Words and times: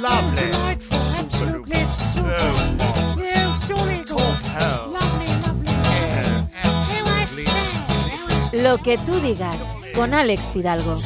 Lovely. 0.00 0.50
Delightful. 0.50 0.98
Super 0.98 1.24
Absolutely 1.24 1.74
So 1.74 1.86
super. 2.14 3.22
Yeah, 3.22 3.58
jolly 3.66 4.02
good. 4.04 4.20
hell. 4.52 4.88
Lovely, 4.90 5.26
lovely. 5.42 5.72
Yeah, 5.72 6.46
absolutely. 6.62 7.44
Lo 8.62 8.78
que 8.78 8.96
tú 8.98 9.18
digas, 9.20 9.56
con 9.94 10.14
Alex 10.14 10.50
Fidalgo. 10.52 10.98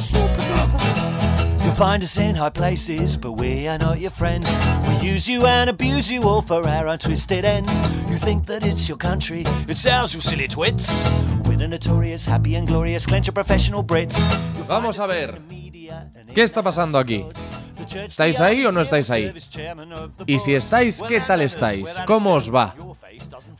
You'll 1.63 1.75
find 1.75 2.01
us 2.03 2.17
in 2.17 2.35
high 2.35 2.49
places, 2.49 3.15
but 3.17 3.33
we 3.33 3.67
are 3.67 3.77
not 3.77 3.99
your 3.99 4.11
friends. 4.11 4.57
We 4.87 4.95
use 5.07 5.27
you 5.27 5.45
and 5.45 5.69
abuse 5.69 6.09
you 6.09 6.23
all 6.23 6.41
for 6.41 6.67
our 6.67 6.87
own 6.87 6.97
twisted 6.97 7.45
ends. 7.45 7.81
You 8.09 8.17
think 8.17 8.45
that 8.47 8.65
it's 8.65 8.87
your 8.89 8.97
country, 8.97 9.43
it's 9.67 9.85
ours, 9.85 10.13
you 10.15 10.21
silly 10.21 10.47
twits. 10.47 11.07
We're 11.45 11.57
the 11.57 11.67
notorious, 11.67 12.25
happy 12.25 12.55
and 12.55 12.67
glorious, 12.67 13.05
clench 13.05 13.27
your 13.27 13.33
professional 13.33 13.83
Brits. 13.83 14.17
Vamos 14.67 14.97
a 14.99 15.05
ver. 15.07 15.39
¿Qué 16.33 16.43
está 16.43 16.61
pasando 16.63 16.97
aquí? 16.99 17.25
¿Estáis 17.95 18.39
ahí 18.39 18.65
o 18.65 18.71
no 18.71 18.81
estáis 18.81 19.09
ahí? 19.09 19.33
Y 20.25 20.39
si 20.39 20.53
estáis, 20.53 21.01
¿qué 21.07 21.21
tal 21.21 21.41
estáis? 21.41 21.87
¿Cómo 22.05 22.33
os 22.33 22.53
va? 22.53 22.75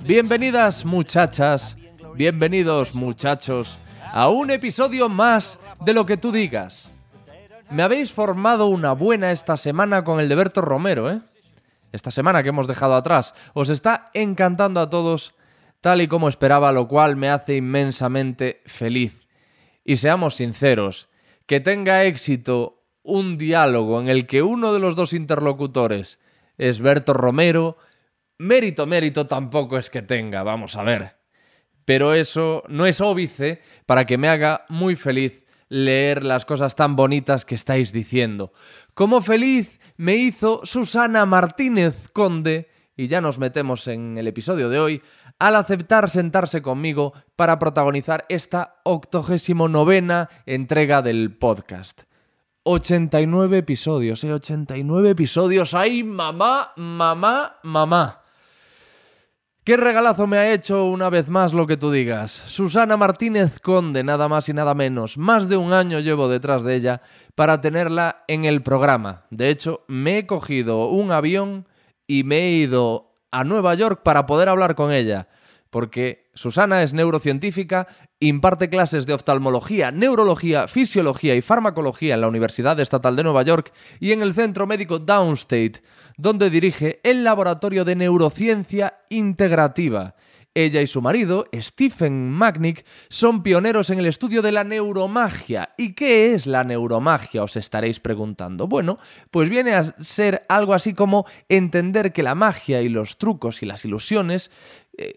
Bienvenidas 0.02 0.86
muchachas, 0.86 1.76
bienvenidos 2.16 2.94
muchachos 2.94 3.78
a 4.12 4.30
un 4.30 4.52
episodio 4.52 5.10
más 5.10 5.58
de 5.82 5.94
lo 5.94 6.06
que 6.06 6.18
tú 6.18 6.32
digas. 6.32 6.92
Me 7.72 7.84
habéis 7.84 8.12
formado 8.12 8.68
una 8.68 8.94
buena 8.94 9.32
esta 9.32 9.58
semana 9.58 10.04
con 10.04 10.20
el 10.20 10.30
de 10.30 10.36
Berto 10.36 10.62
Romero, 10.62 11.12
¿eh? 11.12 11.22
Esta 11.92 12.12
semana 12.12 12.44
que 12.44 12.50
hemos 12.50 12.68
dejado 12.68 12.96
atrás. 12.96 13.34
Os 13.54 13.70
está 13.70 14.12
encantando 14.14 14.80
a 14.80 14.90
todos 14.90 15.34
tal 15.82 16.02
y 16.02 16.08
como 16.08 16.30
esperaba, 16.30 16.72
lo 16.72 16.88
cual 16.88 17.16
me 17.16 17.30
hace 17.30 17.56
inmensamente 17.56 18.62
feliz. 18.66 19.28
Y 19.84 19.96
seamos 19.96 20.36
sinceros, 20.36 21.10
que 21.46 21.60
tenga 21.60 22.04
éxito 22.04 22.79
un 23.04 23.38
diálogo 23.38 24.02
en 24.02 24.10
el 24.10 24.28
que 24.28 24.42
uno 24.42 24.74
de 24.74 24.80
los 24.80 24.96
dos 24.96 25.14
interlocutores 25.14 26.20
es 26.58 26.80
Berto 26.80 27.14
Romero, 27.14 27.78
mérito, 28.38 28.86
mérito 28.86 29.28
tampoco 29.28 29.78
es 29.78 29.90
que 29.90 30.02
tenga, 30.02 30.44
vamos 30.44 30.76
a 30.76 30.84
ver. 30.84 31.18
Pero 31.86 32.14
eso 32.14 32.64
no 32.68 32.86
es 32.86 33.02
óbice 33.02 33.62
para 33.86 34.06
que 34.06 34.18
me 34.18 34.28
haga 34.28 34.66
muy 34.70 34.96
feliz 34.96 35.46
leer 35.70 36.24
las 36.24 36.46
cosas 36.46 36.76
tan 36.76 36.96
bonitas 36.96 37.46
que 37.46 37.56
estáis 37.56 37.92
diciendo. 37.92 38.52
Como 38.94 39.22
feliz 39.22 39.80
me 39.98 40.16
hizo 40.16 40.62
Susana 40.66 41.26
Martínez 41.26 42.10
Conde, 42.10 42.70
y 42.98 43.08
ya 43.08 43.22
nos 43.22 43.40
metemos 43.40 43.88
en 43.88 44.18
el 44.18 44.28
episodio 44.28 44.70
de 44.70 44.80
hoy, 44.80 45.02
al 45.40 45.56
aceptar 45.56 46.10
sentarse 46.10 46.62
conmigo 46.62 47.14
para 47.38 47.58
protagonizar 47.58 48.26
esta 48.28 48.82
octogésimo 48.84 49.70
novena 49.70 50.28
entrega 50.46 51.02
del 51.02 51.38
podcast. 51.38 52.09
89 52.64 53.58
episodios, 53.58 54.24
¿eh? 54.24 54.34
89 54.34 55.10
episodios. 55.10 55.74
¡Ay, 55.74 56.04
mamá, 56.04 56.74
mamá, 56.76 57.58
mamá! 57.64 58.22
¿Qué 59.64 59.78
regalazo 59.78 60.26
me 60.26 60.38
ha 60.38 60.52
hecho 60.52 60.86
una 60.86 61.12
vez 61.12 61.30
más 61.30 61.54
lo 61.54 61.68
que 61.68 61.78
tú 61.78 61.92
digas? 61.92 62.32
Susana 62.32 62.98
Martínez 62.98 63.60
Conde, 63.60 64.04
nada 64.04 64.28
más 64.28 64.50
y 64.50 64.54
nada 64.54 64.74
menos. 64.74 65.18
Más 65.18 65.48
de 65.48 65.58
un 65.58 65.74
año 65.74 66.00
llevo 66.00 66.28
detrás 66.28 66.64
de 66.64 66.76
ella 66.76 67.02
para 67.36 67.62
tenerla 67.62 68.24
en 68.28 68.46
el 68.46 68.64
programa. 68.64 69.26
De 69.30 69.50
hecho, 69.50 69.84
me 69.88 70.18
he 70.18 70.26
cogido 70.26 70.88
un 70.88 71.12
avión 71.12 71.68
y 72.08 72.24
me 72.24 72.38
he 72.38 72.52
ido 72.54 73.14
a 73.32 73.44
Nueva 73.44 73.76
York 73.76 74.02
para 74.04 74.26
poder 74.26 74.50
hablar 74.50 74.74
con 74.74 74.92
ella. 74.92 75.28
Porque 75.70 76.32
Susana 76.34 76.82
es 76.82 76.94
neurocientífica, 76.94 77.88
imparte 78.20 78.70
clases 78.70 79.06
de 79.06 79.14
oftalmología, 79.14 79.92
neurología, 79.92 80.68
fisiología 80.68 81.36
y 81.36 81.42
farmacología 81.42 82.16
en 82.16 82.22
la 82.22 82.28
Universidad 82.28 82.80
Estatal 82.80 83.16
de 83.16 83.24
Nueva 83.24 83.44
York 83.44 83.72
y 84.00 84.12
en 84.12 84.22
el 84.22 84.34
Centro 84.34 84.68
Médico 84.68 85.00
Downstate, 85.00 85.82
donde 86.18 86.50
dirige 86.50 87.00
el 87.04 87.24
Laboratorio 87.24 87.86
de 87.86 87.96
Neurociencia 87.96 89.00
Integrativa. 89.10 90.16
Ella 90.56 90.82
y 90.82 90.88
su 90.88 91.02
marido, 91.02 91.46
Stephen 91.54 92.32
Magnick, 92.32 92.84
son 93.08 93.44
pioneros 93.44 93.92
en 93.92 94.00
el 94.00 94.08
estudio 94.08 94.42
de 94.42 94.52
la 94.52 94.64
neuromagia. 94.64 95.70
¿Y 95.78 95.94
qué 95.94 96.34
es 96.34 96.48
la 96.48 96.64
neuromagia? 96.64 97.44
Os 97.44 97.56
estaréis 97.56 98.00
preguntando. 98.00 98.68
Bueno, 98.68 98.98
pues 99.32 99.48
viene 99.48 99.76
a 99.76 99.84
ser 100.04 100.46
algo 100.50 100.74
así 100.74 100.94
como 100.94 101.26
entender 101.48 102.12
que 102.12 102.24
la 102.24 102.36
magia 102.36 102.82
y 102.82 102.90
los 102.90 103.18
trucos 103.18 103.62
y 103.62 103.68
las 103.68 103.86
ilusiones 103.86 104.50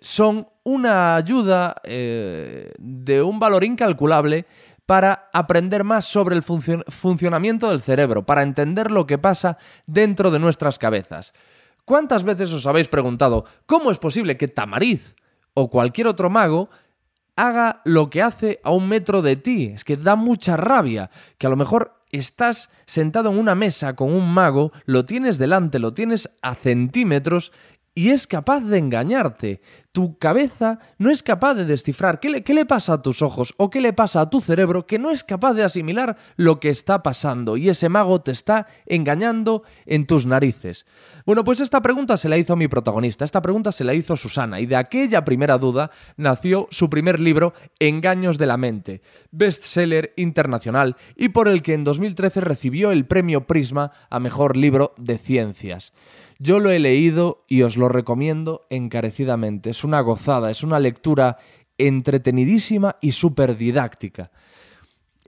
son 0.00 0.48
una 0.64 1.16
ayuda 1.16 1.74
eh, 1.84 2.72
de 2.78 3.22
un 3.22 3.38
valor 3.40 3.64
incalculable 3.64 4.46
para 4.86 5.28
aprender 5.32 5.84
más 5.84 6.04
sobre 6.04 6.34
el 6.36 6.42
funcio- 6.42 6.84
funcionamiento 6.88 7.68
del 7.68 7.80
cerebro, 7.80 8.24
para 8.26 8.42
entender 8.42 8.90
lo 8.90 9.06
que 9.06 9.18
pasa 9.18 9.56
dentro 9.86 10.30
de 10.30 10.38
nuestras 10.38 10.78
cabezas. 10.78 11.32
¿Cuántas 11.84 12.24
veces 12.24 12.52
os 12.52 12.66
habéis 12.66 12.88
preguntado 12.88 13.44
cómo 13.66 13.90
es 13.90 13.98
posible 13.98 14.36
que 14.36 14.48
Tamariz 14.48 15.14
o 15.54 15.68
cualquier 15.68 16.06
otro 16.06 16.30
mago 16.30 16.68
haga 17.34 17.80
lo 17.84 18.10
que 18.10 18.22
hace 18.22 18.60
a 18.62 18.70
un 18.70 18.88
metro 18.88 19.22
de 19.22 19.36
ti? 19.36 19.72
Es 19.74 19.84
que 19.84 19.96
da 19.96 20.14
mucha 20.14 20.56
rabia 20.56 21.10
que 21.38 21.46
a 21.46 21.50
lo 21.50 21.56
mejor 21.56 22.02
estás 22.10 22.70
sentado 22.86 23.30
en 23.30 23.38
una 23.38 23.54
mesa 23.54 23.96
con 23.96 24.12
un 24.12 24.32
mago, 24.32 24.70
lo 24.84 25.06
tienes 25.06 25.38
delante, 25.38 25.78
lo 25.78 25.94
tienes 25.94 26.28
a 26.42 26.54
centímetros 26.54 27.52
y 27.94 28.10
es 28.10 28.26
capaz 28.26 28.60
de 28.60 28.78
engañarte. 28.78 29.60
Tu 29.92 30.16
cabeza 30.16 30.78
no 30.96 31.10
es 31.10 31.22
capaz 31.22 31.52
de 31.52 31.66
descifrar 31.66 32.18
qué 32.18 32.30
le, 32.30 32.42
qué 32.42 32.54
le 32.54 32.64
pasa 32.64 32.94
a 32.94 33.02
tus 33.02 33.20
ojos 33.20 33.52
o 33.58 33.68
qué 33.68 33.82
le 33.82 33.92
pasa 33.92 34.22
a 34.22 34.30
tu 34.30 34.40
cerebro 34.40 34.86
que 34.86 34.98
no 34.98 35.10
es 35.10 35.22
capaz 35.22 35.52
de 35.52 35.64
asimilar 35.64 36.16
lo 36.36 36.60
que 36.60 36.70
está 36.70 37.02
pasando 37.02 37.58
y 37.58 37.68
ese 37.68 37.90
mago 37.90 38.22
te 38.22 38.30
está 38.30 38.66
engañando 38.86 39.64
en 39.84 40.06
tus 40.06 40.24
narices. 40.24 40.86
Bueno, 41.26 41.44
pues 41.44 41.60
esta 41.60 41.82
pregunta 41.82 42.16
se 42.16 42.30
la 42.30 42.38
hizo 42.38 42.56
mi 42.56 42.68
protagonista, 42.68 43.26
esta 43.26 43.42
pregunta 43.42 43.70
se 43.70 43.84
la 43.84 43.92
hizo 43.92 44.16
Susana 44.16 44.60
y 44.60 44.66
de 44.66 44.76
aquella 44.76 45.26
primera 45.26 45.58
duda 45.58 45.90
nació 46.16 46.68
su 46.70 46.88
primer 46.88 47.20
libro 47.20 47.52
Engaños 47.78 48.38
de 48.38 48.46
la 48.46 48.56
mente, 48.56 49.02
bestseller 49.30 50.14
internacional 50.16 50.96
y 51.16 51.28
por 51.28 51.48
el 51.48 51.60
que 51.60 51.74
en 51.74 51.84
2013 51.84 52.40
recibió 52.40 52.92
el 52.92 53.04
premio 53.04 53.46
Prisma 53.46 53.92
a 54.08 54.18
Mejor 54.20 54.56
Libro 54.56 54.94
de 54.96 55.18
Ciencias. 55.18 55.92
Yo 56.44 56.58
lo 56.58 56.70
he 56.70 56.80
leído 56.80 57.44
y 57.46 57.62
os 57.62 57.76
lo 57.76 57.88
recomiendo 57.88 58.66
encarecidamente. 58.68 59.70
Es 59.70 59.84
una 59.84 60.00
gozada, 60.00 60.50
es 60.50 60.64
una 60.64 60.80
lectura 60.80 61.36
entretenidísima 61.78 62.96
y 63.00 63.12
súper 63.12 63.56
didáctica. 63.56 64.32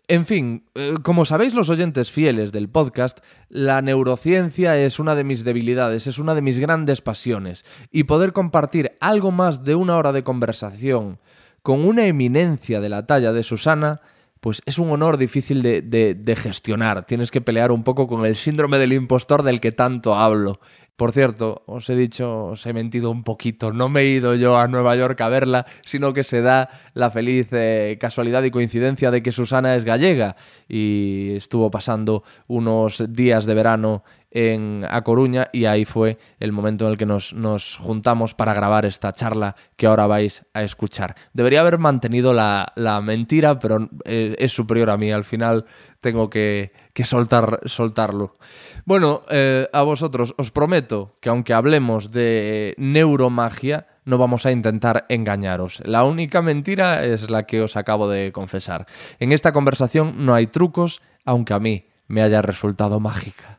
En 0.09 0.25
fin, 0.27 0.65
eh, 0.75 0.95
como 1.05 1.25
sabéis 1.25 1.55
los 1.55 1.71
oyentes 1.71 2.11
fieles 2.11 2.51
del 2.51 2.69
podcast, 2.69 3.21
la 3.49 3.81
neurociencia 3.81 4.77
es 4.77 4.99
una 4.99 5.15
de 5.15 5.23
mis 5.23 5.45
debilidades, 5.45 6.09
es 6.09 6.19
una 6.19 6.35
de 6.35 6.43
mis 6.43 6.59
grandes 6.59 7.01
pasiones, 7.01 7.65
y 7.93 8.03
poder 8.05 8.33
compartir 8.33 8.93
algo 9.01 9.31
más 9.31 9.63
de 9.63 9.77
una 9.77 9.97
hora 9.97 10.11
de 10.11 10.25
conversación 10.25 11.21
con 11.63 11.85
una 11.87 12.07
eminencia 12.07 12.81
de 12.81 12.89
la 12.89 13.07
talla 13.07 13.33
de 13.33 13.45
Susana, 13.45 14.01
pues 14.41 14.61
es 14.67 14.79
un 14.79 14.91
honor 14.91 15.17
difícil 15.17 15.63
de, 15.63 15.81
de- 15.81 16.15
de 16.15 16.37
gestionar. 16.37 17.07
Tienes 17.07 17.31
que 17.31 17.41
pelear 17.41 17.73
un 17.73 17.85
poco 17.85 18.07
con 18.07 18.27
el 18.27 18.37
síndrome 18.37 18.77
del 18.79 18.93
impostor 18.93 19.43
del 19.43 19.61
que 19.61 19.73
tanto 19.73 20.15
hablo. 20.17 20.61
Por 20.97 21.11
cierto, 21.11 21.65
os 21.67 21.91
he 21.91 21.97
dicho, 21.97 22.47
os 22.55 22.65
he 22.67 22.73
mentido 22.73 23.11
un 23.11 23.25
poquito, 23.25 23.73
no 23.73 23.89
me 23.89 24.03
he 24.03 24.07
ido 24.07 24.37
yo 24.37 24.57
a 24.57 24.69
Nueva 24.69 24.95
York 24.95 25.21
a 25.23 25.29
verla, 25.29 25.67
sino 25.85 26.13
que 26.13 26.23
se 26.23 26.41
da 26.41 26.71
la 26.95 27.11
feliz 27.11 27.49
eh, 27.51 27.99
casualidad 28.01 28.45
y 28.45 28.53
coincidencia 28.53 29.11
de 29.11 29.21
que 29.21 29.33
Susana 29.33 29.75
es 29.75 29.85
gallega 29.85 30.37
y 30.69 31.35
estuvo 31.35 31.69
pasando 31.69 32.23
unos 32.47 33.03
días 33.09 33.45
de 33.45 33.55
verano 33.55 34.05
en 34.35 34.85
A 34.91 35.03
Coruña 35.03 35.49
y 35.53 35.65
ahí 35.65 35.85
fue 35.85 36.19
el 36.41 36.53
momento 36.53 36.85
en 36.85 36.91
el 36.91 36.99
que 36.99 37.07
nos, 37.07 37.33
nos 37.33 37.77
juntamos 37.77 38.35
para 38.35 38.53
grabar 38.53 38.85
esta 38.85 39.13
charla 39.13 39.55
que 39.77 39.87
ahora 39.87 40.07
vais 40.07 40.45
a 40.53 40.63
escuchar. 40.63 41.15
Debería 41.33 41.61
haber 41.61 41.79
mantenido 41.79 42.35
la, 42.35 42.73
la 42.75 43.01
mentira, 43.01 43.59
pero 43.59 43.89
eh, 44.05 44.35
es 44.39 44.53
superior 44.53 44.91
a 44.91 44.97
mí. 44.97 45.13
Al 45.13 45.25
final 45.25 45.65
tengo 46.01 46.29
que, 46.29 46.73
que 46.93 47.05
soltar, 47.05 47.61
soltarlo. 47.65 48.37
Bueno, 48.85 49.23
eh, 49.31 49.69
a 49.73 49.83
vosotros 49.83 50.35
os 50.37 50.51
prometo 50.51 51.17
que 51.21 51.29
aunque 51.29 51.55
hablemos 51.55 52.11
de 52.11 52.75
neuromagia, 52.77 53.87
no 54.05 54.19
vamos 54.19 54.45
a 54.47 54.53
intentar 54.53 55.07
engañaros. 55.09 55.81
La 55.85 56.05
única 56.05 56.43
mentira 56.43 57.05
es 57.05 57.31
la 57.31 57.45
que 57.45 57.63
os 57.63 57.77
acabo 57.77 58.09
de 58.09 58.33
confesar. 58.33 58.87
En 59.21 59.33
esta 59.33 59.53
conversación 59.53 60.27
no 60.27 60.35
hay 60.35 60.49
trucos, 60.49 61.03
aunque 61.25 61.55
a 61.55 61.61
mí 61.61 61.87
me 62.09 62.21
haya 62.21 62.43
resultado 62.43 63.01
mágica. 63.01 63.54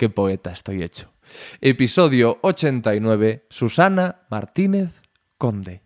Qué 0.00 0.08
poeta 0.08 0.50
estoy 0.50 0.82
hecho. 0.82 1.12
Episodio 1.60 2.38
89, 2.40 3.44
Susana 3.50 4.22
Martínez 4.30 5.02
Conde. 5.36 5.82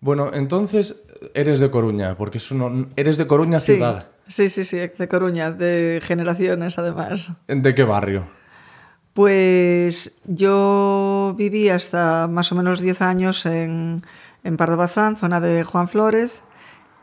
Bueno, 0.00 0.30
entonces 0.32 1.02
eres 1.34 1.60
de 1.60 1.70
Coruña, 1.70 2.16
porque 2.16 2.38
es 2.38 2.50
uno, 2.50 2.88
eres 2.96 3.16
de 3.16 3.26
Coruña 3.26 3.58
Sí, 3.58 3.74
ciudad. 3.74 4.08
sí, 4.28 4.48
sí, 4.48 4.64
sí, 4.64 4.76
de 4.78 5.08
Coruña, 5.08 5.50
de 5.52 6.00
generaciones 6.04 6.78
además. 6.78 7.32
¿De 7.48 7.74
qué 7.74 7.84
barrio? 7.84 8.28
Pues 9.14 10.12
yo 10.24 11.34
viví 11.36 11.68
hasta 11.68 12.28
más 12.28 12.50
o 12.52 12.54
menos 12.54 12.80
10 12.80 13.02
años 13.02 13.44
en, 13.44 14.02
en 14.42 14.56
Pardo 14.56 14.76
Bazán, 14.76 15.16
zona 15.16 15.40
de 15.40 15.64
Juan 15.64 15.88
Flórez, 15.88 16.40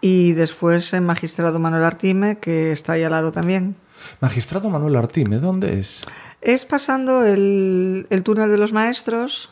y 0.01 0.33
después 0.33 0.93
en 0.93 1.05
Magistrado 1.05 1.59
Manuel 1.59 1.83
Artime, 1.83 2.39
que 2.39 2.71
está 2.71 2.93
ahí 2.93 3.03
al 3.03 3.11
lado 3.11 3.31
también. 3.31 3.75
Magistrado 4.21 4.69
Manuel 4.69 4.95
Artime, 4.95 5.37
¿dónde 5.37 5.79
es? 5.79 6.01
Es 6.41 6.65
pasando 6.65 7.25
el, 7.25 8.07
el 8.09 8.23
túnel 8.23 8.49
de 8.49 8.57
los 8.57 8.73
maestros. 8.73 9.51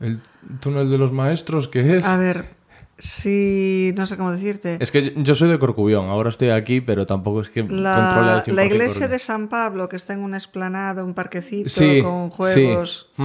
El 0.00 0.20
túnel 0.60 0.90
de 0.90 0.98
los 0.98 1.12
maestros, 1.12 1.68
¿qué 1.68 1.96
es? 1.96 2.04
A 2.04 2.16
ver, 2.16 2.55
si 2.98 3.92
no 3.96 4.06
sé 4.06 4.16
cómo 4.16 4.32
decirte. 4.32 4.78
Es 4.80 4.90
que 4.90 5.12
yo 5.16 5.34
soy 5.34 5.48
de 5.50 5.58
Corcubión, 5.58 6.06
ahora 6.08 6.30
estoy 6.30 6.50
aquí, 6.50 6.80
pero 6.80 7.04
tampoco 7.06 7.42
es 7.42 7.48
que 7.50 7.60
controle 7.60 7.82
La, 7.82 8.36
al 8.38 8.44
100% 8.44 8.52
la 8.52 8.64
iglesia 8.64 9.08
de 9.08 9.18
San 9.18 9.48
Pablo, 9.48 9.88
que 9.88 9.96
está 9.96 10.12
en 10.14 10.20
una 10.20 10.38
esplanada, 10.38 11.04
un 11.04 11.14
parquecito 11.14 11.68
Sí, 11.68 12.00
con 12.02 12.30
juegos. 12.30 13.10
sí. 13.16 13.22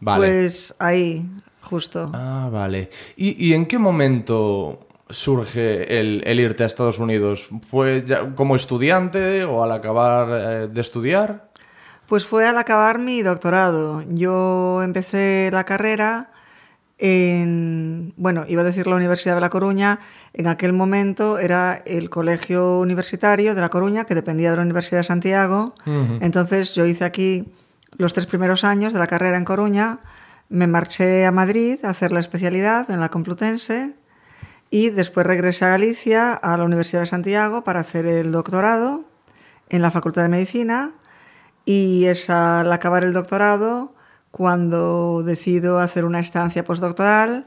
Vale. 0.00 0.26
Pues 0.26 0.74
ahí, 0.80 1.24
justo. 1.60 2.10
Ah, 2.12 2.48
vale. 2.50 2.90
¿Y, 3.16 3.46
y 3.46 3.54
en 3.54 3.66
qué 3.66 3.78
momento 3.78 4.88
surge 5.08 6.00
el, 6.00 6.22
el 6.26 6.40
irte 6.40 6.64
a 6.64 6.66
Estados 6.66 6.98
Unidos? 6.98 7.48
¿Fue 7.62 8.02
ya 8.04 8.34
como 8.34 8.56
estudiante 8.56 9.44
o 9.44 9.62
al 9.62 9.70
acabar 9.70 10.28
eh, 10.64 10.68
de 10.68 10.80
estudiar? 10.80 11.50
Pues 12.08 12.26
fue 12.26 12.48
al 12.48 12.58
acabar 12.58 12.98
mi 12.98 13.22
doctorado. 13.22 14.02
Yo 14.08 14.82
empecé 14.82 15.50
la 15.52 15.62
carrera 15.62 16.31
en, 17.04 18.14
bueno, 18.16 18.44
iba 18.46 18.62
a 18.62 18.64
decir 18.64 18.86
la 18.86 18.94
Universidad 18.94 19.34
de 19.34 19.40
La 19.40 19.50
Coruña, 19.50 19.98
en 20.34 20.46
aquel 20.46 20.72
momento 20.72 21.40
era 21.40 21.82
el 21.84 22.10
Colegio 22.10 22.78
Universitario 22.78 23.56
de 23.56 23.60
La 23.60 23.70
Coruña, 23.70 24.04
que 24.04 24.14
dependía 24.14 24.50
de 24.50 24.56
la 24.56 24.62
Universidad 24.62 25.00
de 25.00 25.04
Santiago. 25.04 25.74
Entonces 26.20 26.76
yo 26.76 26.86
hice 26.86 27.04
aquí 27.04 27.52
los 27.96 28.14
tres 28.14 28.26
primeros 28.26 28.62
años 28.62 28.92
de 28.92 29.00
la 29.00 29.08
carrera 29.08 29.36
en 29.36 29.44
Coruña, 29.44 29.98
me 30.48 30.68
marché 30.68 31.26
a 31.26 31.32
Madrid 31.32 31.84
a 31.84 31.90
hacer 31.90 32.12
la 32.12 32.20
especialidad 32.20 32.88
en 32.88 33.00
la 33.00 33.08
Complutense 33.08 33.96
y 34.70 34.90
después 34.90 35.26
regresé 35.26 35.64
a 35.64 35.70
Galicia, 35.70 36.34
a 36.34 36.56
la 36.56 36.62
Universidad 36.62 37.00
de 37.00 37.06
Santiago, 37.06 37.64
para 37.64 37.80
hacer 37.80 38.06
el 38.06 38.30
doctorado 38.30 39.04
en 39.70 39.82
la 39.82 39.90
Facultad 39.90 40.22
de 40.22 40.28
Medicina 40.28 40.92
y 41.64 42.04
es 42.04 42.30
al 42.30 42.72
acabar 42.72 43.02
el 43.02 43.12
doctorado 43.12 43.92
cuando 44.32 45.22
decido 45.24 45.78
hacer 45.78 46.04
una 46.04 46.18
estancia 46.18 46.64
postdoctoral 46.64 47.46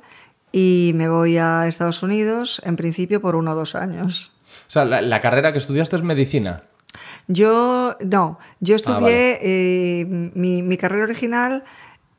y 0.54 0.94
me 0.96 1.10
voy 1.10 1.38
a 1.38 1.68
Estados 1.68 2.02
Unidos, 2.04 2.62
en 2.64 2.78
principio 2.78 3.20
por 3.22 3.36
uno 3.36 3.52
o 3.52 3.56
dos 3.56 3.76
años. 3.76 4.32
O 4.68 4.72
sea, 4.72 4.86
la, 4.86 5.02
la 5.02 5.20
carrera 5.20 5.52
que 5.52 5.58
estudiaste 5.60 5.98
es 5.98 6.04
medicina. 6.04 6.64
Yo, 7.28 7.98
no, 8.06 8.40
yo 8.62 8.76
estudié, 8.78 8.96
Ah, 8.98 9.02
vale. 9.02 9.40
eh, 9.42 10.06
mi, 10.36 10.62
mi 10.62 10.78
carrera 10.78 11.04
original 11.04 11.66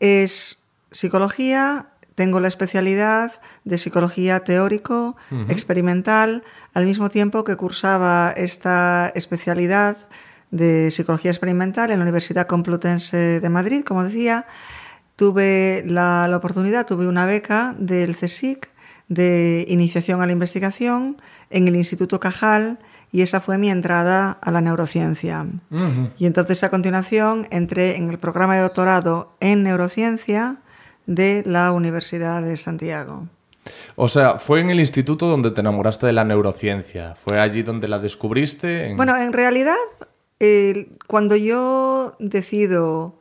es 0.00 0.64
psicología, 0.90 1.88
tengo 2.14 2.40
la 2.40 2.48
especialidad 2.48 3.32
de 3.64 3.78
psicología 3.78 4.40
teórico, 4.40 5.16
experimental, 5.48 6.42
al 6.74 6.84
mismo 6.86 7.08
tiempo 7.08 7.44
que 7.44 7.56
cursaba 7.56 8.32
esta 8.36 9.12
especialidad 9.14 9.96
de 10.50 10.90
psicología 10.90 11.30
experimental 11.30 11.90
en 11.90 11.98
la 11.98 12.02
Universidad 12.04 12.46
Complutense 12.46 13.40
de 13.40 13.48
Madrid, 13.48 13.82
como 13.84 14.04
decía, 14.04 14.46
tuve 15.16 15.82
la, 15.86 16.26
la 16.28 16.36
oportunidad, 16.36 16.86
tuve 16.86 17.08
una 17.08 17.26
beca 17.26 17.74
del 17.78 18.16
CSIC 18.16 18.68
de 19.08 19.64
iniciación 19.68 20.20
a 20.22 20.26
la 20.26 20.32
investigación 20.32 21.16
en 21.50 21.68
el 21.68 21.76
Instituto 21.76 22.18
Cajal 22.20 22.78
y 23.12 23.22
esa 23.22 23.40
fue 23.40 23.56
mi 23.56 23.70
entrada 23.70 24.32
a 24.40 24.50
la 24.50 24.60
neurociencia. 24.60 25.46
Y 26.18 26.26
entonces 26.26 26.62
a 26.64 26.70
continuación 26.70 27.46
entré 27.50 27.96
en 27.96 28.08
el 28.10 28.18
programa 28.18 28.56
de 28.56 28.62
doctorado 28.62 29.32
en 29.40 29.62
neurociencia 29.62 30.56
de 31.06 31.42
la 31.46 31.70
Universidad 31.72 32.42
de 32.42 32.56
Santiago. 32.56 33.28
O 33.94 34.08
sea, 34.08 34.38
fue 34.38 34.60
en 34.60 34.70
el 34.70 34.80
instituto 34.80 35.28
donde 35.28 35.50
te 35.50 35.60
enamoraste 35.60 36.06
de 36.06 36.12
la 36.12 36.24
neurociencia. 36.24 37.16
Fue 37.24 37.40
allí 37.40 37.62
donde 37.62 37.88
la 37.88 37.98
descubriste. 37.98 38.90
en- 38.90 38.96
Bueno, 38.96 39.16
en 39.16 39.32
realidad, 39.32 39.74
cuando 41.06 41.36
yo 41.36 42.16
decido 42.18 43.14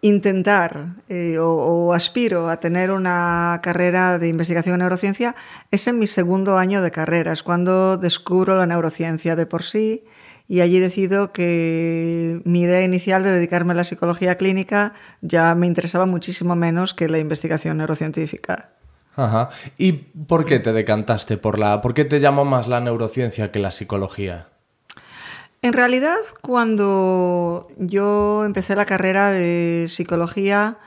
intentar 0.00 0.94
eh, 1.08 1.38
o, 1.38 1.48
o 1.48 1.92
aspiro 1.92 2.48
a 2.48 2.60
tener 2.60 2.90
una 2.90 3.60
carrera 3.62 4.18
de 4.18 4.28
investigación 4.28 4.74
en 4.74 4.80
neurociencia, 4.80 5.34
es 5.70 5.86
en 5.86 5.98
mi 5.98 6.06
segundo 6.06 6.58
año 6.58 6.82
de 6.82 6.90
carrera, 6.90 7.32
es 7.32 7.42
cuando 7.42 7.96
descubro 7.96 8.56
la 8.56 8.66
neurociencia 8.66 9.36
de 9.36 9.46
por 9.46 9.62
sí 9.62 10.04
y 10.48 10.60
allí 10.60 10.78
decido 10.78 11.32
que 11.32 12.40
mi 12.44 12.62
idea 12.62 12.84
inicial 12.84 13.24
de 13.24 13.32
dedicarme 13.32 13.72
a 13.72 13.76
la 13.76 13.84
psicología 13.84 14.36
clínica 14.36 14.94
ya 15.20 15.54
me 15.54 15.66
interesaba 15.66 16.06
muchísimo 16.06 16.54
menos 16.54 16.94
que 16.94 17.08
la 17.08 17.18
investigación 17.18 17.78
neurocientífica. 17.78 18.70
Ajá. 19.16 19.48
¿Y 19.78 19.92
por 19.92 20.44
qué 20.44 20.60
te 20.60 20.72
decantaste 20.72 21.38
por 21.38 21.58
la... 21.58 21.80
¿Por 21.80 21.94
qué 21.94 22.04
te 22.04 22.20
llamó 22.20 22.44
más 22.44 22.68
la 22.68 22.80
neurociencia 22.80 23.50
que 23.50 23.58
la 23.58 23.70
psicología? 23.70 24.48
En 25.62 25.72
realidad, 25.72 26.18
cuando 26.42 27.68
yo 27.78 28.44
empecé 28.44 28.76
la 28.76 28.84
carrera 28.84 29.30
de 29.30 29.86
psicología, 29.88 30.78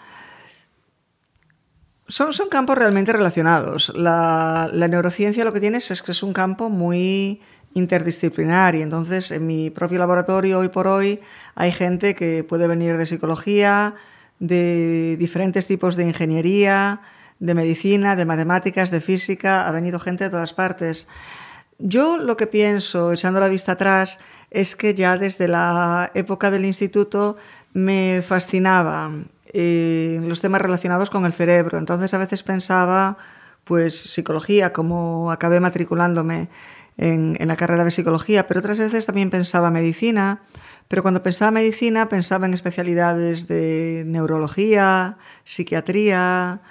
son, 2.09 2.33
son 2.33 2.49
campos 2.49 2.77
realmente 2.77 3.13
relacionados. 3.13 3.93
La, 3.95 4.69
neurociencia 4.73 5.45
lo 5.45 5.53
que 5.53 5.59
tiene 5.59 5.77
es, 5.77 5.91
es 5.91 6.01
que 6.01 6.11
es 6.11 6.23
un 6.23 6.33
campo 6.33 6.69
muy 6.69 7.41
interdisciplinar 7.75 8.73
y 8.73 8.81
entonces 8.81 9.29
en 9.29 9.45
mi 9.45 9.69
propio 9.69 9.99
laboratorio 9.99 10.57
hoy 10.57 10.69
por 10.69 10.87
hoy 10.87 11.19
hay 11.53 11.71
gente 11.71 12.15
que 12.15 12.43
puede 12.43 12.67
venir 12.67 12.97
de 12.97 13.05
psicología, 13.05 13.93
de 14.39 15.17
diferentes 15.17 15.67
tipos 15.67 15.95
de 15.95 16.07
ingeniería, 16.07 17.01
de 17.37 17.53
medicina, 17.53 18.15
de 18.15 18.25
matemáticas, 18.25 18.89
de 18.89 19.01
física, 19.01 19.67
ha 19.67 19.71
venido 19.71 19.99
gente 19.99 20.23
de 20.23 20.29
todas 20.31 20.53
partes. 20.53 21.07
Yo 21.77 22.17
lo 22.17 22.35
que 22.35 22.47
pienso, 22.47 23.13
echando 23.13 23.39
la 23.39 23.47
vista 23.47 23.73
atrás, 23.73 24.19
es 24.51 24.75
que 24.75 24.93
ya 24.93 25.17
desde 25.17 25.47
la 25.47 26.11
época 26.13 26.51
del 26.51 26.65
instituto 26.65 27.37
me 27.73 28.23
fascinaba 28.25 29.11
eh, 29.53 30.21
los 30.25 30.41
temas 30.41 30.61
relacionados 30.61 31.09
con 31.09 31.25
el 31.25 31.33
cerebro. 31.33 31.77
Entonces 31.77 32.13
a 32.13 32.17
veces 32.17 32.43
pensaba, 32.43 33.17
pues, 33.63 33.95
psicología, 33.95 34.73
como 34.73 35.31
acabé 35.31 35.59
matriculándome 35.59 36.49
en, 36.97 37.37
en 37.39 37.47
la 37.47 37.55
carrera 37.55 37.83
de 37.83 37.91
psicología, 37.91 38.47
pero 38.47 38.59
otras 38.59 38.79
veces 38.79 39.05
también 39.05 39.29
pensaba 39.29 39.71
medicina. 39.71 40.41
Pero 40.87 41.03
cuando 41.03 41.21
pensaba 41.21 41.51
medicina 41.51 42.09
pensaba 42.09 42.47
en 42.47 42.53
especialidades 42.55 43.47
de 43.47 44.03
neurología, 44.07 45.17
psiquiatría, 45.45 46.61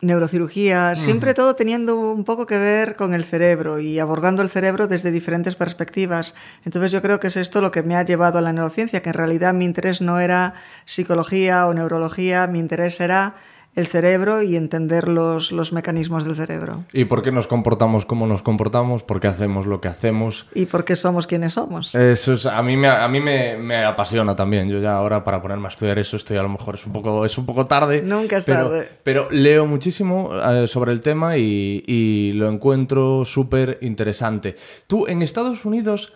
neurocirugía, 0.00 0.94
siempre 0.94 1.32
todo 1.32 1.56
teniendo 1.56 1.98
un 1.98 2.24
poco 2.24 2.46
que 2.46 2.58
ver 2.58 2.96
con 2.96 3.14
el 3.14 3.24
cerebro 3.24 3.78
y 3.78 3.98
abordando 3.98 4.42
el 4.42 4.50
cerebro 4.50 4.88
desde 4.88 5.10
diferentes 5.10 5.56
perspectivas. 5.56 6.34
Entonces 6.64 6.92
yo 6.92 7.00
creo 7.00 7.18
que 7.18 7.28
es 7.28 7.36
esto 7.36 7.62
lo 7.62 7.70
que 7.70 7.82
me 7.82 7.96
ha 7.96 8.02
llevado 8.02 8.38
a 8.38 8.42
la 8.42 8.52
neurociencia, 8.52 9.00
que 9.00 9.08
en 9.08 9.14
realidad 9.14 9.54
mi 9.54 9.64
interés 9.64 10.02
no 10.02 10.20
era 10.20 10.54
psicología 10.84 11.66
o 11.66 11.72
neurología, 11.72 12.46
mi 12.46 12.58
interés 12.58 13.00
era 13.00 13.36
el 13.76 13.86
cerebro 13.86 14.42
y 14.42 14.56
entender 14.56 15.06
los, 15.06 15.52
los 15.52 15.72
mecanismos 15.72 16.24
del 16.24 16.34
cerebro. 16.34 16.84
¿Y 16.92 17.04
por 17.04 17.22
qué 17.22 17.30
nos 17.30 17.46
comportamos 17.46 18.04
como 18.06 18.26
nos 18.26 18.42
comportamos? 18.42 19.02
¿Por 19.04 19.20
qué 19.20 19.28
hacemos 19.28 19.66
lo 19.66 19.80
que 19.80 19.88
hacemos? 19.88 20.46
Y 20.54 20.66
por 20.66 20.84
qué 20.84 20.96
somos 20.96 21.26
quienes 21.26 21.52
somos. 21.52 21.94
Eso 21.94 22.32
es- 22.34 22.46
a 22.46 22.62
mí, 22.62 22.76
me, 22.76 22.88
a 22.88 23.06
mí 23.06 23.20
me, 23.20 23.56
me 23.58 23.84
apasiona 23.84 24.34
también. 24.34 24.68
Yo 24.68 24.80
ya 24.80 24.96
ahora 24.96 25.22
para 25.22 25.40
ponerme 25.40 25.66
a 25.66 25.68
estudiar 25.68 25.98
eso 25.98 26.16
estoy 26.16 26.36
a 26.38 26.42
lo 26.42 26.48
mejor 26.48 26.74
es 26.76 26.86
un 26.86 26.92
poco, 26.92 27.24
es 27.24 27.36
un 27.38 27.46
poco 27.46 27.66
tarde. 27.66 28.02
Nunca 28.02 28.38
es 28.38 28.44
pero, 28.46 28.70
tarde. 28.70 28.88
Pero 29.02 29.28
leo 29.30 29.66
muchísimo 29.66 30.30
eh, 30.34 30.66
sobre 30.66 30.92
el 30.92 31.00
tema 31.00 31.36
y, 31.36 31.84
y 31.86 32.32
lo 32.32 32.48
encuentro 32.48 33.24
súper 33.26 33.78
interesante. 33.82 34.56
Tú 34.86 35.06
en 35.06 35.20
Estados 35.22 35.64
Unidos 35.66 36.14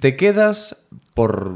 te 0.00 0.16
quedas 0.16 0.76
por 1.14 1.54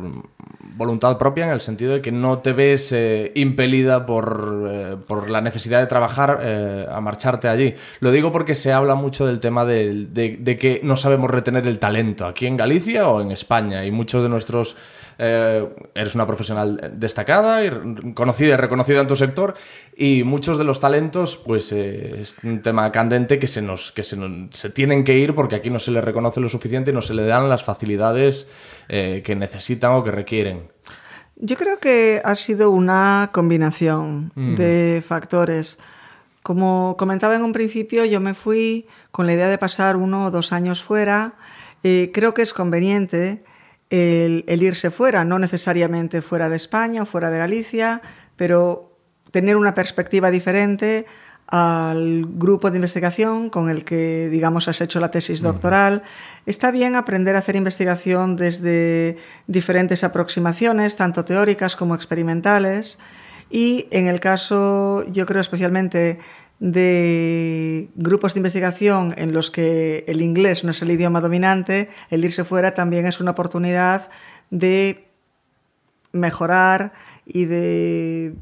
voluntad 0.76 1.16
propia 1.18 1.44
en 1.44 1.50
el 1.50 1.60
sentido 1.60 1.92
de 1.92 2.00
que 2.00 2.12
no 2.12 2.38
te 2.38 2.52
ves 2.52 2.92
eh, 2.92 3.32
impelida 3.34 4.06
por, 4.06 4.68
eh, 4.70 4.96
por 5.06 5.30
la 5.30 5.40
necesidad 5.40 5.80
de 5.80 5.86
trabajar 5.86 6.40
eh, 6.42 6.86
a 6.90 7.00
marcharte 7.00 7.48
allí. 7.48 7.74
Lo 8.00 8.10
digo 8.10 8.32
porque 8.32 8.54
se 8.54 8.72
habla 8.72 8.94
mucho 8.94 9.26
del 9.26 9.40
tema 9.40 9.64
de, 9.64 10.06
de 10.06 10.58
que 10.58 10.80
no 10.82 10.96
sabemos 10.96 11.30
retener 11.30 11.66
el 11.66 11.78
talento 11.78 12.26
aquí 12.26 12.46
en 12.46 12.56
Galicia 12.56 13.08
o 13.08 13.20
en 13.20 13.30
España 13.30 13.84
y 13.84 13.90
muchos 13.90 14.22
de 14.22 14.28
nuestros... 14.28 14.76
eh, 15.18 15.68
eres 15.94 16.14
una 16.14 16.26
profesional 16.26 16.90
destacada 16.94 17.64
y 17.64 17.70
conocida 18.14 18.54
y 18.54 18.56
reconocida 18.56 19.00
en 19.00 19.06
tu 19.06 19.16
sector 19.16 19.54
y 19.96 20.24
muchos 20.24 20.58
de 20.58 20.64
los 20.64 20.80
talentos 20.80 21.36
pues 21.36 21.70
es 21.72 22.34
un 22.42 22.62
tema 22.62 22.90
candente 22.90 23.38
que 23.38 23.46
se 23.46 23.62
nos 23.62 23.92
que 23.92 24.02
se, 24.02 24.16
se 24.50 24.70
tienen 24.70 25.04
que 25.04 25.16
ir 25.16 25.34
porque 25.34 25.54
aquí 25.54 25.70
no 25.70 25.78
se 25.78 25.92
les 25.92 26.02
reconoce 26.02 26.40
lo 26.40 26.48
suficiente 26.48 26.90
y 26.90 26.94
no 26.94 27.02
se 27.02 27.14
le 27.14 27.24
dan 27.24 27.48
las 27.48 27.62
facilidades 27.62 28.48
eh, 28.88 29.22
que 29.24 29.34
necesitan 29.36 29.92
o 29.92 30.04
que 30.04 30.10
requieren. 30.10 30.68
Yo 31.36 31.56
creo 31.56 31.78
que 31.78 32.22
ha 32.24 32.34
sido 32.34 32.70
una 32.70 33.30
combinación 33.32 34.32
de 34.36 35.02
factores. 35.04 35.78
Como 36.42 36.96
comentaba 36.96 37.34
en 37.34 37.42
un 37.42 37.52
principio, 37.52 38.04
yo 38.04 38.20
me 38.20 38.34
fui 38.34 38.86
con 39.10 39.26
la 39.26 39.32
idea 39.32 39.48
de 39.48 39.58
pasar 39.58 39.96
uno 39.96 40.26
o 40.26 40.30
dos 40.30 40.52
años 40.52 40.82
fuera. 40.82 41.34
Eh, 41.82 42.10
creo 42.14 42.34
que 42.34 42.42
es 42.42 42.52
conveniente 42.52 43.42
el, 43.90 44.44
el 44.46 44.62
irse 44.62 44.90
fuera, 44.90 45.24
no 45.24 45.38
necesariamente 45.38 46.22
fuera 46.22 46.48
de 46.48 46.56
España 46.56 47.02
o 47.02 47.06
fuera 47.06 47.30
de 47.30 47.38
Galicia, 47.38 48.00
pero 48.36 48.96
tener 49.30 49.56
una 49.56 49.74
perspectiva 49.74 50.30
diferente 50.30 51.06
al 51.54 52.26
grupo 52.26 52.72
de 52.72 52.78
investigación 52.78 53.48
con 53.48 53.70
el 53.70 53.84
que, 53.84 54.28
digamos, 54.28 54.66
has 54.66 54.80
hecho 54.80 54.98
la 54.98 55.12
tesis 55.12 55.40
doctoral. 55.40 56.02
Está 56.46 56.72
bien 56.72 56.96
aprender 56.96 57.36
a 57.36 57.38
hacer 57.38 57.54
investigación 57.54 58.34
desde 58.34 59.18
diferentes 59.46 60.02
aproximaciones, 60.02 60.96
tanto 60.96 61.24
teóricas 61.24 61.76
como 61.76 61.94
experimentales. 61.94 62.98
Y 63.50 63.86
en 63.92 64.08
el 64.08 64.18
caso, 64.18 65.04
yo 65.12 65.26
creo 65.26 65.40
especialmente 65.40 66.18
de 66.58 67.88
grupos 67.94 68.34
de 68.34 68.40
investigación 68.40 69.14
en 69.16 69.32
los 69.32 69.52
que 69.52 70.04
el 70.08 70.22
inglés 70.22 70.64
no 70.64 70.72
es 70.72 70.82
el 70.82 70.90
idioma 70.90 71.20
dominante, 71.20 71.88
el 72.10 72.24
irse 72.24 72.42
fuera 72.42 72.74
también 72.74 73.06
es 73.06 73.20
una 73.20 73.30
oportunidad 73.30 74.08
de 74.50 75.06
mejorar 76.10 76.94
y 77.24 77.44
de 77.44 78.34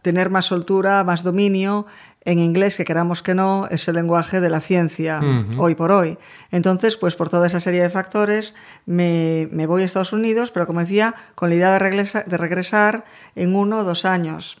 tener 0.00 0.30
más 0.30 0.46
soltura, 0.46 1.04
más 1.04 1.22
dominio 1.22 1.84
en 2.24 2.38
inglés, 2.40 2.76
que 2.76 2.84
queramos 2.84 3.22
que 3.22 3.34
no, 3.34 3.68
es 3.70 3.88
el 3.88 3.94
lenguaje 3.94 4.40
de 4.40 4.50
la 4.50 4.60
ciencia 4.60 5.20
hoy 5.58 5.74
por 5.74 5.90
hoy. 5.92 6.18
Entonces, 6.50 6.96
pues 6.96 7.14
por 7.16 7.30
toda 7.30 7.46
esa 7.46 7.60
serie 7.60 7.80
de 7.82 7.90
factores, 7.90 8.54
me, 8.86 9.48
me 9.52 9.66
voy 9.66 9.82
a 9.82 9.86
Estados 9.86 10.12
Unidos, 10.12 10.50
pero 10.50 10.66
como 10.66 10.80
decía, 10.80 11.14
con 11.34 11.48
la 11.48 11.56
idea 11.56 11.72
de, 11.72 11.78
regresa- 11.78 12.24
de 12.24 12.36
regresar 12.36 13.04
en 13.34 13.54
uno 13.54 13.78
o 13.78 13.84
dos 13.84 14.04
años. 14.04 14.58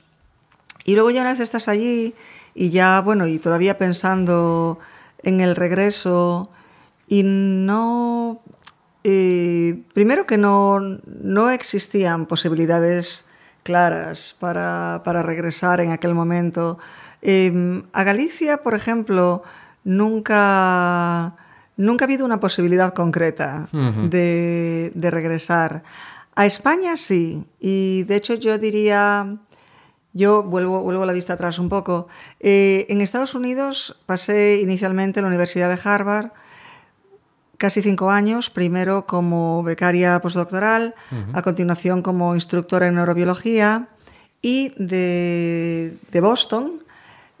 Y 0.84 0.94
luego 0.94 1.10
ya 1.10 1.20
una 1.20 1.30
vez 1.32 1.40
estás 1.40 1.68
allí 1.68 2.14
y 2.54 2.70
ya, 2.70 3.00
bueno, 3.02 3.26
y 3.26 3.38
todavía 3.38 3.76
pensando 3.76 4.78
en 5.22 5.40
el 5.40 5.54
regreso 5.54 6.50
y 7.06 7.22
no... 7.24 8.40
eh, 9.04 9.82
primero 9.92 10.26
que 10.26 10.38
no, 10.38 10.78
no 10.80 11.50
existían 11.50 12.26
posibilidades 12.26 13.24
claras 13.62 14.34
para, 14.40 15.02
para 15.04 15.22
regresar 15.22 15.80
en 15.80 15.90
aquel 15.90 16.14
momento. 16.14 16.78
Eh, 17.22 17.82
a 17.92 18.04
Galicia, 18.04 18.58
por 18.58 18.74
ejemplo, 18.74 19.42
nunca, 19.84 21.36
nunca 21.76 22.04
ha 22.04 22.06
habido 22.06 22.24
una 22.24 22.40
posibilidad 22.40 22.94
concreta 22.94 23.68
de 23.72 25.10
regresar. 25.10 25.82
A 26.38 26.46
España 26.46 26.96
sí, 26.96 27.44
y 27.58 28.04
de 28.04 28.14
hecho 28.14 28.34
yo 28.34 28.58
diría, 28.58 29.38
yo 30.12 30.44
vuelvo, 30.44 30.84
vuelvo 30.84 31.04
la 31.04 31.12
vista 31.12 31.32
atrás 31.32 31.58
un 31.58 31.68
poco. 31.68 32.06
Eh, 32.38 32.86
en 32.88 33.00
Estados 33.00 33.34
Unidos 33.34 33.98
pasé 34.06 34.60
inicialmente 34.60 35.18
en 35.18 35.24
la 35.24 35.30
Universidad 35.30 35.68
de 35.68 35.80
Harvard 35.82 36.30
casi 37.56 37.82
cinco 37.82 38.12
años, 38.12 38.50
primero 38.50 39.04
como 39.04 39.64
becaria 39.64 40.20
postdoctoral, 40.20 40.94
a 41.32 41.42
continuación 41.42 42.02
como 42.02 42.36
instructora 42.36 42.86
en 42.86 42.94
neurobiología 42.94 43.88
y 44.40 44.72
de, 44.78 45.96
de 46.12 46.20
Boston 46.20 46.84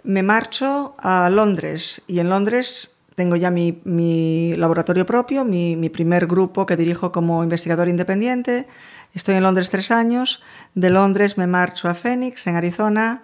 me 0.08 0.22
marcho 0.22 0.94
a 0.98 1.28
Londres 1.28 2.00
y 2.06 2.18
en 2.20 2.30
Londres 2.30 2.94
tengo 3.14 3.36
ya 3.36 3.50
mi, 3.50 3.80
mi 3.84 4.56
laboratorio 4.56 5.04
propio, 5.04 5.44
mi, 5.44 5.76
mi 5.76 5.90
primer 5.90 6.26
grupo 6.26 6.64
que 6.64 6.76
dirijo 6.76 7.12
como 7.12 7.42
investigador 7.42 7.88
independiente. 7.88 8.66
Estoy 9.12 9.34
en 9.34 9.42
Londres 9.42 9.68
tres 9.68 9.90
años. 9.90 10.40
De 10.74 10.88
Londres 10.88 11.36
me 11.36 11.46
marcho 11.46 11.88
a 11.90 11.94
Phoenix, 11.94 12.46
en 12.46 12.56
Arizona. 12.56 13.22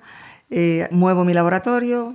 eh, 0.50 0.86
muevo 0.90 1.24
mi 1.24 1.32
laboratorio, 1.32 2.14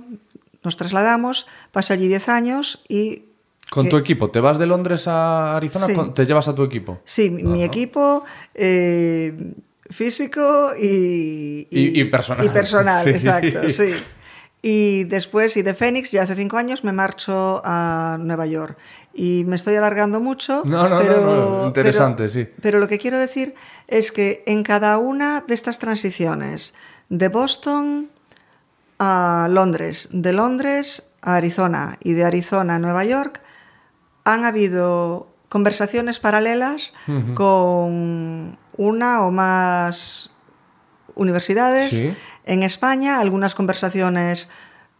nos 0.62 0.76
trasladamos, 0.76 1.46
paso 1.72 1.92
allí 1.94 2.06
diez 2.06 2.28
años 2.28 2.84
y 2.88 3.24
Con 3.70 3.88
tu 3.88 3.96
equipo, 3.96 4.30
¿te 4.30 4.38
vas 4.40 4.56
de 4.58 4.66
Londres 4.66 5.08
a 5.08 5.56
Arizona? 5.56 5.86
Sí. 5.86 5.94
¿Te 6.14 6.24
llevas 6.26 6.46
a 6.46 6.54
tu 6.54 6.62
equipo? 6.62 7.00
Sí, 7.04 7.28
mi, 7.30 7.64
equipo 7.64 8.24
eh, 8.54 9.52
físico 9.88 10.72
y, 10.80 11.66
Y- 11.72 12.00
y 12.00 12.04
personal. 12.04 12.46
y 12.46 12.48
personal, 12.50 13.02
Sí. 13.04 13.10
exacto, 13.10 13.70
sí. 13.70 13.90
Y 14.62 15.04
después, 15.04 15.56
y 15.56 15.62
de 15.62 15.72
Phoenix, 15.74 16.10
ya 16.12 16.22
hace 16.22 16.34
cinco 16.34 16.58
años, 16.58 16.84
me 16.84 16.92
marcho 16.92 17.62
a 17.64 18.18
Nueva 18.20 18.44
York. 18.46 18.76
Y 19.14 19.44
me 19.46 19.56
estoy 19.56 19.74
alargando 19.76 20.20
mucho. 20.20 20.62
No, 20.66 20.82
no, 20.88 20.96
no, 20.96 20.98
pero, 21.00 21.20
no, 21.62 21.66
interesante, 21.66 22.24
pero- 22.24 22.32
sí. 22.32 22.48
Pero 22.60 22.78
lo 22.78 22.86
que 22.86 22.98
quiero 22.98 23.18
decir 23.18 23.54
es 23.88 24.12
que 24.12 24.42
en 24.46 24.62
cada 24.62 24.98
una 24.98 25.42
de 25.46 25.54
estas 25.54 25.78
transiciones, 25.78 26.74
de 27.08 27.28
Boston 27.28 28.10
a 28.98 29.48
Londres, 29.50 30.08
de 30.12 30.32
Londres 30.34 31.04
a 31.22 31.36
Arizona 31.36 31.96
y 32.02 32.12
de 32.12 32.24
Arizona 32.24 32.74
a 32.76 32.78
Nueva 32.78 33.04
York, 33.04 33.40
han 34.24 34.44
habido 34.44 35.26
conversaciones 35.48 36.20
paralelas 36.20 36.92
con 37.34 38.58
una 38.76 39.22
o 39.24 39.30
más 39.30 40.30
universidades. 41.14 41.90
Sí. 41.90 42.14
En 42.44 42.62
España, 42.62 43.20
algunas 43.20 43.54
conversaciones 43.54 44.48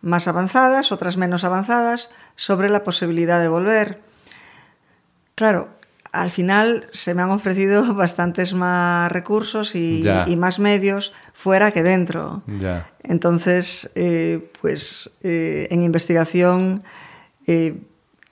más 0.03 0.29
avanzadas, 0.29 0.93
otras 0.93 1.17
menos 1.17 1.45
avanzadas, 1.45 2.11
sobre 2.37 2.69
la 2.69 2.85
posibilidad 2.85 3.41
de 3.41 3.49
volver. 3.49 4.01
Claro, 5.35 5.69
al 6.13 6.31
final 6.31 6.87
se 6.91 7.15
me 7.15 7.23
han 7.23 7.31
ofrecido 7.31 7.95
bastantes 7.95 8.55
más 8.55 9.11
recursos 9.13 9.75
y, 9.75 10.05
más 10.37 10.59
medios 10.59 11.13
fuera 11.33 11.71
que 11.71 11.83
dentro. 11.83 12.43
Ya. 12.47 12.91
Entonces, 13.03 13.91
eh, 13.95 14.51
pues 14.61 15.19
eh, 15.23 15.69
en 15.71 15.83
investigación, 15.83 16.83
eh, 17.47 17.83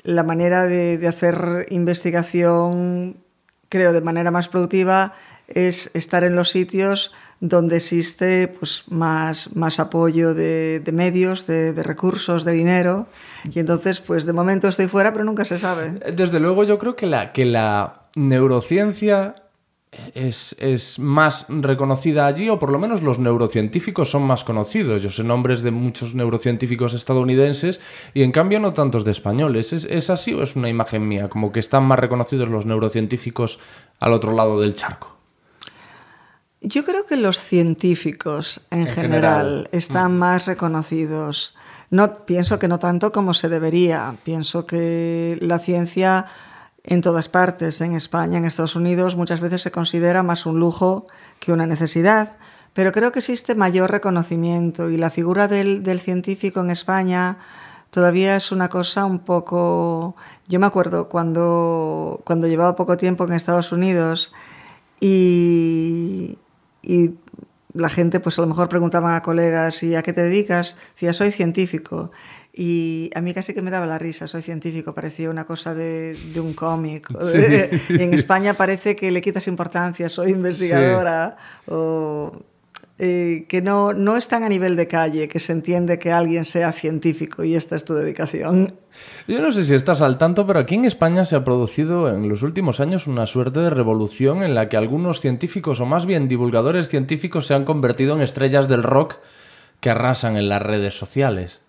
la 0.02 0.22
manera 0.22 0.64
de, 0.64 0.98
de 0.98 1.08
hacer 1.08 1.66
investigación, 1.70 3.16
creo, 3.68 3.92
de 3.92 4.00
manera 4.00 4.30
más 4.30 4.48
productiva, 4.48 5.14
es 5.48 5.90
estar 5.94 6.24
en 6.24 6.36
los 6.36 6.50
sitios 6.50 7.12
donde 7.40 7.76
existe 7.76 8.48
pues, 8.48 8.84
más, 8.88 9.54
más 9.54 9.78
apoyo 9.78 10.34
de, 10.34 10.82
medios, 10.92 11.46
de, 11.46 11.72
de 11.72 11.82
recursos, 11.82 12.44
de 12.44 12.52
dinero. 12.52 13.06
Y 13.52 13.60
entonces, 13.60 14.00
pues 14.00 14.26
de 14.26 14.32
momento 14.32 14.68
estoy 14.68 14.88
fuera, 14.88 15.12
pero 15.12 15.24
nunca 15.24 15.44
se 15.44 15.58
sabe. 15.58 16.00
Desde 16.12 16.40
luego 16.40 16.64
yo 16.64 16.78
creo 16.78 16.96
que 16.96 17.06
la, 17.06 17.32
que 17.32 17.44
la 17.44 18.02
neurociencia 18.16 19.36
es, 20.14 20.56
es 20.58 20.98
más 20.98 21.46
reconocida 21.48 22.26
allí, 22.26 22.48
o 22.48 22.58
por 22.58 22.70
lo 22.70 22.78
menos 22.78 23.02
los 23.02 23.18
neurocientíficos 23.18 24.10
son 24.10 24.22
más 24.22 24.44
conocidos. 24.44 25.02
Yo 25.02 25.10
sé 25.10 25.22
nombres 25.22 25.62
de 25.62 25.70
muchos 25.70 26.14
neurocientíficos 26.14 26.94
estadounidenses 26.94 27.80
y 28.14 28.22
en 28.22 28.32
cambio 28.32 28.60
no 28.60 28.72
tantos 28.72 29.04
de 29.04 29.12
españoles. 29.12 29.72
¿Es, 29.72 29.84
es 29.84 30.10
así 30.10 30.34
o 30.34 30.42
es 30.42 30.56
una 30.56 30.68
imagen 30.68 31.06
mía? 31.06 31.28
Como 31.28 31.52
que 31.52 31.60
están 31.60 31.84
más 31.84 31.98
reconocidos 31.98 32.48
los 32.48 32.66
neurocientíficos 32.66 33.58
al 34.00 34.12
otro 34.12 34.32
lado 34.32 34.60
del 34.60 34.74
charco. 34.74 35.17
Yo 36.60 36.84
creo 36.84 37.06
que 37.06 37.16
los 37.16 37.40
científicos 37.40 38.62
en, 38.70 38.80
En 38.80 38.86
general, 38.88 39.46
general. 39.46 39.68
están 39.72 40.18
más 40.18 40.46
reconocidos. 40.46 41.54
No 41.90 42.24
pienso 42.24 42.58
que 42.58 42.68
no 42.68 42.78
tanto 42.78 43.12
como 43.12 43.32
se 43.32 43.48
debería. 43.48 44.14
Pienso 44.24 44.66
que 44.66 45.38
la 45.40 45.58
ciencia 45.60 46.26
en 46.82 47.00
todas 47.00 47.28
partes, 47.28 47.80
en 47.80 47.94
España, 47.94 48.38
en 48.38 48.44
Estados 48.44 48.74
Unidos, 48.74 49.14
muchas 49.14 49.40
veces 49.40 49.62
se 49.62 49.70
considera 49.70 50.22
más 50.22 50.46
un 50.46 50.58
lujo 50.58 51.06
que 51.38 51.52
una 51.52 51.66
necesidad. 51.66 52.36
Pero 52.72 52.92
creo 52.92 53.12
que 53.12 53.20
existe 53.20 53.54
mayor 53.54 53.90
reconocimiento 53.90 54.90
y 54.90 54.96
la 54.96 55.10
figura 55.10 55.48
del, 55.48 55.82
del 55.82 56.00
científico 56.00 56.60
en 56.60 56.70
España 56.70 57.38
todavía 57.90 58.36
es 58.36 58.52
una 58.52 58.68
cosa 58.68 59.04
un 59.04 59.20
poco... 59.20 60.16
Yo 60.48 60.60
me 60.60 60.66
acuerdo 60.66 61.08
cuando, 61.08 62.20
cuando 62.24 62.46
llevaba 62.48 62.76
poco 62.76 62.96
tiempo 62.96 63.24
en 63.24 63.32
Estados 63.34 63.70
Unidos 63.72 64.32
y, 65.00 66.38
y 66.88 67.14
la 67.74 67.90
gente 67.90 68.18
pues 68.18 68.38
a 68.38 68.42
lo 68.42 68.48
mejor 68.48 68.68
preguntaba 68.68 69.14
a 69.14 69.22
colegas 69.22 69.82
¿y 69.82 69.94
a 69.94 70.02
qué 70.02 70.12
te 70.12 70.22
dedicas? 70.22 70.76
Decía, 70.94 71.12
soy 71.12 71.30
científico. 71.30 72.10
Y 72.52 73.10
a 73.14 73.20
mí 73.20 73.32
casi 73.34 73.54
que 73.54 73.62
me 73.62 73.70
daba 73.70 73.86
la 73.86 73.98
risa, 73.98 74.26
soy 74.26 74.42
científico, 74.42 74.92
parecía 74.92 75.30
una 75.30 75.44
cosa 75.44 75.74
de, 75.74 76.18
de 76.34 76.40
un 76.40 76.54
cómic. 76.54 77.06
Sí. 77.30 77.38
Y 77.90 78.02
en 78.02 78.14
España 78.14 78.54
parece 78.54 78.96
que 78.96 79.12
le 79.12 79.20
quitas 79.20 79.46
importancia, 79.46 80.08
soy 80.08 80.32
investigadora, 80.32 81.36
o 81.66 82.32
eh, 83.00 83.46
que 83.48 83.62
no, 83.62 83.92
no 83.92 84.16
están 84.16 84.42
a 84.42 84.48
nivel 84.48 84.74
de 84.74 84.88
calle, 84.88 85.28
que 85.28 85.38
se 85.38 85.52
entiende 85.52 86.00
que 86.00 86.10
alguien 86.10 86.44
sea 86.44 86.72
científico 86.72 87.44
y 87.44 87.54
esta 87.54 87.76
es 87.76 87.84
tu 87.84 87.94
dedicación. 87.94 88.74
Yo 89.28 89.40
no 89.40 89.52
sé 89.52 89.64
si 89.64 89.76
estás 89.76 90.00
al 90.02 90.18
tanto, 90.18 90.44
pero 90.48 90.58
aquí 90.58 90.74
en 90.74 90.84
España 90.84 91.24
se 91.24 91.36
ha 91.36 91.44
producido 91.44 92.12
en 92.12 92.28
los 92.28 92.42
últimos 92.42 92.80
años 92.80 93.06
una 93.06 93.28
suerte 93.28 93.60
de 93.60 93.70
revolución 93.70 94.42
en 94.42 94.56
la 94.56 94.68
que 94.68 94.76
algunos 94.76 95.20
científicos, 95.20 95.78
o 95.78 95.86
más 95.86 96.06
bien 96.06 96.26
divulgadores 96.26 96.88
científicos, 96.88 97.46
se 97.46 97.54
han 97.54 97.64
convertido 97.64 98.16
en 98.16 98.20
estrellas 98.20 98.66
del 98.66 98.82
rock 98.82 99.18
que 99.78 99.90
arrasan 99.90 100.36
en 100.36 100.48
las 100.48 100.60
redes 100.60 100.98
sociales. 100.98 101.60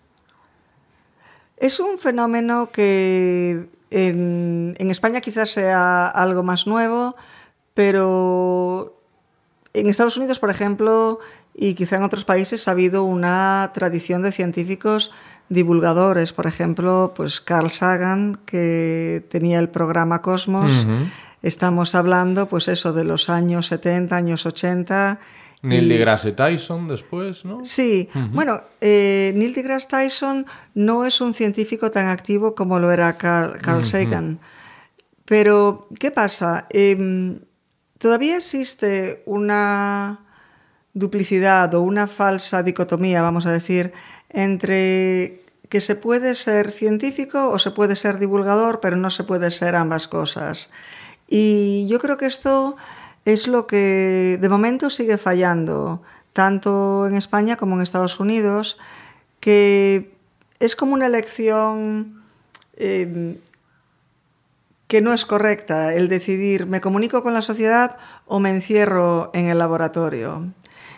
Es 1.58 1.78
un 1.78 2.00
fenómeno 2.00 2.70
que 2.72 3.68
en, 3.92 4.74
en 4.76 4.90
España 4.90 5.20
quizás 5.20 5.50
sea 5.50 6.08
algo 6.08 6.42
más 6.42 6.66
nuevo, 6.66 7.14
pero 7.74 8.99
en 9.74 9.88
Estados 9.88 10.16
Unidos, 10.16 10.38
por 10.38 10.50
ejemplo, 10.50 11.18
y 11.54 11.74
quizá 11.74 11.96
en 11.96 12.02
otros 12.02 12.24
países 12.24 12.66
ha 12.66 12.72
habido 12.72 13.04
una 13.04 13.70
tradición 13.74 14.22
de 14.22 14.32
científicos 14.32 15.12
divulgadores. 15.48 16.32
Por 16.32 16.46
ejemplo, 16.46 17.12
pues 17.16 17.40
Carl 17.40 17.70
Sagan, 17.70 18.38
que 18.46 19.24
tenía 19.30 19.58
el 19.58 19.68
programa 19.68 20.22
Cosmos, 20.22 20.86
estamos 21.42 21.94
hablando, 21.94 22.46
pues 22.48 22.68
eso, 22.68 22.92
de 22.92 23.04
los 23.04 23.28
años 23.30 23.66
70, 23.66 24.16
años 24.16 24.46
80. 24.46 25.18
Neil 25.62 25.84
y- 25.84 25.88
deGrasse 25.88 26.32
Tyson 26.32 26.88
después, 26.88 27.44
¿no? 27.44 27.64
Sí, 27.64 28.08
bueno, 28.32 28.62
eh, 28.80 29.32
Neil 29.36 29.52
deGrasse 29.54 29.88
Tyson 29.88 30.46
no 30.74 31.04
es 31.04 31.20
un 31.20 31.34
científico 31.34 31.90
tan 31.90 32.08
activo 32.08 32.54
como 32.54 32.78
lo 32.78 32.90
era 32.90 33.16
Carl, 33.18 33.58
Carl 33.60 33.84
Sagan. 33.84 34.38
Pero, 35.26 35.86
¿qué 35.98 36.10
pasa? 36.10 36.66
Em, 36.70 37.40
todavía 38.00 38.38
existe 38.38 39.22
una 39.26 40.20
duplicidad 40.94 41.72
o 41.74 41.82
una 41.82 42.08
falsa 42.08 42.62
dicotomía, 42.62 43.22
vamos 43.22 43.46
a 43.46 43.52
decir, 43.52 43.92
entre 44.30 45.44
que 45.68 45.80
se 45.80 45.94
puede 45.94 46.34
ser 46.34 46.70
científico 46.70 47.50
o 47.50 47.58
se 47.58 47.70
puede 47.70 47.94
ser 47.94 48.18
divulgador, 48.18 48.80
pero 48.80 48.96
no 48.96 49.10
se 49.10 49.22
puede 49.22 49.50
ser 49.50 49.76
ambas 49.76 50.08
cosas. 50.08 50.70
Y 51.28 51.86
yo 51.88 52.00
creo 52.00 52.16
que 52.16 52.26
esto 52.26 52.76
es 53.24 53.46
lo 53.46 53.66
que 53.66 54.38
de 54.40 54.48
momento 54.48 54.88
sigue 54.88 55.18
fallando, 55.18 56.02
tanto 56.32 57.06
en 57.06 57.14
España 57.14 57.56
como 57.56 57.76
en 57.76 57.82
Estados 57.82 58.18
Unidos, 58.18 58.78
que 59.40 60.16
es 60.58 60.74
como 60.74 60.94
una 60.94 61.06
elección 61.06 62.24
eh, 62.76 63.38
que 64.90 65.00
no 65.00 65.14
es 65.14 65.24
correcta, 65.24 65.94
el 65.94 66.08
decidir, 66.08 66.66
¿me 66.66 66.80
comunico 66.80 67.22
con 67.22 67.32
la 67.32 67.42
sociedad 67.42 67.96
o 68.26 68.40
me 68.40 68.50
encierro 68.50 69.30
en 69.34 69.46
el 69.46 69.56
laboratorio? 69.56 70.52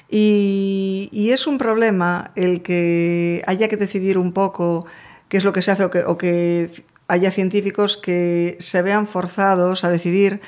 Y, 0.08 1.28
es 1.30 1.46
un 1.46 1.58
problema 1.58 2.32
el 2.34 2.62
que 2.62 3.42
haya 3.46 3.68
que 3.68 3.76
decidir 3.76 4.16
un 4.16 4.32
poco 4.32 4.86
qué 5.28 5.36
es 5.36 5.44
lo 5.44 5.52
que 5.52 5.60
se 5.60 5.72
hace 5.72 5.84
o 5.84 5.90
que, 5.90 6.04
o 6.04 6.16
que 6.16 6.70
haya 7.06 7.30
científicos 7.30 7.98
que 7.98 8.56
se 8.60 8.80
vean 8.80 9.06
forzados 9.06 9.84
a 9.84 9.90
decidir 9.90 10.40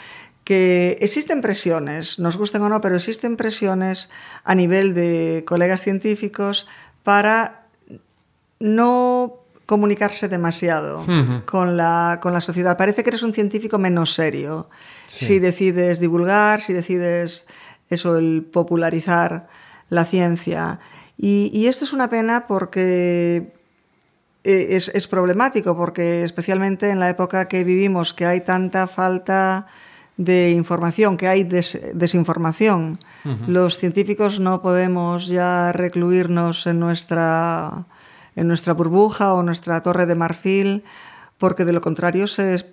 que 0.44 0.96
existen 1.02 1.42
presiones, 1.42 2.18
nos 2.18 2.38
gusten 2.38 2.62
o 2.62 2.70
no, 2.70 2.80
pero 2.80 2.96
existen 2.96 3.36
presiones 3.36 4.08
a 4.44 4.54
nivel 4.54 4.94
de 4.94 5.44
colegas 5.46 5.82
científicos 5.82 6.66
para 7.02 7.66
no 8.58 9.43
comunicarse 9.66 10.28
demasiado 10.28 11.04
con, 11.46 11.76
la, 11.76 12.18
con 12.22 12.32
la 12.32 12.40
sociedad. 12.40 12.76
Parece 12.76 13.02
que 13.02 13.10
eres 13.10 13.22
un 13.22 13.32
científico 13.32 13.78
menos 13.78 14.14
serio. 14.14 14.68
Si 15.06 15.38
decides 15.38 16.00
divulgar, 16.00 16.60
si 16.60 16.72
decides 16.72 17.46
eso, 17.88 18.16
el 18.18 18.46
popularizar 18.52 19.46
la 19.90 20.04
ciencia. 20.04 20.80
Y, 21.16 21.50
y 21.54 21.66
esto 21.68 21.84
es 21.84 21.92
una 21.92 22.08
pena 22.08 22.46
porque 22.46 23.52
eh, 24.44 24.66
es, 24.70 24.88
es 24.88 25.06
problemático, 25.08 25.76
porque 25.76 26.24
especialmente 26.24 26.90
en 26.90 27.00
la 27.00 27.08
época 27.08 27.46
que 27.48 27.64
vivimos, 27.64 28.12
que 28.12 28.26
hay 28.26 28.40
tanta 28.40 28.86
falta 28.86 29.66
de 30.16 30.50
información, 30.50 31.16
que 31.16 31.26
hay 31.28 31.44
des- 31.44 31.80
desinformación. 31.94 32.98
Los 33.46 33.78
científicos 33.78 34.38
no 34.38 34.60
podemos 34.62 35.26
ya 35.26 35.72
recluirnos 35.72 36.66
en 36.66 36.78
nuestra, 36.78 37.84
en 38.36 38.48
nuestra 38.48 38.72
burbuja 38.74 39.32
o 39.34 39.42
nuestra 39.42 39.80
torre 39.82 40.06
de 40.06 40.14
marfil, 40.14 40.84
porque 41.38 41.64
de 41.64 41.72
lo 41.72 41.80
contrario 41.80 42.26
se, 42.26 42.64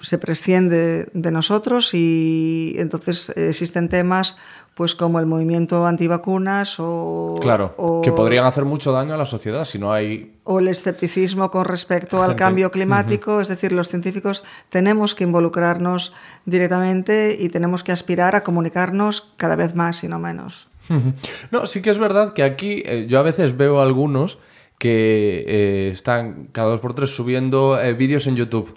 se 0.00 0.18
presciende 0.18 1.08
de 1.12 1.30
nosotros 1.30 1.94
y 1.94 2.74
entonces 2.78 3.30
existen 3.36 3.88
temas 3.88 4.36
pues 4.74 4.94
como 4.94 5.18
el 5.20 5.26
movimiento 5.26 5.86
antivacunas 5.86 6.76
o, 6.78 7.38
Claro, 7.42 7.74
o- 7.76 8.00
que 8.00 8.10
podrían 8.10 8.46
hacer 8.46 8.64
mucho 8.64 8.90
daño 8.90 9.12
a 9.12 9.18
la 9.18 9.26
sociedad 9.26 9.66
si 9.66 9.78
no 9.78 9.92
hay... 9.92 10.34
o 10.44 10.60
el 10.60 10.68
escepticismo 10.68 11.50
con 11.50 11.66
respecto 11.66 12.22
al 12.22 12.36
cambio 12.36 12.70
climático, 12.70 13.40
es 13.42 13.48
decir, 13.48 13.72
los 13.72 13.88
científicos 13.88 14.44
tenemos 14.70 15.14
que 15.14 15.24
involucrarnos 15.24 16.14
directamente 16.46 17.36
y 17.38 17.48
tenemos 17.50 17.82
que 17.84 17.92
aspirar 17.92 18.34
a 18.36 18.42
comunicarnos 18.42 19.32
cada 19.36 19.56
vez 19.56 19.74
más 19.74 20.04
y 20.04 20.08
no 20.08 20.18
menos. 20.18 20.68
No, 21.50 21.66
sí 21.66 21.82
que 21.82 21.90
es 21.90 21.98
verdad 21.98 22.32
que 22.32 22.42
aquí 22.42 22.82
eh, 22.86 23.06
yo 23.08 23.18
a 23.18 23.22
veces 23.22 23.56
veo 23.56 23.80
algunos 23.80 24.38
que 24.78 25.44
eh, 25.46 25.90
están 25.92 26.48
cada 26.52 26.68
dos 26.70 26.80
por 26.80 26.94
tres 26.94 27.10
subiendo 27.14 27.80
eh, 27.80 27.92
vídeos 27.94 28.26
en 28.26 28.36
YouTube, 28.36 28.76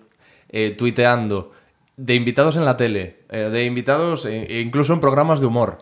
eh, 0.50 0.72
tuiteando, 0.78 1.52
de 1.98 2.14
invitados 2.16 2.56
en 2.58 2.66
la 2.66 2.78
tele, 2.78 3.20
eh, 3.30 3.50
de 3.52 3.66
invitados 3.66 4.26
e 4.26 4.62
incluso 4.62 4.94
en 4.94 5.00
programas 5.00 5.40
de 5.40 5.48
humor, 5.48 5.80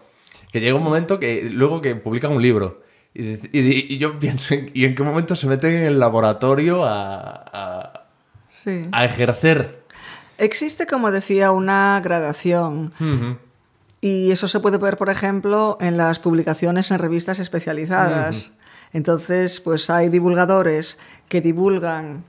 que 0.52 0.62
llega 0.62 0.76
un 0.76 0.84
momento 0.84 1.20
que 1.20 1.50
luego 1.52 1.82
que 1.82 1.96
publican 1.96 2.32
un 2.34 2.42
libro. 2.42 2.82
Y, 3.16 3.98
yo 3.98 4.18
pienso, 4.18 4.54
en- 4.56 4.72
¿y 4.74 4.86
en 4.86 4.96
qué 4.96 5.04
momento 5.04 5.36
se 5.36 5.46
meten 5.48 5.74
en 5.76 5.84
el 5.84 6.00
laboratorio 6.00 6.84
a, 6.84 7.44
a- 7.54 8.00
Sí. 8.50 8.88
a 8.92 9.06
ejercer? 9.06 9.84
Existe, 10.38 10.88
como 10.88 11.12
decía, 11.12 11.52
una 11.52 12.00
gradación. 12.04 12.92
Y 14.02 14.32
eso 14.32 14.48
se 14.48 14.60
puede 14.60 14.78
ver, 14.78 14.98
por 14.98 15.10
ejemplo, 15.10 15.78
en 15.80 15.96
las 15.98 16.20
publicaciones 16.20 16.92
en 16.92 17.00
revistas 17.00 17.40
especializadas. 17.40 18.54
Entonces, 18.94 19.60
pues 19.60 19.90
hay 19.90 20.10
divulgadores 20.10 20.98
que 21.28 21.42
divulgan 21.42 22.24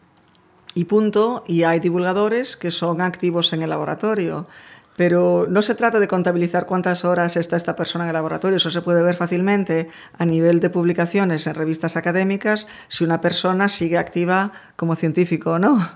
y 0.74 0.84
punto, 0.86 1.44
y 1.46 1.62
hay 1.62 1.78
divulgadores 1.78 2.56
que 2.56 2.70
son 2.70 3.00
activos 3.00 3.52
en 3.52 3.62
el 3.62 3.70
laboratorio. 3.70 4.48
Pero 4.96 5.46
no 5.48 5.60
se 5.62 5.74
trata 5.74 5.98
de 5.98 6.06
contabilizar 6.06 6.66
cuántas 6.66 7.04
horas 7.04 7.36
está 7.36 7.56
esta 7.56 7.74
persona 7.74 8.04
en 8.04 8.10
el 8.10 8.14
laboratorio, 8.14 8.58
eso 8.58 8.70
se 8.70 8.80
puede 8.80 9.02
ver 9.02 9.16
fácilmente 9.16 9.88
a 10.16 10.24
nivel 10.24 10.60
de 10.60 10.70
publicaciones 10.70 11.48
en 11.48 11.54
revistas 11.54 11.96
académicas 11.96 12.68
si 12.86 13.02
una 13.02 13.20
persona 13.20 13.68
sigue 13.68 13.98
activa 13.98 14.52
como 14.76 14.94
científico 14.94 15.52
o 15.52 15.58
no. 15.58 15.88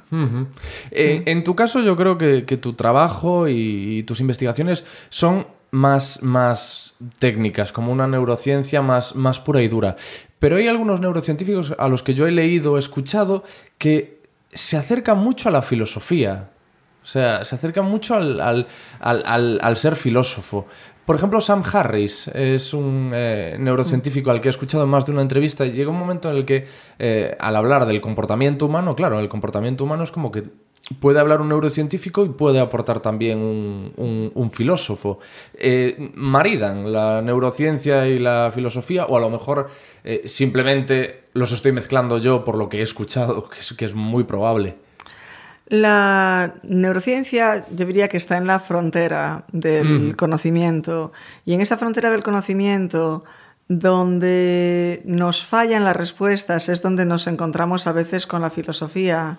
Eh, 0.91 1.23
en 1.27 1.45
tu 1.45 1.55
caso, 1.55 1.81
yo 1.81 1.97
creo 1.97 2.19
que, 2.19 2.45
que 2.45 2.57
tu 2.57 2.73
trabajo 2.73 3.47
y, 3.47 3.99
y 3.99 4.03
tus 4.03 4.21
investigaciones 4.21 4.85
son 5.11 5.47
más, 5.71 6.23
más 6.23 6.95
técnicas, 7.19 7.73
como 7.73 7.93
una 7.93 8.07
neurociencia 8.07 8.83
más, 8.83 9.15
más 9.15 9.39
pura 9.39 9.63
y 9.63 9.69
dura. 9.69 9.97
Pero 10.39 10.57
hay 10.57 10.69
algunos 10.69 11.01
neurocientíficos 11.01 11.75
a 11.79 11.89
los 11.89 12.03
que 12.03 12.15
yo 12.15 12.27
he 12.27 12.31
leído, 12.31 12.77
he 12.77 12.81
escuchado, 12.81 13.43
que 13.79 14.23
se 14.53 14.77
acercan 14.77 15.19
mucho 15.19 15.49
a 15.49 15.53
la 15.53 15.63
filosofía. 15.63 16.51
O 17.03 17.07
sea, 17.07 17.45
se 17.45 17.55
acercan 17.55 17.87
mucho 17.87 18.15
al, 18.15 18.41
al- 18.41 18.67
al- 19.01 19.59
al- 19.63 19.77
ser 19.77 19.97
filósofo. 19.97 20.67
Por 21.07 21.17
ejemplo, 21.17 21.41
Sam 21.41 21.63
Harris 21.73 22.29
es 22.29 22.75
un 22.75 23.13
eh, 23.15 23.57
neurocientífico 23.59 24.31
al 24.31 24.41
que 24.43 24.49
he 24.49 24.51
escuchado 24.51 24.87
más 24.87 25.07
de 25.07 25.13
una 25.13 25.23
entrevista 25.23 25.65
llega 25.65 25.91
un 25.91 25.99
momento 25.99 26.31
en 26.31 26.37
el 26.37 26.45
que, 26.45 26.67
eh, 26.99 27.35
al 27.41 27.57
hablar 27.57 27.87
del 27.87 28.01
comportamiento 28.03 28.67
humano, 28.67 28.95
claro, 28.95 29.19
el 29.19 29.29
comportamiento 29.29 29.85
humano 29.85 30.03
es 30.05 30.11
como 30.13 30.31
que 30.31 30.45
puede 31.01 31.19
hablar 31.19 31.41
un 31.41 31.49
neurocientífico 31.49 32.25
y 32.27 32.31
puede 32.31 32.61
aportar 32.61 33.01
también 33.01 33.39
un, 33.41 33.93
un- 33.97 34.31
un 34.35 34.51
filósofo. 34.51 35.19
Eh, 35.55 36.11
maridan 36.15 36.93
la 36.93 37.23
neurociencia 37.23 38.07
y 38.07 38.19
la 38.19 38.51
filosofía, 38.55 39.07
o 39.07 39.17
a 39.17 39.21
lo 39.21 39.31
mejor 39.31 39.69
eh, 40.05 40.23
simplemente 40.27 41.25
los 41.35 41.53
estoy 41.53 41.73
mezclando 41.73 42.19
yo 42.19 42.45
por 42.45 42.57
lo 42.57 42.69
que 42.69 42.79
he 42.79 42.83
escuchado, 42.83 43.49
que 43.51 43.61
es, 43.61 43.73
que 43.73 43.85
es 43.85 43.95
muy 43.95 44.25
probable. 44.25 44.77
La 45.69 46.55
neurociencia 46.63 47.67
yo 47.71 47.85
diría 47.85 48.09
que 48.09 48.17
está 48.17 48.39
en 48.39 48.47
la 48.47 48.59
frontera 48.59 49.45
del 49.53 50.17
conocimiento 50.17 51.13
y 51.45 51.53
en 51.53 51.61
esa 51.61 51.77
frontera 51.77 52.11
del 52.11 52.23
conocimiento 52.23 53.23
donde 53.69 55.03
nos 55.05 55.45
fallan 55.45 55.85
las 55.85 55.95
respuestas 55.95 56.71
es 56.71 56.81
donde 56.81 57.05
nos 57.05 57.27
encontramos 57.27 57.87
a 57.87 57.93
veces 57.93 58.27
con 58.27 58.41
la 58.41 58.49
filosofía. 58.49 59.37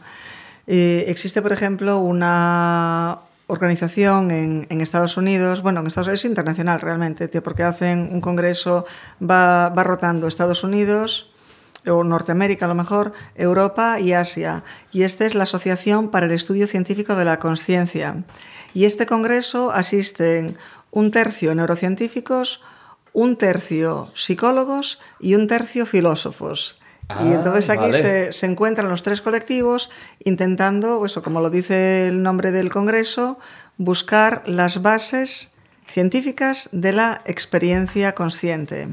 Eh, 0.68 1.06
existe, 1.08 1.42
por 1.42 1.52
ejemplo, 1.52 1.98
una 1.98 3.18
organización 3.50 4.32
en, 4.32 4.68
en 4.70 4.82
Estados 4.82 5.18
Unidos, 5.18 5.62
bueno, 5.62 5.82
en 5.82 5.88
Estados 5.88 6.08
Unidos 6.08 6.22
es 6.22 6.30
internacional 6.30 6.80
realmente, 6.80 7.28
tío, 7.28 7.44
porque 7.44 7.64
hacen 7.64 8.10
un 8.12 8.22
congreso, 8.22 8.86
va, 9.20 9.70
va 9.70 9.84
rotando 9.84 10.28
Estados 10.28 10.64
Unidos, 10.64 11.32
o 11.88 12.04
Norteamérica 12.04 12.66
a 12.66 12.68
lo 12.68 12.76
mejor, 12.76 13.14
Europa 13.36 14.00
y 14.00 14.14
Asia. 14.14 14.64
Y 14.92 15.04
esta 15.04 15.26
es 15.26 15.36
la 15.36 15.44
Asociación 15.44 16.10
para 16.10 16.26
el 16.26 16.32
Estudio 16.32 16.68
Científico 16.68 17.16
de 17.16 17.26
la 17.26 17.40
Conciencia. 17.40 18.24
Y 18.74 18.86
este 18.86 19.06
congreso 19.06 19.72
asisten 19.72 20.58
un 20.92 21.12
tercio 21.12 21.56
neurocientíficos, 21.56 22.62
un 23.14 23.38
tercio 23.38 24.12
psicólogos 24.14 25.00
y 25.20 25.36
un 25.36 25.48
tercio 25.48 25.86
filósofos. 25.86 26.80
Y 27.10 27.14
Ah, 27.14 27.34
entonces 27.34 27.70
aquí 27.70 27.92
vale. 27.92 28.02
se, 28.02 28.32
se 28.32 28.46
encuentran 28.46 28.90
los 28.90 29.02
tres 29.02 29.22
colectivos 29.22 29.90
intentando, 30.24 31.04
eso 31.06 31.24
como 31.24 31.42
lo 31.42 31.50
dice 31.50 32.08
el 32.08 32.22
nombre 32.22 32.52
del 32.52 32.70
congreso, 32.70 33.40
buscar 33.78 34.44
las 34.46 34.82
bases 34.82 35.54
científicas 35.88 36.70
de 36.72 36.94
la 36.94 37.22
experiencia 37.26 38.14
consciente. 38.14 38.90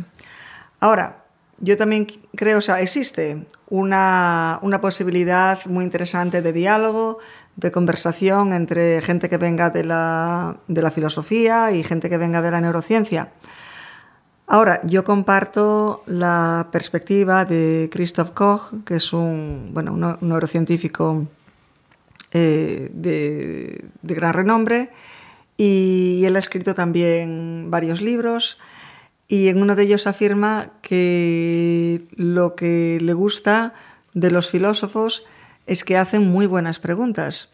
Ahora, 0.81 1.25
yo 1.59 1.77
también 1.77 2.07
creo, 2.35 2.59
o 2.59 2.61
sea, 2.63 2.81
existe 2.81 3.47
una, 3.69 4.59
una 4.63 4.81
posibilidad 4.81 5.65
muy 5.67 5.85
interesante 5.85 6.43
de 6.43 6.53
diálogo, 6.53 7.19
de 7.57 7.71
conversación 7.71 8.53
entre 8.53 9.01
gente 9.03 9.29
que 9.29 9.39
venga 9.39 9.71
de 9.71 9.85
la, 9.85 10.59
de 10.69 10.83
la 10.83 10.91
filosofía 10.91 11.73
y 11.73 11.83
gente 11.83 12.09
que 12.11 12.19
venga 12.19 12.43
de 12.43 12.51
la 12.51 12.61
neurociencia. 12.61 13.33
Ahora, 14.49 14.81
yo 14.85 15.03
comparto 15.03 16.03
la 16.07 16.69
perspectiva 16.71 17.45
de 17.45 17.89
Christoph 17.93 18.31
Koch, 18.31 18.73
que 18.85 18.97
es 18.97 19.13
un, 19.13 19.71
bueno, 19.73 19.93
un 19.93 20.01
neu- 20.03 20.19
neurocientífico 20.21 21.27
eh, 22.33 22.91
de, 22.93 23.85
de 24.03 24.15
gran 24.15 24.33
renombre, 24.35 24.91
y 25.57 26.23
él 26.25 26.37
ha 26.37 26.39
escrito 26.39 26.75
también 26.75 27.67
varios 27.71 28.01
libros 28.01 28.59
y 29.27 29.49
en 29.49 29.61
uno 29.61 29.75
de 29.75 29.83
ellos 29.83 30.07
afirma 30.07 30.71
que 30.83 32.05
lo 32.15 32.55
que 32.55 32.99
le 33.01 33.15
gusta 33.15 33.73
de 34.15 34.31
los 34.31 34.51
filósofos 34.51 35.25
es 35.67 35.83
que 35.83 35.97
hacen 35.97 36.29
muy 36.31 36.47
buenas 36.47 36.79
preguntas, 36.79 37.51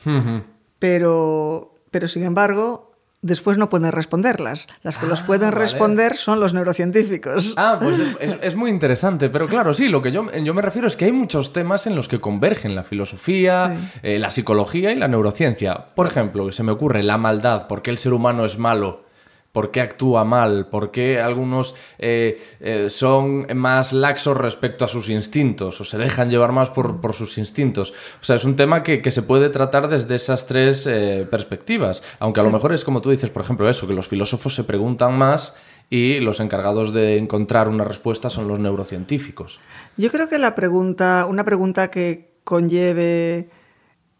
pero, 0.78 1.74
pero 1.90 2.08
sin 2.08 2.24
embargo 2.24 2.91
después 3.22 3.56
no 3.56 3.68
pueden 3.68 3.90
responderlas. 3.92 4.66
Las 4.82 4.96
que 4.96 5.06
los 5.06 5.22
Ah, 5.22 5.26
pueden 5.26 5.50
vale. 5.50 5.60
responder 5.60 6.16
son 6.16 6.40
los 6.40 6.52
neurocientíficos. 6.54 7.54
Ah, 7.56 7.78
pues 7.80 7.98
es, 7.98 8.16
es- 8.20 8.38
es 8.42 8.56
muy 8.56 8.70
interesante, 8.70 9.30
pero 9.30 9.46
claro, 9.48 9.72
sí, 9.74 9.88
lo 9.88 10.02
que 10.02 10.12
yo, 10.12 10.30
yo 10.32 10.54
me 10.54 10.62
refiero 10.62 10.88
es 10.88 10.96
que 10.96 11.04
hay 11.06 11.12
muchos 11.12 11.52
temas 11.52 11.86
en 11.86 11.94
los 11.94 12.08
que 12.08 12.20
convergen 12.20 12.74
la 12.74 12.82
filosofía, 12.82 13.76
Sí. 13.78 13.98
eh, 14.02 14.18
la 14.18 14.30
psicología 14.30 14.92
y 14.92 14.96
la 14.96 15.08
neurociencia. 15.08 15.86
Por 15.94 16.06
ejemplo, 16.06 16.50
se 16.52 16.62
me 16.62 16.72
ocurre 16.72 17.02
la 17.02 17.16
maldad, 17.18 17.66
por 17.68 17.80
qué 17.82 17.90
el 17.90 17.98
ser 17.98 18.12
humano 18.12 18.44
es 18.44 18.58
malo, 18.58 19.04
por 19.52 19.70
qué 19.70 19.82
actúa 19.82 20.24
mal, 20.24 20.68
por 20.70 20.90
qué 20.90 21.20
algunos 21.20 21.74
eh, 21.98 22.42
eh, 22.60 22.88
son 22.88 23.46
más 23.54 23.92
laxos 23.92 24.36
respecto 24.36 24.84
a 24.84 24.88
sus 24.88 25.10
instintos 25.10 25.80
o 25.80 25.84
se 25.84 25.98
dejan 25.98 26.30
llevar 26.30 26.52
más 26.52 26.70
por, 26.70 27.00
por 27.00 27.12
sus 27.12 27.36
instintos. 27.36 27.92
O 28.20 28.24
sea, 28.24 28.36
es 28.36 28.44
un 28.44 28.56
tema 28.56 28.82
que, 28.82 29.02
que 29.02 29.10
se 29.10 29.22
puede 29.22 29.50
tratar 29.50 29.88
desde 29.88 30.14
esas 30.14 30.46
tres 30.46 30.86
eh, 30.86 31.28
perspectivas, 31.30 32.02
aunque 32.18 32.40
a 32.40 32.44
lo 32.44 32.50
mejor 32.50 32.72
es 32.72 32.82
como 32.82 33.02
tú 33.02 33.10
dices, 33.10 33.28
por 33.28 33.42
ejemplo, 33.42 33.68
eso, 33.68 33.86
que 33.86 33.94
los 33.94 34.08
filósofos 34.08 34.54
se 34.54 34.64
preguntan 34.64 35.16
más 35.16 35.54
y 35.90 36.20
los 36.20 36.40
encargados 36.40 36.94
de 36.94 37.18
encontrar 37.18 37.68
una 37.68 37.84
respuesta 37.84 38.30
son 38.30 38.48
los 38.48 38.58
neurocientíficos. 38.58 39.60
Yo 39.98 40.10
creo 40.10 40.26
que 40.26 40.38
la 40.38 40.54
pregunta, 40.54 41.26
una 41.28 41.44
pregunta 41.44 41.90
que 41.90 42.32
conlleve 42.44 43.50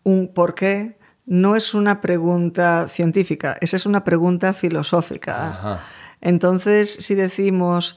un 0.03 0.35
por 0.35 0.55
qué, 0.55 0.97
no 1.27 1.57
es 1.57 1.75
una 1.75 2.01
pregunta 2.01 2.89
científica, 2.89 3.57
esa 3.61 3.77
es 3.77 3.87
una 3.87 4.05
pregunta 4.05 4.53
filosófica. 4.53 5.49
Ajá. 5.49 5.81
Entonces, 6.23 6.93
si 7.01 7.15
decimos, 7.15 7.97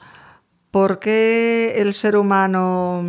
¿por 0.70 0.98
qué 0.98 1.74
el 1.76 1.94
ser 1.94 2.16
humano, 2.16 3.04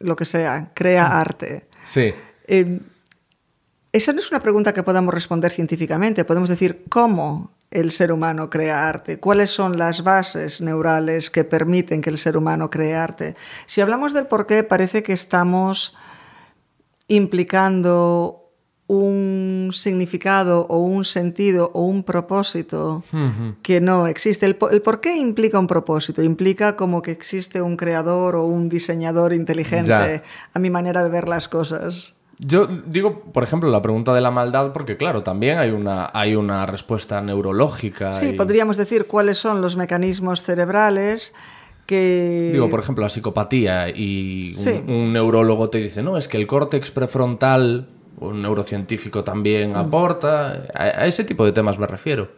lo 0.00 0.16
que 0.16 0.24
sea, 0.24 0.70
crea 0.72 1.20
arte? 1.20 1.66
Sí. 1.82 2.14
Eh, 2.46 2.80
esa 3.92 4.12
no 4.12 4.20
es 4.20 4.30
una 4.30 4.40
pregunta 4.40 4.72
que 4.72 4.82
podamos 4.82 5.12
responder 5.12 5.50
científicamente. 5.50 6.24
Podemos 6.24 6.48
decir 6.48 6.84
cómo 6.88 7.52
el 7.70 7.90
ser 7.90 8.12
humano 8.12 8.50
crea 8.50 8.88
arte, 8.88 9.18
cuáles 9.18 9.50
son 9.50 9.78
las 9.78 10.04
bases 10.04 10.60
neurales 10.60 11.28
que 11.28 11.42
permiten 11.42 12.00
que 12.00 12.10
el 12.10 12.18
ser 12.18 12.36
humano 12.36 12.70
cree 12.70 12.94
arte. 12.94 13.34
Si 13.66 13.80
hablamos 13.80 14.12
del 14.12 14.26
por 14.26 14.46
qué, 14.46 14.62
parece 14.62 15.02
que 15.02 15.12
estamos 15.12 15.96
implicando 17.08 18.40
un 18.86 19.70
significado 19.72 20.66
o 20.68 20.76
un 20.78 21.06
sentido 21.06 21.70
o 21.72 21.82
un 21.86 22.04
propósito 22.04 23.02
que 23.62 23.80
no 23.80 24.06
existe. 24.06 24.44
El, 24.44 24.56
po- 24.56 24.68
el 24.68 24.82
por 24.82 25.00
qué 25.00 25.16
implica 25.16 25.58
un 25.58 25.66
propósito, 25.66 26.22
implica 26.22 26.76
como 26.76 27.00
que 27.00 27.10
existe 27.10 27.62
un 27.62 27.76
creador 27.78 28.36
o 28.36 28.44
un 28.44 28.68
diseñador 28.68 29.32
inteligente, 29.32 29.88
Ya. 29.88 30.22
a 30.52 30.58
mi 30.58 30.68
manera 30.68 31.02
de 31.02 31.08
ver 31.08 31.28
las 31.30 31.48
cosas. 31.48 32.14
Yo 32.38 32.66
digo, 32.66 33.20
por 33.32 33.42
ejemplo, 33.44 33.70
la 33.70 33.80
pregunta 33.80 34.12
de 34.12 34.20
la 34.20 34.30
maldad, 34.32 34.72
porque 34.72 34.96
claro, 34.96 35.22
también 35.22 35.56
hay 35.58 35.70
una, 35.70 36.10
hay 36.12 36.34
una 36.34 36.66
respuesta 36.66 37.20
neurológica. 37.22 38.12
Sí, 38.12 38.30
y- 38.30 38.32
podríamos 38.32 38.76
decir 38.76 39.06
cuáles 39.06 39.38
son 39.38 39.62
los 39.62 39.76
mecanismos 39.76 40.42
cerebrales 40.42 41.32
que... 41.86 42.50
Digo, 42.52 42.70
por 42.70 42.80
ejemplo, 42.80 43.02
la 43.02 43.08
psicopatía 43.08 43.88
y 43.88 44.48
un, 44.48 44.54
Sí. 44.54 44.82
un 44.86 45.12
neurólogo 45.12 45.70
te 45.70 45.78
dice, 45.78 46.02
no, 46.02 46.16
es 46.16 46.28
que 46.28 46.36
el 46.36 46.46
córtex 46.46 46.90
prefrontal, 46.90 47.86
un 48.18 48.42
neurocientífico 48.42 49.20
Mm. 49.20 49.24
también 49.24 49.76
aporta. 49.76 50.66
A, 50.74 50.82
a 50.82 51.06
ese 51.06 51.24
tipo 51.24 51.44
de 51.44 51.52
temas 51.52 51.78
me 51.78 51.86
refiero. 51.86 52.28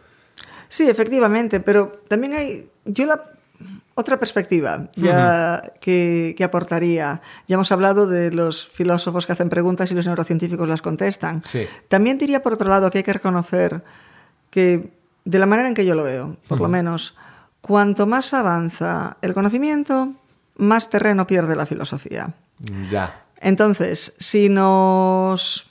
Sí, 0.69 0.89
efectivamente, 0.89 1.59
pero 1.59 1.91
también 2.07 2.33
hay... 2.33 2.69
Yo 2.85 3.05
la... 3.05 3.21
Otra 3.99 4.19
perspectiva 4.19 4.89
ya 4.95 5.73
que, 5.81 6.35
que 6.37 6.43
aportaría. 6.43 7.19
Ya 7.47 7.55
hemos 7.55 7.71
hablado 7.71 8.05
de 8.05 8.31
los 8.31 8.67
filósofos 8.67 9.25
que 9.25 9.31
hacen 9.31 9.49
preguntas 9.49 9.89
y 9.91 9.95
los 9.95 10.05
neurocientíficos 10.05 10.69
las 10.69 10.83
contestan. 10.83 11.41
Sí. 11.43 11.65
También 11.87 12.19
diría, 12.19 12.43
por 12.43 12.53
otro 12.53 12.69
lado, 12.69 12.91
que 12.91 12.99
hay 12.99 13.03
que 13.03 13.13
reconocer 13.13 13.81
que, 14.51 14.91
de 15.25 15.39
la 15.39 15.47
manera 15.47 15.67
en 15.67 15.73
que 15.73 15.83
yo 15.83 15.95
lo 15.95 16.03
veo, 16.03 16.37
por 16.47 16.61
lo 16.61 16.67
menos, 16.67 17.15
cuanto 17.67 18.07
más 18.07 18.33
avanza 18.33 19.17
el 19.21 19.33
conocimiento, 19.33 20.13
más 20.57 20.89
terreno 20.89 21.27
pierde 21.27 21.55
la 21.55 21.65
filosofía. 21.65 22.33
Ya. 22.89 23.25
Entonces, 23.39 24.15
si 24.17 24.49
nos 24.49 25.69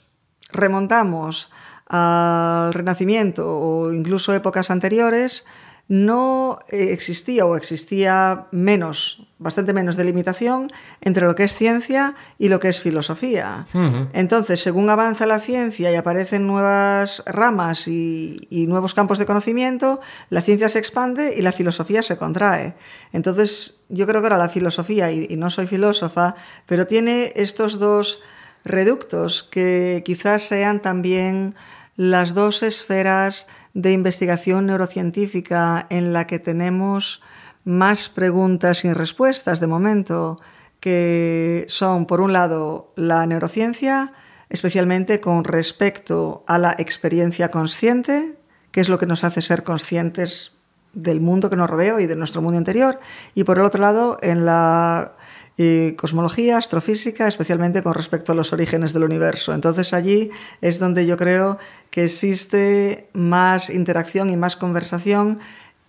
remontamos 0.51 1.49
al 1.87 2.73
Renacimiento 2.73 3.45
o 3.47 3.91
incluso 3.91 4.33
épocas 4.33 4.71
anteriores, 4.71 5.45
no 5.87 6.59
eh, 6.69 6.91
existía 6.91 7.45
o 7.45 7.55
existía 7.55 8.47
menos, 8.51 9.25
bastante 9.39 9.73
menos 9.73 9.95
delimitación 9.95 10.67
entre 10.99 11.25
lo 11.25 11.35
que 11.35 11.45
es 11.45 11.53
ciencia 11.53 12.15
y 12.37 12.49
lo 12.49 12.59
que 12.59 12.67
es 12.67 12.81
filosofía. 12.81 13.65
Entonces, 14.13 14.59
según 14.59 14.89
avanza 14.89 15.25
la 15.25 15.39
ciencia 15.39 15.91
y 15.91 15.95
aparecen 15.95 16.45
nuevas 16.45 17.23
ramas 17.25 17.87
y, 17.87 18.47
y 18.49 18.67
nuevos 18.67 18.93
campos 18.93 19.17
de 19.17 19.25
conocimiento, 19.25 20.01
la 20.29 20.41
ciencia 20.41 20.67
se 20.67 20.79
expande 20.79 21.35
y 21.37 21.41
la 21.41 21.53
filosofía 21.53 22.03
se 22.03 22.17
contrae. 22.17 22.73
Entonces, 23.13 23.81
yo 23.87 24.07
creo 24.07 24.21
que 24.21 24.27
ahora 24.27 24.37
la 24.37 24.49
filosofía, 24.49 25.11
y, 25.11 25.27
y 25.29 25.37
no 25.37 25.49
soy 25.49 25.67
filósofa, 25.67 26.35
pero 26.65 26.85
tiene 26.87 27.31
estos 27.35 27.79
dos 27.79 28.21
reductos 28.65 29.43
que 29.43 30.01
quizás 30.03 30.43
sean 30.43 30.81
también 30.81 31.55
las 31.97 32.33
dos 32.33 32.63
esferas 32.63 33.47
de 33.73 33.91
investigación 33.91 34.67
neurocientífica 34.67 35.87
en 35.89 36.13
la 36.13 36.27
que 36.27 36.39
tenemos 36.39 37.21
más 37.65 38.07
preguntas 38.07 38.79
sin 38.79 38.95
respuestas 38.95 39.59
de 39.59 39.67
momento, 39.67 40.37
que 40.79 41.65
son, 41.67 42.05
por 42.05 42.21
un 42.21 42.31
lado, 42.31 42.93
la 42.95 43.25
neurociencia, 43.25 44.13
especialmente 44.49 45.19
con 45.19 45.43
respecto 45.43 46.45
a 46.47 46.57
la 46.59 46.75
experiencia 46.77 47.49
consciente, 47.49 48.37
que 48.71 48.79
es 48.79 48.89
lo 48.89 48.97
que 48.97 49.07
nos 49.07 49.23
hace 49.23 49.41
ser 49.41 49.63
conscientes 49.63 50.53
del 50.93 51.19
mundo 51.19 51.49
que 51.49 51.55
nos 51.55 51.69
rodea 51.69 51.99
y 51.99 52.05
de 52.05 52.15
nuestro 52.15 52.41
mundo 52.41 52.57
interior, 52.57 52.99
y 53.35 53.43
por 53.43 53.57
el 53.57 53.65
otro 53.65 53.81
lado, 53.81 54.17
en 54.21 54.45
la 54.45 55.15
eh, 55.57 55.95
cosmología, 55.97 56.57
astrofísica, 56.57 57.27
especialmente 57.27 57.81
con 57.81 57.95
respecto 57.95 58.31
a 58.31 58.35
los 58.35 58.53
orígenes 58.53 58.93
del 58.93 59.03
universo. 59.03 59.53
Entonces 59.53 59.93
allí 59.93 60.29
es 60.61 60.77
donde 60.77 61.07
yo 61.07 61.17
creo 61.17 61.57
que 61.89 62.03
existe 62.03 63.09
más 63.13 63.71
interacción 63.71 64.29
y 64.29 64.37
más 64.37 64.55
conversación 64.55 65.39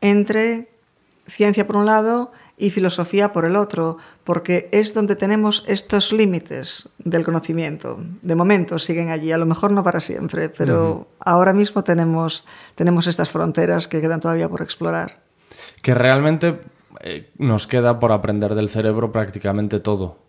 entre 0.01 0.69
ciencia 1.27 1.67
por 1.67 1.77
un 1.77 1.87
lado 1.87 2.33
y 2.57 2.71
filosofía 2.71 3.33
por 3.33 3.45
el 3.45 3.57
otro, 3.57 3.99
porque 4.25 4.69
es 4.73 4.95
donde 4.95 5.17
tenemos 5.17 5.65
estos 5.69 6.13
límites 6.13 6.89
del 6.99 7.25
conocimiento. 7.25 8.01
De 8.23 8.35
momento 8.35 8.79
siguen 8.79 9.11
allí, 9.11 9.31
a 9.33 9.39
lo 9.39 9.47
mejor 9.47 9.71
no 9.71 9.85
para 9.85 10.01
siempre, 10.01 10.49
pero 10.49 11.09
ahora 11.21 11.53
mismo 11.53 11.85
tenemos, 11.85 12.45
tenemos 12.75 13.07
estas 13.07 13.31
fronteras 13.31 13.87
que 13.87 14.01
quedan 14.01 14.21
todavía 14.21 14.49
por 14.49 14.63
explorar. 14.63 15.21
Que 15.83 15.95
realmente 15.95 16.59
eh, 17.01 17.31
nos 17.39 17.67
queda 17.67 17.99
por 18.01 18.13
aprender 18.13 18.55
del 18.55 18.69
cerebro 18.69 19.13
prácticamente 19.13 19.81
todo. 19.81 20.27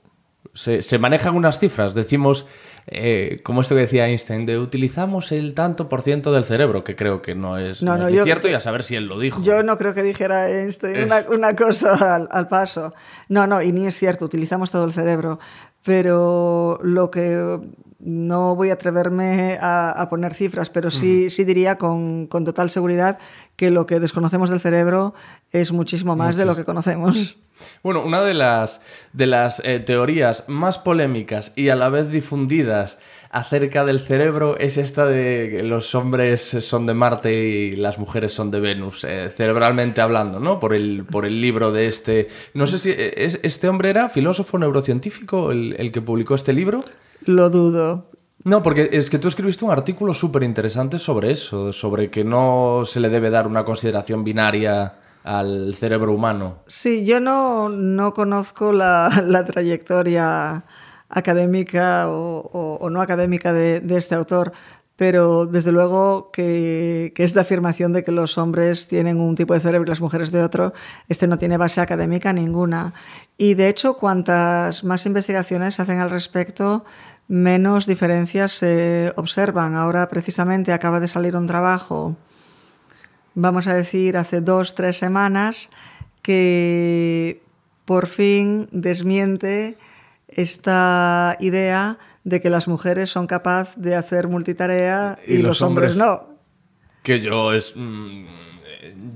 Se, 0.53 0.81
se 0.81 0.97
manejan 0.99 1.35
unas 1.35 1.59
cifras, 1.59 1.93
decimos, 1.93 2.45
eh, 2.87 3.41
como 3.43 3.61
esto 3.61 3.75
que 3.75 3.81
decía 3.81 4.07
Einstein, 4.07 4.45
de 4.45 4.57
utilizamos 4.57 5.31
el 5.31 5.53
tanto 5.53 5.89
por 5.89 6.01
ciento 6.01 6.31
del 6.31 6.43
cerebro, 6.45 6.83
que 6.83 6.95
creo 6.95 7.21
que 7.21 7.35
no 7.35 7.57
es, 7.57 7.83
No, 7.83 7.97
no 7.97 8.09
yo- 8.09 8.23
cierto 8.23 8.47
y 8.47 8.53
a 8.53 8.59
saber 8.59 8.83
si 8.83 8.95
él 8.95 9.05
lo 9.07 9.19
dijo. 9.19 9.41
Yo 9.41 9.61
no 9.63 9.77
creo 9.77 9.93
que 9.93 10.01
dijera 10.01 10.49
Einstein 10.49 10.95
Es- 10.95 11.05
una, 11.05 11.25
una 11.29 11.55
cosa 11.55 12.15
al, 12.15 12.27
al 12.31 12.47
paso. 12.47 12.91
No, 13.27 13.45
no, 13.47 13.61
y 13.61 13.71
ni 13.73 13.85
es 13.85 13.95
cierto, 13.97 14.25
utilizamos 14.25 14.71
todo 14.71 14.85
el 14.85 14.93
cerebro. 14.93 15.39
Pero 15.83 16.79
lo 16.83 17.11
que 17.11 17.59
no 17.99 18.55
voy 18.55 18.69
a 18.69 18.73
atreverme 18.73 19.57
a, 19.61 19.89
a 19.91 20.09
poner 20.09 20.33
cifras, 20.33 20.69
pero 20.69 20.89
sí, 20.89 21.29
sí 21.29 21.43
diría 21.43 21.77
con, 21.77 22.27
con 22.27 22.45
total 22.45 22.69
seguridad 22.69 23.17
que 23.55 23.69
lo 23.71 23.85
que 23.85 23.99
desconocemos 23.99 24.49
del 24.49 24.59
cerebro 24.61 25.13
es 25.51 25.71
muchísimo 25.71 26.15
más 26.15 26.37
de 26.37 26.45
lo 26.45 26.55
que 26.55 26.63
conocemos. 26.65 27.37
Bueno, 27.83 28.05
una 28.05 28.21
de 28.21 28.33
las, 28.33 28.79
de 29.11 29.27
las 29.27 29.61
eh, 29.65 29.79
teorías 29.81 30.45
más 30.47 30.79
polémicas 30.79 31.51
y 31.57 31.67
a 31.67 31.75
la 31.75 31.89
vez 31.89 32.09
difundidas 32.09 32.99
acerca 33.31 33.83
del 33.83 33.99
cerebro 33.99 34.57
es 34.57 34.77
esta 34.77 35.05
de 35.05 35.55
que 35.57 35.63
los 35.63 35.93
hombres 35.93 36.41
son 36.41 36.85
de 36.85 36.93
Marte 36.93 37.33
y 37.33 37.75
las 37.75 37.97
mujeres 37.99 38.31
son 38.31 38.49
de 38.49 38.61
Venus, 38.61 39.03
eh, 39.03 39.29
cerebralmente 39.35 39.99
hablando, 39.99 40.39
¿no? 40.39 40.57
Por 40.57 40.73
el, 40.73 41.03
por 41.03 41.25
el 41.25 41.41
libro 41.41 41.73
de 41.73 41.87
este... 41.87 42.29
No 42.53 42.65
sé 42.65 42.79
si 42.79 42.91
eh, 42.91 43.13
es- 43.25 43.41
este 43.43 43.67
hombre 43.67 43.89
era 43.89 44.07
filósofo 44.07 44.57
neurocientífico 44.57 45.51
el, 45.51 45.75
el 45.77 45.91
que 45.91 46.01
publicó 46.01 46.35
este 46.35 46.53
libro. 46.53 46.81
Lo 47.25 47.49
dudo. 47.49 48.05
No, 48.43 48.63
porque 48.63 48.89
es 48.93 49.09
que 49.09 49.19
tú 49.19 49.27
escribiste 49.27 49.65
un 49.65 49.71
artículo 49.71 50.13
súper 50.13 50.43
interesante 50.43 50.97
sobre 50.97 51.31
eso, 51.31 51.73
sobre 51.73 52.09
que 52.09 52.23
no 52.23 52.83
se 52.85 52.99
le 53.01 53.09
debe 53.09 53.29
dar 53.29 53.45
una 53.47 53.65
consideración 53.65 54.23
binaria 54.23 54.93
al 55.23 55.75
cerebro 55.75 56.13
humano. 56.13 56.59
Sí, 56.67 57.05
yo 57.05 57.19
no, 57.19 57.67
no 57.69 58.13
conozco 58.13 58.71
la, 58.71 59.23
la 59.27 59.43
trayectoria 59.43 60.63
académica 61.09 62.07
o, 62.09 62.39
o- 62.53 62.77
o 62.79 62.89
no 62.89 63.01
académica 63.01 63.51
de, 63.51 63.81
de 63.81 63.97
este 63.97 64.15
autor, 64.15 64.53
pero 64.95 65.45
desde 65.45 65.71
luego 65.71 66.29
que, 66.31 67.11
que 67.15 67.23
esta 67.23 67.41
afirmación 67.41 67.93
de 67.93 68.03
que 68.03 68.11
los 68.11 68.37
hombres 68.37 68.87
tienen 68.87 69.19
un 69.19 69.35
tipo 69.35 69.53
de 69.53 69.59
cerebro 69.59 69.85
y 69.85 69.89
las 69.89 70.01
mujeres 70.01 70.31
de 70.31 70.43
otro, 70.43 70.73
este 71.07 71.25
no 71.27 71.37
tiene 71.37 71.57
base 71.57 71.81
académica 71.81 72.31
ninguna. 72.33 72.93
Y 73.37 73.53
de 73.53 73.69
hecho, 73.69 73.93
cuantas 73.95 74.83
más 74.83 75.05
investigaciones 75.05 75.75
se 75.75 75.81
hacen 75.81 75.99
al 75.99 76.11
respecto, 76.11 76.83
menos 77.29 77.85
diferencias 77.85 78.51
se 78.51 79.13
observan. 79.15 79.75
Ahora 79.75 80.09
precisamente 80.09 80.73
acaba 80.73 80.99
de 80.99 81.07
salir 81.07 81.37
un 81.37 81.47
trabajo, 81.47 82.17
vamos 83.35 83.67
a 83.67 83.73
decir, 83.73 84.17
hace 84.17 84.41
dos, 84.41 84.75
tres 84.75 84.97
semanas, 84.97 85.69
que 86.21 87.41
por 87.85 88.07
fin 88.07 88.67
desmiente 88.71 89.77
esta 90.27 91.37
idea 91.39 91.97
de 92.23 92.41
que 92.41 92.49
las 92.49 92.67
mujeres 92.67 93.09
son 93.09 93.27
capaces 93.27 93.81
de 93.81 93.95
hacer 93.95 94.27
multitarea 94.27 95.17
y, 95.25 95.35
Y 95.35 95.37
los 95.37 95.49
los 95.49 95.61
hombres, 95.61 95.91
hombres 95.91 96.07
no. 96.07 96.39
Que 97.03 97.19
yo 97.21 97.53
es. 97.53 97.73
mm, 97.75 98.25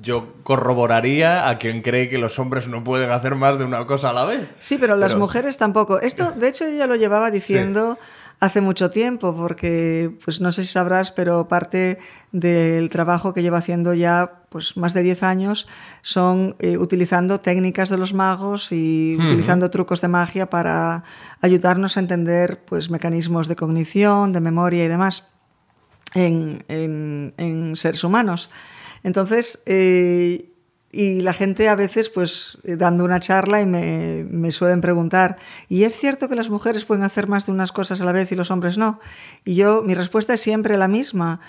yo 0.01 0.33
corroboraría 0.43 1.49
a 1.49 1.57
quien 1.57 1.81
cree 1.81 2.09
que 2.09 2.17
los 2.17 2.39
hombres 2.39 2.67
no 2.67 2.83
pueden 2.83 3.11
hacer 3.11 3.35
más 3.35 3.57
de 3.57 3.65
una 3.65 3.85
cosa 3.85 4.09
a 4.09 4.13
la 4.13 4.25
vez. 4.25 4.47
Sí, 4.59 4.77
pero 4.79 4.95
las 4.95 5.11
mujeres 5.19 5.57
tampoco. 5.57 5.99
Esto, 5.99 6.31
de 6.31 6.47
hecho, 6.47 6.65
yo 6.67 6.75
ya 6.77 6.87
lo 6.87 6.95
llevaba 6.95 7.31
diciendo 7.31 7.97
hace 8.39 8.59
mucho 8.61 8.91
tiempo, 8.91 9.33
porque, 9.35 10.11
pues 10.25 10.41
no 10.41 10.51
sé 10.51 10.63
si 10.63 10.67
sabrás, 10.67 11.11
pero 11.13 11.47
parte 11.47 11.97
del 12.31 12.89
trabajo 12.89 13.33
que 13.33 13.41
llevo 13.41 13.55
haciendo 13.55 13.93
ya 13.93 14.39
pues 14.49 14.75
más 14.77 14.93
de 14.93 15.01
10 15.01 15.23
años 15.23 15.67
son 16.03 16.55
eh, 16.59 16.77
utilizando 16.77 17.39
técnicas 17.39 17.89
de 17.89 17.97
los 17.97 18.13
magos 18.13 18.71
y 18.71 19.17
utilizando 19.19 19.69
trucos 19.71 20.01
de 20.01 20.09
magia 20.09 20.49
para 20.49 21.03
ayudarnos 21.41 21.95
a 21.97 22.01
entender 22.01 22.59
pues 22.65 22.89
mecanismos 22.91 23.47
de 23.47 23.55
cognición, 23.55 24.31
de 24.33 24.41
memoria 24.41 24.83
y 24.85 24.87
demás 24.87 25.25
en, 26.13 26.63
en- 26.67 27.33
en 27.37 27.75
seres 27.75 28.03
humanos. 28.03 28.49
Entonces, 29.03 29.61
eh, 29.65 30.49
y 30.91 31.21
la 31.21 31.33
gente 31.33 31.69
a 31.69 31.75
veces, 31.75 32.09
pues, 32.09 32.57
eh, 32.63 32.75
dando 32.75 33.03
una 33.03 33.19
charla 33.19 33.61
y 33.61 33.65
me, 33.65 34.25
me 34.29 34.51
suelen 34.51 34.79
preguntar, 34.81 35.37
¿y 35.67 35.83
es 35.85 35.97
cierto 35.97 36.29
que 36.29 36.35
las 36.35 36.49
mujeres 36.49 36.85
pueden 36.85 37.03
hacer 37.03 37.27
más 37.27 37.45
de 37.47 37.51
unas 37.51 37.71
cosas 37.71 37.99
a 38.01 38.05
la 38.05 38.11
vez 38.11 38.31
y 38.31 38.35
los 38.35 38.51
hombres 38.51 38.77
no? 38.77 38.99
Y 39.43 39.55
yo, 39.55 39.81
mi 39.81 39.95
respuesta 39.95 40.33
es 40.35 40.41
siempre 40.41 40.77
la 40.77 40.87
misma. 40.87 41.39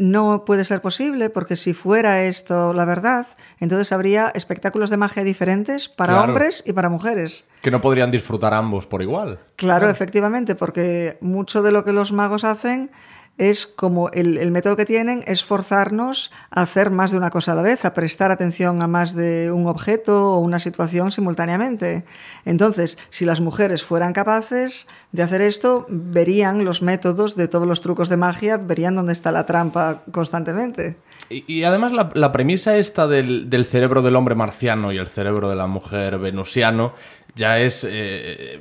No 0.00 0.44
puede 0.44 0.64
ser 0.64 0.80
posible 0.80 1.28
porque 1.28 1.56
si 1.56 1.72
fuera 1.74 2.22
esto 2.22 2.72
la 2.72 2.84
verdad, 2.84 3.26
entonces 3.58 3.90
habría 3.90 4.30
espectáculos 4.32 4.90
de 4.90 4.96
magia 4.96 5.24
diferentes 5.24 5.88
para 5.88 6.12
Claro. 6.14 6.28
hombres 6.28 6.62
y 6.64 6.72
para 6.72 6.88
mujeres. 6.88 7.44
Que 7.62 7.72
no 7.72 7.80
podrían 7.80 8.10
disfrutar 8.12 8.54
ambos 8.54 8.86
por 8.86 9.02
igual. 9.02 9.40
Claro, 9.56 9.90
efectivamente, 9.90 10.54
porque 10.54 11.18
mucho 11.20 11.62
de 11.62 11.72
lo 11.72 11.84
que 11.84 11.92
los 11.92 12.12
magos 12.12 12.44
hacen 12.44 12.92
es 13.38 13.66
como 13.66 14.10
el, 14.10 14.36
el 14.36 14.50
método 14.50 14.76
que 14.76 14.84
tienen 14.84 15.22
es 15.26 15.44
forzarnos 15.44 16.30
a 16.50 16.62
hacer 16.62 16.90
más 16.90 17.12
de 17.12 17.18
una 17.18 17.30
cosa 17.30 17.52
a 17.52 17.54
la 17.54 17.62
vez, 17.62 17.84
a 17.84 17.94
prestar 17.94 18.30
atención 18.30 18.82
a 18.82 18.88
más 18.88 19.14
de 19.14 19.50
un 19.52 19.66
objeto 19.68 20.34
o 20.34 20.38
una 20.40 20.58
situación 20.58 21.12
simultáneamente. 21.12 22.04
Entonces, 22.44 22.98
si 23.10 23.24
las 23.24 23.40
mujeres 23.40 23.84
fueran 23.84 24.12
capaces 24.12 24.86
de 25.12 25.22
hacer 25.22 25.40
esto, 25.40 25.86
verían 25.88 26.64
los 26.64 26.82
métodos 26.82 27.36
de 27.36 27.48
todos 27.48 27.66
los 27.66 27.80
trucos 27.80 28.08
de 28.08 28.16
magia, 28.16 28.58
verían 28.58 28.96
dónde 28.96 29.12
está 29.12 29.32
la 29.32 29.46
trampa 29.46 30.02
constantemente. 30.10 30.96
Y, 31.30 31.64
además 31.64 31.92
la, 31.92 32.10
la 32.14 32.32
premisa 32.32 32.78
esta 32.78 33.06
del, 33.06 33.50
del 33.50 33.66
cerebro 33.66 34.00
del 34.00 34.16
hombre 34.16 34.34
marciano 34.34 34.92
y 34.92 34.98
el 34.98 35.08
cerebro 35.08 35.50
de 35.50 35.56
la 35.56 35.66
mujer 35.66 36.18
venusiano 36.18 36.94
ya 37.38 37.60
es, 37.60 37.86
eh, 37.88 38.60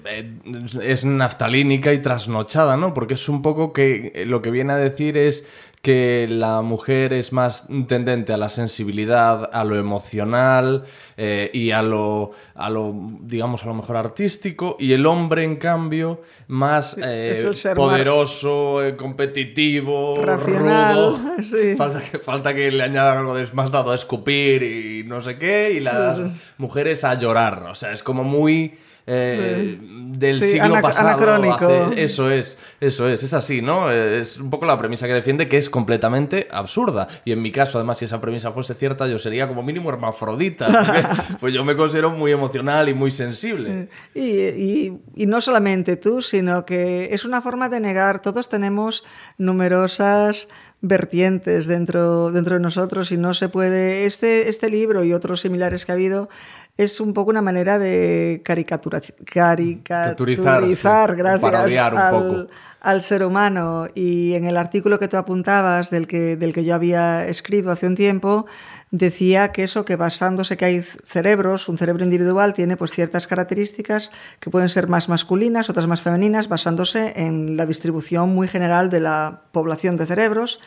es 0.83 1.03
naftalínica 1.03 1.91
y 1.93 1.99
trasnochada, 1.99 2.77
¿no? 2.77 2.93
Porque 2.93 3.15
es 3.15 3.27
un 3.27 3.41
poco 3.41 3.73
que 3.73 4.23
lo 4.27 4.41
que 4.41 4.51
viene 4.51 4.73
a 4.73 4.77
decir 4.77 5.17
es 5.17 5.45
que 5.87 6.27
la 6.29 6.61
mujer 6.63 7.13
es 7.13 7.31
más 7.31 7.63
tendente 7.87 8.33
a 8.33 8.37
la 8.37 8.49
sensibilidad, 8.49 9.49
a 9.53 9.63
lo 9.63 9.79
emocional 9.79 10.83
eh, 11.15 11.49
y 11.53 11.71
a 11.71 11.81
lo, 11.81 12.31
a 12.55 12.69
lo, 12.69 12.93
digamos, 13.21 13.63
a 13.63 13.67
lo 13.67 13.73
mejor 13.73 13.95
artístico, 13.95 14.75
y 14.81 14.91
el 14.91 15.05
hombre, 15.05 15.45
en 15.45 15.55
cambio, 15.55 16.21
más 16.49 16.97
eh, 17.01 17.29
es 17.31 17.45
el 17.45 17.55
ser 17.55 17.77
mar- 17.77 17.87
poderoso, 17.87 18.83
eh, 18.83 18.97
competitivo, 18.97 20.21
Racional, 20.25 20.95
rudo. 20.97 21.19
sí. 21.41 21.75
Falta 21.77 22.01
que, 22.01 22.19
falta 22.19 22.53
que 22.53 22.69
le 22.69 22.83
añadan 22.83 23.19
algo 23.19 23.33
de 23.33 23.47
más 23.53 23.71
dado 23.71 23.91
a 23.93 23.95
escupir 23.95 24.63
y 24.63 25.03
no 25.07 25.21
sé 25.21 25.37
qué, 25.37 25.71
y 25.71 25.79
las 25.79 26.19
mujeres 26.57 27.05
a 27.05 27.13
llorar. 27.15 27.63
O 27.71 27.75
sea, 27.75 27.93
es 27.93 28.03
como 28.03 28.25
muy 28.25 28.73
eh, 29.09 29.77
del 29.81 30.37
Sí, 30.37 30.51
siglo 30.51 30.75
anac- 30.75 30.81
pasado. 30.81 31.07
anacrónico. 31.07 31.89
hace- 31.91 32.03
eso 32.03 32.29
es, 32.29 32.57
eso 32.81 33.07
es, 33.07 33.23
es 33.23 33.33
así, 33.33 33.61
¿no? 33.61 33.89
Es 33.91 34.37
un 34.37 34.49
poco 34.49 34.65
la 34.65 34.77
premisa 34.77 35.07
que 35.07 35.13
defiende 35.13 35.47
que 35.47 35.57
es 35.57 35.69
completamente 35.69 36.47
absurda. 36.51 37.07
Y 37.23 37.31
en 37.31 37.41
mi 37.41 37.51
caso, 37.51 37.77
además, 37.77 37.97
si 37.99 38.05
esa 38.05 38.19
premisa 38.19 38.51
fuese 38.51 38.73
cierta, 38.73 39.07
yo 39.07 39.17
sería 39.17 39.47
como 39.47 39.63
mínimo 39.63 39.89
hermafrodita. 39.89 40.67
porque, 40.67 41.37
pues 41.39 41.53
yo 41.53 41.63
me 41.63 41.75
considero 41.77 42.09
muy 42.11 42.31
emocional 42.33 42.89
y 42.89 42.93
muy 42.93 43.11
sensible. 43.11 43.87
Y, 44.13 44.21
y- 44.21 44.99
y 45.15 45.25
no 45.25 45.39
solamente 45.41 45.95
tú, 45.95 46.21
sino 46.21 46.65
que 46.65 47.09
es 47.13 47.23
una 47.25 47.41
forma 47.41 47.69
de 47.69 47.79
negar. 47.79 48.21
Todos 48.21 48.49
tenemos 48.49 49.03
numerosas 49.37 50.47
vertientes 50.81 51.65
dentro, 51.65 52.31
dentro 52.31 52.55
de 52.55 52.61
nosotros 52.61 53.11
y 53.11 53.17
no 53.17 53.33
se 53.33 53.49
puede... 53.49 54.05
Este, 54.05 54.47
este 54.49 54.69
libro 54.69 55.03
y 55.03 55.13
otros 55.13 55.41
similares 55.41 55.85
que 55.85 55.91
ha 55.91 55.95
habido 55.95 56.29
es 56.77 56.99
un 56.99 57.13
poco 57.13 57.31
una 57.31 57.41
manera 57.41 57.79
de 57.79 58.41
caricatura, 58.45 59.01
caricaturizar, 59.25 61.15
gracias, 61.15 61.93
al, 61.95 62.49
al 62.79 63.01
ser 63.01 63.23
humano. 63.23 63.87
Y 63.95 64.35
en 64.35 64.45
el 64.45 64.57
artículo 64.57 64.99
que 64.99 65.07
tú 65.07 65.17
apuntabas, 65.17 65.89
del 65.89 66.05
que, 66.05 66.37
del 66.37 66.53
que 66.53 66.63
yo 66.63 66.75
había 66.75 67.27
escrito 67.27 67.71
hace 67.71 67.87
un 67.87 67.95
tiempo, 67.95 68.45
decía 68.91 69.51
que 69.51 69.63
eso, 69.63 69.85
que 69.85 69.95
basándose 69.95 70.55
que 70.55 70.65
hay 70.65 70.81
cerebros, 71.03 71.67
un 71.67 71.79
cerebro 71.79 72.03
individual 72.03 72.53
tiene 72.53 72.77
pues 72.77 72.91
ciertas 72.91 73.25
características 73.25 74.11
que 74.39 74.51
pueden 74.51 74.69
ser 74.69 74.87
más 74.87 75.09
masculinas, 75.09 75.71
otras 75.71 75.87
más 75.87 76.01
femeninas, 76.01 76.47
basándose 76.47 77.13
en 77.15 77.57
la 77.57 77.65
distribución 77.65 78.29
muy 78.29 78.47
general 78.47 78.91
de 78.91 78.99
la 78.99 79.41
población 79.51 79.97
de 79.97 80.05
cerebros. 80.05 80.59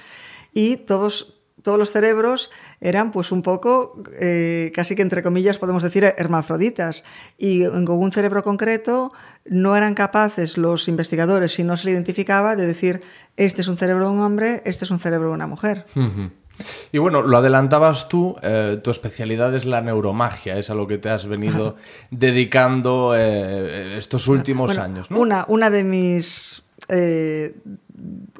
Y 0.52 0.78
todos 0.78 1.39
todos 1.62 1.78
los 1.78 1.90
cerebros 1.90 2.50
eran 2.80 3.10
pues 3.10 3.32
un 3.32 3.42
poco, 3.42 4.02
eh, 4.18 4.72
casi 4.74 4.94
que 4.94 5.02
entre 5.02 5.22
comillas 5.22 5.58
podemos 5.58 5.82
decir 5.82 6.04
hermafroditas. 6.16 7.04
Y 7.38 7.64
en 7.64 7.88
un 7.88 8.12
cerebro 8.12 8.42
concreto 8.42 9.12
no 9.44 9.76
eran 9.76 9.94
capaces 9.94 10.56
los 10.58 10.88
investigadores, 10.88 11.52
si 11.52 11.64
no 11.64 11.76
se 11.76 11.86
le 11.86 11.92
identificaba, 11.92 12.56
de 12.56 12.66
decir, 12.66 13.02
este 13.36 13.60
es 13.60 13.68
un 13.68 13.76
cerebro 13.76 14.06
de 14.06 14.12
un 14.12 14.20
hombre, 14.20 14.62
este 14.64 14.84
es 14.84 14.90
un 14.90 14.98
cerebro 14.98 15.28
de 15.28 15.34
una 15.34 15.46
mujer. 15.46 15.86
Y 16.92 16.98
bueno, 16.98 17.22
lo 17.22 17.38
adelantabas 17.38 18.08
tú, 18.08 18.36
eh, 18.42 18.78
tu 18.82 18.90
especialidad 18.90 19.54
es 19.54 19.64
la 19.64 19.80
neuromagia, 19.80 20.58
es 20.58 20.68
a 20.68 20.74
lo 20.74 20.86
que 20.86 20.98
te 20.98 21.08
has 21.08 21.26
venido 21.26 21.76
dedicando 22.10 23.14
eh, 23.16 23.96
estos 23.96 24.28
últimos 24.28 24.68
Bueno, 24.68 24.82
años, 24.82 25.10
¿no? 25.10 25.18
Una, 25.18 25.44
una 25.48 25.70
de 25.70 25.84
mis... 25.84 26.62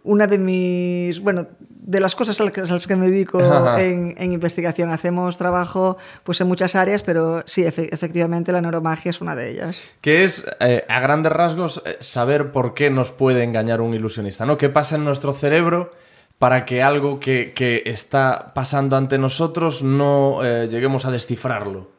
una 0.02 0.26
de 0.26 0.38
mis... 0.38 1.20
Bueno, 1.20 1.46
de 1.90 1.98
las 2.00 2.14
cosas 2.14 2.40
a 2.40 2.44
las 2.44 2.86
que, 2.86 2.96
me 2.96 3.10
dedico 3.10 3.40
en, 3.78 4.14
en 4.16 4.32
investigación. 4.32 4.90
Hacemos 4.90 5.36
trabajo 5.36 5.96
pues, 6.22 6.40
en 6.40 6.46
muchas 6.46 6.76
áreas, 6.76 7.02
pero 7.02 7.42
sí, 7.46 7.62
efe- 7.62 7.88
efectivamente 7.92 8.52
la 8.52 8.60
neuromagia 8.60 9.10
es 9.10 9.20
una 9.20 9.34
de 9.34 9.50
ellas. 9.50 9.76
Que 10.00 10.22
es, 10.24 10.44
eh, 10.60 10.84
a 10.88 11.00
grandes 11.00 11.32
rasgos, 11.32 11.82
eh, 11.84 11.96
saber 12.00 12.52
por 12.52 12.74
qué 12.74 12.90
nos 12.90 13.10
puede 13.10 13.42
engañar 13.42 13.80
un 13.80 13.92
ilusionista, 13.94 14.46
¿no? 14.46 14.56
¿Qué 14.56 14.68
pasa 14.68 14.94
en 14.96 15.04
nuestro 15.04 15.32
cerebro 15.32 15.92
para 16.38 16.64
que 16.64 16.82
algo 16.82 17.18
que, 17.18 17.52
que 17.54 17.82
está 17.86 18.52
pasando 18.54 18.96
ante 18.96 19.18
nosotros 19.18 19.82
no 19.82 20.44
eh, 20.44 20.68
lleguemos 20.70 21.04
a 21.06 21.10
descifrarlo? 21.10 21.90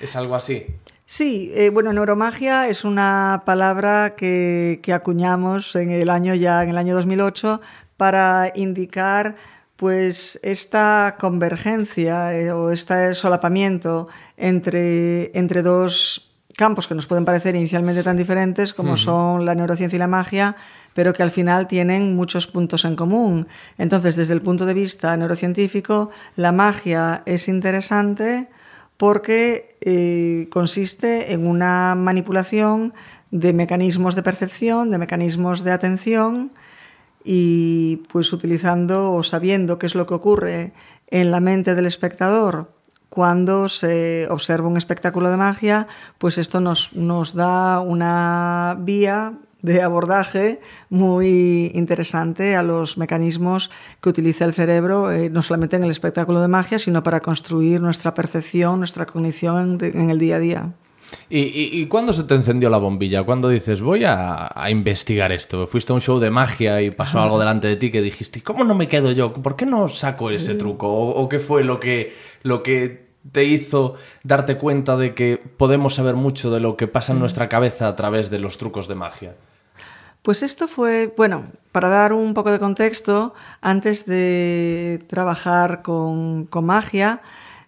¿Es 0.00 0.16
algo 0.16 0.34
así? 0.34 0.66
Sí, 1.04 1.52
eh, 1.54 1.68
bueno, 1.68 1.92
neuromagia 1.92 2.68
es 2.68 2.84
una 2.84 3.42
palabra 3.44 4.14
que, 4.16 4.80
que 4.82 4.94
acuñamos 4.94 5.76
en 5.76 5.90
el 5.90 6.08
año 6.08 6.34
ya, 6.34 6.62
en 6.62 6.70
el 6.70 6.78
año 6.78 6.94
2008, 6.94 7.60
para 7.96 8.52
indicar 8.54 9.36
pues 9.76 10.38
esta 10.44 11.16
convergencia 11.18 12.38
eh, 12.38 12.52
o 12.52 12.70
este 12.70 13.14
solapamiento 13.14 14.08
entre, 14.36 15.36
entre 15.36 15.62
dos 15.62 16.30
campos 16.56 16.86
que 16.86 16.94
nos 16.94 17.06
pueden 17.06 17.24
parecer 17.24 17.56
inicialmente 17.56 18.02
tan 18.02 18.16
diferentes 18.16 18.74
como 18.74 18.96
son 18.96 19.44
la 19.44 19.54
neurociencia 19.54 19.96
y 19.96 19.98
la 19.98 20.06
magia, 20.06 20.54
pero 20.94 21.12
que 21.12 21.22
al 21.22 21.30
final 21.30 21.66
tienen 21.66 22.14
muchos 22.14 22.46
puntos 22.46 22.84
en 22.84 22.94
común. 22.94 23.48
Entonces, 23.78 24.16
desde 24.16 24.34
el 24.34 24.42
punto 24.42 24.66
de 24.66 24.74
vista 24.74 25.16
neurocientífico, 25.16 26.10
la 26.36 26.52
magia 26.52 27.22
es 27.26 27.48
interesante 27.48 28.48
porque 28.96 29.76
eh, 29.80 30.48
consiste 30.50 31.32
en 31.32 31.46
una 31.46 31.96
manipulación 31.96 32.94
de 33.32 33.52
mecanismos 33.52 34.14
de 34.14 34.22
percepción, 34.22 34.90
de 34.90 34.98
mecanismos 34.98 35.64
de 35.64 35.72
atención 35.72 36.52
y 37.24 38.02
pues 38.10 38.32
utilizando 38.32 39.12
o 39.12 39.22
sabiendo 39.22 39.78
qué 39.78 39.86
es 39.86 39.94
lo 39.94 40.06
que 40.06 40.14
ocurre 40.14 40.72
en 41.08 41.30
la 41.30 41.40
mente 41.40 41.74
del 41.74 41.86
espectador 41.86 42.72
cuando 43.08 43.68
se 43.68 44.26
observa 44.30 44.68
un 44.68 44.78
espectáculo 44.78 45.28
de 45.28 45.36
magia, 45.36 45.86
pues 46.16 46.38
esto 46.38 46.60
nos, 46.60 46.94
nos 46.94 47.34
da 47.34 47.80
una 47.80 48.74
vía 48.80 49.34
de 49.60 49.82
abordaje 49.82 50.60
muy 50.88 51.70
interesante 51.74 52.56
a 52.56 52.62
los 52.62 52.98
mecanismos 52.98 53.70
que 54.00 54.08
utiliza 54.08 54.46
el 54.46 54.54
cerebro, 54.54 55.12
eh, 55.12 55.28
no 55.28 55.42
solamente 55.42 55.76
en 55.76 55.84
el 55.84 55.90
espectáculo 55.90 56.40
de 56.40 56.48
magia, 56.48 56.78
sino 56.78 57.02
para 57.02 57.20
construir 57.20 57.80
nuestra 57.80 58.14
percepción, 58.14 58.78
nuestra 58.78 59.04
cognición 59.04 59.78
en 59.82 60.10
el 60.10 60.18
día 60.18 60.36
a 60.36 60.38
día. 60.38 60.72
¿Y, 61.28 61.40
y, 61.40 61.80
y 61.80 61.86
cuándo 61.86 62.12
se 62.12 62.24
te 62.24 62.34
encendió 62.34 62.70
la 62.70 62.78
bombilla? 62.78 63.22
¿Cuándo 63.22 63.48
dices, 63.48 63.80
voy 63.80 64.04
a, 64.04 64.50
a 64.54 64.70
investigar 64.70 65.32
esto? 65.32 65.66
Fuiste 65.66 65.92
a 65.92 65.94
un 65.94 66.00
show 66.00 66.18
de 66.18 66.30
magia 66.30 66.82
y 66.82 66.90
pasó 66.90 67.20
algo 67.20 67.38
delante 67.38 67.68
de 67.68 67.76
ti 67.76 67.90
que 67.90 68.02
dijiste, 68.02 68.42
¿cómo 68.42 68.64
no 68.64 68.74
me 68.74 68.88
quedo 68.88 69.12
yo? 69.12 69.32
¿Por 69.32 69.56
qué 69.56 69.66
no 69.66 69.88
saco 69.88 70.30
ese 70.30 70.54
truco? 70.54 70.88
¿O, 70.88 71.22
o 71.22 71.28
qué 71.28 71.38
fue 71.38 71.64
lo 71.64 71.80
que, 71.80 72.14
lo 72.42 72.62
que 72.62 73.12
te 73.30 73.44
hizo 73.44 73.94
darte 74.24 74.56
cuenta 74.56 74.96
de 74.96 75.14
que 75.14 75.40
podemos 75.56 75.94
saber 75.94 76.16
mucho 76.16 76.50
de 76.50 76.60
lo 76.60 76.76
que 76.76 76.88
pasa 76.88 77.12
en 77.12 77.20
nuestra 77.20 77.48
cabeza 77.48 77.88
a 77.88 77.96
través 77.96 78.30
de 78.30 78.38
los 78.38 78.58
trucos 78.58 78.88
de 78.88 78.94
magia? 78.94 79.34
Pues 80.22 80.44
esto 80.44 80.68
fue, 80.68 81.12
bueno, 81.16 81.44
para 81.72 81.88
dar 81.88 82.12
un 82.12 82.32
poco 82.32 82.52
de 82.52 82.60
contexto, 82.60 83.34
antes 83.60 84.06
de 84.06 85.04
trabajar 85.08 85.82
con, 85.82 86.46
con 86.46 86.64
magia, 86.64 87.22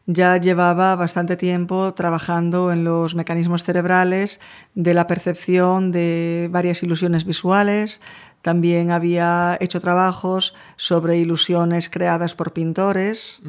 ya 0.06 0.36
llevaba 0.36 0.96
bastante 0.96 1.36
tiempo 1.36 1.94
trabajando 1.94 2.72
en 2.72 2.84
los 2.84 3.14
mecanismos 3.14 3.64
cerebrales 3.64 4.40
de 4.74 4.94
la 4.94 5.06
percepción 5.06 5.92
de 5.92 6.48
varias 6.50 6.82
ilusiones 6.82 7.24
visuales. 7.24 8.00
También 8.42 8.90
había 8.90 9.56
hecho 9.60 9.80
trabajos 9.80 10.54
sobre 10.76 11.16
ilusiones 11.16 11.88
creadas 11.88 12.34
por 12.34 12.52
pintores. 12.52 13.40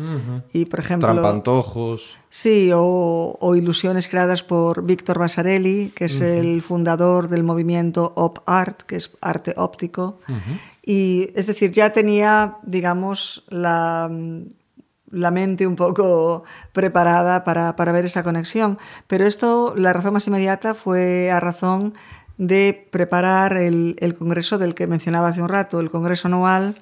Y, 0.54 0.66
por 0.66 0.80
ejemplo, 0.80 1.12
Trampantojos. 1.12 2.18
Sí, 2.30 2.72
o, 2.74 3.38
o 3.38 3.56
ilusiones 3.56 4.08
creadas 4.08 4.42
por 4.42 4.86
Víctor 4.86 5.20
Vasarely, 5.20 5.92
que 5.94 6.06
es 6.06 6.22
el 6.22 6.62
fundador 6.62 7.28
del 7.28 7.44
movimiento 7.44 8.14
Op 8.16 8.40
Art, 8.46 8.84
que 8.84 8.96
es 8.96 9.12
arte 9.20 9.54
óptico. 9.58 10.20
Y 10.82 11.30
es 11.36 11.48
decir, 11.48 11.74
ya 11.74 11.92
tenía, 11.92 12.56
digamos, 12.64 13.44
la, 13.50 14.10
la 15.16 15.32
mente 15.32 15.66
un 15.66 15.76
poco 15.76 16.44
preparada 16.74 17.44
para, 17.44 17.76
para 17.76 17.92
ver 17.92 18.06
esa 18.06 18.24
conexión. 18.24 18.78
Pero 19.08 19.26
esto, 19.26 19.74
la 19.76 19.94
razón 19.94 20.14
más 20.14 20.28
inmediata 20.28 20.74
fue 20.74 21.32
a 21.32 21.40
razón 21.40 21.94
de 22.38 22.88
preparar 22.92 23.58
el, 23.58 23.96
el 24.00 24.14
congreso 24.14 24.58
del 24.58 24.76
que 24.76 24.88
mencionaba 24.88 25.30
hace 25.30 25.42
un 25.42 25.50
rato, 25.50 25.80
el 25.80 25.90
congreso 25.90 26.28
anual 26.28 26.76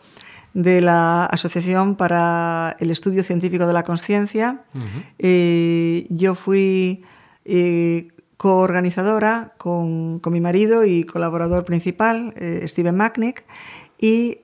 de 0.54 0.82
la 0.82 1.26
Asociación 1.26 1.96
para 1.96 2.76
el 2.80 2.92
Estudio 2.92 3.24
Científico 3.24 3.66
de 3.66 3.74
la 3.74 3.84
Conciencia. 3.84 4.62
Eh, 5.18 6.06
yo 6.10 6.36
fui 6.36 7.04
eh, 7.46 8.10
coorganizadora 8.38 9.54
con, 9.58 10.20
con 10.20 10.34
mi 10.34 10.42
marido 10.42 10.86
y 10.86 11.06
colaborador 11.06 11.66
principal, 11.66 12.34
eh, 12.38 12.68
Steven 12.68 12.96
Macknick, 12.96 13.44
y 14.00 14.40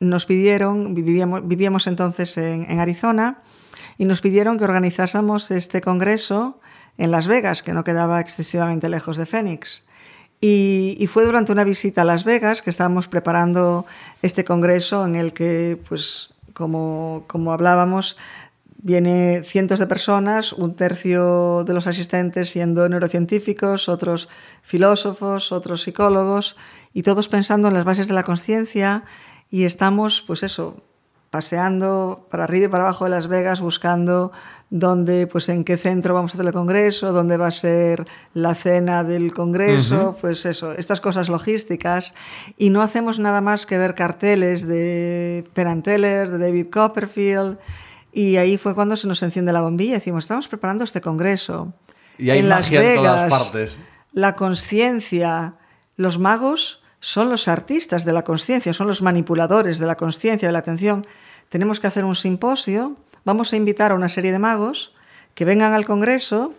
nos 0.00 0.26
pidieron, 0.26 0.94
vivíamos, 0.94 1.46
vivíamos 1.46 1.86
entonces 1.86 2.36
en, 2.38 2.80
Arizona, 2.80 3.38
y 3.98 4.06
nos 4.06 4.20
pidieron 4.20 4.58
que 4.58 4.64
organizásemos 4.64 5.50
este 5.50 5.80
congreso 5.82 6.58
en 6.96 7.10
Las 7.10 7.26
Vegas, 7.26 7.62
que 7.62 7.74
no 7.74 7.84
quedaba 7.84 8.20
excesivamente 8.20 8.88
lejos 8.88 9.18
de 9.18 9.26
Phoenix. 9.26 9.86
Y, 10.40 10.96
y, 10.98 11.06
fue 11.06 11.26
durante 11.26 11.52
una 11.52 11.64
visita 11.64 12.00
a 12.00 12.04
Las 12.04 12.24
Vegas 12.24 12.62
que 12.62 12.70
estábamos 12.70 13.08
preparando 13.08 13.84
este 14.22 14.42
congreso 14.42 15.04
en 15.04 15.16
el 15.16 15.34
que, 15.34 15.78
pues, 15.86 16.32
como, 16.54 17.24
como 17.26 17.52
hablábamos, 17.52 18.16
viene 18.82 19.42
cientos 19.44 19.78
de 19.78 19.86
personas, 19.86 20.52
un 20.52 20.74
tercio 20.74 21.64
de 21.64 21.74
los 21.74 21.86
asistentes 21.86 22.50
siendo 22.50 22.88
neurocientíficos, 22.88 23.88
otros 23.88 24.28
filósofos, 24.62 25.52
otros 25.52 25.82
psicólogos, 25.82 26.56
y 26.94 27.02
todos 27.02 27.28
pensando 27.28 27.68
en 27.68 27.74
las 27.74 27.84
bases 27.84 28.08
de 28.08 28.14
la 28.14 28.22
conciencia, 28.22 29.04
y 29.50 29.64
estamos, 29.64 30.22
pues 30.26 30.42
eso, 30.42 30.76
paseando 31.30 32.26
para 32.28 32.44
arriba 32.44 32.66
y 32.66 32.68
para 32.68 32.84
abajo 32.84 33.04
de 33.04 33.10
Las 33.10 33.28
Vegas 33.28 33.60
buscando 33.60 34.32
dónde, 34.68 35.28
pues 35.28 35.48
en 35.48 35.64
qué 35.64 35.76
centro 35.76 36.12
vamos 36.12 36.32
a 36.32 36.34
hacer 36.34 36.46
el 36.46 36.52
congreso, 36.52 37.12
dónde 37.12 37.36
va 37.36 37.46
a 37.48 37.52
ser 37.52 38.06
la 38.34 38.54
cena 38.56 39.04
del 39.04 39.32
congreso, 39.32 39.96
uh 39.96 40.12
-huh. 40.12 40.16
pues 40.20 40.44
eso, 40.44 40.72
estas 40.72 41.00
cosas 41.00 41.28
logísticas. 41.28 42.14
Y 42.58 42.70
no 42.70 42.82
hacemos 42.82 43.20
nada 43.20 43.40
más 43.40 43.64
que 43.64 43.78
ver 43.78 43.94
carteles 43.94 44.66
de 44.66 45.44
Penn 45.54 45.82
Teller, 45.82 46.30
de 46.30 46.38
David 46.38 46.66
Copperfield. 46.70 47.58
Y 48.12 48.36
ahí 48.36 48.58
fue 48.58 48.74
cuando 48.74 48.96
se 48.96 49.06
nos 49.06 49.22
enciende 49.22 49.52
la 49.52 49.60
bombilla. 49.60 49.94
Decimos, 49.94 50.24
estamos 50.24 50.48
preparando 50.48 50.82
este 50.82 51.00
congreso. 51.00 51.72
Y 52.18 52.30
hay 52.30 52.40
en 52.40 52.48
magia 52.48 52.80
Las 52.80 52.88
Vegas, 52.88 52.96
en 52.96 53.28
todas 53.28 53.30
partes. 53.30 53.78
La 54.12 54.34
conciencia, 54.34 55.54
los 55.96 56.18
magos 56.18 56.79
son 57.00 57.30
los 57.30 57.48
artistas 57.48 58.04
de 58.04 58.12
la 58.12 58.22
conciencia, 58.22 58.72
son 58.72 58.86
los 58.86 59.02
manipuladores 59.02 59.78
de 59.78 59.86
la 59.86 59.96
conciencia, 59.96 60.48
de 60.48 60.52
la 60.52 60.58
atención. 60.58 61.06
Tenemos 61.48 61.80
que 61.80 61.86
hacer 61.86 62.04
un 62.04 62.14
simposio, 62.14 62.96
vamos 63.24 63.52
a 63.52 63.56
invitar 63.56 63.92
a 63.92 63.94
una 63.94 64.08
serie 64.08 64.32
de 64.32 64.38
magos 64.38 64.94
que 65.34 65.44
vengan 65.44 65.72
al 65.72 65.86
Congreso 65.86 66.54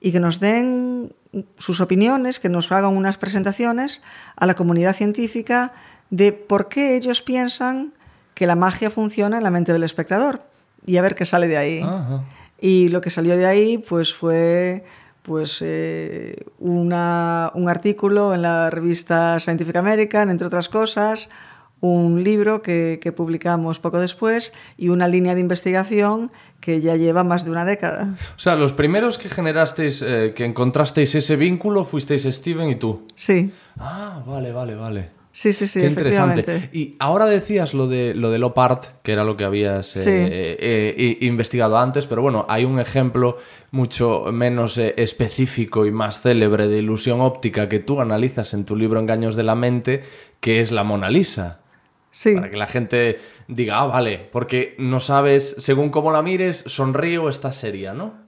y 0.00 0.12
que 0.12 0.20
nos 0.20 0.40
den 0.40 1.14
sus 1.56 1.80
opiniones, 1.80 2.40
que 2.40 2.48
nos 2.48 2.72
hagan 2.72 2.96
unas 2.96 3.18
presentaciones 3.18 4.02
a 4.36 4.46
la 4.46 4.54
comunidad 4.54 4.94
científica 4.94 5.72
de 6.10 6.32
por 6.32 6.68
qué 6.68 6.96
ellos 6.96 7.22
piensan 7.22 7.94
que 8.34 8.46
la 8.46 8.56
magia 8.56 8.90
funciona 8.90 9.38
en 9.38 9.42
la 9.42 9.50
mente 9.50 9.72
del 9.72 9.82
espectador 9.82 10.42
y 10.84 10.96
a 10.98 11.02
ver 11.02 11.14
qué 11.14 11.24
sale 11.24 11.46
de 11.46 11.56
ahí. 11.56 11.80
Ajá. 11.82 12.24
Y 12.60 12.88
lo 12.88 13.00
que 13.00 13.10
salió 13.10 13.36
de 13.36 13.46
ahí 13.46 13.78
pues 13.78 14.14
fue 14.14 14.84
pues 15.26 15.60
eh, 15.60 16.36
una, 16.60 17.50
un 17.54 17.68
artículo 17.68 18.32
en 18.32 18.42
la 18.42 18.70
revista 18.70 19.40
Scientific 19.40 19.74
American, 19.74 20.30
entre 20.30 20.46
otras 20.46 20.68
cosas, 20.68 21.28
un 21.80 22.22
libro 22.22 22.62
que, 22.62 23.00
que, 23.02 23.10
publicamos 23.10 23.80
poco 23.80 23.98
después 23.98 24.52
y 24.78 24.88
una 24.88 25.08
línea 25.08 25.34
de 25.34 25.40
investigación 25.40 26.30
que 26.60 26.80
ya 26.80 26.94
lleva 26.94 27.24
más 27.24 27.44
de 27.44 27.50
una 27.50 27.64
década. 27.64 28.14
O 28.36 28.38
sea, 28.38 28.54
los 28.54 28.72
primeros 28.72 29.18
que 29.18 29.28
generasteis, 29.28 30.00
eh, 30.00 30.32
que 30.34 30.44
encontrasteis 30.44 31.16
ese 31.16 31.34
vínculo, 31.34 31.84
fuisteis 31.84 32.22
Steven 32.22 32.68
y 32.68 32.76
tú. 32.76 33.08
Sí. 33.16 33.52
Ah, 33.78 34.22
vale, 34.24 34.52
vale, 34.52 34.76
vale. 34.76 35.10
Sí, 35.36 35.52
sí, 35.52 35.66
sí, 35.66 35.80
Qué 35.80 35.86
interesante. 35.88 36.70
Y 36.72 36.96
ahora 36.98 37.26
decías 37.26 37.74
lo 37.74 37.88
de 37.88 38.14
lo 38.14 38.30
de 38.30 38.38
Lopart, 38.38 38.86
que 39.02 39.12
era 39.12 39.22
lo 39.22 39.36
que 39.36 39.44
habías 39.44 39.94
eh, 39.94 40.00
Sí. 40.00 40.08
eh, 40.10 40.56
eh, 40.96 41.18
investigado 41.20 41.76
antes, 41.76 42.06
pero 42.06 42.22
bueno, 42.22 42.46
hay 42.48 42.64
un 42.64 42.80
ejemplo 42.80 43.36
mucho 43.70 44.24
menos 44.32 44.78
eh, 44.78 44.94
específico 44.96 45.84
y 45.84 45.90
más 45.90 46.22
célebre 46.22 46.68
de 46.68 46.78
ilusión 46.78 47.20
óptica 47.20 47.68
que 47.68 47.80
tú 47.80 48.00
analizas 48.00 48.54
en 48.54 48.64
tu 48.64 48.76
libro 48.76 48.98
Engaños 48.98 49.36
de 49.36 49.42
la 49.42 49.54
mente, 49.54 50.04
que 50.40 50.60
es 50.60 50.72
la 50.72 50.84
Mona 50.84 51.10
Lisa. 51.10 51.60
Sí. 52.12 52.34
Para 52.34 52.48
que 52.48 52.56
la 52.56 52.66
gente 52.66 53.18
diga, 53.46 53.80
ah, 53.80 53.86
vale, 53.88 54.18
porque 54.32 54.74
no 54.78 55.00
sabes, 55.00 55.54
según 55.58 55.90
cómo 55.90 56.12
la 56.12 56.22
mires, 56.22 56.64
sonríe 56.64 57.18
o 57.18 57.28
está 57.28 57.52
seria, 57.52 57.92
¿no? 57.92 58.25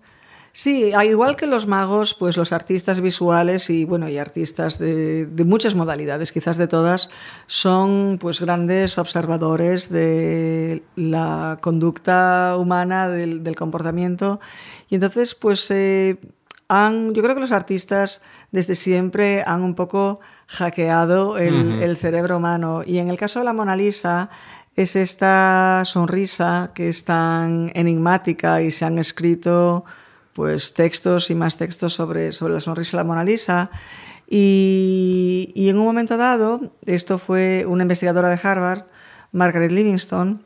Sí, 0.53 0.93
al 0.93 1.07
igual 1.07 1.37
que 1.37 1.47
los 1.47 1.67
magos, 1.67 2.15
pues 2.15 2.37
los 2.37 2.53
artistas 2.53 3.01
visuales 3.01 3.71
y 3.71 3.85
bueno, 3.85 4.09
y 4.09 4.19
artistas 4.19 4.79
de, 4.79 5.27
de, 5.27 5.45
muchas 5.45 5.75
modalidades, 5.75 6.33
quizás 6.33 6.57
de 6.57 6.67
todas, 6.67 7.11
son 7.47 8.19
pues 8.21 8.41
grandes 8.41 8.99
observadores 8.99 9.89
de 9.91 10.83
la 10.97 11.59
conducta 11.61 12.57
humana, 12.59 13.09
del, 13.09 13.45
del 13.45 13.55
comportamiento. 13.55 14.41
Y 14.89 14.97
entonces, 14.97 15.35
pues 15.35 15.71
eh, 15.71 16.19
han, 16.69 17.15
yo 17.15 17.23
creo 17.23 17.35
que 17.35 17.41
los 17.41 17.53
artistas 17.53 18.21
desde 18.51 18.75
siempre 18.75 19.43
han 19.47 19.63
un 19.63 19.75
poco 19.75 20.21
hackeado 20.47 21.39
el, 21.39 21.55
uh 21.55 21.59
-huh. 21.59 21.83
el 21.83 21.97
cerebro 21.97 22.37
humano. 22.37 22.83
Y 22.85 22.99
en 22.99 23.09
el 23.09 23.17
caso 23.17 23.39
de 23.39 23.45
la 23.45 23.53
Mona 23.53 23.77
Lisa, 23.77 24.29
es 24.77 24.95
esta 24.95 25.83
sonrisa 25.85 26.71
que 26.75 26.89
es 26.89 27.05
tan 27.05 27.73
enigmática 27.75 28.63
y 28.63 28.71
se 28.71 28.85
han 28.85 28.99
escrito 28.99 29.85
pues 30.39 30.73
textos 30.73 31.31
y 31.31 31.35
más 31.35 31.57
textos 31.57 31.95
sobre, 31.95 32.31
sobre 32.31 32.55
la 32.55 32.61
sonrisa 32.61 32.97
de 32.97 33.03
la 33.03 33.09
Mona 33.09 33.25
Lisa. 33.25 33.73
Y, 34.31 35.51
y, 35.57 35.69
en 35.69 35.79
un 35.79 35.85
momento 35.85 36.17
dado, 36.17 36.61
esto 36.87 37.19
fue 37.19 37.67
una 37.67 37.83
investigadora 37.83 38.29
de 38.29 38.39
Harvard, 38.41 38.85
Margaret 39.33 39.73
Livingston, 39.73 40.45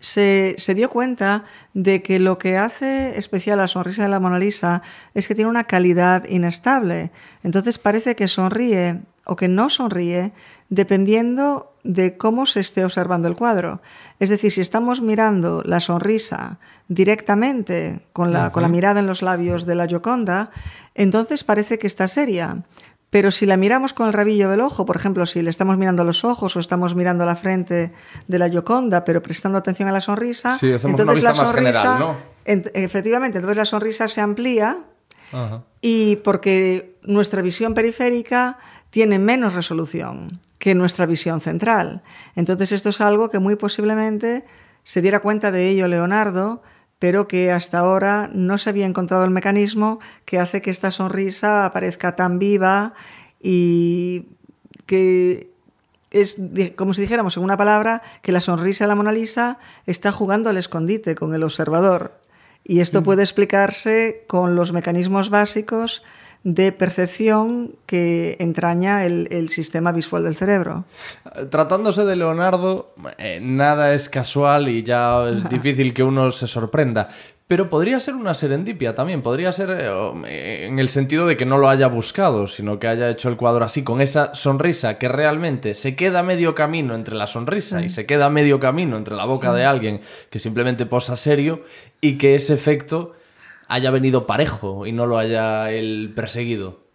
se, 0.00 0.54
se, 0.56 0.74
dio 0.74 0.88
cuenta 0.88 1.44
de 1.74 2.00
que 2.00 2.18
lo 2.18 2.38
que 2.38 2.56
hace 2.56 3.18
especial 3.18 3.58
la 3.58 3.68
sonrisa 3.68 4.04
de 4.04 4.08
la 4.08 4.18
Mona 4.18 4.38
Lisa 4.38 4.80
es 5.12 5.28
que 5.28 5.34
tiene 5.34 5.50
una 5.50 5.64
calidad 5.64 6.24
inestable. 6.26 7.10
Entonces 7.42 7.76
parece 7.76 8.16
que 8.16 8.28
sonríe 8.28 9.02
o 9.26 9.36
que 9.36 9.48
no 9.48 9.68
sonríe 9.68 10.32
dependiendo 10.70 11.75
de 11.86 12.16
cómo 12.16 12.46
se 12.46 12.60
esté 12.60 12.84
observando 12.84 13.28
el 13.28 13.36
cuadro. 13.36 13.80
Es 14.18 14.28
decir, 14.28 14.50
si 14.50 14.60
estamos 14.60 15.00
mirando 15.00 15.62
la 15.64 15.80
sonrisa 15.80 16.58
directamente, 16.88 18.00
con 18.12 18.32
la, 18.32 18.46
uh 18.46 18.48
-huh. 18.48 18.52
con 18.52 18.62
la 18.62 18.68
mirada 18.68 19.00
en 19.00 19.06
los 19.06 19.22
labios 19.22 19.66
de 19.66 19.76
la 19.76 19.86
Gioconda, 19.86 20.50
entonces 20.94 21.44
parece 21.44 21.78
que 21.78 21.86
está 21.86 22.08
seria. 22.08 22.58
Pero 23.08 23.30
si 23.30 23.46
la 23.46 23.56
miramos 23.56 23.94
con 23.94 24.08
el 24.08 24.12
rabillo 24.12 24.50
del 24.50 24.60
ojo, 24.60 24.84
por 24.84 24.96
ejemplo, 24.96 25.26
si 25.26 25.40
le 25.40 25.50
estamos 25.50 25.78
mirando 25.78 26.02
los 26.02 26.24
ojos 26.24 26.56
o 26.56 26.60
estamos 26.60 26.96
mirando 26.96 27.24
la 27.24 27.36
frente 27.36 27.92
de 28.26 28.38
la 28.38 28.48
Gioconda, 28.48 29.04
pero 29.04 29.22
prestando 29.22 29.56
atención 29.56 29.88
a 29.88 29.92
la 29.92 30.00
sonrisa, 30.00 30.58
sí, 30.58 30.72
entonces 30.72 31.22
la 31.22 31.34
sonrisa, 31.34 31.80
general, 31.80 31.98
¿no? 32.00 32.16
en, 32.44 32.64
efectivamente, 32.74 33.38
entonces 33.38 33.56
la 33.56 33.64
sonrisa 33.64 34.08
se 34.08 34.20
amplía 34.20 34.78
y 35.80 36.16
porque 36.16 36.96
nuestra 37.02 37.42
visión 37.42 37.74
periférica 37.74 38.58
tiene 38.90 39.18
menos 39.18 39.54
resolución 39.54 40.40
que 40.58 40.74
nuestra 40.74 41.06
visión 41.06 41.40
central. 41.40 42.02
Entonces 42.34 42.72
esto 42.72 42.88
es 42.90 43.00
algo 43.00 43.28
que 43.28 43.38
muy 43.38 43.56
posiblemente 43.56 44.44
se 44.84 45.02
diera 45.02 45.20
cuenta 45.20 45.50
de 45.50 45.68
ello 45.68 45.88
Leonardo, 45.88 46.62
pero 46.98 47.28
que 47.28 47.52
hasta 47.52 47.78
ahora 47.78 48.30
no 48.32 48.56
se 48.58 48.70
había 48.70 48.86
encontrado 48.86 49.24
el 49.24 49.30
mecanismo 49.30 50.00
que 50.24 50.38
hace 50.38 50.62
que 50.62 50.70
esta 50.70 50.90
sonrisa 50.90 51.66
aparezca 51.66 52.16
tan 52.16 52.38
viva 52.38 52.94
y 53.40 54.26
que 54.86 55.50
es 56.10 56.38
como 56.76 56.94
si 56.94 57.02
dijéramos 57.02 57.36
en 57.36 57.42
una 57.42 57.56
palabra 57.56 58.02
que 58.22 58.32
la 58.32 58.40
sonrisa 58.40 58.84
de 58.84 58.88
la 58.88 58.94
Mona 58.94 59.12
Lisa 59.12 59.58
está 59.86 60.12
jugando 60.12 60.48
al 60.48 60.56
escondite 60.56 61.14
con 61.14 61.34
el 61.34 61.42
observador. 61.42 62.20
Y 62.64 62.80
esto 62.80 63.02
puede 63.02 63.22
explicarse 63.22 64.24
con 64.26 64.56
los 64.56 64.72
mecanismos 64.72 65.30
básicos 65.30 66.02
de 66.46 66.70
percepción 66.70 67.72
que 67.86 68.36
entraña 68.38 69.04
el, 69.04 69.26
el 69.32 69.48
sistema 69.48 69.90
visual 69.90 70.22
del 70.22 70.36
cerebro. 70.36 70.84
Tratándose 71.50 72.04
de 72.04 72.14
Leonardo, 72.14 72.94
eh, 73.18 73.40
nada 73.42 73.94
es 73.94 74.08
casual 74.08 74.68
y 74.68 74.84
ya 74.84 75.28
es 75.28 75.48
difícil 75.48 75.92
que 75.92 76.04
uno 76.04 76.30
se 76.30 76.46
sorprenda. 76.46 77.08
Pero 77.48 77.68
podría 77.68 77.98
ser 77.98 78.14
una 78.14 78.32
serendipia 78.32 78.94
también, 78.94 79.22
podría 79.22 79.50
ser 79.50 79.70
eh, 79.72 80.66
en 80.66 80.78
el 80.78 80.88
sentido 80.88 81.26
de 81.26 81.36
que 81.36 81.46
no 81.46 81.58
lo 81.58 81.68
haya 81.68 81.88
buscado, 81.88 82.46
sino 82.46 82.78
que 82.78 82.86
haya 82.86 83.10
hecho 83.10 83.28
el 83.28 83.36
cuadro 83.36 83.64
así, 83.64 83.82
con 83.82 84.00
esa 84.00 84.32
sonrisa 84.36 84.98
que 84.98 85.08
realmente 85.08 85.74
se 85.74 85.96
queda 85.96 86.22
medio 86.22 86.54
camino 86.54 86.94
entre 86.94 87.16
la 87.16 87.26
sonrisa 87.26 87.82
y 87.82 87.88
se 87.88 88.06
queda 88.06 88.30
medio 88.30 88.60
camino 88.60 88.96
entre 88.96 89.16
la 89.16 89.24
boca 89.24 89.52
de 89.52 89.64
alguien 89.64 90.00
que 90.30 90.38
simplemente 90.38 90.86
posa 90.86 91.16
serio 91.16 91.62
y 92.00 92.18
que 92.18 92.36
ese 92.36 92.54
efecto 92.54 93.14
haya 93.68 93.90
venido 93.90 94.26
parejo 94.26 94.86
y 94.86 94.92
no 94.92 95.06
lo 95.06 95.18
haya 95.18 95.70
él 95.70 96.12
perseguido. 96.14 96.86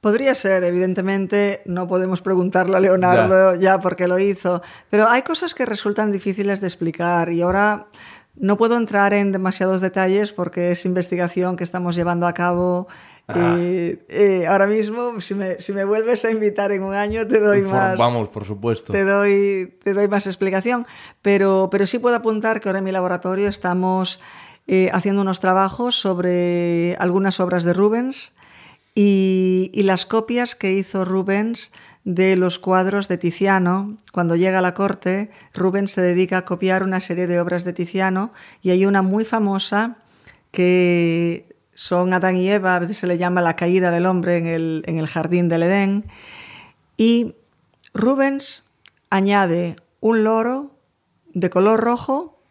Podría 0.00 0.34
ser, 0.34 0.64
evidentemente, 0.64 1.62
no 1.64 1.86
podemos 1.86 2.22
preguntarle 2.22 2.76
a 2.76 2.80
Leonardo 2.80 3.54
ya. 3.54 3.78
por 3.78 3.94
qué 3.94 4.08
lo 4.08 4.18
hizo, 4.18 4.60
pero 4.90 5.08
hay 5.08 5.22
cosas 5.22 5.54
que 5.54 5.64
resultan 5.64 6.10
difíciles 6.10 6.60
de 6.60 6.66
explicar 6.66 7.30
y 7.30 7.40
ahora 7.42 7.86
no 8.34 8.56
puedo 8.56 8.76
entrar 8.76 9.14
en 9.14 9.30
demasiados 9.30 9.80
detalles 9.80 10.32
porque 10.32 10.72
es 10.72 10.84
investigación 10.86 11.54
que 11.54 11.62
estamos 11.64 11.94
llevando 11.94 12.26
a 12.26 12.34
cabo. 12.34 12.88
Ah. 13.28 13.56
eh, 13.58 14.44
ahora 14.48 14.66
mismo, 14.66 15.20
si 15.20 15.34
me, 15.36 15.60
si 15.60 15.72
me 15.72 15.84
vuelves 15.84 16.24
a 16.24 16.30
invitar 16.32 16.72
en 16.72 16.82
un 16.82 16.94
año, 16.94 17.24
te 17.26 17.38
doy 17.38 17.62
Por- 17.62 17.70
más. 17.70 17.96
vamos, 17.96 18.28
por 18.28 18.44
supuesto. 18.44 18.92
Te 18.92 19.04
doy, 19.04 19.78
te 19.84 19.94
doy 19.94 20.08
más 20.08 20.26
explicación, 20.26 20.84
pero, 21.22 21.68
pero 21.70 21.86
sí 21.86 22.00
puedo 22.00 22.16
apuntar 22.16 22.60
que 22.60 22.68
ahora 22.68 22.80
en 22.80 22.84
mi 22.84 22.90
laboratorio 22.92 23.48
estamos 23.48 24.20
eh, 24.66 24.90
haciendo 24.92 25.22
unos 25.22 25.40
trabajos 25.40 25.96
sobre 25.96 26.96
algunas 27.00 27.40
obras 27.40 27.64
de 27.64 27.72
Rubens 27.72 28.32
y, 28.94 29.70
las 29.74 30.06
copias 30.06 30.54
que 30.54 30.72
hizo 30.72 31.04
Rubens 31.04 31.72
de 32.04 32.36
los 32.36 32.58
cuadros 32.58 33.08
de 33.08 33.18
Tiziano. 33.18 33.96
Cuando 34.12 34.36
llega 34.36 34.58
a 34.58 34.62
la 34.62 34.74
corte, 34.74 35.30
Rubens 35.54 35.90
se 35.90 36.02
dedica 36.02 36.38
a 36.38 36.44
copiar 36.44 36.82
una 36.82 37.00
serie 37.00 37.26
de 37.26 37.40
obras 37.40 37.64
de 37.64 37.72
Tiziano 37.72 38.32
y 38.62 38.70
hay 38.70 38.86
una 38.86 39.02
muy 39.02 39.24
famosa 39.24 39.96
que 40.50 41.46
son 41.74 42.12
Adán 42.12 42.36
y 42.36 42.50
Eva, 42.50 42.76
a 42.76 42.78
veces 42.78 42.98
se 42.98 43.06
le 43.06 43.18
llama 43.18 43.40
la 43.40 43.56
caída 43.56 43.90
del 43.90 44.06
hombre 44.06 44.36
en 44.36 44.46
el, 44.46 44.84
en 44.86 44.98
el 44.98 45.06
jardín 45.06 45.48
del 45.48 45.64
Edén. 45.64 46.04
Y 46.96 47.34
Rubens 47.94 48.68
añade 49.10 49.76
un 50.00 50.22
loro 50.22 50.76
de 51.32 51.50
color 51.50 51.80
rojo 51.80 52.41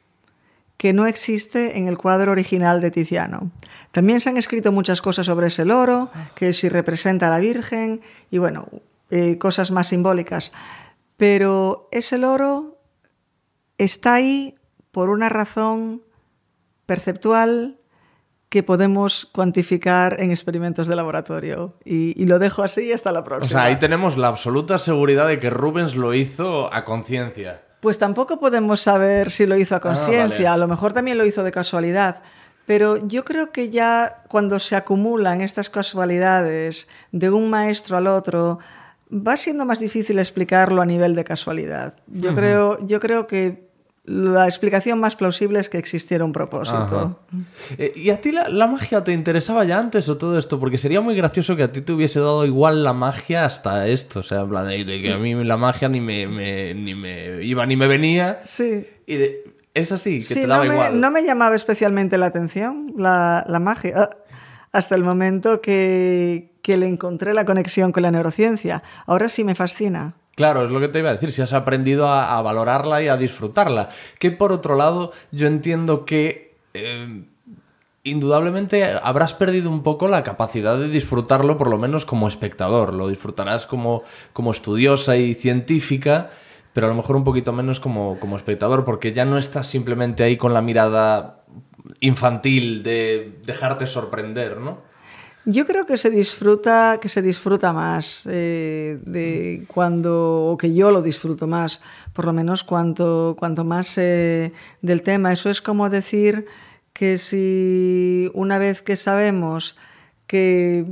que 0.82 0.94
no 0.94 1.06
existe 1.06 1.78
en 1.78 1.88
el 1.88 1.96
cuadro 1.96 2.32
original 2.32 2.82
de 2.82 2.90
Tiziano. 2.90 3.52
También 3.92 4.20
se 4.20 4.32
han 4.32 4.38
escrito 4.38 4.72
muchas 4.72 5.00
cosas 5.00 5.28
sobre 5.28 5.46
ese 5.46 5.64
loro, 5.64 6.10
que 6.34 6.54
si 6.54 6.70
representa 6.70 7.28
a 7.28 7.30
la 7.30 7.38
Virgen 7.38 8.02
y 8.32 8.40
bueno, 8.40 8.68
eh, 9.12 9.38
cosas 9.38 9.70
más 9.70 9.90
simbólicas. 9.90 10.52
Pero 11.18 11.88
ese 11.92 12.18
loro 12.18 12.80
está 13.78 14.16
ahí 14.16 14.56
por 14.90 15.12
una 15.12 15.30
razón 15.30 16.02
perceptual 16.88 17.78
que 18.50 18.64
podemos 18.64 19.28
cuantificar 19.32 20.20
en 20.20 20.32
experimentos 20.32 20.88
de 20.88 20.96
laboratorio. 20.96 21.76
Y, 21.86 22.20
y 22.20 22.26
lo 22.26 22.40
dejo 22.40 22.64
así 22.64 22.92
hasta 22.92 23.12
la 23.12 23.20
O 23.20 23.24
próxima. 23.24 23.60
sea, 23.62 23.70
ahí 23.70 23.78
tenemos 23.78 24.18
la 24.18 24.30
absoluta 24.30 24.80
seguridad 24.80 25.28
de 25.28 25.38
que 25.38 25.52
Rubens 25.52 25.96
lo 25.96 26.16
hizo 26.16 26.74
a 26.74 26.86
conciencia. 26.86 27.62
Pues 27.82 27.98
tampoco 27.98 28.40
podemos 28.40 28.80
saber 28.80 29.32
si 29.32 29.46
lo 29.46 29.58
hizo 29.58 29.76
a 29.76 29.80
conciencia, 29.82 30.28
vale. 30.28 30.48
a 30.48 30.58
lo 30.58 30.68
mejor 30.68 30.94
también 30.94 31.18
lo 31.18 31.26
hizo 31.26 31.44
de 31.44 31.52
casualidad. 31.52 32.22
Pero 32.66 33.06
yo 33.08 33.26
creo 33.26 33.52
que 33.52 33.70
ya 33.70 34.24
cuando 34.30 34.60
se 34.60 34.76
acumulan 34.76 35.42
estas 35.42 35.70
casualidades 35.70 36.88
de 37.12 37.30
un 37.30 37.50
maestro 37.50 37.98
al 37.98 38.08
otro, 38.08 38.60
va 39.12 39.36
siendo 39.36 39.66
más 39.66 39.80
difícil 39.80 40.20
explicarlo 40.20 40.82
a 40.82 40.86
nivel 40.86 41.16
de 41.16 41.24
casualidad. 41.24 41.96
Yo, 42.08 42.34
creo, 42.36 42.86
yo 42.86 43.00
creo 43.00 43.28
que 43.28 43.71
la 44.04 44.46
explicación 44.46 45.00
más 45.00 45.16
plausible 45.16 45.60
es 45.60 45.70
que 45.70 45.78
existiera 45.78 46.26
un 46.26 46.32
propósito. 46.34 47.20
Eh, 47.78 47.94
¿Y 47.96 48.10
a 48.10 48.20
ti 48.20 48.32
la, 48.32 48.50
la 48.50 48.66
magia 48.68 49.04
te 49.04 49.12
interesaba 49.14 49.64
ya 49.64 49.78
antes 49.78 50.10
o 50.10 50.18
todo 50.18 50.40
esto? 50.40 50.60
Porque 50.60 50.78
sería 50.80 51.02
muy 51.02 51.16
gracioso 51.16 51.56
que 51.56 51.64
a 51.64 51.72
ti 51.72 51.82
te 51.82 51.94
hubiese 51.94 52.20
dado 52.20 52.44
igual 52.46 52.84
la 52.84 52.94
magia 52.94 53.46
hasta 53.46 53.88
esto. 53.88 54.22
O 54.22 54.24
sea, 54.24 54.42
en 54.42 54.50
plan 54.50 54.68
de, 54.68 54.84
de 54.86 55.02
que 55.02 55.12
a 55.12 55.18
mí 55.18 55.36
la 55.44 55.56
magia 55.58 55.88
ni 55.88 56.02
me, 56.02 56.26
me- 56.28 56.74
ni 56.74 56.96
me 56.96 57.44
iba 57.44 57.66
ni 57.68 57.76
me 57.76 57.88
venía. 57.88 58.40
Sí. 58.46 58.88
Y 59.06 59.16
de- 59.18 59.44
es 59.74 59.92
así, 59.92 60.16
que 60.16 60.22
Sí, 60.22 60.34
te 60.34 60.48
daba 60.48 60.64
no, 60.66 60.70
me, 60.70 60.76
igual. 60.76 61.00
no 61.00 61.12
me 61.12 61.24
llamaba 61.24 61.56
especialmente 61.56 62.18
la 62.18 62.26
atención 62.26 62.94
la, 62.98 63.46
la 63.48 63.60
magia, 63.60 63.94
ah, 63.96 64.10
hasta 64.74 64.96
el 64.96 65.04
momento 65.04 65.62
que, 65.62 66.56
que 66.62 66.76
le 66.76 66.88
encontré 66.88 67.34
la 67.34 67.46
conexión 67.46 67.92
con 67.92 68.04
la 68.04 68.12
neurociencia. 68.12 68.84
Ahora 69.06 69.30
sí 69.30 69.44
me 69.44 69.54
fascina. 69.56 70.16
Claro, 70.42 70.66
es 70.66 70.72
lo 70.72 70.80
que 70.80 70.88
te 70.88 70.98
iba 70.98 71.10
a 71.10 71.12
decir, 71.12 71.32
si 71.32 71.44
has 71.44 71.54
aprendido 71.54 72.08
a, 72.08 72.42
valorarla 72.42 73.00
y 73.04 73.08
a 73.10 73.16
disfrutarla. 73.16 73.90
Que 74.18 74.32
por 74.32 74.52
otro 74.52 74.76
lado, 74.76 75.12
yo 75.32 75.46
entiendo 75.46 76.04
que 76.04 76.56
eh, 76.74 77.26
indudablemente 78.02 78.84
habrás 79.04 79.36
perdido 79.36 79.70
un 79.70 79.84
poco 79.84 80.08
la 80.08 80.24
capacidad 80.24 80.80
de 80.80 80.88
disfrutarlo, 80.88 81.60
por 81.60 81.70
lo 81.70 81.78
menos 81.78 82.08
como 82.08 82.28
espectador. 82.28 82.96
Lo 82.96 83.08
disfrutarás 83.08 83.68
como, 83.68 84.02
como 84.34 84.50
estudiosa 84.50 85.16
y 85.16 85.36
científica, 85.36 86.32
pero 86.74 86.88
a 86.88 86.90
lo 86.90 86.96
mejor 86.96 87.18
un 87.18 87.24
poquito 87.24 87.54
menos 87.54 87.80
como, 87.80 88.18
como 88.18 88.36
espectador, 88.36 88.84
porque 88.84 89.14
ya 89.14 89.26
no 89.26 89.38
estás 89.38 89.68
simplemente 89.68 90.24
ahí 90.24 90.38
con 90.38 90.56
la 90.56 90.64
mirada 90.64 91.44
infantil 92.00 92.82
de 92.82 93.38
dejarte 93.46 93.86
sorprender, 93.86 94.58
¿no? 94.58 94.90
Yo 95.46 95.66
creo 95.66 95.88
que 95.88 95.98
se 95.98 96.12
disfruta, 96.12 97.00
que 97.02 97.10
se 97.10 97.22
disfruta 97.24 97.74
más 97.74 98.28
eh, 98.30 99.00
de 99.04 99.64
cuando, 99.68 100.46
o 100.46 100.58
que 100.58 100.74
yo 100.74 100.92
lo 100.92 101.02
disfruto 101.02 101.48
más, 101.48 101.82
por 102.14 102.26
lo 102.26 102.34
menos 102.34 102.64
cuanto, 102.64 103.36
cuanto 103.40 103.64
más 103.64 103.98
eh, 103.98 104.54
del 104.84 105.02
tema. 105.02 105.34
Eso 105.34 105.50
es 105.50 105.62
como 105.62 105.90
decir 105.90 106.46
que 106.94 107.18
si 107.18 108.30
una 108.36 108.60
vez 108.60 108.84
que 108.84 108.96
sabemos 108.96 109.76
que 110.28 110.86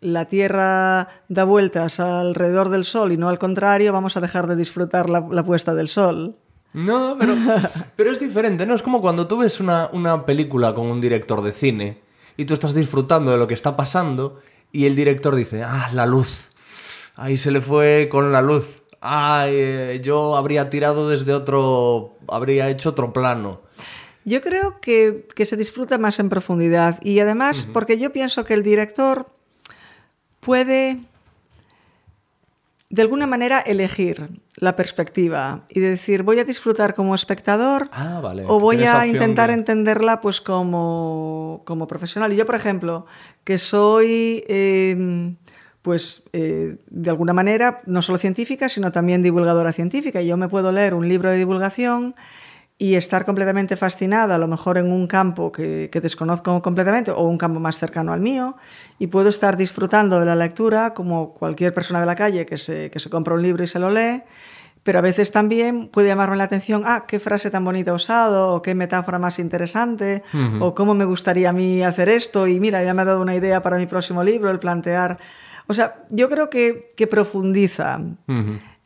la 0.00 0.26
Tierra 0.26 1.08
da 1.28 1.42
vueltas 1.42 1.98
alrededor 1.98 2.68
del 2.68 2.84
Sol 2.84 3.10
y 3.10 3.16
no 3.16 3.28
al 3.28 3.40
contrario, 3.40 3.92
vamos 3.92 4.16
a 4.16 4.20
dejar 4.20 4.46
de 4.46 4.54
disfrutar 4.54 5.10
la, 5.10 5.26
la 5.28 5.44
puesta 5.44 5.74
del 5.74 5.88
Sol. 5.88 6.36
No, 6.72 7.16
pero, 7.18 7.34
pero 7.96 8.12
es 8.12 8.20
diferente, 8.20 8.64
¿no? 8.64 8.74
Es 8.76 8.82
como 8.82 9.00
cuando 9.00 9.26
tú 9.26 9.38
ves 9.38 9.58
una, 9.58 9.88
una 9.92 10.24
película 10.24 10.72
con 10.72 10.86
un 10.86 11.00
director 11.00 11.42
de 11.42 11.52
cine 11.52 12.05
y 12.36 12.44
tú 12.44 12.54
estás 12.54 12.74
disfrutando 12.74 13.30
de 13.30 13.38
lo 13.38 13.46
que 13.46 13.54
está 13.54 13.76
pasando 13.76 14.40
y 14.72 14.86
el 14.86 14.96
director 14.96 15.34
dice, 15.34 15.62
ah, 15.62 15.90
la 15.92 16.06
luz. 16.06 16.48
Ahí 17.14 17.36
se 17.36 17.50
le 17.50 17.60
fue 17.60 18.08
con 18.10 18.32
la 18.32 18.42
luz. 18.42 18.66
Ah, 19.00 19.46
eh, 19.48 20.00
yo 20.04 20.36
habría 20.36 20.68
tirado 20.68 21.08
desde 21.08 21.32
otro, 21.32 22.18
habría 22.28 22.68
hecho 22.68 22.90
otro 22.90 23.12
plano. 23.12 23.62
Yo 24.24 24.40
creo 24.40 24.80
que, 24.80 25.28
que 25.34 25.46
se 25.46 25.56
disfruta 25.56 25.98
más 25.98 26.18
en 26.18 26.28
profundidad 26.28 26.98
y 27.02 27.20
además 27.20 27.68
porque 27.72 27.98
yo 27.98 28.12
pienso 28.12 28.44
que 28.44 28.54
el 28.54 28.64
director 28.64 29.26
puede 30.40 31.00
de 32.88 33.02
alguna 33.02 33.26
manera 33.26 33.60
elegir 33.60 34.28
la 34.58 34.76
perspectiva 34.76 35.64
y 35.68 35.80
decir 35.80 36.22
voy 36.22 36.38
a 36.38 36.44
disfrutar 36.44 36.94
como 36.94 37.14
espectador 37.14 37.88
Ah, 37.92 38.20
vale, 38.22 38.44
o 38.46 38.60
voy 38.60 38.76
a 38.84 39.06
intentar 39.06 39.48
de- 39.48 39.54
entenderla 39.54 40.20
pues 40.20 40.40
como, 40.40 41.62
como 41.64 41.86
profesional. 41.86 42.32
Y 42.32 42.36
yo, 42.36 42.46
por 42.46 42.54
ejemplo, 42.54 43.06
que 43.44 43.58
soy 43.58 44.44
eh, 44.48 45.34
pues 45.82 46.24
eh, 46.32 46.78
de 46.88 47.10
alguna 47.10 47.32
manera 47.32 47.78
no 47.86 48.02
solo 48.02 48.18
científica, 48.18 48.68
sino 48.68 48.90
también 48.92 49.22
divulgadora 49.22 49.72
científica. 49.72 50.20
Y 50.22 50.26
yo 50.28 50.36
me 50.36 50.48
puedo 50.48 50.72
leer 50.72 50.94
un 50.94 51.08
libro 51.08 51.30
de 51.30 51.36
divulgación 51.38 52.14
y 52.78 52.94
estar 52.94 53.24
completamente 53.24 53.74
fascinada, 53.76 54.34
a 54.34 54.38
lo 54.38 54.48
mejor 54.48 54.76
en 54.76 54.92
un 54.92 55.06
campo 55.06 55.50
que, 55.50 55.88
que 55.90 56.00
desconozco 56.00 56.60
completamente 56.60 57.10
o 57.10 57.22
un 57.22 57.38
campo 57.38 57.58
más 57.58 57.78
cercano 57.78 58.12
al 58.12 58.20
mío, 58.20 58.56
y 58.98 59.06
puedo 59.06 59.30
estar 59.30 59.56
disfrutando 59.56 60.20
de 60.20 60.26
la 60.26 60.36
lectura 60.36 60.92
como 60.92 61.32
cualquier 61.32 61.72
persona 61.72 62.00
de 62.00 62.06
la 62.06 62.14
calle 62.14 62.44
que 62.44 62.58
se, 62.58 62.90
que 62.90 63.00
se 63.00 63.08
compra 63.08 63.34
un 63.34 63.42
libro 63.42 63.64
y 63.64 63.66
se 63.66 63.78
lo 63.78 63.90
lee, 63.90 64.22
pero 64.82 64.98
a 64.98 65.02
veces 65.02 65.32
también 65.32 65.88
puede 65.88 66.08
llamarme 66.08 66.36
la 66.36 66.44
atención, 66.44 66.82
ah, 66.86 67.06
qué 67.08 67.18
frase 67.18 67.50
tan 67.50 67.64
bonita 67.64 67.92
usado, 67.92 68.54
o 68.54 68.62
qué 68.62 68.74
metáfora 68.74 69.18
más 69.18 69.38
interesante, 69.38 70.22
o 70.60 70.74
cómo 70.74 70.94
me 70.94 71.04
gustaría 71.04 71.48
a 71.48 71.52
mí 71.52 71.82
hacer 71.82 72.08
esto, 72.08 72.46
y 72.46 72.60
mira, 72.60 72.84
ya 72.84 72.94
me 72.94 73.02
ha 73.02 73.06
dado 73.06 73.20
una 73.20 73.34
idea 73.34 73.62
para 73.62 73.78
mi 73.78 73.86
próximo 73.86 74.22
libro, 74.22 74.50
el 74.50 74.58
plantear 74.58 75.18
O 75.66 75.74
sea, 75.74 76.04
yo 76.10 76.28
creo 76.28 76.50
que, 76.50 76.92
que 76.96 77.06
profundiza 77.06 77.98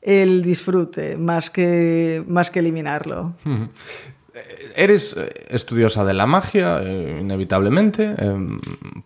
el 0.03 0.43
disfrute 0.43 1.17
más 1.17 1.51
que, 1.51 2.25
más 2.27 2.51
que 2.51 2.61
eliminarlo. 2.61 3.35
Eres 4.77 5.17
eh, 5.17 5.47
estudiosa 5.49 6.05
de 6.05 6.15
la 6.15 6.27
magia, 6.27 6.81
eh, 6.83 7.19
inevitablemente, 7.21 8.15
eh, 8.17 8.37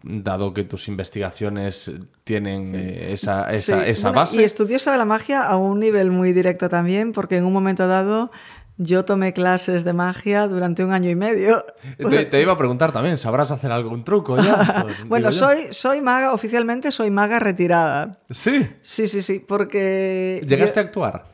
dado 0.03 0.53
que 0.53 0.65
tus 0.65 0.89
investigaciones 0.89 1.93
tienen 2.25 2.75
eh, 2.75 3.13
esa, 3.13 3.53
esa, 3.53 3.83
Sí, 3.85 3.91
esa 3.91 4.09
bueno, 4.09 4.21
base. 4.21 4.41
Y 4.41 4.45
estudiosa 4.45 4.93
de 4.93 4.99
la 4.99 5.05
magia 5.07 5.47
a 5.47 5.57
un 5.57 5.81
nivel 5.81 6.11
muy 6.11 6.33
directo 6.33 6.69
también, 6.69 7.13
porque 7.13 7.37
en 7.39 7.45
un 7.45 7.53
momento 7.53 7.89
dado 7.89 8.31
yo 8.77 9.05
tomé 9.05 9.33
clases 9.33 9.85
de 9.85 9.93
magia 9.93 10.49
durante 10.49 10.85
un 10.85 10.93
año 10.93 11.11
y 11.11 11.15
medio. 11.15 11.65
Te, 11.97 12.25
te 12.25 12.43
iba 12.43 12.53
a 12.53 12.59
preguntar 12.59 12.91
también, 12.93 13.19
¿sabrás 13.19 13.51
hacer 13.51 13.71
algún 13.73 14.05
truco 14.05 14.37
ya? 14.37 14.81
Pues, 14.85 15.09
bueno, 15.09 15.33
soy, 15.33 15.69
soy 15.71 16.01
maga, 16.01 16.33
oficialmente 16.33 16.91
soy 16.91 17.11
maga 17.11 17.39
retirada. 17.39 18.13
Sí. 18.31 18.69
Sí, 18.83 19.07
sí, 19.07 19.23
sí, 19.23 19.39
porque... 19.39 20.43
¿Llegaste 20.47 20.81
yo 20.81 20.83
a 20.83 20.87
actuar? 20.87 21.25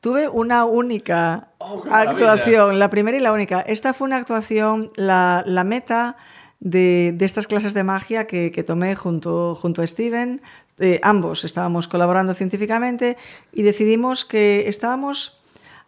Tuve 0.00 0.28
una 0.28 0.64
única 0.64 1.48
Oh, 1.58 1.82
actuación, 1.90 2.78
la 2.78 2.90
primera 2.90 3.16
y 3.16 3.20
la 3.20 3.32
única. 3.32 3.60
Esta 3.62 3.92
fue 3.92 4.06
una 4.06 4.16
actuación, 4.16 4.90
la, 4.94 5.42
la 5.46 5.64
meta 5.64 6.16
de, 6.60 7.12
de 7.16 7.24
estas 7.24 7.48
clases 7.48 7.74
de 7.74 7.82
magia 7.82 8.26
que, 8.28 8.52
que 8.52 8.62
tomé 8.62 8.94
junto, 8.94 9.54
junto 9.56 9.82
a 9.82 9.86
Steven. 9.86 10.42
Eh, 10.78 11.00
ambos 11.02 11.44
estábamos 11.44 11.88
colaborando 11.88 12.34
científicamente 12.34 13.16
y 13.52 13.62
decidimos 13.62 14.24
que 14.24 14.68
estábamos 14.68 15.35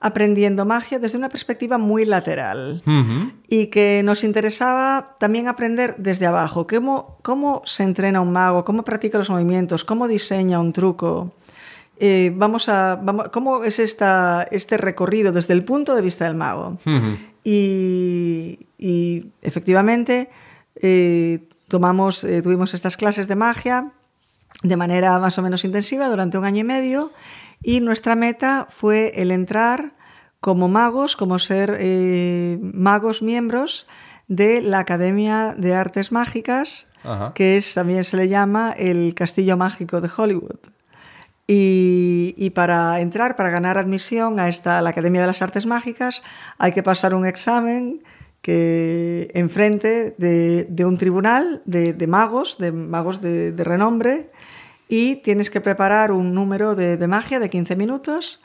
aprendiendo 0.01 0.65
magia 0.65 0.99
desde 0.99 1.19
una 1.19 1.29
perspectiva 1.29 1.77
muy 1.79 2.05
lateral. 2.05 2.83
Y 3.49 3.67
que 3.67 4.03
nos 4.05 4.23
interesaba 4.23 5.17
también 5.19 5.49
aprender 5.49 5.97
desde 5.99 6.27
abajo. 6.27 6.67
Cómo, 6.67 7.19
cómo 7.23 7.63
se 7.65 7.83
entrena 7.83 8.21
un 8.21 8.33
mago, 8.33 8.65
cómo 8.65 8.85
practica 8.85 9.19
los 9.19 9.31
movimientos, 9.31 9.85
cómo 9.85 10.07
diseña 10.07 10.61
un 10.61 10.73
truco. 10.73 11.33
Eh, 11.99 12.33
vamos 12.35 12.69
a, 12.69 12.97
vamos, 13.03 13.29
¿Cómo 13.33 13.65
es 13.65 13.81
esta, 13.81 14.47
este 14.53 14.77
recorrido 14.77 15.33
desde 15.33 15.53
el 15.55 15.65
punto 15.65 15.97
de 15.97 16.03
vista 16.03 16.27
del 16.27 16.37
mago? 16.37 16.79
y, 17.43 18.67
y, 18.79 19.27
efectivamente 19.43 20.31
eh, 20.77 21.49
tomamos, 21.67 22.23
eh, 22.23 22.41
tuvimos 22.43 22.75
estas 22.75 22.97
clases 22.97 23.27
de 23.27 23.35
magia 23.35 23.93
de 24.63 24.77
manera 24.77 25.19
más 25.19 25.39
o 25.39 25.43
menos 25.43 25.65
intensiva 25.65 26.09
durante 26.09 26.39
un 26.39 26.45
año 26.45 26.61
y 26.61 26.65
medio 26.65 27.13
y 27.63 27.81
nuestra 27.81 28.15
meta 28.15 28.67
fue 28.71 29.13
el 29.17 29.31
entrar 29.31 29.93
como 30.41 30.69
magos, 30.69 31.17
como 31.17 31.39
ser 31.39 31.77
eh, 31.81 32.59
magos 32.61 33.23
miembros 33.23 33.87
de 34.29 34.61
la 34.61 34.81
Academia 34.81 35.55
de 35.57 35.75
Artes 35.75 36.13
Mágicas, 36.13 36.87
Ajá. 37.03 37.33
que 37.35 37.57
es, 37.57 37.75
también 37.75 38.05
se 38.05 38.17
le 38.17 38.29
llama 38.29 38.73
el 38.77 39.15
Castillo 39.15 39.57
Mágico 39.57 40.01
de 40.01 40.11
Hollywood. 40.15 40.59
Y, 41.47 42.35
y 42.37 42.51
para 42.51 43.01
entrar, 43.01 43.35
para 43.35 43.49
ganar 43.49 43.79
admisión 43.79 44.39
a, 44.39 44.49
esta, 44.49 44.79
a 44.79 44.83
la 44.83 44.91
Academia 44.91 45.23
de 45.23 45.29
las 45.29 45.41
Artes 45.41 45.65
Mágicas, 45.65 46.23
hay 46.59 46.73
que 46.73 46.83
pasar 46.83 47.15
un 47.15 47.25
examen 47.25 48.03
que 48.43 49.31
enfrente 49.35 50.15
de, 50.19 50.65
de 50.65 50.85
un 50.85 50.99
tribunal 50.99 51.63
de, 51.65 51.95
de 51.95 52.07
magos, 52.07 52.59
de 52.59 52.71
magos 52.71 53.21
de, 53.21 53.53
de 53.53 53.65
renombre, 53.65 54.29
y 54.89 55.17
tienes 55.17 55.51
que 55.51 55.61
preparar 55.61 56.13
un 56.13 56.35
número 56.35 56.75
de, 56.75 56.97
de 56.97 57.07
magia 57.07 57.39
de 57.39 57.51
15 57.51 57.77
minutos 57.77 58.41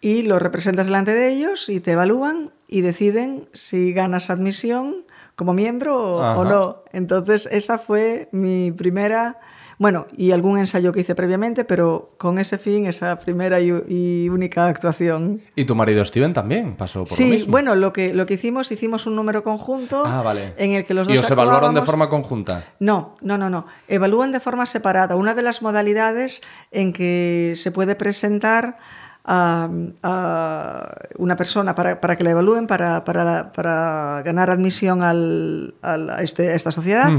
y 0.00 0.22
lo 0.22 0.38
representas 0.38 0.86
delante 0.86 1.14
de 1.14 1.28
ellos 1.28 1.68
y 1.68 1.80
te 1.80 1.92
evalúan 1.92 2.50
y 2.68 2.82
deciden 2.82 3.48
si 3.52 3.92
ganas 3.92 4.28
admisión 4.28 5.04
como 5.36 5.54
miembro 5.54 5.96
o, 5.96 6.40
o 6.40 6.44
no. 6.44 6.82
Entonces 6.92 7.48
esa 7.50 7.78
fue 7.78 8.28
mi 8.32 8.70
primera, 8.72 9.38
bueno, 9.78 10.06
y 10.16 10.30
algún 10.32 10.58
ensayo 10.58 10.92
que 10.92 11.00
hice 11.00 11.14
previamente, 11.14 11.64
pero 11.64 12.12
con 12.18 12.38
ese 12.38 12.58
fin, 12.58 12.86
esa 12.86 13.18
primera 13.18 13.60
y, 13.60 13.70
y 13.88 14.28
única 14.28 14.66
actuación. 14.66 15.40
Y 15.56 15.64
tu 15.64 15.74
marido 15.74 16.04
Steven 16.04 16.32
también 16.32 16.76
pasó 16.76 17.00
por 17.00 17.10
lo 17.10 17.16
Sí, 17.16 17.24
mismo. 17.24 17.50
bueno, 17.52 17.74
lo 17.74 17.92
que, 17.92 18.14
lo 18.14 18.26
que 18.26 18.34
hicimos, 18.34 18.70
hicimos 18.72 19.06
un 19.06 19.16
número 19.16 19.42
conjunto 19.42 20.04
Ah, 20.06 20.22
vale. 20.22 20.54
en 20.58 20.72
el 20.72 20.84
que 20.84 20.94
los 20.94 21.08
dos 21.08 21.16
¿Y 21.16 21.18
os 21.18 21.30
evaluaron 21.30 21.74
de 21.74 21.82
forma 21.82 22.08
conjunta? 22.08 22.64
no, 22.78 23.16
no, 23.20 23.36
no, 23.38 23.50
no. 23.50 23.66
Evalúan 23.88 24.32
de 24.32 24.40
forma 24.40 24.66
separada. 24.66 25.16
Una 25.16 25.34
de 25.34 25.42
las 25.42 25.62
modalidades 25.62 26.40
en 26.70 26.92
que 26.92 27.54
se 27.56 27.70
puede 27.72 27.94
presentar 27.96 28.76
a, 29.26 29.68
a 30.02 30.94
una 31.16 31.36
persona 31.36 31.74
para, 31.74 32.00
para 32.00 32.16
que 32.16 32.24
la 32.24 32.30
evalúen, 32.30 32.66
para, 32.66 33.04
para- 33.04 33.52
para 33.52 34.22
ganar 34.24 34.50
admisión 34.50 35.02
al- 35.02 35.74
al- 35.82 36.10
a, 36.10 36.22
este- 36.22 36.50
a 36.50 36.54
esta 36.54 36.70
sociedad, 36.70 37.10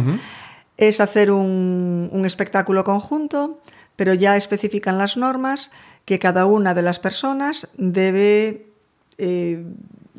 es 0.77 1.01
hacer 1.01 1.31
un, 1.31 2.09
un 2.11 2.25
espectáculo 2.25 2.83
conjunto, 2.83 3.59
pero 3.95 4.13
ya 4.13 4.37
especifican 4.37 4.97
las 4.97 5.17
normas 5.17 5.71
que 6.05 6.19
cada 6.19 6.45
una 6.45 6.73
de 6.73 6.81
las 6.81 6.99
personas 6.99 7.69
debe 7.77 8.67
eh, 9.17 9.65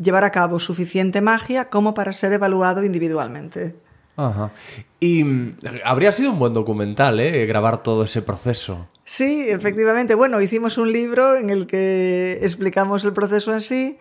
llevar 0.01 0.25
a 0.25 0.31
cabo 0.31 0.59
suficiente 0.59 1.21
magia 1.21 1.69
como 1.69 1.95
para 1.95 2.13
ser 2.13 2.33
evaluado 2.33 2.85
individualmente. 2.85 3.75
Ajá. 4.17 4.51
Y 4.99 5.25
mm, 5.25 5.59
habría 5.85 6.13
sido 6.13 6.33
un 6.33 6.39
buen 6.39 6.55
documental, 6.55 7.21
¿eh? 7.21 7.47
Grabar 7.47 7.83
todo 7.83 8.05
ese 8.05 8.23
proceso. 8.23 8.89
Sí, 9.05 9.47
efectivamente. 9.49 10.15
Bueno, 10.15 10.41
hicimos 10.41 10.79
un 10.79 10.93
libro 10.93 11.37
en 11.37 11.51
el 11.51 11.67
que 11.67 12.41
explicamos 12.43 13.05
el 13.05 13.13
proceso 13.13 13.53
en 13.53 13.61
sí, 13.61 13.99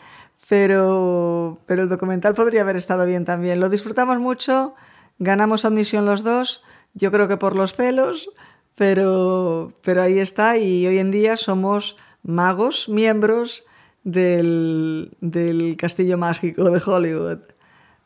pero, 0.47 1.59
pero 1.65 1.83
el 1.83 1.89
documental 1.89 2.33
podría 2.33 2.61
haber 2.61 2.77
estado 2.77 3.05
bien 3.05 3.25
también. 3.25 3.59
Lo 3.59 3.69
disfrutamos 3.69 4.19
mucho, 4.19 4.73
ganamos 5.19 5.65
admisión 5.65 6.05
los 6.05 6.23
dos, 6.23 6.63
yo 6.93 7.11
creo 7.11 7.27
que 7.27 7.37
por 7.37 7.55
los 7.55 7.73
pelos, 7.73 8.29
pero, 8.75 9.73
pero 9.81 10.01
ahí 10.01 10.19
está 10.19 10.57
y 10.57 10.85
hoy 10.85 10.99
en 10.99 11.11
día 11.11 11.37
somos 11.37 11.97
magos, 12.23 12.89
miembros 12.89 13.63
del, 14.03 15.11
del 15.21 15.77
Castillo 15.77 16.17
Mágico 16.17 16.69
de 16.69 16.81
Hollywood. 16.85 17.39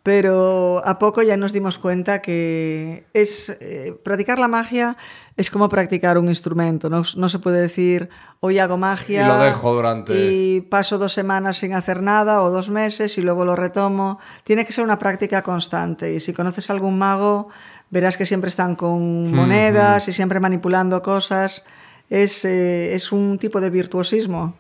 Pero 0.01 0.81
a 0.85 0.97
poco 0.97 1.21
ya 1.21 1.35
nos 1.35 1.51
dimos 1.51 1.77
cuenta 1.77 2.21
que 2.21 3.05
es 3.13 3.49
eh, 3.49 3.93
practicar 4.01 4.39
la 4.39 4.47
magia 4.47 4.95
es 5.39 5.49
como 5.49 5.69
practicar 5.69 6.17
un 6.17 6.27
instrumento. 6.27 6.89
No, 6.89 7.01
no 7.15 7.29
se 7.29 7.39
puede 7.39 7.61
decir 7.61 8.09
hoy 8.41 8.59
hago 8.59 8.77
magia 8.77 9.23
Y 9.23 9.27
lo 9.27 9.37
dejo 9.39 9.73
durante- 9.73 10.13
y 10.13 10.61
paso 10.61 10.97
dos 10.97 11.13
semanas 11.13 11.57
sin 11.57 11.73
hacer 11.73 12.01
nada 12.01 12.41
o 12.41 12.49
dos 12.51 12.69
meses 12.69 13.17
y 13.17 13.21
luego 13.21 13.45
lo 13.45 13.55
retomo. 13.55 14.19
Tiene 14.43 14.65
que 14.65 14.73
ser 14.73 14.83
una 14.83 14.99
práctica 14.99 15.41
constante. 15.41 16.13
Y 16.13 16.19
si 16.19 16.33
conoces 16.33 16.69
a 16.69 16.73
algún 16.73 16.97
mago, 16.97 17.47
verás 17.89 18.17
que 18.17 18.25
siempre 18.25 18.49
están 18.49 18.75
con 18.75 19.31
monedas 19.33 20.07
y 20.07 20.13
siempre 20.13 20.39
manipulando 20.39 21.01
cosas. 21.01 21.63
Es, 22.09 22.43
eh, 22.43 22.93
es 22.95 23.11
un 23.11 23.37
tipo 23.39 23.61
de 23.61 23.69
virtuosismo. 23.69 24.55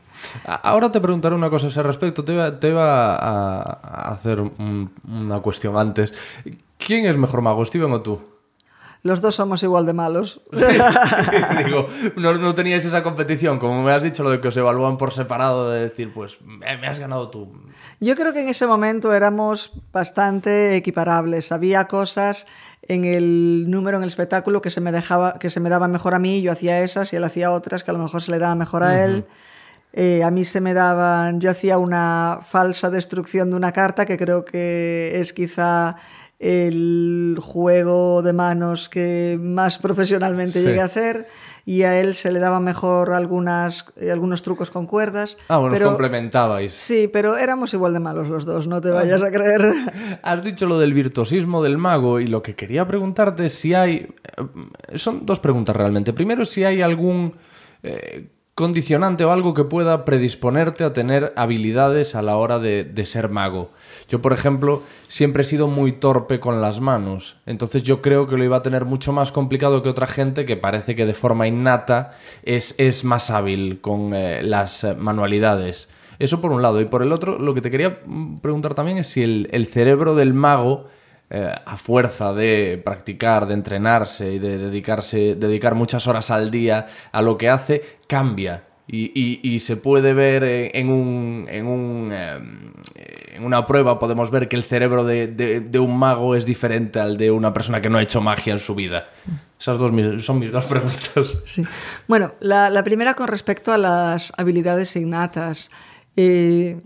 Ahora 0.45 0.91
te 0.91 1.01
preguntaré 1.01 1.33
una 1.35 1.49
cosa 1.49 1.67
a 1.67 1.69
ese 1.69 1.81
respecto. 1.83 2.23
Te 2.23 2.33
iba, 2.33 2.59
te 2.59 2.69
iba 2.69 3.15
a, 3.15 3.61
a 3.61 4.13
hacer 4.13 4.39
un- 4.39 4.91
una 5.07 5.39
cuestión 5.39 5.75
antes. 5.77 6.13
¿Quién 6.77 7.05
es 7.05 7.17
mejor 7.17 7.41
mago, 7.41 7.65
Steven 7.65 7.91
o 7.91 8.01
tú? 8.01 8.19
Los 9.01 9.21
dos 9.21 9.35
somos 9.35 9.63
igual 9.63 9.85
de 9.85 9.93
malos. 9.93 10.41
Digo, 10.51 11.87
no, 12.17 12.33
no 12.33 12.53
teníais 12.53 12.83
esa 12.83 13.01
competición, 13.01 13.57
como 13.57 13.81
me 13.81 13.91
has 13.93 14.03
dicho 14.03 14.23
lo 14.23 14.29
de 14.29 14.41
que 14.41 14.49
os 14.49 14.57
evalúan 14.57 14.97
por 14.97 15.13
separado, 15.13 15.69
de 15.71 15.81
decir, 15.81 16.13
pues 16.13 16.41
me, 16.41 16.77
me 16.77 16.87
has 16.87 16.99
ganado 16.99 17.29
tú. 17.29 17.49
Yo 18.01 18.15
creo 18.15 18.33
que 18.33 18.41
en 18.41 18.49
ese 18.49 18.67
momento 18.67 19.13
éramos 19.13 19.73
bastante 19.93 20.75
equiparables. 20.75 21.51
Había 21.51 21.85
cosas 21.85 22.45
en 22.81 23.05
el 23.05 23.69
número, 23.69 23.97
en 23.97 24.03
el 24.03 24.09
espectáculo, 24.09 24.61
que 24.61 24.69
se 24.69 24.81
me 24.81 24.91
dejaba, 24.91 25.33
que 25.33 25.49
se 25.49 25.59
me 25.59 25.69
daba 25.69 25.87
mejor 25.87 26.15
a 26.15 26.19
mí, 26.19 26.41
yo 26.41 26.51
hacía 26.51 26.81
esas 26.81 27.13
y 27.13 27.15
él 27.15 27.23
hacía 27.23 27.51
otras 27.51 27.83
que 27.83 27.91
a 27.91 27.93
lo 27.93 27.99
mejor 27.99 28.21
se 28.21 28.31
le 28.31 28.39
daba 28.39 28.55
mejor 28.55 28.83
a 28.83 29.03
él. 29.03 29.25
Eh, 29.93 30.23
a 30.23 30.29
mí 30.29 30.45
se 30.45 30.61
me 30.61 30.73
daban, 30.73 31.39
yo 31.39 31.49
hacía 31.49 31.77
una 31.77 32.39
falsa 32.41 32.89
destrucción 32.89 33.49
de 33.49 33.55
una 33.55 33.71
carta 33.71 34.05
que 34.05 34.17
creo 34.17 34.45
que 34.45 35.19
es 35.19 35.33
quizá 35.33 35.95
el 36.39 37.37
juego 37.41 38.21
de 38.21 38.33
manos 38.33 38.89
que 38.89 39.37
más 39.41 39.77
profesionalmente 39.77 40.59
Sí. 40.61 40.65
llegué 40.67 40.81
a 40.81 40.85
hacer 40.85 41.27
y 41.65 41.83
a 41.83 41.99
él 41.99 42.15
se 42.15 42.31
le 42.31 42.39
daban 42.39 42.63
mejor 42.63 43.11
algunas, 43.13 43.85
eh, 43.97 44.09
algunos 44.09 44.41
trucos 44.41 44.69
con 44.71 44.87
cuerdas. 44.87 45.37
Ah, 45.49 45.57
bueno, 45.57 45.73
pero- 45.73 45.87
complementabais. 45.89 46.73
Sí, 46.73 47.09
pero 47.11 47.37
éramos 47.37 47.73
igual 47.73 47.93
de 47.93 47.99
malos 47.99 48.29
los 48.29 48.45
dos, 48.45 48.67
no 48.67 48.79
te 48.81 48.89
vayas 48.89 49.21
a 49.21 49.29
creer. 49.31 49.73
Has 50.23 50.43
dicho 50.43 50.65
lo 50.65 50.79
del 50.79 50.93
virtuosismo 50.93 51.61
del 51.61 51.77
mago 51.77 52.19
y 52.19 52.27
lo 52.27 52.41
que 52.41 52.55
quería 52.55 52.87
preguntarte 52.87 53.45
es 53.47 53.53
si 53.53 53.73
hay... 53.73 54.07
eh, 54.37 54.97
Son 54.97 55.25
dos 55.25 55.39
preguntas 55.39 55.75
realmente. 55.75 56.13
Primero, 56.13 56.45
si 56.45 56.63
hay 56.63 56.81
algún 56.81 57.35
eh, 57.83 58.29
condicionante 58.55 59.23
o 59.25 59.31
algo 59.31 59.53
que 59.53 59.63
pueda 59.65 60.05
predisponerte 60.05 60.83
a 60.83 60.91
tener 60.93 61.33
habilidades 61.35 62.15
a 62.15 62.21
la 62.21 62.37
hora 62.37 62.59
de, 62.59 62.83
de 62.83 63.05
ser 63.05 63.29
mago. 63.29 63.69
Yo, 64.09 64.21
por 64.21 64.33
ejemplo, 64.33 64.81
siempre 65.07 65.43
he 65.43 65.45
sido 65.45 65.67
muy 65.67 65.91
torpe 65.91 66.39
con 66.39 66.61
las 66.61 66.79
manos. 66.79 67.37
Entonces 67.45 67.83
yo 67.83 68.01
creo 68.01 68.27
que 68.27 68.37
lo 68.37 68.43
iba 68.43 68.57
a 68.57 68.63
tener 68.63 68.85
mucho 68.85 69.13
más 69.13 69.31
complicado 69.31 69.83
que 69.83 69.89
otra 69.89 70.07
gente 70.07 70.45
que 70.45 70.57
parece 70.57 70.95
que 70.95 71.05
de 71.05 71.13
forma 71.13 71.47
innata 71.47 72.13
es, 72.43 72.73
es 72.79 73.03
más 73.03 73.29
hábil 73.29 73.81
con 73.81 74.15
eh, 74.15 74.41
las 74.41 74.83
eh, 74.83 74.95
manualidades. 74.95 75.89
Eso 76.17 76.41
por 76.41 76.51
un 76.51 76.61
lado. 76.63 76.81
Y 76.81 76.85
por 76.85 77.03
el 77.03 77.13
otro, 77.13 77.37
lo 77.37 77.53
que 77.53 77.61
te 77.61 77.69
quería 77.69 77.99
mm, 78.03 78.37
preguntar 78.37 78.73
también 78.73 78.97
es 78.97 79.07
si 79.07 79.21
el, 79.21 79.67
cerebro 79.67 80.15
del 80.15 80.33
mago 80.33 80.87
eh, 81.29 81.53
a 81.63 81.77
fuerza 81.77 82.33
de 82.33 82.81
practicar, 82.83 83.45
de 83.47 83.53
entrenarse 83.53 84.33
y 84.33 84.39
de 84.39 84.57
dedicarse, 84.57 85.35
dedicar 85.35 85.75
muchas 85.75 86.07
horas 86.07 86.31
al 86.31 86.49
día 86.49 86.87
a 87.11 87.21
lo 87.21 87.37
que 87.37 87.49
hace, 87.49 87.83
cambia. 88.07 88.63
Y, 88.91 89.59
se 89.59 89.77
puede 89.77 90.13
ver 90.13 90.43
en, 90.43 90.89
un, 90.89 91.45
en, 91.47 91.67
un, 91.67 92.09
eh, 92.11 92.39
en 93.35 93.43
una 93.45 93.65
prueba, 93.67 93.99
podemos 93.99 94.31
ver 94.31 94.47
que 94.47 94.55
el 94.55 94.63
cerebro 94.63 95.03
de, 95.03 95.27
de- 95.27 95.79
un 95.79 95.97
mago 95.99 96.35
es 96.35 96.43
diferente 96.43 96.99
al 96.99 97.15
de 97.17 97.29
una 97.29 97.53
persona 97.53 97.81
que 97.81 97.89
no 97.89 97.99
ha 97.99 98.01
hecho 98.01 98.19
magia 98.19 98.51
en 98.51 98.59
su 98.59 98.73
vida. 98.73 99.09
Esas 99.59 99.77
dos 99.77 99.91
son 100.23 100.39
mis 100.39 100.51
dos 100.51 100.65
preguntas. 100.65 101.37
Sí. 101.45 101.63
Bueno, 102.07 102.33
la, 102.39 102.71
la 102.71 102.83
primera 102.83 103.13
con 103.13 103.27
respecto 103.27 103.71
a 103.71 103.77
las 103.77 104.33
habilidades 104.37 104.95
innatas. 104.95 105.69
Eh, 106.15 106.81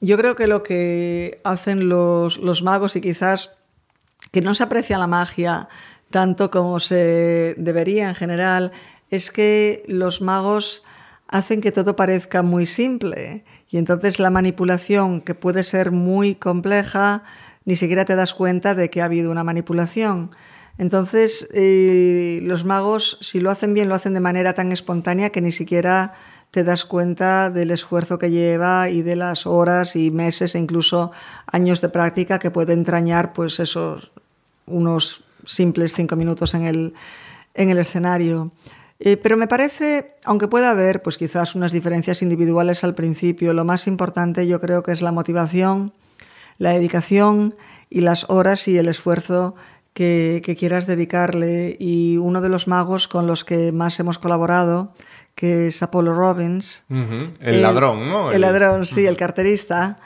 yo 0.00 0.16
creo 0.16 0.34
que 0.34 0.46
lo 0.46 0.62
que 0.62 1.42
hacen 1.44 1.90
los, 1.90 2.38
los 2.38 2.62
magos 2.62 2.96
y 2.96 3.02
quizás 3.02 3.58
que 4.32 4.40
no 4.40 4.54
se 4.54 4.62
aprecia 4.62 4.96
la 4.96 5.06
magia 5.06 5.68
tanto 6.10 6.50
como 6.50 6.80
se 6.80 7.54
debería 7.58 8.08
en 8.08 8.14
general 8.14 8.72
es 9.10 9.30
que 9.30 9.84
los 9.86 10.22
magos 10.22 10.82
hacen 11.30 11.60
que 11.60 11.72
todo 11.72 11.96
parezca 11.96 12.42
muy 12.42 12.66
simple 12.66 13.44
y 13.70 13.78
entonces 13.78 14.18
la 14.18 14.30
manipulación 14.30 15.20
que 15.20 15.34
puede 15.34 15.62
ser 15.62 15.92
muy 15.92 16.34
compleja 16.34 17.22
ni 17.64 17.76
siquiera 17.76 18.04
te 18.04 18.16
das 18.16 18.34
cuenta 18.34 18.74
de 18.74 18.90
que 18.90 19.00
ha 19.00 19.04
habido 19.04 19.30
una 19.30 19.44
manipulación. 19.44 20.30
Entonces, 20.76 21.48
eh, 21.54 22.40
los 22.42 22.64
magos, 22.64 23.18
si 23.20 23.38
lo 23.38 23.50
hacen 23.50 23.74
bien, 23.74 23.88
lo 23.88 23.94
hacen 23.94 24.14
de 24.14 24.20
manera 24.20 24.54
tan 24.54 24.72
espontánea 24.72 25.30
que 25.30 25.40
ni 25.40 25.52
siquiera 25.52 26.14
te 26.50 26.64
das 26.64 26.84
cuenta 26.84 27.50
del 27.50 27.70
esfuerzo 27.70 28.18
que 28.18 28.30
lleva 28.30 28.88
y 28.88 29.02
de 29.02 29.14
las 29.14 29.46
horas 29.46 29.94
y 29.94 30.10
meses 30.10 30.54
e 30.54 30.58
incluso 30.58 31.12
años 31.46 31.80
de 31.80 31.90
práctica 31.90 32.40
que 32.40 32.50
puede 32.50 32.72
entrañar 32.72 33.32
pues 33.32 33.60
esos 33.60 34.10
unos 34.66 35.22
simples 35.44 35.94
cinco 35.94 36.16
minutos 36.16 36.54
en 36.54 36.64
el, 36.66 36.94
en 37.54 37.70
el 37.70 37.78
escenario. 37.78 38.50
Eh, 39.02 39.16
pero 39.16 39.36
me 39.38 39.46
parece, 39.48 40.14
aunque 40.24 40.46
pueda 40.46 40.70
haber 40.70 41.00
pues 41.02 41.16
quizás 41.16 41.54
unas 41.54 41.72
diferencias 41.72 42.20
individuales 42.22 42.84
al 42.84 42.94
principio, 42.94 43.54
lo 43.54 43.64
más 43.64 43.86
importante 43.86 44.46
yo 44.46 44.60
creo 44.60 44.82
que 44.82 44.92
es 44.92 45.00
la 45.00 45.10
motivación, 45.10 45.94
la 46.58 46.72
dedicación 46.72 47.54
y 47.88 48.02
las 48.02 48.28
horas 48.28 48.68
y 48.68 48.76
el 48.76 48.88
esfuerzo 48.88 49.54
que, 49.94 50.42
que 50.44 50.54
quieras 50.54 50.86
dedicarle. 50.86 51.76
Y 51.80 52.18
uno 52.18 52.42
de 52.42 52.50
los 52.50 52.68
magos 52.68 53.08
con 53.08 53.26
los 53.26 53.44
que 53.44 53.72
más 53.72 53.98
hemos 54.00 54.18
colaborado, 54.18 54.92
que 55.34 55.68
es 55.68 55.82
Apollo 55.82 56.12
Robbins, 56.14 56.84
Ujú. 56.90 57.32
El 57.40 57.54
él- 57.54 57.62
ladrón, 57.62 58.06
¿no? 58.10 58.30
El, 58.30 58.42
ladrón, 58.42 58.84
sí, 58.84 59.06
el 59.06 59.16
carterista. 59.16 59.96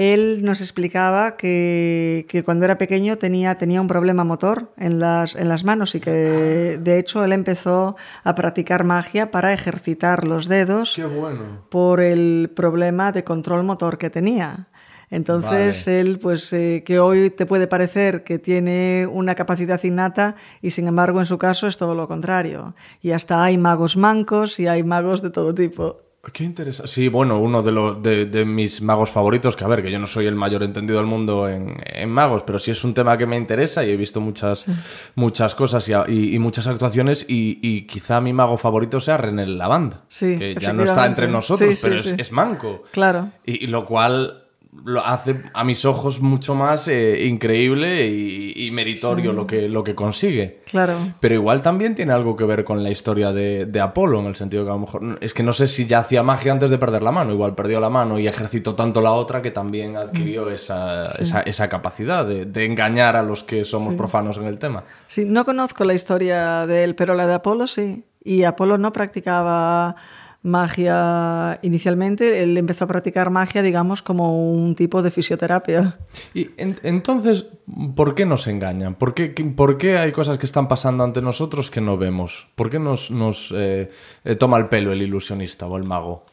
Él 0.00 0.42
nos 0.42 0.62
explicaba 0.62 1.36
que, 1.36 2.24
que 2.26 2.42
cuando 2.42 2.64
era 2.64 2.78
pequeño 2.78 3.18
tenía, 3.18 3.56
tenía 3.56 3.82
un 3.82 3.86
problema 3.86 4.24
motor 4.24 4.72
en 4.78 4.98
las, 4.98 5.36
en 5.36 5.46
las 5.50 5.62
manos 5.62 5.94
y 5.94 6.00
que 6.00 6.10
de 6.10 6.98
hecho 6.98 7.22
él 7.22 7.32
empezó 7.32 7.96
a 8.24 8.34
practicar 8.34 8.84
magia 8.84 9.30
para 9.30 9.52
ejercitar 9.52 10.26
los 10.26 10.48
dedos 10.48 10.94
Qué 10.96 11.04
bueno. 11.04 11.66
por 11.68 12.00
el 12.00 12.50
problema 12.56 13.12
de 13.12 13.24
control 13.24 13.62
motor 13.62 13.98
que 13.98 14.08
tenía. 14.08 14.68
Entonces 15.10 15.86
él, 15.86 16.18
pues 16.18 16.50
eh, 16.54 16.82
que 16.82 16.98
hoy 16.98 17.28
te 17.28 17.44
puede 17.44 17.66
parecer 17.66 18.24
que 18.24 18.38
tiene 18.38 19.06
una 19.10 19.34
capacidad 19.34 19.84
innata 19.84 20.34
y 20.62 20.70
sin 20.70 20.88
embargo 20.88 21.20
en 21.20 21.26
su 21.26 21.36
caso 21.36 21.66
es 21.66 21.76
todo 21.76 21.94
lo 21.94 22.08
contrario. 22.08 22.74
Y 23.02 23.10
hasta 23.10 23.44
hay 23.44 23.58
magos 23.58 23.98
mancos 23.98 24.60
y 24.60 24.66
hay 24.66 24.82
magos 24.82 25.20
de 25.20 25.28
todo 25.28 25.54
tipo. 25.54 26.09
Qué 26.34 26.44
interesante. 26.44 26.92
Sí, 26.92 27.08
bueno, 27.08 27.38
uno 27.40 27.62
de, 27.62 27.72
los 27.72 28.02
de, 28.02 28.26
de 28.26 28.44
mis 28.44 28.82
magos 28.82 29.10
favoritos, 29.10 29.56
que 29.56 29.64
a 29.64 29.68
ver, 29.68 29.82
que 29.82 29.90
yo 29.90 29.98
no 29.98 30.06
soy 30.06 30.26
el 30.26 30.34
mayor 30.34 30.62
entendido 30.62 30.98
del 30.98 31.06
mundo 31.06 31.48
en, 31.48 31.76
en 31.82 32.10
magos, 32.10 32.42
pero 32.42 32.58
sí 32.58 32.70
es 32.70 32.84
un 32.84 32.92
tema 32.92 33.16
que 33.16 33.24
me 33.26 33.38
interesa 33.38 33.82
y 33.84 33.90
he 33.90 33.96
visto 33.96 34.20
muchas, 34.20 34.66
muchas 35.14 35.54
cosas 35.54 35.88
y, 35.88 35.92
y- 36.08 36.34
y 36.34 36.38
muchas 36.38 36.66
actuaciones 36.66 37.24
y, 37.26 37.58
y 37.62 37.86
quizá 37.86 38.20
mi 38.20 38.34
mago 38.34 38.58
favorito 38.58 39.00
sea 39.00 39.16
René 39.16 39.46
Lavanda, 39.46 40.02
Sí, 40.08 40.36
que 40.38 40.54
ya 40.56 40.74
no 40.74 40.82
está 40.84 41.06
entre 41.06 41.26
nosotros, 41.26 41.74
Sí, 41.74 41.80
pero 41.82 41.94
es, 41.96 42.06
es 42.06 42.32
manco. 42.32 42.82
Claro. 42.92 43.30
Y 43.46 43.66
lo 43.68 43.86
cual 43.86 44.39
lo 44.84 45.04
hace 45.04 45.42
a 45.52 45.64
mis 45.64 45.84
ojos 45.84 46.20
mucho 46.20 46.54
más 46.54 46.86
eh, 46.86 47.26
increíble 47.26 48.06
y, 48.06 48.52
y 48.54 48.70
meritorio 48.70 49.32
lo, 49.32 49.46
que, 49.46 49.68
lo 49.68 49.82
que 49.82 49.94
consigue. 49.94 50.60
Claro. 50.64 50.94
Pero 51.18 51.34
igual 51.34 51.60
también 51.60 51.94
tiene 51.94 52.12
algo 52.12 52.36
que 52.36 52.44
ver 52.44 52.64
con 52.64 52.82
la 52.82 52.90
historia 52.90 53.32
de, 53.32 53.66
de 53.66 53.80
Apolo, 53.80 54.20
en 54.20 54.26
el 54.26 54.36
sentido 54.36 54.64
que 54.64 54.70
a 54.70 54.74
lo 54.74 54.78
mejor. 54.78 55.18
Es 55.20 55.34
que 55.34 55.42
no 55.42 55.52
sé 55.52 55.66
si 55.66 55.86
ya 55.86 55.98
hacía 55.98 56.22
magia 56.22 56.52
antes 56.52 56.70
de 56.70 56.78
perder 56.78 57.02
la 57.02 57.10
mano. 57.10 57.32
Igual 57.32 57.54
perdió 57.54 57.80
la 57.80 57.90
mano 57.90 58.18
y 58.18 58.28
ejercitó 58.28 58.74
tanto 58.76 59.00
la 59.00 59.10
otra 59.12 59.42
que 59.42 59.50
también 59.50 59.96
adquirió 59.96 60.48
esa, 60.50 61.04
esa, 61.04 61.40
esa 61.40 61.68
capacidad 61.68 62.24
de, 62.24 62.46
de 62.46 62.64
engañar 62.64 63.16
a 63.16 63.22
los 63.22 63.42
que 63.42 63.64
somos 63.64 63.94
profanos 63.94 64.36
en 64.36 64.44
el 64.44 64.58
tema. 64.58 64.84
Sí, 65.08 65.24
no 65.24 65.44
conozco 65.44 65.84
la 65.84 65.94
historia 65.94 66.66
de 66.66 66.84
él, 66.84 66.94
pero 66.94 67.14
la 67.14 67.26
de 67.26 67.34
Apolo 67.34 67.66
sí. 67.66 68.04
Y 68.22 68.44
Apolo 68.44 68.78
no 68.78 68.92
practicaba 68.92 69.96
magia 70.42 71.58
inicialmente, 71.62 72.42
él 72.42 72.56
empezó 72.56 72.84
a 72.84 72.88
practicar 72.88 73.30
magia, 73.30 73.62
digamos, 73.62 74.02
como 74.02 74.52
un 74.52 74.74
tipo 74.74 75.02
de 75.02 75.10
fisioterapia. 75.10 75.98
Y 76.34 76.50
en- 76.56 76.78
entonces, 76.82 77.46
¿por 77.94 78.14
qué 78.14 78.24
nos 78.26 78.46
engañan? 78.46 78.94
¿Por 78.94 79.14
qué, 79.14 79.30
por 79.54 79.76
qué 79.78 79.98
hay 79.98 80.12
cosas 80.12 80.38
que 80.38 80.46
están 80.46 80.68
pasando 80.68 81.04
ante 81.04 81.20
nosotros 81.22 81.70
que 81.70 81.80
no 81.80 81.96
vemos? 81.98 82.48
¿Por 82.54 82.70
qué 82.70 82.78
nos, 82.78 83.10
nos 83.10 83.52
eh, 83.56 83.90
eh, 84.24 84.34
toma 84.36 84.56
el 84.58 84.68
pelo 84.68 84.92
el 84.92 85.02
ilusionista 85.02 85.66
o 85.66 85.76
el 85.76 85.84
mago? 85.84 86.24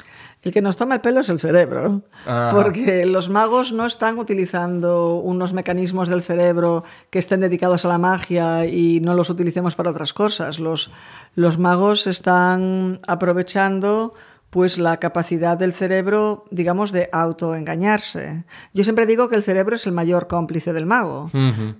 El 0.47 0.53
que 0.53 0.61
nos 0.61 0.77
toma 0.77 0.95
el 0.95 1.01
pelo 1.01 1.19
es 1.19 1.27
el 1.27 1.41
cerebro, 1.41 2.03
Ajá. 2.25 2.51
porque 2.55 3.05
los 3.05 3.27
magos 3.27 3.73
no 3.73 3.85
están 3.85 4.17
utilizando 4.17 5.15
unos 5.15 5.51
mecanismos 5.51 6.07
del 6.07 6.21
cerebro 6.21 6.85
que 7.09 7.19
estén 7.19 7.41
dedicados 7.41 7.83
a 7.83 7.89
la 7.89 7.97
magia 7.97 8.65
y 8.65 9.01
no 9.01 9.13
los 9.13 9.29
utilicemos 9.29 9.75
para 9.75 9.89
otras 9.89 10.13
cosas. 10.13 10.57
Los, 10.57 10.89
los 11.35 11.57
magos 11.57 12.07
están 12.07 12.99
aprovechando 13.05 14.13
pues 14.49 14.77
la 14.77 14.97
capacidad 14.97 15.57
del 15.57 15.73
cerebro, 15.73 16.45
digamos, 16.51 16.91
de 16.91 17.09
autoengañarse. 17.11 18.45
Yo 18.73 18.83
siempre 18.83 19.05
digo 19.05 19.27
que 19.29 19.35
el 19.35 19.43
cerebro 19.43 19.75
es 19.75 19.85
el 19.85 19.91
mayor 19.91 20.27
cómplice 20.27 20.73
del 20.73 20.85
mago, 20.85 21.29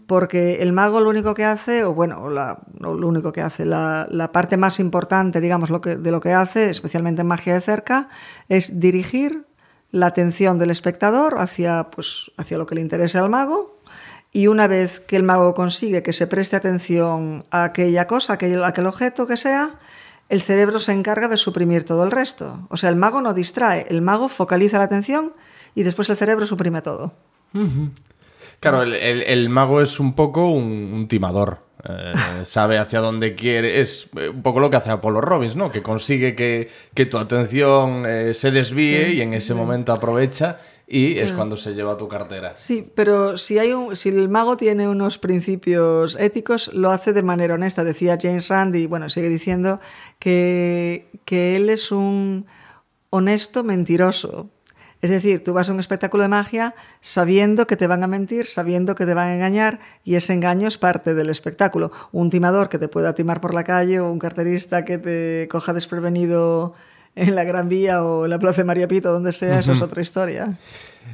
porque 0.05 0.61
el 0.61 0.73
mago 0.73 0.99
lo 0.99 1.09
único 1.09 1.33
que 1.33 1.45
hace, 1.45 1.83
o 1.83 1.93
bueno, 1.93 2.29
la- 2.29 2.59
no 2.79 2.93
lo 2.93 3.07
único 3.07 3.31
que 3.31 3.41
hace, 3.41 3.65
la, 3.65 4.07
la 4.09 4.31
parte 4.31 4.57
más 4.57 4.79
importante, 4.79 5.39
digamos, 5.41 5.69
lo 5.69 5.79
que, 5.81 5.95
de 5.95 6.11
lo 6.11 6.19
que 6.19 6.33
hace, 6.33 6.69
especialmente 6.69 7.21
en 7.21 7.27
magia 7.27 7.53
de 7.53 7.61
cerca, 7.61 8.09
es 8.49 8.79
dirigir 8.79 9.45
la 9.91 10.07
atención 10.07 10.59
del 10.59 10.69
espectador 10.71 11.37
hacia, 11.39 11.85
pues, 11.89 12.31
hacia 12.37 12.57
lo 12.57 12.65
que 12.65 12.75
le 12.75 12.81
interese 12.81 13.17
al 13.17 13.29
mago. 13.29 13.77
Y 14.33 14.47
una 14.47 14.67
vez 14.67 14.99
que 14.99 15.15
el 15.15 15.23
mago 15.23 15.53
consigue 15.53 16.03
que 16.03 16.11
se 16.11 16.27
preste 16.27 16.57
atención 16.57 17.45
a 17.49 17.63
aquella 17.63 18.05
cosa, 18.07 18.33
a 18.33 18.35
aquel, 18.35 18.61
a 18.63 18.67
aquel 18.67 18.85
objeto 18.85 19.25
que 19.25 19.37
sea, 19.37 19.75
el 20.29 20.41
cerebro 20.41 20.79
se 20.79 20.91
encarga 20.93 21.27
de 21.27 21.37
suprimir 21.37 21.83
todo 21.85 22.03
el 22.03 22.11
resto. 22.11 22.67
O 22.69 22.77
sea, 22.77 22.89
el 22.89 22.95
mago 22.95 23.21
no 23.21 23.33
distrae, 23.33 23.85
el 23.89 24.01
mago 24.01 24.27
focaliza 24.29 24.77
la 24.77 24.83
atención 24.85 25.33
y 25.75 25.83
después 25.83 26.09
el 26.09 26.17
cerebro 26.17 26.45
suprime 26.45 26.81
todo. 26.81 27.13
Claro, 28.59 28.81
el, 28.83 28.93
el- 28.93 29.23
el 29.23 29.49
mago 29.49 29.81
es 29.81 29.99
un 29.99 30.13
poco 30.15 30.47
un, 30.49 30.91
un 30.93 31.07
timador. 31.07 31.59
Eh, 31.87 32.13
sabe 32.43 32.79
hacia 32.79 32.99
dónde 32.99 33.35
quiere. 33.35 33.79
Es 33.81 34.09
eh, 34.17 34.29
un 34.29 34.41
poco 34.41 34.59
lo 34.59 34.69
que 34.69 34.77
hace 34.77 34.89
Apollo 34.89 35.21
Robbins, 35.21 35.55
¿no? 35.55 35.71
Que 35.71 35.83
consigue 35.83 36.35
que, 36.35 36.69
que 36.93 37.05
tu 37.05 37.17
atención 37.17 38.03
eh, 38.07 38.33
se 38.33 38.51
desvíe 38.51 39.13
y 39.13 39.21
en 39.21 39.33
ese 39.33 39.53
momento 39.53 39.93
aprovecha 39.93 40.57
y 40.89 41.17
es 41.17 41.33
cuando 41.33 41.57
se 41.57 41.73
lleva 41.73 41.97
tu 41.97 42.07
cartera. 42.07 42.53
Sí, 42.55 42.89
pero 42.95 43.37
si, 43.37 43.59
hay 43.59 43.73
un, 43.73 43.97
si 43.97 44.07
el 44.07 44.29
mago 44.29 44.55
tiene 44.55 44.87
unos 44.87 45.17
principios 45.17 46.15
éticos, 46.17 46.73
lo 46.73 46.91
hace 46.91 47.11
de 47.11 47.23
manera 47.23 47.55
honesta. 47.55 47.83
Decía 47.83 48.17
James 48.19 48.47
Rand, 48.47 48.73
y 48.77 48.87
bueno, 48.87 49.09
sigue 49.09 49.27
diciendo 49.27 49.81
que, 50.17 51.09
que 51.25 51.57
él 51.57 51.69
es 51.69 51.91
un 51.91 52.45
honesto 53.09 53.65
mentiroso. 53.65 54.49
Es 55.01 55.09
decir, 55.09 55.43
tú 55.43 55.53
vas 55.53 55.69
a 55.69 55.73
un 55.73 55.79
espectáculo 55.79 56.23
de 56.23 56.29
magia 56.29 56.73
sabiendo 57.01 57.67
que 57.67 57.75
te 57.75 57.85
van 57.85 58.03
a 58.03 58.07
mentir, 58.07 58.45
sabiendo 58.45 58.95
que 58.95 59.05
te 59.05 59.13
van 59.13 59.27
a 59.27 59.35
engañar, 59.35 59.79
y 60.05 60.15
ese 60.15 60.33
engaño 60.33 60.69
es 60.69 60.77
parte 60.77 61.13
del 61.13 61.29
espectáculo. 61.29 61.91
Un 62.13 62.29
timador 62.29 62.69
que 62.69 62.79
te 62.79 62.87
pueda 62.87 63.13
timar 63.13 63.41
por 63.41 63.53
la 63.53 63.65
calle 63.65 63.99
o 63.99 64.09
un 64.09 64.19
carterista 64.19 64.85
que 64.85 64.97
te 64.97 65.47
coja 65.51 65.73
desprevenido 65.73 66.73
en 67.17 67.35
la 67.35 67.43
Gran 67.43 67.67
Vía 67.69 68.03
o 68.03 68.23
en 68.25 68.29
la 68.29 68.39
Plaza 68.39 68.61
de 68.61 68.65
María 68.65 68.87
Pito, 68.87 69.11
donde 69.11 69.31
sea, 69.31 69.59
eso 69.59 69.71
es 69.73 69.81
otra 69.81 70.01
historia. 70.01 70.49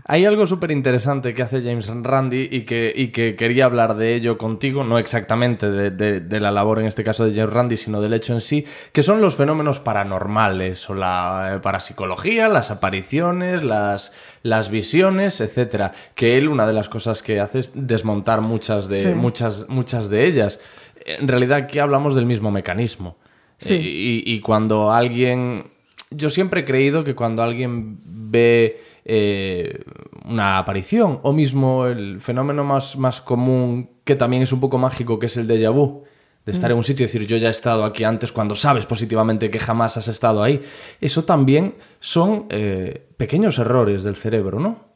Hay 0.05 0.25
algo 0.25 0.47
súper 0.47 0.71
interesante 0.71 1.33
que 1.35 1.43
hace 1.43 1.61
James 1.61 1.87
Randi 2.01 2.47
y 2.51 2.61
que, 2.61 2.91
y 2.95 3.09
que 3.09 3.35
quería 3.35 3.65
hablar 3.65 3.95
de 3.95 4.15
ello 4.15 4.39
contigo, 4.39 4.83
no 4.83 4.97
exactamente 4.97 5.69
de, 5.69 5.91
de- 5.91 6.19
de 6.19 6.39
la 6.39 6.49
labor 6.51 6.79
en 6.79 6.87
este 6.87 7.03
caso 7.03 7.23
de 7.25 7.31
James 7.33 7.53
Randi, 7.53 7.77
sino 7.77 8.01
del 8.01 8.13
hecho 8.13 8.33
en 8.33 8.41
sí, 8.41 8.65
que 8.91 9.03
son 9.03 9.21
los 9.21 9.35
fenómenos 9.35 9.79
paranormales 9.81 10.89
o 10.89 10.95
la 10.95 11.53
eh, 11.55 11.59
parapsicología, 11.59 12.49
las 12.49 12.71
apariciones, 12.71 13.63
las, 13.63 14.11
las 14.41 14.69
visiones, 14.69 15.39
etcétera. 15.41 15.91
Que 16.15 16.39
él 16.39 16.49
una 16.49 16.65
de 16.65 16.73
las 16.73 16.89
cosas 16.89 17.21
que 17.21 17.39
hace 17.39 17.59
es 17.59 17.71
desmontar 17.75 18.41
muchas 18.41 18.87
de, 18.89 18.99
Sí. 18.99 19.09
muchas, 19.09 19.67
muchas 19.69 20.09
de 20.09 20.25
ellas. 20.25 20.59
En 21.05 21.27
realidad 21.27 21.57
aquí 21.59 21.77
hablamos 21.79 22.15
del 22.15 22.25
mismo 22.25 22.49
mecanismo. 22.49 23.15
Sí. 23.57 23.75
Eh, 23.75 23.79
y, 23.81 24.33
y 24.33 24.39
cuando 24.41 24.91
alguien. 24.91 25.71
Yo 26.15 26.29
siempre 26.29 26.61
he 26.61 26.65
creído 26.65 27.03
que 27.03 27.15
cuando 27.15 27.43
alguien 27.43 27.97
ve 28.05 28.81
eh, 29.05 29.83
una 30.25 30.57
aparición, 30.57 31.19
o 31.23 31.33
mismo 31.33 31.87
el 31.87 32.21
fenómeno 32.21 32.63
más, 32.63 32.97
más 32.97 33.21
común, 33.21 33.89
que 34.03 34.15
también 34.15 34.43
es 34.43 34.51
un 34.51 34.59
poco 34.59 34.77
mágico, 34.77 35.19
que 35.19 35.25
es 35.25 35.37
el 35.37 35.47
déjà 35.47 35.71
vu, 35.73 36.03
de 36.45 36.51
estar 36.51 36.71
en 36.71 36.77
un 36.77 36.83
sitio 36.83 37.05
y 37.05 37.07
decir 37.07 37.25
yo 37.25 37.37
ya 37.37 37.47
he 37.47 37.51
estado 37.51 37.85
aquí 37.85 38.03
antes 38.03 38.33
cuando 38.33 38.55
sabes 38.55 38.85
positivamente 38.85 39.49
que 39.49 39.59
jamás 39.59 39.95
has 39.95 40.09
estado 40.09 40.43
ahí. 40.43 40.61
Eso 40.99 41.23
también 41.23 41.75
son 41.99 42.47
eh, 42.49 43.07
pequeños 43.15 43.57
errores 43.59 44.03
del 44.03 44.15
cerebro, 44.15 44.59
¿no? 44.59 44.93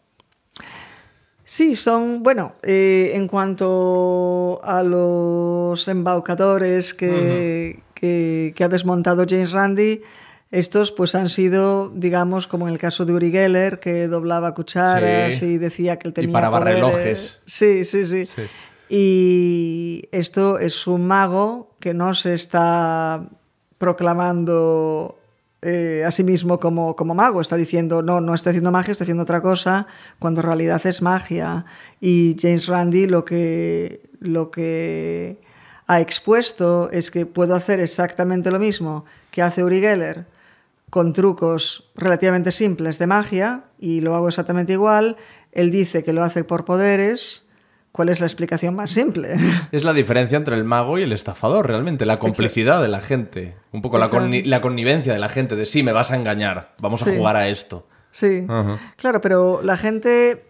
Sí, 1.45 1.77
son, 1.77 2.23
bueno, 2.23 2.55
eh, 2.63 3.11
en 3.13 3.29
cuanto 3.29 4.59
a 4.61 4.83
los 4.83 5.87
embaucadores 5.87 6.93
que, 6.93 7.79
que, 7.93 8.51
que 8.53 8.63
ha 8.65 8.67
desmontado 8.67 9.25
James 9.27 9.53
Randi, 9.53 10.01
estos 10.51 10.91
pues 10.91 11.13
han 11.15 11.29
sido, 11.29 11.89
digamos, 11.93 12.47
como 12.47 12.67
en 12.67 12.73
el 12.73 12.79
caso 12.79 13.03
de 13.05 13.13
Uri 13.13 13.31
Geller, 13.31 13.79
que 13.79 14.07
doblaba 14.07 14.53
cucharas 14.53 15.35
Sí. 15.35 15.45
y 15.45 15.57
decía 15.57 15.97
que 15.99 16.07
él 16.07 16.11
Y 16.11 16.13
tenía 16.15 16.33
paraba 16.33 16.59
poderes. 16.59 16.75
relojes. 16.81 17.39
Sí, 17.45 17.83
sí, 17.85 18.05
sí, 18.05 18.25
Sí. 18.25 18.43
Y 18.89 20.03
esto 20.13 20.59
es 20.59 20.87
un 20.87 21.07
mago 21.07 21.75
que 21.79 21.93
no 21.93 22.13
se 22.13 22.33
está 22.33 23.27
proclamando 23.77 25.19
eh, 25.61 26.03
a 26.05 26.11
sí 26.11 26.23
mismo 26.23 26.59
como, 26.59 26.95
como 26.95 27.13
mago. 27.15 27.41
Está 27.41 27.55
diciendo, 27.57 28.01
no, 28.01 28.21
no 28.21 28.33
estoy 28.33 28.51
haciendo 28.51 28.71
magia, 28.71 28.91
estoy 28.93 29.05
haciendo 29.05 29.23
otra 29.23 29.41
cosa, 29.41 29.87
cuando 30.19 30.41
en 30.41 30.47
realidad 30.47 30.81
es 30.85 31.01
magia. 31.01 31.65
Y 31.99 32.37
James 32.39 32.67
Randi 32.67 33.07
lo 33.07 33.25
que, 33.25 34.09
lo 34.19 34.51
que 34.51 35.41
ha 35.87 35.99
expuesto 35.99 36.89
es 36.91 37.11
que 37.11 37.25
puedo 37.25 37.55
hacer 37.55 37.79
exactamente 37.79 38.51
lo 38.51 38.59
mismo 38.59 39.03
que 39.31 39.41
hace 39.41 39.63
Uri 39.63 39.79
Geller 39.81 40.25
con 40.97 41.13
trucos 41.13 41.91
relativamente 41.93 42.51
simples 42.51 42.97
de 42.97 43.05
magia 43.05 43.65
y 43.77 44.01
lo 44.01 44.15
hago 44.15 44.29
exactamente 44.29 44.73
igual. 44.73 45.15
Él 45.51 45.69
dice 45.69 46.01
que 46.03 46.11
lo 46.11 46.23
hace 46.23 46.43
por 46.43 46.65
poderes. 46.65 47.45
¿Cuál 47.91 48.09
es 48.09 48.19
la 48.19 48.25
explicación 48.25 48.75
más 48.75 48.89
simple? 48.89 49.35
Es 49.71 49.83
la 49.83 49.93
diferencia 49.93 50.39
entre 50.39 50.55
el 50.55 50.63
mago 50.63 50.97
y 50.97 51.03
el 51.03 51.11
estafador, 51.13 51.67
realmente, 51.67 52.07
la 52.07 52.17
complicidad 52.17 52.81
de 52.81 52.87
la 52.87 52.99
gente, 53.01 53.55
un 53.71 53.83
poco 53.83 53.99
la, 53.99 54.09
la 54.45 54.59
connivencia 54.61 55.13
de 55.13 55.19
la 55.19 55.29
gente, 55.29 55.55
de 55.55 55.67
sí, 55.67 55.83
me 55.83 55.91
vas 55.91 56.09
a 56.09 56.15
engañar, 56.15 56.73
vamos 56.79 57.01
Sí. 57.01 57.11
a 57.11 57.15
jugar 57.15 57.35
a 57.35 57.47
esto. 57.47 57.87
Sí, 58.09 58.47
claro, 58.95 59.21
pero 59.21 59.61
la 59.61 59.77
gente 59.77 60.46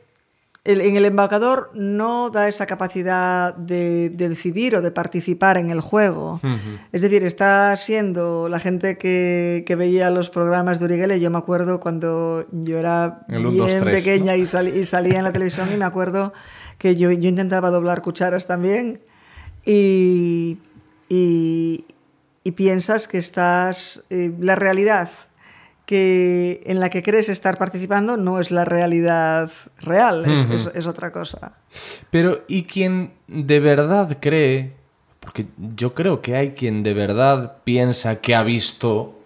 el- 0.67 0.81
en 0.81 0.95
el 0.97 1.05
embaucador 1.05 1.71
no 1.73 2.29
da 2.29 2.47
esa 2.47 2.65
capacidad 2.65 3.55
de, 3.55 4.09
de 4.09 4.29
decidir 4.29 4.75
o 4.75 4.81
de 4.81 4.91
participar 4.91 5.57
en 5.57 5.69
el 5.71 5.81
juego. 5.81 6.39
Es 6.91 7.01
decir, 7.01 7.23
está 7.23 7.75
siendo 7.75 8.49
la 8.49 8.59
gente 8.59 8.97
que, 8.97 9.63
que 9.65 9.75
veía 9.75 10.09
los 10.11 10.29
programas 10.29 10.79
de 10.79 10.85
Uri 10.85 10.97
Geller, 10.97 11.19
yo 11.19 11.31
me 11.31 11.37
acuerdo 11.39 11.79
cuando 11.79 12.45
yo 12.51 12.77
era 12.77 13.21
El 13.29 13.47
bien 13.47 13.83
pequeña 13.91 14.33
¿no? 14.35 14.37
y, 14.43 14.45
sal- 14.47 14.75
y 14.77 14.85
salía 14.85 15.17
en 15.17 15.23
la 15.23 15.31
televisión 15.31 15.69
y 15.73 15.77
me 15.77 15.85
acuerdo 15.85 16.33
que 16.77 16.95
yo, 16.95 17.11
yo 17.11 17.29
intentaba 17.29 17.69
doblar 17.71 18.01
cucharas 18.01 18.45
también 18.45 18.99
y, 19.65 20.57
y, 21.09 21.85
y 22.43 22.51
piensas 22.51 23.07
que 23.07 23.17
estás... 23.17 24.03
eh, 24.09 24.31
la 24.39 24.55
realidad 24.55 25.09
que 25.87 26.61
en 26.65 26.81
la 26.81 26.89
que 26.89 27.01
crees 27.01 27.29
estar 27.29 27.57
participando 27.57 28.17
no 28.17 28.39
es 28.41 28.51
la 28.51 28.65
realidad 28.65 29.49
real, 29.79 30.25
es, 30.25 30.43
Ujú. 30.43 30.53
es- 30.53 30.69
es 30.75 30.85
otra 30.85 31.11
cosa. 31.13 31.57
Pero, 32.11 32.43
¿y 32.49 32.63
quien 32.65 33.13
de 33.27 33.59
verdad 33.61 34.17
cree? 34.19 34.73
Porque 35.21 35.45
yo 35.75 35.93
creo 35.93 36.21
que 36.21 36.35
hay 36.35 36.51
quien 36.51 36.83
de 36.83 36.93
verdad 36.93 37.57
piensa 37.63 38.17
que 38.17 38.35
ha 38.35 38.43
visto, 38.43 39.17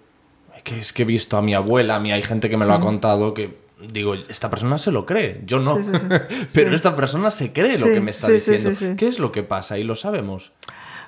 que 0.63 0.77
es 0.79 0.93
que 0.93 1.01
he 1.01 1.05
visto 1.05 1.35
a 1.35 1.41
mi 1.41 1.55
abuela, 1.55 1.95
a 1.95 1.99
mí 1.99 2.11
hay 2.11 2.21
gente 2.21 2.47
que 2.47 2.57
me 2.57 2.65
lo 2.67 2.73
ha 2.75 2.79
contado, 2.79 3.33
que 3.33 3.59
digo, 3.91 4.13
esta 4.13 4.51
persona 4.51 4.77
se 4.77 4.91
lo 4.91 5.07
cree, 5.07 5.41
yo 5.45 5.57
no. 5.59 5.77
Sí, 5.77 5.83
sí, 5.85 5.91
sí. 5.99 6.05
Pero 6.53 6.75
esta 6.75 6.95
persona 6.95 7.31
se 7.31 7.51
cree 7.51 7.79
lo 7.79 7.87
que 7.87 8.01
me 8.01 8.11
está 8.11 8.29
diciendo. 8.31 8.69
¿Qué 8.95 9.07
es 9.07 9.17
lo 9.17 9.31
que 9.31 9.41
pasa? 9.41 9.79
Y 9.79 9.83
lo 9.83 9.95
sabemos. 9.95 10.51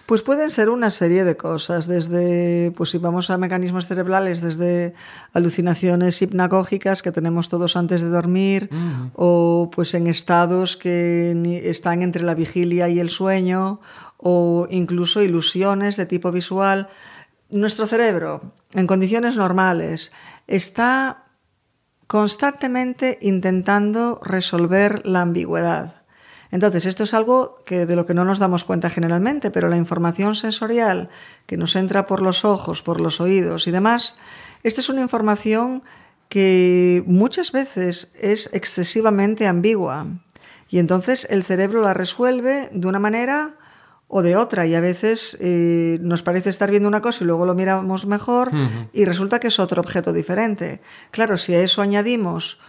Pues 0.06 0.22
pueden 0.22 0.49
ser 0.49 0.70
una 0.70 0.89
serie 0.89 1.24
de 1.24 1.38
cosas, 1.38 1.88
desde, 1.88 2.74
pues 2.76 2.89
si 2.89 2.97
vamos 2.97 3.30
a 3.30 3.38
mecanismos 3.38 3.88
cerebrales, 3.88 4.41
desde 4.41 4.93
alucinaciones 5.32 6.22
hipnagógicas 6.22 7.01
que 7.01 7.14
tenemos 7.14 7.47
todos 7.47 7.78
antes 7.78 8.01
de 8.01 8.10
dormir, 8.10 8.70
o 9.16 9.72
pues 9.74 9.93
en 9.93 10.08
estados 10.08 10.76
que 10.76 11.62
están 11.64 12.01
entre 12.01 12.24
la 12.24 12.36
vigilia 12.36 12.89
y 12.89 12.99
el 12.99 13.10
sueño, 13.10 13.80
o 14.18 14.68
incluso 14.70 15.22
ilusiones 15.22 15.95
de 15.95 16.06
tipo 16.06 16.32
visual. 16.32 16.89
Nuestro 17.49 17.86
cerebro, 17.86 18.54
en 18.74 18.88
condiciones 18.88 19.38
normales, 19.38 20.12
está 20.47 21.28
constantemente 22.08 23.20
intentando 23.22 24.20
resolver 24.22 25.06
la 25.06 25.22
ambigüedad. 25.22 26.03
Entonces, 26.54 26.86
esto 26.86 27.04
es 27.06 27.16
algo 27.16 27.56
que 27.66 27.88
de 27.88 27.95
lo 27.95 28.06
que 28.06 28.14
no 28.14 28.26
nos 28.26 28.38
damos 28.38 28.64
cuenta 28.64 28.91
generalmente, 28.91 29.49
pero 29.49 29.70
la 29.70 29.78
información 29.78 30.36
sensorial 30.36 31.10
que 31.47 31.58
nos 31.58 31.76
entra 31.76 32.06
por 32.06 32.22
los 32.22 32.45
ojos, 32.45 32.84
por 32.84 33.01
los 33.01 33.20
oídos 33.20 33.66
y 33.66 33.72
demás, 33.72 34.16
esta 34.62 34.80
es 34.80 34.88
una 34.88 35.01
información 35.01 35.82
que 36.30 37.04
muchas 37.08 37.54
veces 37.54 38.14
es 38.22 38.51
excesivamente 38.54 39.47
ambigua. 39.47 40.06
Y 40.70 40.78
entonces 40.78 41.26
el 41.32 41.41
cerebro 41.41 41.82
la 41.82 41.95
resuelve 41.95 42.70
de 42.72 42.88
una 42.88 42.99
manera 42.99 43.56
o 44.08 44.22
de 44.22 44.36
otra. 44.36 44.68
Y 44.68 44.76
a 44.76 44.80
veces 44.80 45.36
eh, 45.41 45.97
nos 46.01 46.22
parece 46.22 46.51
estar 46.51 46.70
viendo 46.70 46.88
una 46.88 47.01
cosa 47.01 47.24
y 47.24 47.26
luego 47.26 47.47
lo 47.47 47.56
miramos 47.56 48.06
mejor 48.06 48.51
y 48.93 49.06
resulta 49.06 49.39
que 49.39 49.47
es 49.47 49.58
otro 49.58 49.82
objeto 49.82 50.14
diferente. 50.14 50.82
Claro, 51.10 51.36
si 51.36 51.56
a 51.56 51.64
eso 51.64 51.82
añadimos 51.82 52.60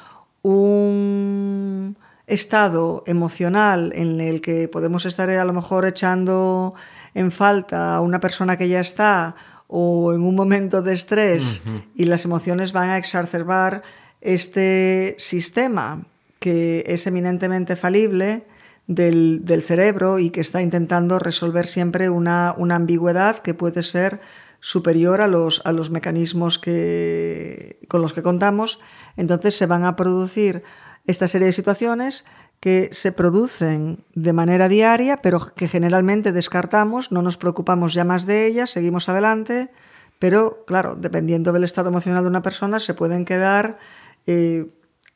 un 0.40 1.98
estado 2.26 3.04
emocional 3.06 3.92
en 3.94 4.20
el 4.20 4.40
que 4.40 4.68
podemos 4.68 5.06
estar 5.06 5.28
a 5.30 5.44
lo 5.44 5.52
mejor 5.52 5.86
echando 5.86 6.74
en 7.14 7.30
falta 7.30 7.96
a 7.96 8.00
una 8.00 8.20
persona 8.20 8.56
que 8.56 8.68
ya 8.68 8.80
está 8.80 9.34
o 9.66 10.12
en 10.12 10.22
un 10.22 10.34
momento 10.34 10.82
de 10.82 10.94
estrés 10.94 11.62
y 11.94 12.04
las 12.04 12.24
emociones 12.24 12.72
van 12.72 12.90
a 12.90 12.98
exacerbar 12.98 13.82
este 14.20 15.16
sistema 15.18 16.06
que 16.38 16.84
es 16.86 17.06
eminentemente 17.06 17.76
falible 17.76 18.44
del, 18.86 19.44
del 19.44 19.62
cerebro 19.62 20.18
y 20.18 20.30
que 20.30 20.40
está 20.40 20.60
intentando 20.60 21.18
resolver 21.18 21.66
siempre 21.66 22.10
una, 22.10 22.54
una 22.58 22.76
ambigüedad 22.76 23.38
que 23.38 23.54
puede 23.54 23.82
ser 23.82 24.20
superior 24.60 25.20
a 25.20 25.26
los, 25.26 25.60
a 25.64 25.72
los 25.72 25.90
mecanismos 25.90 26.58
que, 26.58 27.80
con 27.88 28.00
los 28.00 28.14
que 28.14 28.22
contamos, 28.22 28.80
entonces 29.16 29.54
se 29.56 29.66
van 29.66 29.84
a 29.84 29.94
producir 29.94 30.62
esta 31.06 31.28
serie 31.28 31.46
de 31.46 31.52
situaciones 31.52 32.24
que 32.60 32.88
se 32.92 33.12
producen 33.12 34.04
de 34.14 34.32
manera 34.32 34.68
diaria, 34.68 35.18
pero 35.18 35.54
que 35.54 35.68
generalmente 35.68 36.32
descartamos, 36.32 37.12
no 37.12 37.20
nos 37.20 37.36
preocupamos 37.36 37.92
ya 37.92 38.04
más 38.04 38.24
de 38.24 38.46
ellas, 38.46 38.70
seguimos 38.70 39.08
adelante, 39.08 39.70
pero 40.18 40.64
claro, 40.66 40.94
dependiendo 40.94 41.52
del 41.52 41.64
estado 41.64 41.90
emocional 41.90 42.22
de 42.22 42.30
una 42.30 42.42
persona, 42.42 42.80
se 42.80 42.94
pueden 42.94 43.26
quedar, 43.26 43.78
eh, 44.26 44.66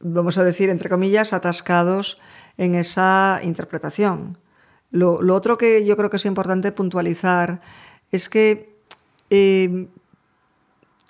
vamos 0.00 0.36
a 0.36 0.44
decir, 0.44 0.68
entre 0.68 0.90
comillas, 0.90 1.32
atascados 1.32 2.18
en 2.58 2.74
esa 2.74 3.40
interpretación. 3.42 4.36
Lo, 4.90 5.18
otro 5.34 5.56
que 5.56 5.84
yo 5.84 5.96
creo 5.96 6.10
que 6.10 6.16
es 6.16 6.26
importante 6.26 6.72
puntualizar 6.72 7.60
es 8.10 8.28
que 8.28 8.76
eh, 9.30 9.88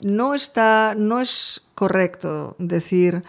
no, 0.02 0.34
está, 0.34 0.94
no 0.96 1.20
es 1.20 1.66
correcto 1.74 2.54
decir 2.58 3.24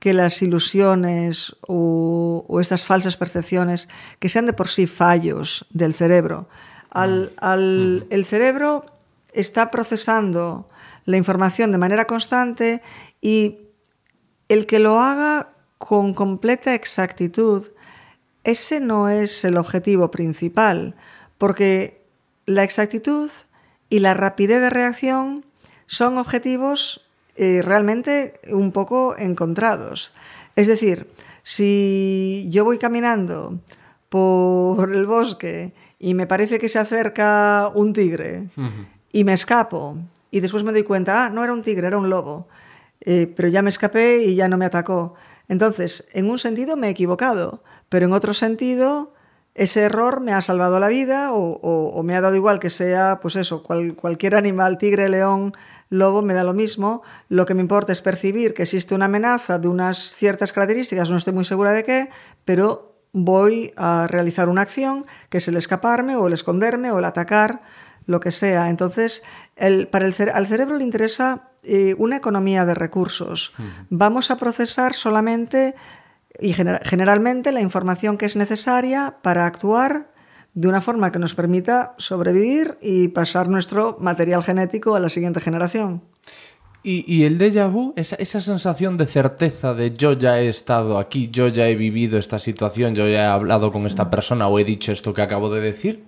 que 0.00 0.14
las 0.14 0.42
ilusiones 0.42 1.54
o, 1.60 2.44
o, 2.48 2.60
estas 2.60 2.84
falsas 2.84 3.16
percepciones 3.16 3.88
que 4.18 4.28
sean 4.28 4.46
de 4.46 4.52
por 4.52 4.68
sí 4.68 4.86
fallos 4.86 5.66
del 5.70 5.94
cerebro. 5.94 6.48
Al, 6.90 7.32
al, 7.36 8.06
el 8.10 8.24
cerebro 8.24 8.84
está 9.32 9.70
procesando 9.70 10.68
la 11.04 11.18
información 11.18 11.70
de 11.70 11.78
manera 11.78 12.06
constante 12.06 12.82
y 13.20 13.58
el 14.48 14.66
que 14.66 14.80
lo 14.80 14.98
haga 15.00 15.50
con 15.78 16.14
completa 16.14 16.74
exactitud, 16.74 17.68
ese 18.42 18.80
no 18.80 19.08
es 19.08 19.44
el 19.44 19.56
objetivo 19.56 20.10
principal, 20.10 20.96
porque 21.38 22.06
la 22.46 22.64
exactitud 22.64 23.30
y 23.88 24.00
la 24.00 24.14
rapidez 24.14 24.60
de 24.60 24.70
reacción 24.70 25.44
son 25.86 26.18
objetivos 26.18 27.06
eh, 27.42 27.62
realmente 27.62 28.34
un 28.52 28.70
poco 28.70 29.16
encontrados. 29.16 30.12
Es 30.56 30.66
decir, 30.66 31.08
si 31.42 32.46
yo 32.50 32.66
voy 32.66 32.76
caminando 32.76 33.58
por 34.10 34.92
el 34.92 35.06
bosque 35.06 35.72
y 35.98 36.12
me 36.12 36.26
parece 36.26 36.58
que 36.58 36.68
se 36.68 36.78
acerca 36.78 37.72
un 37.74 37.94
tigre 37.94 38.50
uh 38.58 38.60
-huh. 38.60 38.86
y 39.10 39.24
me 39.24 39.32
escapo 39.32 39.96
y 40.30 40.40
después 40.40 40.64
me 40.64 40.72
doy 40.72 40.82
cuenta, 40.82 41.24
ah, 41.24 41.30
no 41.30 41.42
era 41.42 41.54
un 41.54 41.62
tigre, 41.62 41.86
era 41.86 41.96
un 41.96 42.10
lobo, 42.10 42.46
eh, 43.00 43.26
pero 43.34 43.48
ya 43.48 43.62
me 43.62 43.70
escapé 43.70 44.22
y 44.22 44.34
ya 44.34 44.46
no 44.46 44.58
me 44.58 44.66
atacó. 44.66 45.14
Entonces, 45.48 46.08
en 46.12 46.28
un 46.28 46.36
sentido 46.36 46.76
me 46.76 46.88
he 46.88 46.90
equivocado, 46.90 47.62
pero 47.88 48.04
en 48.04 48.12
otro 48.12 48.34
sentido 48.34 49.14
ese 49.54 49.82
error 49.82 50.20
me 50.20 50.32
ha 50.32 50.40
salvado 50.42 50.78
la 50.80 50.88
vida 50.88 51.32
o, 51.32 51.58
o- 51.60 51.88
o 51.94 52.02
me 52.02 52.14
ha 52.16 52.20
dado 52.20 52.36
igual 52.36 52.60
que 52.60 52.70
sea, 52.70 53.18
pues 53.20 53.36
eso, 53.36 53.62
cual- 53.62 53.94
cualquier 53.96 54.36
animal, 54.36 54.78
tigre, 54.78 55.08
león, 55.08 55.52
lobo, 55.88 56.22
me 56.22 56.34
da 56.34 56.44
lo 56.44 56.54
mismo. 56.54 57.02
Lo 57.28 57.46
que 57.46 57.54
me 57.54 57.60
importa 57.60 57.92
es 57.92 58.00
percibir 58.00 58.54
que 58.54 58.62
existe 58.62 58.94
una 58.94 59.06
amenaza 59.06 59.58
de 59.58 59.68
unas 59.68 60.14
ciertas 60.14 60.52
características, 60.52 61.10
no 61.10 61.16
estoy 61.16 61.32
muy 61.34 61.44
segura 61.44 61.72
de 61.72 61.82
qué, 61.82 62.08
pero 62.44 62.96
voy 63.12 63.72
a 63.76 64.06
realizar 64.08 64.48
una 64.48 64.62
acción 64.62 65.04
que 65.30 65.38
es 65.38 65.48
el 65.48 65.56
escaparme 65.56 66.14
o 66.14 66.28
el 66.28 66.32
esconderme 66.32 66.92
o 66.92 67.00
el 67.00 67.04
atacar, 67.04 67.62
lo 68.06 68.20
que 68.20 68.30
sea. 68.30 68.70
Entonces, 68.70 69.22
el- 69.56 69.88
para 69.88 70.06
el 70.06 70.14
cere- 70.14 70.32
al 70.32 70.46
cerebro 70.46 70.76
le 70.78 70.84
interesa 70.84 71.48
eh, 71.62 71.94
una 71.98 72.16
economía 72.16 72.64
de 72.64 72.72
recursos. 72.74 73.52
Vamos 73.90 74.30
a 74.30 74.36
procesar 74.38 74.94
solamente 74.94 75.74
y 76.38 76.52
gener- 76.52 76.80
generalmente 76.84 77.52
la 77.52 77.60
información 77.60 78.16
que 78.18 78.26
es 78.26 78.36
necesaria 78.36 79.16
para 79.22 79.46
actuar 79.46 80.10
de 80.54 80.68
una 80.68 80.80
forma 80.80 81.12
que 81.12 81.18
nos 81.18 81.34
permita 81.34 81.94
sobrevivir 81.98 82.76
y 82.80 83.08
pasar 83.08 83.48
nuestro 83.48 83.96
material 84.00 84.42
genético 84.42 84.94
a 84.96 85.00
la 85.00 85.08
siguiente 85.08 85.40
generación. 85.40 86.02
Y, 86.82 87.04
y 87.06 87.24
el 87.24 87.38
déjà 87.38 87.70
vu, 87.70 87.92
esa, 87.96 88.16
esa 88.16 88.40
sensación 88.40 88.96
de 88.96 89.04
certeza 89.06 89.74
de 89.74 89.92
yo 89.92 90.12
ya 90.14 90.40
he 90.40 90.48
estado 90.48 90.98
aquí, 90.98 91.28
yo 91.30 91.46
ya 91.48 91.68
he 91.68 91.74
vivido 91.76 92.18
esta 92.18 92.38
situación, 92.38 92.94
yo 92.94 93.06
ya 93.06 93.22
he 93.24 93.26
hablado 93.26 93.70
con 93.70 93.86
esta 93.86 94.08
persona 94.10 94.48
o 94.48 94.58
he 94.58 94.64
dicho 94.64 94.90
esto 94.90 95.12
que 95.12 95.20
acabo 95.22 95.50
de 95.50 95.60
decir. 95.60 96.04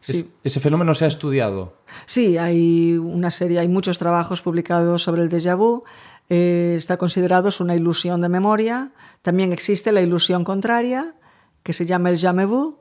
Sí. 0.00 0.18
Es- 0.18 0.26
ese 0.44 0.60
fenómeno 0.60 0.94
se 0.94 1.04
ha 1.04 1.08
estudiado. 1.08 1.74
Sí, 2.06 2.38
hay 2.38 2.96
una 2.98 3.30
serie, 3.30 3.60
hay 3.60 3.68
muchos 3.68 3.98
trabajos 3.98 4.42
publicados 4.42 5.02
sobre 5.04 5.22
el 5.22 5.28
déjà 5.30 5.56
vu. 5.56 5.82
Eh, 6.28 6.74
está 6.76 6.96
considerado 6.98 7.48
es 7.48 7.60
una 7.60 7.74
ilusión 7.76 8.20
de 8.20 8.28
memoria. 8.28 8.90
También 9.22 9.52
existe 9.52 9.92
la 9.92 10.00
ilusión 10.00 10.44
contraria, 10.44 11.14
que 11.62 11.72
se 11.72 11.86
llama 11.86 12.10
el 12.10 12.18
jamais 12.18 12.46
vu, 12.48 12.78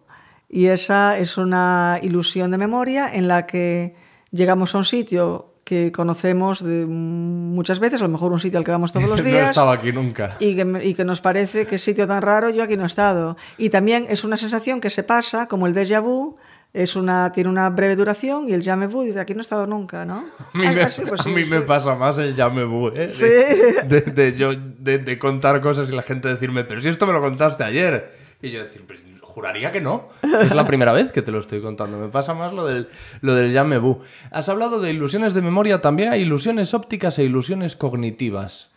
y 0.50 0.68
esa 0.68 1.18
es 1.18 1.38
una 1.38 2.00
ilusión 2.02 2.52
de 2.52 2.58
memoria 2.58 3.10
en 3.14 3.28
la 3.28 3.46
que 3.46 3.96
llegamos 4.32 4.74
a 4.76 4.78
un 4.80 4.86
sitio 4.86 5.54
que 5.66 5.92
conocemos 5.92 6.64
de 6.64 6.86
muchas 6.86 7.80
veces, 7.80 8.00
a 8.00 8.06
lo 8.06 8.10
mejor 8.10 8.32
un 8.32 8.40
sitio 8.40 8.58
al 8.58 8.64
que 8.64 8.72
vamos 8.72 8.94
todos 8.94 9.10
los 9.10 9.20
no 9.24 9.28
he 9.28 9.32
días. 9.32 9.50
estado 9.50 9.72
aquí 9.72 9.92
nunca. 9.92 10.38
y 10.40 10.56
que, 10.56 10.82
y 10.86 10.94
que 10.94 11.04
nos 11.04 11.20
parece 11.20 11.66
que 11.66 11.78
sitio 11.78 12.08
tan 12.08 12.22
raro, 12.22 12.50
yo 12.50 12.64
aquí 12.64 12.78
no 12.78 12.84
he 12.84 12.88
estado. 12.88 13.36
Y 13.58 13.70
también 13.70 14.06
es 14.08 14.24
una 14.24 14.38
sensación 14.38 14.80
que 14.80 14.90
se 14.90 15.04
pasa, 15.04 15.48
como 15.48 15.68
el 15.68 15.74
déjà 15.76 16.02
vu, 16.02 16.38
es 16.74 16.95
una, 16.95 17.32
tiene 17.32 17.49
una 17.49 17.70
breve 17.70 17.95
duración 17.95 18.49
y 18.49 18.53
el 18.53 18.63
jamais 18.63 18.91
vu 18.91 19.03
dice 19.03 19.20
aquí 19.20 19.34
no 19.34 19.39
he 19.39 19.41
estado 19.41 19.65
nunca, 19.68 20.05
¿no? 20.05 20.24
A 20.53 20.57
mí, 20.57 20.68
me, 20.68 20.82
Ah, 20.84 20.89
sí, 20.89 21.03
pues 21.07 21.22
a 21.22 21.24
sí, 21.24 21.30
mí 21.32 21.43
me 21.45 21.61
pasa 21.61 21.95
más 21.95 22.18
el 22.20 22.36
ya 22.36 22.49
me 22.49 22.63
vu, 22.65 22.89
¿eh? 22.89 23.09
Sí. 23.09 23.26
De, 23.26 24.01
de 24.01 24.34
yo, 24.36 24.51
de, 24.53 24.99
de 24.99 25.20
contar 25.20 25.59
cosas 25.61 25.89
y 25.89 25.91
la 25.91 26.03
gente 26.03 26.28
decirme, 26.28 26.63
pero 26.63 26.82
si 26.82 26.89
esto 26.89 27.07
me 27.07 27.13
lo 27.13 27.22
contaste 27.22 27.63
ayer. 27.63 28.28
Y 28.41 28.51
yo 28.51 28.61
decir, 28.61 28.84
pues 28.86 28.99
juraría 29.22 29.72
que 29.72 29.82
no. 29.82 30.09
Es 30.41 30.53
la 30.53 30.65
primera 30.65 30.93
vez 30.93 31.11
que 31.11 31.22
te 31.22 31.32
lo 31.32 31.39
estoy 31.39 31.61
contando. 31.61 31.97
Me 31.99 32.09
pasa 32.09 32.34
más 32.34 32.53
lo 32.53 32.65
del, 32.65 32.88
lo 33.22 33.36
del 33.36 33.51
ya 33.53 33.63
me 33.63 33.78
vu. 33.78 33.99
Has 34.32 34.49
hablado 34.49 34.80
de 34.80 34.89
ilusiones 34.91 35.34
de 35.36 35.41
memoria, 35.41 35.80
también 35.80 36.09
hay 36.11 36.22
ilusiones 36.22 36.74
ópticas 36.74 37.18
e 37.20 37.24
ilusiones 37.24 37.76
cognitivas. 37.76 38.70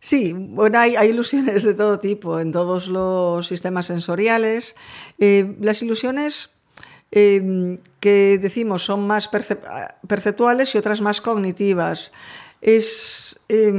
Sí, 0.00 0.34
bueno, 0.36 0.78
hay, 0.78 0.94
hay 0.96 1.10
ilusiones 1.10 1.62
de 1.64 1.74
todo 1.74 1.98
tipo 2.00 2.38
en 2.40 2.52
todos 2.52 2.88
los 2.88 3.46
sistemas 3.46 3.86
sensoriales. 3.86 4.76
Eh, 5.18 5.56
las 5.60 5.82
ilusiones 5.82 6.55
eh, 7.16 7.80
que 7.98 8.38
decimos 8.38 8.84
son 8.84 9.06
más 9.06 9.32
percep- 9.32 9.94
perceptuales 10.06 10.74
y 10.74 10.78
otras 10.78 11.00
más 11.00 11.22
cognitivas. 11.22 12.12
Es, 12.60 13.40
eh, 13.48 13.72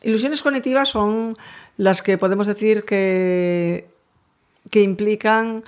ilusiones 0.00 0.42
cognitivas 0.42 0.88
son 0.88 1.36
las 1.76 2.00
que 2.00 2.16
podemos 2.16 2.46
decir 2.46 2.84
que, 2.84 3.90
que 4.70 4.82
implican 4.82 5.64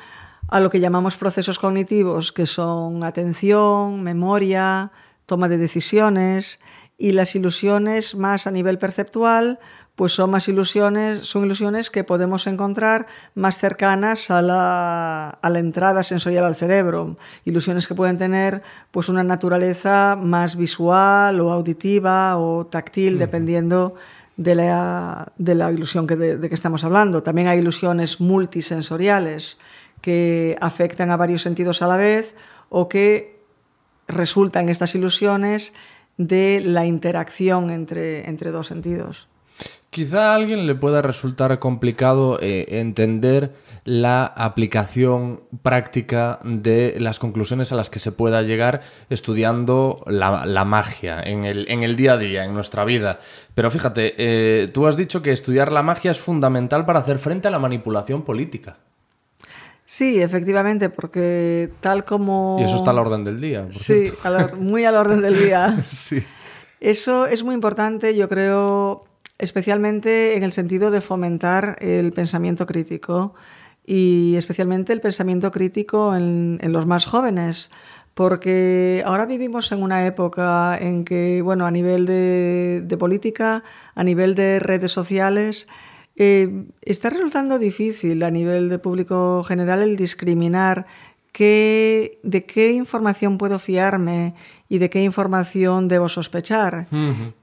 a 0.48 0.60
lo 0.60 0.70
que 0.70 0.80
llamamos 0.80 1.18
procesos 1.18 1.58
cognitivos, 1.58 2.32
que 2.32 2.46
son 2.46 3.04
atención, 3.04 4.02
memoria, 4.02 4.90
toma 5.26 5.48
de 5.48 5.58
decisiones, 5.58 6.58
y 6.96 7.12
las 7.12 7.34
ilusiones 7.34 8.14
más 8.14 8.46
a 8.46 8.50
nivel 8.50 8.78
perceptual, 8.78 9.58
pues 9.96 10.12
son 10.12 10.30
más 10.30 10.48
ilusiones, 10.48 11.26
son 11.26 11.44
ilusiones 11.44 11.90
que 11.90 12.02
podemos 12.02 12.46
encontrar 12.46 13.06
más 13.34 13.58
cercanas 13.58 14.30
a 14.30 14.42
la, 14.42 15.28
a 15.30 15.50
la 15.50 15.58
entrada 15.58 16.02
sensorial 16.02 16.44
al 16.44 16.56
cerebro, 16.56 17.16
ilusiones 17.44 17.86
que 17.86 17.94
pueden 17.94 18.18
tener 18.18 18.62
pues 18.90 19.08
una 19.08 19.22
naturaleza 19.22 20.16
más 20.20 20.56
visual 20.56 21.40
o 21.40 21.52
auditiva 21.52 22.36
o 22.38 22.66
táctil, 22.66 23.18
dependiendo 23.18 23.94
de 24.36 24.56
la, 24.56 25.32
de 25.38 25.54
la 25.54 25.70
ilusión 25.70 26.06
que 26.08 26.16
de, 26.16 26.38
de 26.38 26.48
que 26.48 26.54
estamos 26.56 26.82
hablando. 26.82 27.22
También 27.22 27.46
hay 27.46 27.60
ilusiones 27.60 28.20
multisensoriales 28.20 29.58
que 30.00 30.56
afectan 30.60 31.10
a 31.10 31.16
varios 31.16 31.42
sentidos 31.42 31.82
a 31.82 31.86
la 31.86 31.96
vez 31.96 32.34
o 32.68 32.88
que 32.88 33.40
resultan 34.08 34.68
estas 34.68 34.94
ilusiones 34.96 35.72
de 36.16 36.60
la 36.64 36.84
interacción 36.84 37.70
entre, 37.70 38.28
entre 38.28 38.50
dos 38.50 38.66
sentidos. 38.66 39.28
Quizá 39.94 40.32
a 40.32 40.34
alguien 40.34 40.66
le 40.66 40.74
pueda 40.74 41.02
resultar 41.02 41.56
complicado 41.60 42.38
eh, 42.42 42.66
entender 42.80 43.52
la 43.84 44.24
aplicación 44.26 45.42
práctica 45.62 46.40
de 46.42 46.96
las 46.98 47.20
conclusiones 47.20 47.70
a 47.70 47.76
las 47.76 47.90
que 47.90 48.00
se 48.00 48.10
pueda 48.10 48.42
llegar 48.42 48.80
estudiando 49.08 50.02
la, 50.08 50.46
la 50.46 50.64
magia 50.64 51.20
en 51.22 51.44
el, 51.44 51.66
en 51.70 51.84
el 51.84 51.94
día 51.94 52.14
a 52.14 52.16
día, 52.16 52.44
en 52.44 52.54
nuestra 52.54 52.84
vida. 52.84 53.20
Pero 53.54 53.70
fíjate, 53.70 54.14
eh, 54.18 54.68
tú 54.74 54.88
has 54.88 54.96
dicho 54.96 55.22
que 55.22 55.30
estudiar 55.30 55.70
la 55.70 55.82
magia 55.84 56.10
es 56.10 56.18
fundamental 56.18 56.84
para 56.86 56.98
hacer 56.98 57.20
frente 57.20 57.46
a 57.46 57.52
la 57.52 57.60
manipulación 57.60 58.22
política. 58.22 58.78
Sí, 59.84 60.20
efectivamente, 60.20 60.88
porque 60.88 61.70
tal 61.80 62.04
como... 62.04 62.56
Y 62.58 62.64
eso 62.64 62.76
está 62.76 62.90
a 62.90 62.94
la 62.94 63.02
orden 63.02 63.22
del 63.22 63.40
día. 63.40 63.62
por 63.66 63.74
Sí, 63.74 64.06
cierto. 64.06 64.18
a 64.26 64.30
la- 64.30 64.50
muy 64.58 64.84
a 64.86 64.90
la 64.90 65.00
orden 65.00 65.20
del 65.22 65.38
día. 65.38 65.84
sí. 65.90 66.20
Eso 66.80 67.26
es 67.26 67.44
muy 67.44 67.54
importante, 67.54 68.16
yo 68.16 68.28
creo, 68.28 69.04
especialmente 69.44 70.36
en 70.36 70.42
el 70.42 70.52
sentido 70.52 70.90
de 70.90 71.00
fomentar 71.00 71.76
el 71.80 72.12
pensamiento 72.12 72.66
crítico 72.66 73.34
y 73.86 74.34
especialmente 74.36 74.92
el 74.92 75.00
pensamiento 75.00 75.50
crítico 75.50 76.16
en, 76.16 76.58
los 76.72 76.86
más 76.86 77.06
jóvenes, 77.06 77.70
porque 78.14 79.02
ahora 79.06 79.26
vivimos 79.26 79.70
en 79.72 79.82
una 79.82 80.06
época 80.06 80.76
en 80.78 81.04
que, 81.04 81.42
bueno, 81.42 81.66
a 81.66 81.70
nivel 81.70 82.06
de, 82.06 82.82
de 82.84 82.96
política, 82.96 83.62
a 83.94 84.04
nivel 84.04 84.34
de 84.34 84.58
redes 84.58 84.92
sociales, 84.92 85.66
eh, 86.16 86.66
está 86.82 87.10
resultando 87.10 87.58
difícil 87.58 88.22
a 88.22 88.30
nivel 88.30 88.68
de 88.68 88.78
público 88.78 89.42
general 89.42 89.82
el 89.82 89.96
discriminar 89.96 90.86
qué, 91.34 92.20
de 92.22 92.46
qué 92.46 92.70
información 92.70 93.38
puedo 93.38 93.58
fiarme 93.58 94.34
y 94.68 94.78
de 94.78 94.88
qué 94.88 95.02
información 95.02 95.88
debo 95.88 96.08
sospechar. 96.08 96.86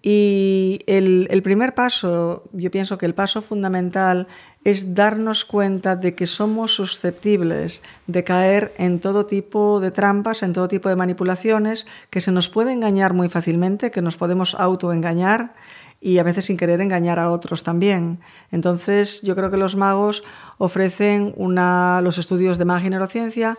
Y 0.02 0.80
el, 0.88 1.28
el 1.30 1.42
primer 1.44 1.76
paso, 1.76 2.46
yo 2.54 2.72
pienso 2.72 2.98
que 2.98 3.06
el 3.06 3.14
paso 3.14 3.42
fundamental 3.42 4.28
es 4.64 4.96
darnos 4.96 5.44
cuenta 5.44 5.98
de 5.98 6.16
que 6.16 6.26
somos 6.26 6.74
susceptibles 6.74 7.84
de 8.08 8.24
caer 8.24 8.74
en 8.78 9.02
todo 9.02 9.26
tipo 9.26 9.82
de 9.82 9.92
trampas, 9.92 10.42
en 10.42 10.54
todo 10.54 10.70
tipo 10.70 10.88
de 10.88 10.96
manipulaciones, 10.96 11.86
que 12.10 12.22
se 12.22 12.32
nos 12.32 12.48
puede 12.48 12.72
engañar 12.72 13.14
muy 13.14 13.28
fácilmente, 13.28 13.92
que 13.92 14.02
nos 14.02 14.16
podemos 14.16 14.56
autoengañar 14.56 15.54
y 16.02 16.18
a 16.18 16.24
veces 16.24 16.45
sin 16.45 16.58
querer 16.58 16.82
engañar 16.82 17.20
a 17.20 17.30
otros 17.32 17.64
también. 17.64 18.20
Entonces, 18.52 19.22
yo 19.22 19.36
creo 19.36 19.52
que 19.52 19.58
los 19.58 19.76
magos 19.76 20.24
ofrecen 20.58 21.34
una, 21.38 22.02
los 22.02 22.18
estudios 22.18 22.58
de 22.58 22.66
magia 22.66 22.88
y 22.88 22.89
neurociencia 22.89 23.58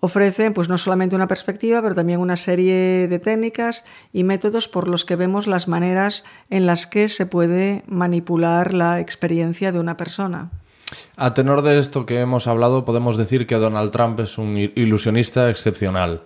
ofrecen 0.00 0.52
pues 0.52 0.68
no 0.68 0.76
solamente 0.76 1.16
una 1.16 1.28
perspectiva, 1.28 1.80
pero 1.80 1.94
también 1.94 2.20
una 2.20 2.36
serie 2.36 3.08
de 3.08 3.18
técnicas 3.18 3.84
y 4.12 4.22
métodos 4.24 4.68
por 4.68 4.86
los 4.86 5.06
que 5.06 5.16
vemos 5.16 5.46
las 5.46 5.66
maneras 5.66 6.24
en 6.50 6.66
las 6.66 6.86
que 6.86 7.08
se 7.08 7.24
puede 7.24 7.84
manipular 7.86 8.74
la 8.74 9.00
experiencia 9.00 9.72
de 9.72 9.78
una 9.78 9.96
persona. 9.96 10.50
A 11.16 11.32
tenor 11.32 11.62
de 11.62 11.78
esto 11.78 12.04
que 12.04 12.20
hemos 12.20 12.46
hablado, 12.46 12.84
podemos 12.84 13.16
decir 13.16 13.46
que 13.46 13.54
Donald 13.54 13.92
Trump 13.92 14.20
es 14.20 14.36
un 14.36 14.56
il- 14.56 14.72
ilusionista 14.76 15.48
excepcional. 15.48 16.24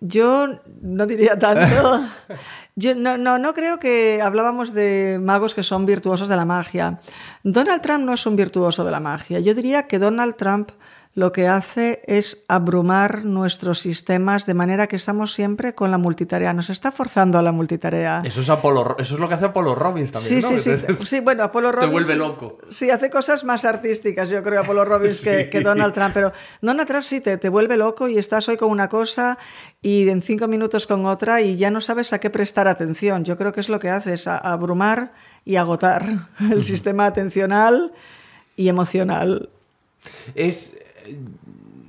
Yo 0.00 0.46
no 0.80 1.06
diría 1.06 1.38
tanto. 1.38 2.04
Yo 2.78 2.94
no, 2.94 3.16
no, 3.16 3.38
no 3.38 3.54
creo 3.54 3.78
que 3.78 4.20
hablábamos 4.22 4.74
de 4.74 5.18
magos 5.20 5.54
que 5.54 5.62
son 5.62 5.86
virtuosos 5.86 6.28
de 6.28 6.36
la 6.36 6.44
magia. 6.44 7.00
Donald 7.42 7.80
Trump 7.80 8.04
no 8.04 8.12
es 8.12 8.26
un 8.26 8.36
virtuoso 8.36 8.84
de 8.84 8.90
la 8.90 9.00
magia. 9.00 9.40
Yo 9.40 9.54
diría 9.54 9.86
que 9.86 9.98
Donald 9.98 10.36
Trump 10.36 10.72
lo 11.16 11.32
que 11.32 11.48
hace 11.48 12.02
es 12.06 12.44
abrumar 12.46 13.24
nuestros 13.24 13.78
sistemas 13.78 14.44
de 14.44 14.52
manera 14.52 14.86
que 14.86 14.96
estamos 14.96 15.32
siempre 15.32 15.74
con 15.74 15.90
la 15.90 15.96
multitarea. 15.96 16.52
Nos 16.52 16.68
está 16.68 16.92
forzando 16.92 17.38
a 17.38 17.42
la 17.42 17.52
multitarea. 17.52 18.20
Eso 18.22 18.42
es, 18.42 18.50
Apolo, 18.50 18.94
eso 18.98 19.14
es 19.14 19.20
lo 19.20 19.26
que 19.26 19.32
hace 19.34 19.46
Apolo 19.46 19.74
Robbins 19.74 20.12
también, 20.12 20.42
Sí, 20.42 20.52
¿no? 20.52 20.58
sí, 20.58 20.76
sí. 20.76 20.82
Te- 20.86 20.94
Sí, 21.06 21.20
bueno, 21.20 21.42
Apolo 21.42 21.70
te 21.70 21.76
Robbins. 21.76 21.92
vuelve 21.92 22.16
loco. 22.16 22.58
Sí, 22.68 22.90
hace 22.90 23.08
cosas 23.08 23.44
más 23.44 23.64
artísticas, 23.64 24.28
yo 24.28 24.42
creo, 24.42 24.60
Apolo 24.60 24.84
Robbins 24.84 25.22
que, 25.22 25.44
Sí. 25.44 25.50
que 25.50 25.62
Donald 25.62 25.94
Trump. 25.94 26.10
Pero 26.12 26.32
Donald 26.60 26.86
Trump 26.86 27.02
sí 27.02 27.22
te, 27.22 27.38
te 27.38 27.48
vuelve 27.48 27.78
loco 27.78 28.08
y 28.08 28.18
estás 28.18 28.46
hoy 28.50 28.58
con 28.58 28.68
una 28.70 28.90
cosa 28.90 29.38
y 29.80 30.06
en 30.10 30.20
cinco 30.20 30.48
minutos 30.48 30.86
con 30.86 31.06
otra 31.06 31.40
y 31.40 31.56
ya 31.56 31.70
no 31.70 31.80
sabes 31.80 32.12
a 32.12 32.18
qué 32.20 32.28
prestar 32.28 32.68
atención. 32.68 33.24
Yo 33.24 33.38
creo 33.38 33.52
que 33.52 33.60
es 33.60 33.70
lo 33.70 33.78
que 33.78 33.88
hace, 33.88 34.12
es 34.12 34.28
abrumar 34.28 35.14
y 35.46 35.56
agotar 35.56 36.28
el 36.52 36.62
sistema 36.62 37.06
atencional 37.06 37.94
y 38.54 38.68
emocional. 38.68 39.48
Es 40.34 40.76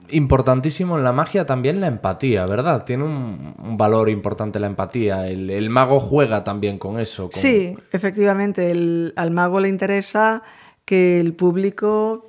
importantísimo 0.10 0.98
en 0.98 1.04
la 1.04 1.12
magia 1.12 1.46
también 1.46 1.82
la 1.82 1.88
empatía, 1.88 2.46
¿verdad? 2.46 2.86
Tiene 2.86 3.04
un, 3.04 3.78
valor 3.78 4.10
importante 4.10 4.60
la 4.60 4.68
empatía. 4.68 5.28
El, 5.28 5.50
el 5.50 5.70
mago 5.70 6.00
juega 6.00 6.44
también 6.44 6.80
con 6.80 7.00
eso. 7.00 7.30
Sí, 7.32 7.78
efectivamente, 7.92 8.72
el- 8.72 9.14
al 9.16 9.32
mago 9.32 9.60
le 9.60 9.70
interesa 9.70 10.44
que 10.86 11.20
el 11.20 11.34
público 11.34 12.24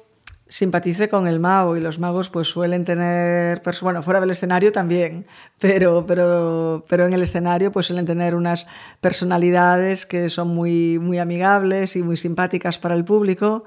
simpatice 0.50 1.10
con 1.10 1.28
el 1.28 1.40
mago 1.40 1.76
y 1.76 1.80
los 1.80 1.98
magos 1.98 2.30
pues 2.30 2.48
suelen 2.48 2.84
tener, 2.86 3.60
bueno, 3.82 4.02
fuera 4.02 4.18
del 4.18 4.30
escenario 4.30 4.72
también, 4.72 5.26
pero, 5.58 6.06
pero, 6.06 6.84
pero 6.88 7.04
en 7.06 7.12
el 7.12 7.22
escenario 7.22 7.70
pues 7.70 7.86
suelen 7.86 8.06
tener 8.06 8.34
unas 8.34 8.66
personalidades 9.02 10.06
que 10.06 10.30
son 10.30 10.48
muy, 10.48 10.98
muy 10.98 11.18
amigables 11.18 11.96
y 11.96 12.02
muy 12.02 12.16
simpáticas 12.16 12.78
para 12.78 12.94
el 12.94 13.04
público. 13.04 13.64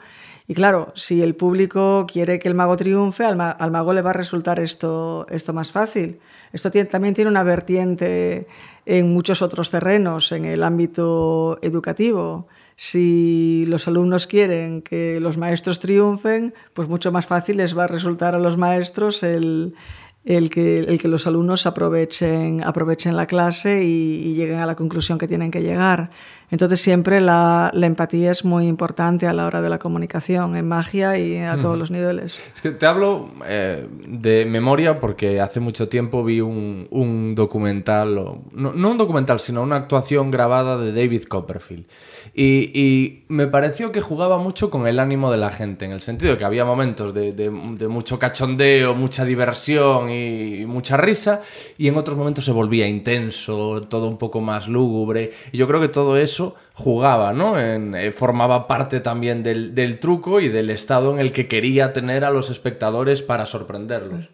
Y 0.47 0.53
claro, 0.53 0.91
si 0.95 1.21
el 1.21 1.35
público 1.35 2.05
quiere 2.11 2.39
que 2.39 2.47
el 2.49 2.55
mago 2.55 2.75
triunfe, 2.75 3.23
al, 3.23 3.35
ma- 3.37 3.51
al 3.51 3.71
mago 3.71 3.93
le 3.93 4.01
va 4.01 4.09
a 4.09 4.13
resultar 4.13 4.59
esto, 4.59 5.25
esto 5.29 5.53
más 5.53 5.71
fácil. 5.71 6.19
Esto 6.51 6.69
tiene- 6.71 6.89
también 6.89 7.13
tiene 7.13 7.29
una 7.31 7.43
vertiente 7.43 8.47
en 8.85 9.13
muchos 9.13 9.41
otros 9.41 9.69
terrenos, 9.71 10.31
en 10.31 10.45
el 10.45 10.63
ámbito 10.63 11.59
educativo. 11.61 12.47
Si 12.75 13.65
los 13.67 13.87
alumnos 13.87 14.25
quieren 14.27 14.81
que 14.81 15.19
los 15.21 15.37
maestros 15.37 15.79
triunfen, 15.79 16.53
pues 16.73 16.87
mucho 16.89 17.11
más 17.11 17.27
fácil 17.27 17.57
les 17.57 17.77
va 17.77 17.83
a 17.83 17.87
resultar 17.87 18.33
a 18.33 18.39
los 18.39 18.57
maestros 18.57 19.21
el, 19.23 19.75
el 20.25 20.49
que, 20.49 20.79
el 20.79 20.99
que 20.99 21.07
los 21.07 21.27
alumnos 21.27 21.67
aprovechen, 21.67 22.63
aprovechen 22.65 23.15
la 23.15 23.27
clase 23.27 23.83
y 23.83 24.33
lleguen 24.33 24.57
a 24.59 24.65
la 24.65 24.75
conclusión 24.75 25.17
que 25.19 25.27
tienen 25.27 25.51
que 25.51 25.61
llegar. 25.61 26.09
Entonces 26.51 26.81
siempre 26.81 27.21
la, 27.21 27.71
la 27.73 27.85
empatía 27.87 28.29
es 28.31 28.43
muy 28.45 28.67
importante 28.67 29.25
a 29.25 29.33
la 29.33 29.45
hora 29.45 29.61
de 29.61 29.69
la 29.69 29.79
comunicación, 29.79 30.55
en 30.57 30.67
magia 30.67 31.17
y 31.17 31.37
a 31.37 31.57
todos 31.57 31.77
los 31.77 31.91
niveles. 31.91 32.37
Es 32.53 32.61
que 32.61 32.71
te 32.71 32.85
hablo 32.85 33.29
eh, 33.47 33.87
de 34.05 34.45
memoria 34.45 34.99
porque 34.99 35.39
hace 35.39 35.61
mucho 35.61 35.87
tiempo 35.87 36.23
vi 36.25 36.41
un, 36.41 36.87
un 36.91 37.35
documental, 37.35 38.17
o- 38.17 38.43
no, 38.53 38.73
no 38.73 38.91
un 38.91 38.97
documental, 38.97 39.39
sino 39.39 39.61
una 39.63 39.77
actuación 39.77 40.29
grabada 40.29 40.77
de 40.77 40.91
David 40.91 41.23
Copperfield. 41.23 41.85
Y, 42.33 42.71
y 42.79 43.23
me 43.29 43.47
pareció 43.47 43.91
que 43.93 44.01
jugaba 44.01 44.37
mucho 44.37 44.69
con 44.69 44.87
el 44.87 44.99
ánimo 44.99 45.31
de 45.31 45.37
la 45.37 45.51
gente, 45.51 45.85
en 45.85 45.91
el 45.93 46.01
sentido 46.01 46.31
de 46.33 46.37
que 46.37 46.45
había 46.45 46.65
momentos 46.65 47.13
de, 47.13 47.31
de- 47.31 47.49
de 47.49 47.87
mucho 47.87 48.19
cachondeo, 48.19 48.93
mucha 48.93 49.23
diversión 49.25 50.09
y, 50.09 50.61
y 50.61 50.65
mucha 50.65 50.97
risa, 50.97 51.41
y 51.77 51.87
en 51.87 51.95
otros 51.95 52.17
momentos 52.17 52.43
se 52.43 52.51
volvía 52.51 52.87
intenso, 52.87 53.83
todo 53.89 54.07
un 54.07 54.17
poco 54.17 54.41
más 54.41 54.67
lúgubre. 54.67 55.31
Y 55.53 55.57
yo 55.57 55.67
creo 55.67 55.79
que 55.79 55.87
todo 55.87 56.17
eso 56.17 56.40
jugaba, 56.73 57.33
¿no? 57.33 57.59
Eh, 57.59 58.11
formaba 58.11 58.67
parte 58.67 58.99
también 58.99 59.43
del, 59.43 59.73
del 59.75 59.99
truco 59.99 60.39
y 60.39 60.49
del 60.49 60.69
estado 60.69 61.13
en 61.13 61.19
el 61.19 61.31
que 61.31 61.47
quería 61.47 61.93
tener 61.93 62.25
a 62.25 62.31
los 62.31 62.49
espectadores 62.49 63.21
para 63.21 63.45
sorprenderlos. 63.45 64.29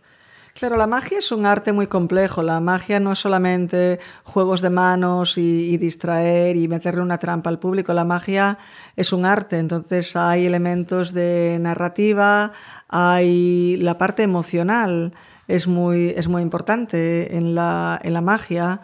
Claro, 0.53 0.75
la 0.75 0.87
magia 0.87 1.19
es 1.19 1.31
un 1.31 1.45
arte 1.45 1.71
muy 1.71 1.85
complejo. 1.85 2.41
La 2.41 2.59
magia 2.59 2.99
no 2.99 3.11
es 3.11 3.19
solamente 3.19 3.99
juegos 4.23 4.61
de 4.61 4.71
manos 4.71 5.37
y, 5.37 5.71
y 5.71 5.77
distraer 5.77 6.55
y 6.55 6.67
meterle 6.67 7.01
una 7.01 7.19
trampa 7.19 7.51
al 7.51 7.59
público. 7.59 7.93
La 7.93 8.05
magia 8.05 8.57
es 8.95 9.13
un 9.13 9.25
arte. 9.25 9.59
Entonces 9.59 10.15
hay 10.15 10.47
elementos 10.47 11.13
de 11.13 11.57
narrativa, 11.61 12.53
hay 12.89 13.77
la 13.77 13.99
parte 13.99 14.23
emocional 14.23 15.11
es 15.47 15.67
muy, 15.67 16.09
es 16.09 16.27
muy 16.27 16.41
importante 16.41 17.35
en 17.35 17.55
la, 17.55 17.99
en 18.03 18.13
la 18.13 18.21
magia. 18.21 18.81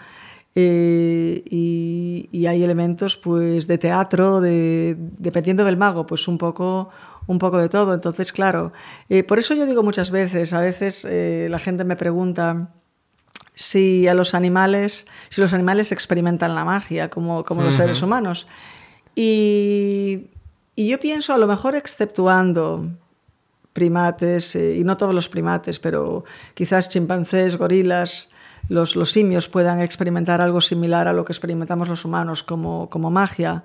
Eh, 0.56 1.44
y, 1.50 2.30
y 2.32 2.46
hay 2.46 2.64
elementos 2.64 3.18
pues 3.18 3.68
de 3.68 3.78
teatro, 3.78 4.40
de, 4.40 4.96
dependiendo 4.98 5.64
del 5.64 5.78
mago, 5.78 6.06
pues 6.06 6.28
un 6.28 6.38
poco, 6.38 6.90
un 7.28 7.40
poco 7.40 7.58
de 7.58 7.70
todo. 7.70 7.94
Entonces, 7.94 8.32
claro, 8.32 8.72
eh, 9.10 9.24
por 9.24 9.40
eso 9.40 9.54
yo 9.56 9.66
digo 9.66 9.84
muchas 9.84 10.12
veces, 10.12 10.54
a 10.54 10.62
veces 10.62 11.06
eh, 11.06 11.48
la 11.50 11.60
gente 11.60 11.86
me 11.86 11.96
pregunta 11.96 12.70
si 13.56 14.08
a 14.08 14.14
los 14.14 14.34
animales, 14.34 15.06
si 15.30 15.42
los 15.42 15.54
animales 15.54 15.92
experimentan 15.92 16.56
la 16.56 16.66
magia 16.66 17.10
como, 17.10 17.44
como 17.44 17.62
los 17.62 17.76
seres 17.76 18.02
humanos. 18.02 18.48
Y, 19.16 20.30
y 20.76 20.88
yo 20.88 21.00
pienso, 21.00 21.34
a 21.34 21.38
lo 21.38 21.48
mejor 21.48 21.76
exceptuando 21.76 22.90
primates, 23.74 24.56
eh, 24.56 24.76
y 24.78 24.84
no 24.84 24.98
todos 24.98 25.14
los 25.14 25.30
primates, 25.30 25.80
pero 25.80 26.24
quizás 26.54 26.90
chimpancés, 26.90 27.58
gorilas, 27.58 28.30
los, 28.70 28.96
los 28.96 29.12
simios 29.12 29.48
puedan 29.50 29.82
experimentar 29.82 30.42
algo 30.42 30.62
similar 30.62 31.08
a 31.08 31.14
lo 31.14 31.26
que 31.26 31.34
experimentamos 31.34 31.88
los 31.90 32.06
humanos 32.06 32.44
como, 32.44 32.90
como 32.90 33.12
magia. 33.12 33.64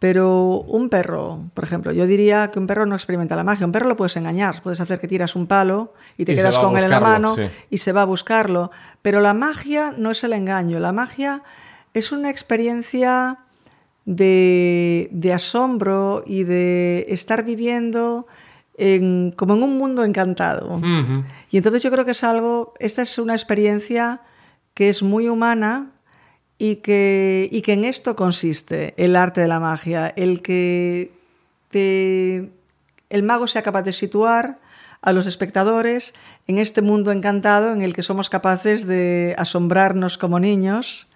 Pero 0.00 0.60
un 0.68 0.90
perro, 0.90 1.40
por 1.54 1.64
ejemplo, 1.64 1.90
yo 1.92 2.06
diría 2.06 2.50
que 2.50 2.58
un 2.58 2.66
perro 2.66 2.84
no 2.84 2.94
experimenta 2.94 3.36
la 3.36 3.44
magia. 3.44 3.64
Un 3.64 3.72
perro 3.72 3.88
lo 3.88 3.96
puedes 3.96 4.16
engañar, 4.16 4.60
puedes 4.62 4.80
hacer 4.80 4.98
que 4.98 5.08
tiras 5.08 5.34
un 5.34 5.46
palo 5.46 5.94
y 6.18 6.24
te 6.26 6.32
Y 6.32 6.34
quedas 6.34 6.58
con 6.58 6.76
él 6.76 6.84
en 6.84 6.90
la 6.90 7.00
mano 7.00 7.34
sí. 7.36 7.42
y 7.70 7.78
se 7.78 7.92
va 7.92 8.02
a 8.02 8.04
buscarlo. 8.04 8.70
Pero 9.00 9.20
la 9.20 9.32
magia 9.32 9.94
no 9.96 10.10
es 10.10 10.22
el 10.24 10.34
engaño, 10.34 10.78
la 10.78 10.92
magia 10.92 11.42
es 11.94 12.12
una 12.12 12.28
experiencia 12.28 13.38
de, 14.04 15.08
de 15.12 15.32
asombro 15.32 16.22
y 16.26 16.44
de 16.44 17.06
estar 17.08 17.42
viviendo 17.44 18.26
en- 18.76 19.32
como 19.36 19.54
en 19.54 19.62
un 19.62 19.78
mundo 19.78 20.04
encantado. 20.04 20.80
Y 21.50 21.56
entonces 21.56 21.82
yo 21.82 21.90
creo 21.90 22.04
que 22.04 22.10
es 22.10 22.24
algo, 22.24 22.74
esta 22.78 23.02
es 23.02 23.18
una 23.18 23.32
experiencia 23.32 24.20
que 24.74 24.88
es 24.88 25.02
muy 25.02 25.28
humana 25.28 25.90
y 26.58 26.76
que, 26.76 27.48
y 27.50 27.62
que 27.62 27.72
en 27.72 27.84
esto 27.84 28.14
consiste 28.16 28.94
el 28.96 29.16
arte 29.16 29.40
de 29.40 29.48
la 29.48 29.60
magia, 29.60 30.12
el 30.16 30.42
que 30.42 31.10
te- 31.70 32.50
el 33.10 33.22
mago 33.22 33.46
sea 33.46 33.62
capaz 33.62 33.82
de 33.82 33.92
situar 33.92 34.58
a 35.02 35.12
los 35.12 35.26
espectadores 35.26 36.14
en 36.46 36.58
este 36.58 36.80
mundo 36.82 37.12
encantado 37.12 37.72
en 37.72 37.82
el 37.82 37.92
que 37.94 38.02
somos 38.02 38.30
capaces 38.30 38.86
de 38.86 39.34
asombrarnos 39.38 40.18
como 40.18 40.38
niños. 40.40 41.06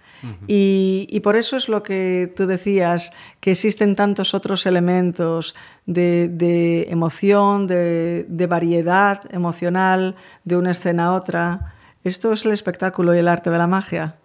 Y, 0.48 1.06
y 1.10 1.20
por 1.20 1.36
eso 1.36 1.56
es 1.56 1.68
lo 1.68 1.84
que 1.84 2.32
tú 2.36 2.46
decías, 2.48 3.12
que 3.40 3.52
existen 3.52 3.94
tantos 3.94 4.34
otros 4.34 4.66
elementos 4.66 5.54
de, 5.86 6.28
de 6.28 6.88
emoción, 6.90 7.68
de, 7.68 8.26
de 8.28 8.46
variedad 8.48 9.20
emocional 9.32 10.16
de 10.42 10.56
una 10.56 10.72
escena 10.72 11.06
a 11.06 11.12
otra. 11.14 11.74
Esto 12.08 12.32
es 12.32 12.46
el 12.46 12.52
espectáculo 12.52 13.14
y 13.14 13.18
el 13.18 13.28
arte 13.28 13.50
de 13.50 13.58
la 13.58 13.66
magia. 13.66 14.16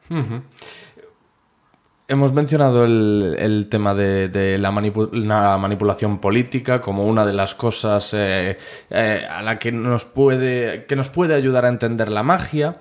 Hemos 2.08 2.32
mencionado 2.32 2.86
el, 2.86 3.36
el 3.38 3.68
tema 3.70 3.94
de, 3.94 4.30
de 4.30 4.58
la, 4.58 4.72
manipu- 4.72 5.12
la 5.12 5.58
manipulación 5.58 6.20
política 6.20 6.80
como 6.80 7.06
una 7.06 7.26
de 7.26 7.34
las 7.34 7.56
cosas 7.56 8.14
eh, 8.14 8.58
eh, 8.90 9.28
a 9.30 9.42
la 9.42 9.60
que 9.60 9.72
nos 9.72 10.06
puede 10.06 10.86
que 10.86 10.96
nos 10.96 11.10
puede 11.10 11.34
ayudar 11.34 11.66
a 11.66 11.70
entender 11.70 12.10
la 12.10 12.24
magia. 12.24 12.78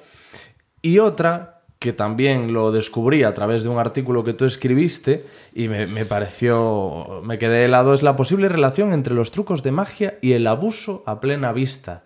Y 0.82 0.98
otra 0.98 1.62
que 1.78 1.92
también 1.92 2.52
lo 2.52 2.70
descubrí 2.70 3.24
a 3.24 3.34
través 3.34 3.64
de 3.64 3.68
un 3.68 3.78
artículo 3.78 4.22
que 4.22 4.34
tú 4.34 4.44
escribiste 4.44 5.24
y 5.52 5.66
me, 5.66 5.88
me 5.88 6.04
pareció 6.04 7.22
me 7.24 7.38
quedé 7.38 7.64
helado 7.64 7.92
es 7.94 8.02
la 8.04 8.14
posible 8.14 8.48
relación 8.48 8.92
entre 8.92 9.14
los 9.14 9.32
trucos 9.32 9.64
de 9.64 9.72
magia 9.72 10.18
y 10.22 10.34
el 10.34 10.46
abuso 10.46 11.02
a 11.06 11.18
plena 11.18 11.52
vista 11.52 12.04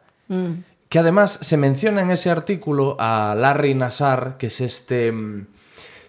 que 0.89 0.99
además 0.99 1.39
se 1.43 1.57
menciona 1.57 2.03
en 2.03 2.11
ese 2.11 2.31
artículo 2.31 2.97
a 2.99 3.35
Larry 3.37 3.75
Nassar 3.75 4.37
que 4.39 4.47
es 4.47 4.61
este 4.61 5.11
mm, 5.13 5.47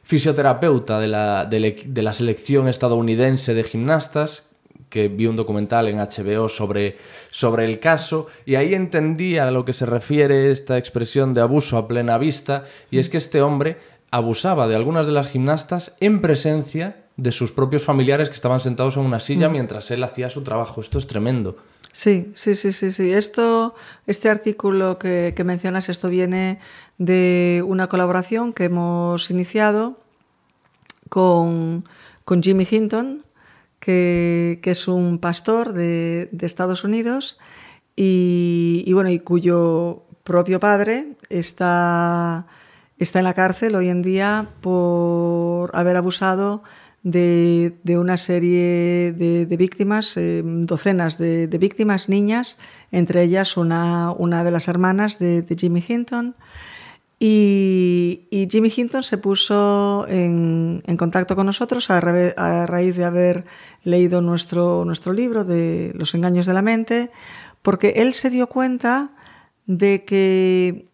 fisioterapeuta 0.04 1.00
de 1.00 1.08
la, 1.08 1.46
de 1.46 1.60
le- 1.60 1.84
de 1.86 2.02
la 2.02 2.14
selección 2.14 2.68
estadounidense 2.68 3.54
de 3.54 3.64
gimnastas, 3.64 4.46
que 4.90 5.10
vi 5.10 5.26
un 5.28 5.36
documental 5.36 5.90
en 5.90 5.98
HBO 5.98 6.48
sobre, 6.48 6.96
sobre 7.30 7.66
el 7.66 7.80
caso, 7.80 8.28
y 8.46 8.56
ahí 8.56 8.74
entendí 8.74 9.38
a 9.38 9.52
lo 9.52 9.66
que 9.66 9.74
se 9.74 9.86
refiere 9.86 10.50
esta 10.50 10.78
expresión 10.78 11.34
de 11.34 11.42
abuso 11.42 11.78
a 11.78 11.90
plena 11.90 12.18
vista, 12.18 12.64
y 12.90 13.00
es 13.00 13.10
que 13.10 13.18
este 13.18 13.42
hombre 13.42 13.78
abusaba 14.12 14.68
de 14.70 14.76
algunas 14.78 15.06
de 15.06 15.12
las 15.12 15.28
gimnastas 15.28 15.94
en 16.00 16.22
presencia 16.22 17.04
de 17.18 17.34
sus 17.34 17.52
propios 17.52 17.84
familiares 17.84 18.30
que 18.30 18.36
estaban 18.36 18.62
sentados 18.62 18.96
en 18.96 19.04
una 19.04 19.20
silla 19.20 19.50
mientras 19.50 19.92
él 19.92 20.04
hacía 20.04 20.30
su 20.30 20.42
trabajo. 20.44 20.80
Esto 20.80 21.00
es 21.00 21.08
tremendo. 21.08 21.58
Sí, 21.98 22.32
sí, 22.36 22.54
sí, 22.54 22.74
sí, 22.74 22.92
sí. 22.92 23.12
Esto, 23.12 23.74
este 24.06 24.30
artículo 24.30 25.00
que, 25.00 25.34
mencionas, 25.44 25.90
esto 25.90 26.10
viene 26.10 26.60
de 27.00 27.64
una 27.66 27.90
colaboración 27.90 28.54
que 28.54 28.66
hemos 28.66 29.32
iniciado 29.32 29.98
con, 31.10 31.84
con 32.24 32.44
Jimmy 32.44 32.68
Hinton, 32.70 33.26
que, 33.80 34.60
que 34.62 34.70
es 34.70 34.88
un 34.88 35.18
pastor 35.18 35.74
de, 35.74 36.30
de 36.32 36.46
Estados 36.46 36.84
Unidos 36.84 37.40
y, 37.96 38.84
y 38.86 38.94
bueno, 38.94 39.10
y 39.10 39.18
cuyo 39.18 40.04
propio 40.24 40.60
padre 40.60 41.18
está, 41.30 42.46
está 43.00 43.18
en 43.18 43.26
la 43.26 43.34
cárcel 43.34 43.74
hoy 43.74 43.90
en 43.90 44.04
día 44.04 44.50
por 44.62 45.76
haber 45.76 45.96
abusado 45.96 46.62
de, 46.62 46.86
de 47.04 47.98
una 47.98 48.18
serie 48.18 49.14
de, 49.14 49.58
víctimas, 49.58 50.18
eh, 50.18 50.42
docenas 50.44 51.18
de, 51.18 51.48
víctimas, 51.60 52.10
niñas, 52.10 52.58
entre 52.92 53.24
ellas 53.24 53.58
una, 53.58 54.12
una 54.12 54.44
de 54.44 54.52
las 54.52 54.68
hermanas 54.68 55.20
de, 55.20 55.46
Jimmy 55.58 55.84
Hinton. 55.88 56.36
Y, 57.20 58.28
Jimmy 58.52 58.72
Hinton 58.76 59.04
se 59.04 59.18
puso 59.18 60.06
en, 60.10 60.84
contacto 60.98 61.36
con 61.36 61.46
nosotros 61.46 61.90
a, 61.90 61.98
a 61.98 62.66
raíz 62.68 62.96
de 62.96 63.06
haber 63.06 63.46
leído 63.84 64.22
nuestro, 64.22 64.84
nuestro 64.86 65.14
libro 65.14 65.44
de 65.44 65.94
Los 65.96 66.14
engaños 66.14 66.46
de 66.46 66.54
la 66.54 66.62
mente, 66.62 67.10
porque 67.62 67.94
él 67.98 68.14
se 68.14 68.30
dio 68.30 68.48
cuenta 68.48 69.12
de 69.66 70.04
que 70.06 70.88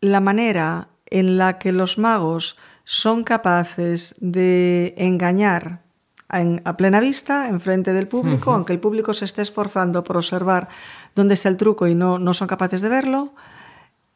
la 0.00 0.20
manera 0.20 0.88
en 1.10 1.36
la 1.36 1.58
que 1.58 1.72
los 1.72 1.98
magos 1.98 2.56
son 2.92 3.22
capaces 3.22 4.16
de 4.18 4.94
engañar 4.98 5.82
en- 6.28 6.60
a 6.64 6.76
plena 6.76 6.98
vista, 6.98 7.48
enfrente 7.48 7.92
del 7.92 8.08
público, 8.08 8.52
aunque 8.52 8.72
el 8.72 8.80
público 8.80 9.14
se 9.14 9.26
esté 9.26 9.42
esforzando 9.42 10.02
por 10.02 10.16
observar 10.16 10.66
dónde 11.14 11.34
está 11.34 11.48
el 11.48 11.56
truco 11.56 11.86
y 11.86 11.94
no, 11.94 12.18
no 12.18 12.34
son 12.34 12.48
capaces 12.48 12.80
de 12.82 12.88
verlo, 12.88 13.32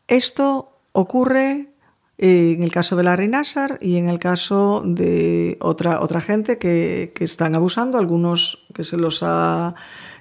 esto 0.09 0.79
ocurre 0.93 1.69
eh, 2.19 2.55
en 2.57 2.63
el 2.65 2.71
caso 2.73 2.95
de 2.97 3.03
Larry 3.05 3.29
Nassar 3.29 3.79
y 3.81 3.97
en 3.97 4.09
el 4.09 4.19
caso 4.19 4.83
de 4.85 5.57
otra, 5.61 6.01
otra 6.01 6.21
gente 6.21 6.59
que, 6.59 7.13
que 7.15 7.25
están 7.25 7.55
abusando, 7.55 7.99
algunos 7.99 8.67
que 8.75 8.83
se 8.85 8.97
los 8.97 9.21
ha, 9.23 9.75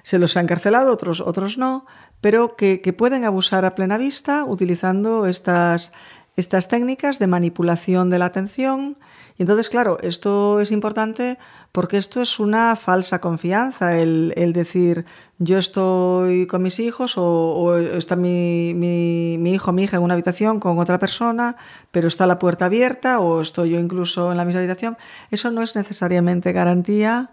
se 0.04 0.18
los 0.18 0.36
ha 0.36 0.40
encarcelado, 0.40 0.92
otros, 0.92 1.20
otros 1.20 1.58
no, 1.58 1.86
pero 2.20 2.54
que, 2.56 2.80
que 2.80 2.92
pueden 2.92 3.24
abusar 3.24 3.64
a 3.64 3.74
plena 3.76 3.98
vista 3.98 4.44
utilizando 4.44 5.26
estas, 5.26 5.92
estas 6.36 6.68
técnicas 6.68 7.18
de 7.18 7.26
manipulación 7.26 8.10
de 8.10 8.18
la 8.18 8.24
atención. 8.26 8.98
Y 9.36 9.42
entonces, 9.42 9.68
claro, 9.68 9.98
esto 10.02 10.60
es 10.60 10.70
importante 10.70 11.38
porque 11.72 11.96
esto 11.96 12.20
es 12.22 12.38
una 12.38 12.76
falsa 12.76 13.20
confianza, 13.20 13.96
el, 13.98 14.32
decir 14.52 15.04
yo 15.38 15.58
estoy 15.58 16.46
con 16.46 16.62
mis 16.62 16.78
hijos 16.78 17.14
o, 17.16 17.76
está 17.76 18.14
mi, 18.16 18.72
mi, 18.76 19.36
mi 19.38 19.54
hijo, 19.54 19.72
mi 19.72 19.82
hija 19.84 19.96
en 19.96 20.02
una 20.04 20.14
habitación 20.14 20.60
con 20.60 20.78
otra 20.78 20.98
persona, 21.00 21.56
pero 21.90 22.06
está 22.08 22.26
la 22.26 22.38
puerta 22.38 22.66
abierta 22.66 23.18
o 23.18 23.40
estoy 23.40 23.70
yo 23.70 23.80
incluso 23.80 24.30
en 24.30 24.36
la 24.36 24.44
misma 24.44 24.60
habitación. 24.60 24.96
Eso 25.30 25.50
no 25.50 25.62
es 25.62 25.74
necesariamente 25.74 26.52
garantía 26.52 27.30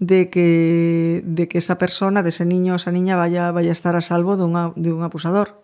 de 0.00 0.28
que, 0.30 1.22
de 1.24 1.46
que 1.46 1.58
esa 1.58 1.78
persona, 1.78 2.24
de 2.24 2.30
ese 2.30 2.44
niño 2.44 2.72
o 2.72 2.76
esa 2.76 2.90
niña 2.90 3.14
vaya, 3.16 3.52
vaya 3.52 3.68
a 3.70 3.72
estar 3.72 3.94
a 3.94 4.00
salvo 4.00 4.36
de, 4.36 4.42
una- 4.44 4.72
de 4.74 4.92
un 4.92 5.04
abusador. 5.04 5.63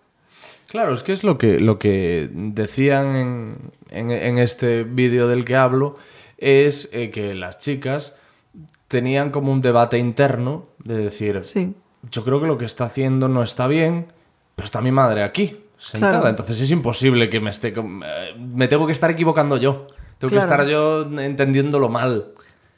Claro, 0.71 0.95
es 0.95 1.03
que 1.03 1.13
es 1.13 1.25
lo 1.25 1.37
que, 1.37 1.59
lo 1.59 1.79
que 1.79 2.31
decían 2.33 3.17
en, 3.17 3.57
en- 3.91 4.11
en 4.11 4.39
este 4.39 4.85
vídeo 4.85 5.27
del 5.27 5.45
que 5.45 5.57
hablo, 5.57 5.97
es 6.39 6.89
eh, 6.93 7.11
que 7.11 7.35
las 7.35 7.59
chicas 7.59 8.15
tenían 8.89 9.31
como 9.31 9.53
un 9.53 9.61
debate 9.61 9.99
interno 9.99 10.67
de 10.85 10.97
decir, 10.97 11.41
Sí. 11.45 11.75
yo 12.11 12.25
creo 12.25 12.41
que 12.41 12.47
lo 12.47 12.57
que 12.57 12.65
está 12.67 12.85
haciendo 12.85 13.29
no 13.29 13.43
está 13.43 13.67
bien, 13.67 14.07
pero 14.55 14.65
está 14.65 14.81
mi 14.81 14.93
madre 14.93 15.23
aquí, 15.25 15.59
sentada. 15.77 16.13
Claro. 16.15 16.29
Entonces 16.29 16.61
es 16.61 16.71
imposible 16.71 17.29
que 17.29 17.41
me 17.41 17.51
esté... 17.51 17.75
eh, 17.77 18.35
Me 18.39 18.69
tengo 18.69 18.87
que 18.87 18.93
estar 18.93 19.11
equivocando 19.11 19.57
yo. 19.57 19.87
Tengo 20.19 20.31
Claro. 20.33 20.49
que 20.49 20.55
estar 20.63 20.67
yo 20.69 21.03
entendiéndolo 21.21 21.89
mal. 21.89 22.27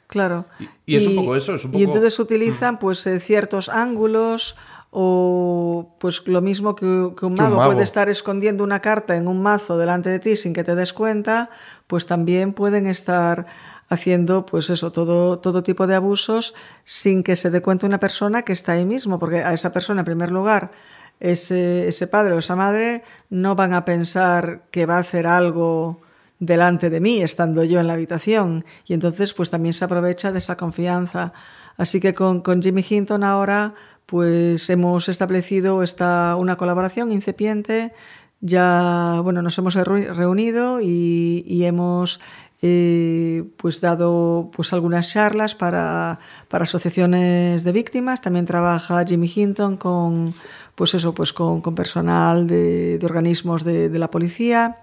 Claro. 0.07 0.45
Y- 0.59 0.67
y 0.93 0.95
es 0.97 1.07
un 1.07 1.15
poco 1.17 1.35
eso, 1.35 1.55
es 1.55 1.65
un 1.65 1.71
Y 1.71 1.73
poco- 1.73 1.83
entonces 1.85 2.19
utilizan 2.19 2.77
pues 2.79 3.05
eh, 3.07 3.19
ciertos 3.19 3.69
ángulos 3.69 4.55
o 4.95 5.95
pues 5.99 6.21
lo 6.27 6.41
mismo 6.41 6.75
que, 6.75 6.85
que 6.85 6.87
un 6.87 7.15
Que 7.15 7.25
un 7.25 7.35
mago, 7.35 7.57
mago. 7.57 7.71
puede 7.71 7.83
estar 7.83 8.09
escondiendo 8.09 8.63
una 8.63 8.79
carta 8.79 9.15
en 9.15 9.27
un 9.27 9.41
mazo 9.41 9.77
delante 9.77 10.09
de 10.11 10.19
ti 10.19 10.35
sin 10.35 10.53
que 10.53 10.63
te 10.63 10.75
des 10.75 10.93
cuenta, 10.93 11.49
pues 11.87 12.05
también 12.05 12.53
pueden 12.53 12.85
estar 12.85 13.47
haciendo 13.89 14.45
pues 14.45 14.69
eso, 14.69 14.91
todo, 14.91 15.39
todo 15.39 15.63
tipo 15.63 15.87
de 15.87 15.95
abusos 15.95 16.53
sin 16.83 17.23
que 17.23 17.35
se 17.35 17.49
dé 17.49 17.61
cuenta 17.61 17.87
una 17.87 17.99
persona 17.99 18.43
que 18.43 18.53
está 18.53 18.73
ahí 18.73 18.85
mismo, 18.85 19.19
porque 19.19 19.37
a 19.37 19.53
esa 19.53 19.73
persona 19.73 20.01
en 20.01 20.05
primer 20.05 20.31
lugar 20.31 20.71
ese, 21.19 21.87
ese 21.87 22.07
padre 22.07 22.33
o 22.33 22.39
esa 22.39 22.55
madre 22.55 23.03
no 23.29 23.55
van 23.55 23.73
a 23.73 23.85
pensar 23.85 24.63
que 24.71 24.85
va 24.85 24.97
a 24.97 24.99
hacer 24.99 25.25
algo 25.25 26.01
delante 26.39 26.89
de 26.89 26.99
mí, 26.99 27.21
estando 27.21 27.63
yo 27.63 27.79
en 27.79 27.87
la 27.87 27.93
habitación. 27.93 28.65
Y 28.85 28.93
entonces, 28.93 29.33
pues 29.33 29.49
también 29.49 29.73
se 29.73 29.85
aprovecha 29.85 30.31
de 30.31 30.39
esa 30.39 30.57
confianza. 30.57 31.31
Así 31.77 31.99
que 31.99 32.13
con, 32.13 32.41
con 32.41 32.61
Jimmy 32.61 32.85
Hinton 32.87 33.23
ahora, 33.23 33.73
pues 34.05 34.69
hemos 34.69 35.09
establecido 35.09 35.83
esta, 35.83 36.35
una 36.35 36.57
colaboración 36.57 37.11
incipiente. 37.11 37.93
Ya, 38.41 39.21
bueno, 39.23 39.41
nos 39.41 39.57
hemos 39.57 39.75
reu- 39.75 40.13
reunido 40.13 40.79
y, 40.81 41.63
hemos 41.65 42.19
eh, 42.61 43.43
pues 43.57 43.79
dado 43.81 44.51
pues 44.53 44.73
algunas 44.73 45.09
charlas 45.09 45.55
para, 45.55 46.19
para 46.49 46.63
asociaciones 46.63 47.63
de 47.63 47.71
víctimas. 47.71 48.21
También 48.21 48.45
trabaja 48.45 49.05
Jimmy 49.05 49.31
Hinton 49.33 49.77
con, 49.77 50.33
pues 50.75 50.93
eso, 50.93 51.13
pues 51.13 51.31
con, 51.31 51.61
con 51.61 51.73
personal 51.73 52.45
de, 52.45 52.99
organismos 53.03 53.63
de, 53.63 53.89
de 53.89 53.99
la 53.99 54.11
policía. 54.11 54.77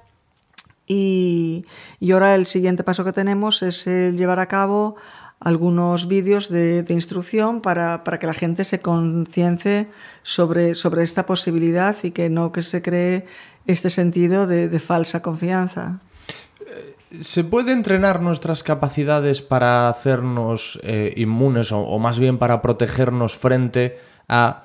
Y, 0.87 1.65
y 2.01 2.11
ahora 2.11 2.35
el 2.35 2.47
siguiente 2.47 2.83
paso 2.83 3.05
que 3.05 3.13
tenemos 3.13 3.63
es 3.63 3.87
el 3.87 4.17
llevar 4.17 4.41
a 4.41 4.47
cabo 4.47 4.97
algunos 5.41 6.07
vídeos 6.07 6.51
de, 6.51 6.85
instrucción 6.91 7.63
para, 7.63 8.05
para 8.05 8.19
que 8.19 8.27
la 8.27 8.35
gente 8.35 8.65
se 8.65 8.81
concience 8.81 9.89
sobre, 10.23 10.75
sobre 10.75 11.03
esta 11.03 11.25
posibilidad 11.25 11.97
y 12.03 12.11
que 12.11 12.29
no 12.29 12.53
que 12.53 12.63
se 12.63 12.83
cree 12.83 13.25
este 13.67 13.89
sentido 13.89 14.47
de, 14.47 14.79
falsa 14.81 15.23
confianza. 15.23 16.01
¿Se 17.23 17.43
puede 17.43 17.73
entrenar 17.73 18.21
nuestras 18.21 18.63
capacidades 18.63 19.43
para 19.43 19.89
hacernos 19.89 20.79
eh, 20.83 21.15
inmunes 21.17 21.73
o, 21.73 21.99
más 21.99 22.19
bien 22.19 22.39
para 22.39 22.63
protegernos 22.63 23.35
frente 23.37 23.99
a 24.29 24.65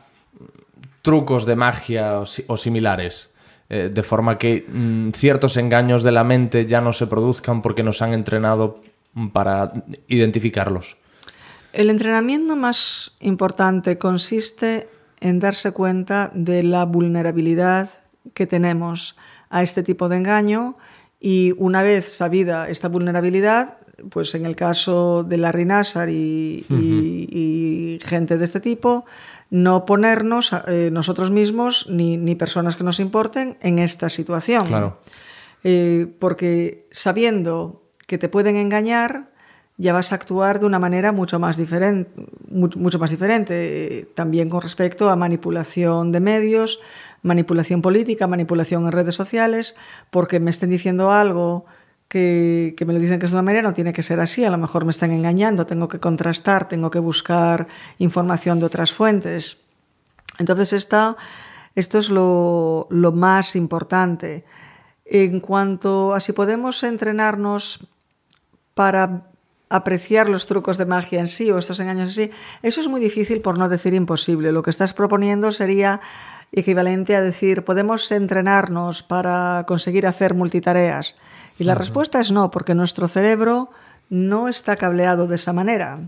trucos 1.02 1.46
de 1.46 1.56
magia 1.56 2.20
o, 2.20 2.26
si- 2.26 2.44
o 2.48 2.58
similares? 2.58 3.30
Eh, 3.68 3.90
de 3.92 4.04
forma 4.04 4.38
que 4.38 4.64
mm, 4.68 5.10
ciertos 5.12 5.58
engaños 5.58 6.04
de 6.04 6.12
la 6.12 6.24
mente 6.24 6.68
ya 6.68 6.82
no 6.82 6.94
se 6.94 7.08
produzcan 7.08 7.64
porque 7.64 7.82
nos 7.82 8.04
han 8.04 8.14
entrenado 8.14 8.80
para 9.34 9.72
identificarlos. 10.08 10.98
El 11.74 11.90
entrenamiento 11.90 12.56
más 12.56 13.16
importante 13.20 13.98
consiste 13.98 14.88
en 15.20 15.40
darse 15.40 15.72
cuenta 15.72 16.32
de 16.34 16.64
la 16.64 16.86
vulnerabilidad 16.86 17.90
que 18.34 18.48
tenemos 18.48 19.16
a 19.50 19.64
este 19.64 19.84
tipo 19.84 20.10
de 20.10 20.18
engaño 20.18 20.78
y 21.20 21.54
una 21.58 21.84
vez 21.84 22.12
sabida 22.14 22.70
esta 22.70 22.88
vulnerabilidad, 22.88 23.78
pues 24.10 24.36
en 24.36 24.46
el 24.46 24.56
caso 24.56 25.24
de 25.24 25.38
y, 26.10 26.66
y- 26.70 27.28
y 27.32 28.00
gente 28.06 28.38
de 28.38 28.46
este 28.46 28.60
tipo, 28.60 29.06
no 29.50 29.86
ponernos 29.86 30.52
eh, 30.68 30.90
nosotros 30.92 31.32
mismos 31.32 31.88
ni, 31.90 32.18
ni 32.18 32.36
personas 32.36 32.76
que 32.76 32.84
nos 32.84 33.00
importen 33.00 33.58
en 33.62 33.80
esta 33.80 34.10
situación. 34.10 34.68
Claro. 34.68 35.00
Eh, 35.64 36.08
porque 36.20 36.88
sabiendo 36.92 37.85
que 38.08 38.18
te 38.18 38.30
pueden 38.30 38.56
engañar, 38.56 39.30
ya 39.78 39.92
vas 39.92 40.12
a 40.12 40.16
actuar 40.16 40.60
de 40.60 40.66
una 40.66 40.80
manera 40.80 41.12
mucho 41.12 41.38
más 41.38 41.58
diferente, 41.58 42.10
mucho 42.48 42.98
más 42.98 43.12
diferente, 43.12 44.08
también 44.16 44.50
con 44.50 44.62
respecto 44.62 45.10
a 45.10 45.16
manipulación 45.16 46.12
de 46.12 46.22
medios, 46.22 46.80
manipulación 47.24 47.82
política, 47.82 48.28
manipulación 48.28 48.86
en 48.86 48.94
redes 48.94 49.16
sociales, 49.16 49.76
porque 50.12 50.40
me 50.40 50.52
estén 50.52 50.70
diciendo 50.70 51.12
algo 51.12 51.66
que, 52.08 52.74
que 52.78 52.86
me 52.86 52.94
lo 52.94 53.00
dicen 53.00 53.20
que 53.20 53.26
es 53.26 53.32
de 53.32 53.38
una 53.38 53.44
manera, 53.44 53.64
no 53.64 53.74
tiene 53.74 53.92
que 53.92 54.04
ser 54.04 54.22
así, 54.22 54.46
a 54.46 54.50
lo 54.50 54.58
mejor 54.58 54.86
me 54.86 54.92
están 54.92 55.12
engañando, 55.12 55.66
tengo 55.66 55.90
que 55.90 56.00
contrastar, 56.00 56.70
tengo 56.70 56.90
que 56.90 57.00
buscar 57.00 57.68
información 57.98 58.60
de 58.60 58.68
otras 58.68 58.94
fuentes. 58.94 59.58
Entonces, 60.40 60.72
esto 60.74 61.18
es 62.00 62.10
lo, 62.10 62.88
lo 62.90 63.12
más 63.12 63.56
importante. 63.56 64.46
En 65.04 65.40
cuanto 65.40 66.14
a 66.14 66.20
si 66.20 66.34
podemos 66.34 66.84
entrenarnos 66.84 67.88
para 68.76 69.24
apreciar 69.70 70.30
los 70.30 70.46
trucos 70.46 70.78
de 70.78 70.86
magia 70.86 71.20
en 71.20 71.28
sí 71.28 71.50
o 71.50 71.58
estos 71.58 71.80
engaños 71.80 72.10
en 72.10 72.28
sí, 72.28 72.32
eso 72.62 72.82
es 72.82 72.88
muy 72.88 73.02
difícil 73.02 73.42
por 73.42 73.58
no 73.58 73.68
decir 73.68 73.96
imposible. 73.96 74.52
Lo 74.52 74.62
que 74.62 74.70
estás 74.70 74.94
proponiendo 74.94 75.52
sería 75.52 76.02
equivalente 76.52 77.16
a 77.16 77.22
decir, 77.22 77.64
podemos 77.64 78.12
entrenarnos 78.12 79.02
para 79.02 79.66
conseguir 79.68 80.06
hacer 80.06 80.36
multitareas. 80.36 81.16
Y 81.58 81.64
la 81.64 81.76
respuesta 81.76 82.20
es 82.20 82.32
no, 82.32 82.52
porque 82.52 82.76
nuestro 82.76 83.08
cerebro 83.08 83.70
no 84.10 84.48
está 84.48 84.76
cableado 84.76 85.28
de 85.28 85.36
esa 85.36 85.54
manera. 85.54 86.00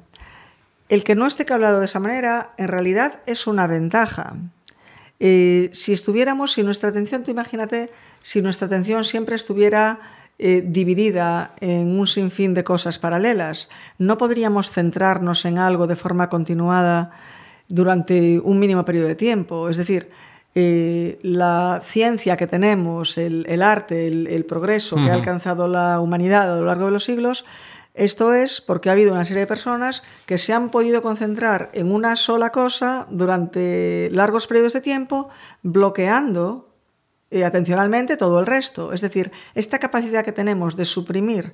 El 0.89 1.03
que 1.03 1.15
no 1.15 1.25
esté 1.25 1.45
cableado 1.45 1.79
de 1.79 1.85
esa 1.85 1.99
manera, 1.99 2.51
en 2.57 2.67
realidad, 2.67 3.21
es 3.25 3.47
una 3.47 3.67
ventaja. 3.67 4.35
Eh, 5.19 5.69
si 5.73 5.93
estuviéramos, 5.93 6.53
si 6.53 6.63
nuestra 6.63 6.89
atención, 6.89 7.23
tú 7.23 7.31
imagínate, 7.31 7.91
si 8.21 8.41
nuestra 8.41 8.67
atención 8.67 9.03
siempre 9.03 9.35
estuviera 9.35 9.99
eh, 10.39 10.63
dividida 10.65 11.53
en 11.59 11.99
un 11.99 12.05
sinfín 12.07 12.53
de 12.53 12.63
cosas 12.63 12.99
paralelas, 12.99 13.69
no 13.97 14.17
podríamos 14.17 14.71
centrarnos 14.71 15.45
en 15.45 15.57
algo 15.57 15.87
de 15.87 15.95
forma 15.95 16.29
continuada 16.29 17.11
durante 17.67 18.39
un 18.39 18.59
mínimo 18.59 18.85
periodo 18.85 19.07
de 19.07 19.15
tiempo. 19.15 19.69
Es 19.69 19.77
decir, 19.77 20.09
eh, 20.55 21.19
la 21.21 21.81
ciencia 21.83 22.37
que 22.37 22.47
tenemos, 22.47 23.17
el, 23.17 23.45
el 23.47 23.61
arte, 23.61 24.07
el, 24.07 24.27
el 24.27 24.45
progreso 24.45 24.95
que 24.95 25.09
ha 25.09 25.13
alcanzado 25.13 25.67
la 25.67 25.99
humanidad 25.99 26.51
a 26.51 26.59
lo 26.59 26.65
largo 26.65 26.85
de 26.85 26.91
los 26.91 27.03
siglos, 27.03 27.45
esto 27.97 28.31
es 28.31 28.61
porque 28.61 28.89
ha 28.89 28.91
habido 28.91 29.11
una 29.11 29.25
serie 29.25 29.41
de 29.41 29.47
personas 29.47 30.03
que 30.27 30.37
se 30.37 30.53
han 30.53 30.69
podido 30.69 31.01
concentrar 31.01 31.71
en 31.73 31.91
una 31.91 32.15
sola 32.15 32.51
cosa 32.51 33.07
durante 33.09 34.09
largos 34.11 34.45
periodos 34.45 34.73
de 34.73 34.81
tiempo, 34.81 35.29
bloqueando 35.63 36.66
eh, 37.31 37.43
atencionalmente 37.43 38.17
todo 38.17 38.39
el 38.39 38.45
resto. 38.45 38.93
Es 38.93 39.01
decir, 39.01 39.31
esta 39.53 39.79
capacidad 39.79 40.23
que 40.23 40.31
tenemos 40.31 40.75
de 40.75 40.85
suprimir 40.85 41.53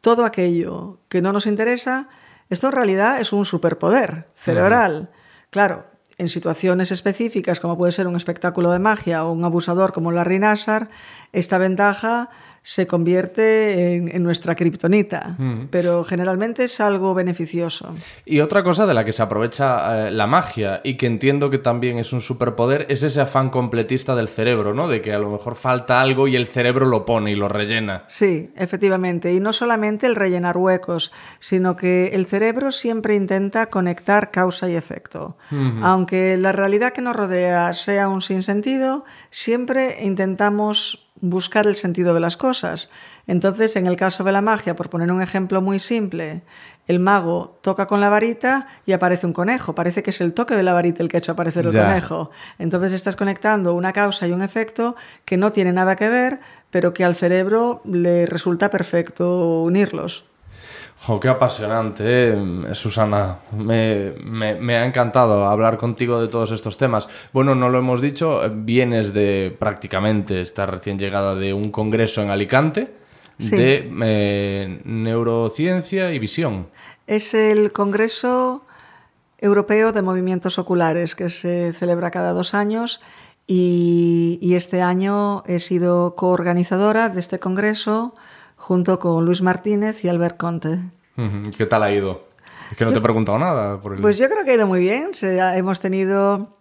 todo 0.00 0.24
aquello 0.24 0.98
que 1.08 1.22
no 1.22 1.32
nos 1.32 1.46
interesa, 1.46 2.08
esto 2.50 2.66
en 2.66 2.72
realidad 2.74 3.20
es 3.20 3.32
un 3.32 3.44
superpoder 3.44 4.28
cerebral. 4.34 5.10
Claro, 5.50 5.86
en 6.18 6.28
situaciones 6.28 6.92
específicas, 6.92 7.58
como 7.58 7.78
puede 7.78 7.92
ser 7.92 8.06
un 8.06 8.16
espectáculo 8.16 8.70
de 8.70 8.78
magia 8.78 9.24
o 9.24 9.32
un 9.32 9.44
abusador 9.44 9.92
como 9.92 10.12
Larry 10.12 10.38
Nassar, 10.38 10.88
esta 11.32 11.58
ventaja 11.58 12.28
se 12.66 12.86
convierte 12.86 13.94
en, 13.94 14.08
en 14.08 14.22
nuestra 14.22 14.54
kriptonita. 14.54 15.36
Pero 15.70 16.02
generalmente 16.02 16.64
es 16.64 16.80
algo 16.80 17.12
beneficioso. 17.12 17.94
Y 18.24 18.40
otra 18.40 18.64
cosa 18.64 18.86
de 18.86 18.94
la 18.94 19.04
que 19.04 19.12
se 19.12 19.22
aprovecha 19.22 20.08
eh, 20.08 20.10
la 20.10 20.26
magia 20.26 20.80
y 20.82 20.96
que 20.96 21.06
entiendo 21.06 21.50
que 21.50 21.58
también 21.58 21.98
es 21.98 22.14
un 22.14 22.22
superpoder 22.22 22.86
es 22.88 23.02
ese 23.02 23.20
afán 23.20 23.50
completista 23.50 24.16
del 24.16 24.28
cerebro, 24.28 24.72
¿no? 24.72 24.88
De 24.88 25.02
que 25.02 25.12
a 25.12 25.18
lo 25.18 25.30
mejor 25.30 25.56
falta 25.56 26.00
algo 26.00 26.26
y 26.26 26.36
el 26.36 26.46
cerebro 26.46 26.86
lo 26.86 27.04
pone 27.04 27.32
y 27.32 27.34
lo 27.34 27.48
rellena. 27.48 28.04
Sí, 28.06 28.50
efectivamente. 28.56 29.34
Y 29.34 29.40
no 29.40 29.52
solamente 29.52 30.06
el 30.06 30.16
rellenar 30.16 30.56
huecos, 30.56 31.12
sino 31.40 31.76
que 31.76 32.12
el 32.14 32.24
cerebro 32.24 32.72
siempre 32.72 33.14
intenta 33.14 33.66
conectar 33.66 34.30
causa 34.30 34.70
y 34.70 34.74
efecto. 34.74 35.36
Aunque 35.82 36.38
la 36.38 36.52
realidad 36.52 36.94
que 36.94 37.02
nos 37.02 37.14
rodea 37.14 37.74
sea 37.74 38.08
un 38.08 38.22
sinsentido, 38.22 39.04
siempre 39.28 39.98
intentamos 40.02 41.03
buscar 41.30 41.66
el 41.66 41.74
sentido 41.76 42.12
de 42.14 42.20
las 42.20 42.36
cosas. 42.36 42.88
Entonces, 43.26 43.76
en 43.76 43.86
el 43.86 43.96
caso 43.96 44.24
de 44.24 44.32
la 44.32 44.42
magia, 44.42 44.76
por 44.76 44.90
poner 44.90 45.10
un 45.10 45.22
ejemplo 45.22 45.62
muy 45.62 45.78
simple, 45.78 46.42
el 46.86 47.00
mago 47.00 47.58
toca 47.62 47.86
con 47.86 48.00
la 48.00 48.10
varita 48.10 48.66
y 48.84 48.92
aparece 48.92 49.26
un 49.26 49.32
conejo. 49.32 49.74
Parece 49.74 50.02
que 50.02 50.10
es 50.10 50.20
el 50.20 50.34
toque 50.34 50.54
de 50.54 50.62
la 50.62 50.74
varita 50.74 51.02
el 51.02 51.08
que 51.08 51.16
ha 51.16 51.18
hecho 51.18 51.32
aparecer 51.32 51.66
el 51.66 51.72
Ya. 51.72 51.86
conejo. 51.86 52.30
Entonces 52.58 52.92
estás 52.92 53.16
conectando 53.16 53.72
una 53.74 53.92
causa 53.92 54.28
y 54.28 54.32
un 54.32 54.42
efecto 54.42 54.96
que 55.24 55.36
no 55.38 55.50
tiene 55.50 55.72
nada 55.72 55.96
que 55.96 56.08
ver, 56.10 56.40
pero 56.70 56.92
que 56.92 57.04
al 57.04 57.14
cerebro 57.14 57.80
le 57.84 58.26
resulta 58.26 58.68
perfecto 58.68 59.62
unirlos. 59.62 60.26
Jo, 61.06 61.20
qué 61.20 61.28
apasionante, 61.28 62.04
eh, 62.32 62.74
Susana. 62.74 63.38
Me, 63.52 64.14
me- 64.24 64.54
me 64.54 64.76
ha 64.76 64.86
encantado 64.86 65.46
hablar 65.46 65.76
contigo 65.76 66.20
de 66.20 66.28
todos 66.28 66.50
estos 66.50 66.76
temas. 66.78 67.08
Bueno, 67.32 67.54
no 67.54 67.68
lo 67.68 67.78
hemos 67.78 68.00
dicho, 68.00 68.42
eh, 68.44 68.50
vienes 68.52 69.12
de 69.12 69.54
prácticamente, 69.58 70.40
estás 70.40 70.68
recién 70.70 70.98
llegada 70.98 71.34
de 71.34 71.52
un 71.52 71.70
congreso 71.70 72.22
en 72.22 72.30
Alicante 72.30 72.94
Sí. 73.38 73.56
de 73.56 73.92
eh, 74.04 74.80
neurociencia 74.84 76.12
y 76.12 76.18
visión. 76.20 76.68
Es 77.08 77.34
el 77.34 77.72
Congreso 77.72 78.64
Europeo 79.38 79.90
de 79.92 80.02
Movimientos 80.02 80.58
Oculares 80.58 81.14
que 81.16 81.28
se 81.28 81.72
celebra 81.72 82.12
cada 82.12 82.32
dos 82.32 82.54
años 82.54 83.00
y, 83.46 84.38
y 84.40 84.54
este 84.54 84.80
año 84.82 85.42
he 85.46 85.58
sido 85.58 86.14
coorganizadora 86.14 87.08
de 87.08 87.18
este 87.20 87.40
congreso 87.40 88.14
junto 88.64 88.98
con 88.98 89.26
Luis 89.26 89.42
Martínez 89.42 90.02
y 90.04 90.08
Albert 90.08 90.38
Conte. 90.38 90.78
¿Qué 91.58 91.66
tal 91.66 91.82
ha 91.82 91.92
ido? 91.92 92.24
Es 92.70 92.78
que 92.78 92.86
no 92.86 92.92
te 92.92 92.98
he 92.98 93.02
preguntado 93.02 93.38
nada. 93.38 93.78
Por 93.78 93.92
el... 93.92 94.00
Pues 94.00 94.16
yo 94.16 94.26
creo 94.30 94.42
que 94.42 94.52
ha 94.52 94.54
ido 94.54 94.66
muy 94.66 94.80
bien. 94.80 95.12
Se 95.12 95.38
hemos 95.38 95.80
tenido 95.80 96.56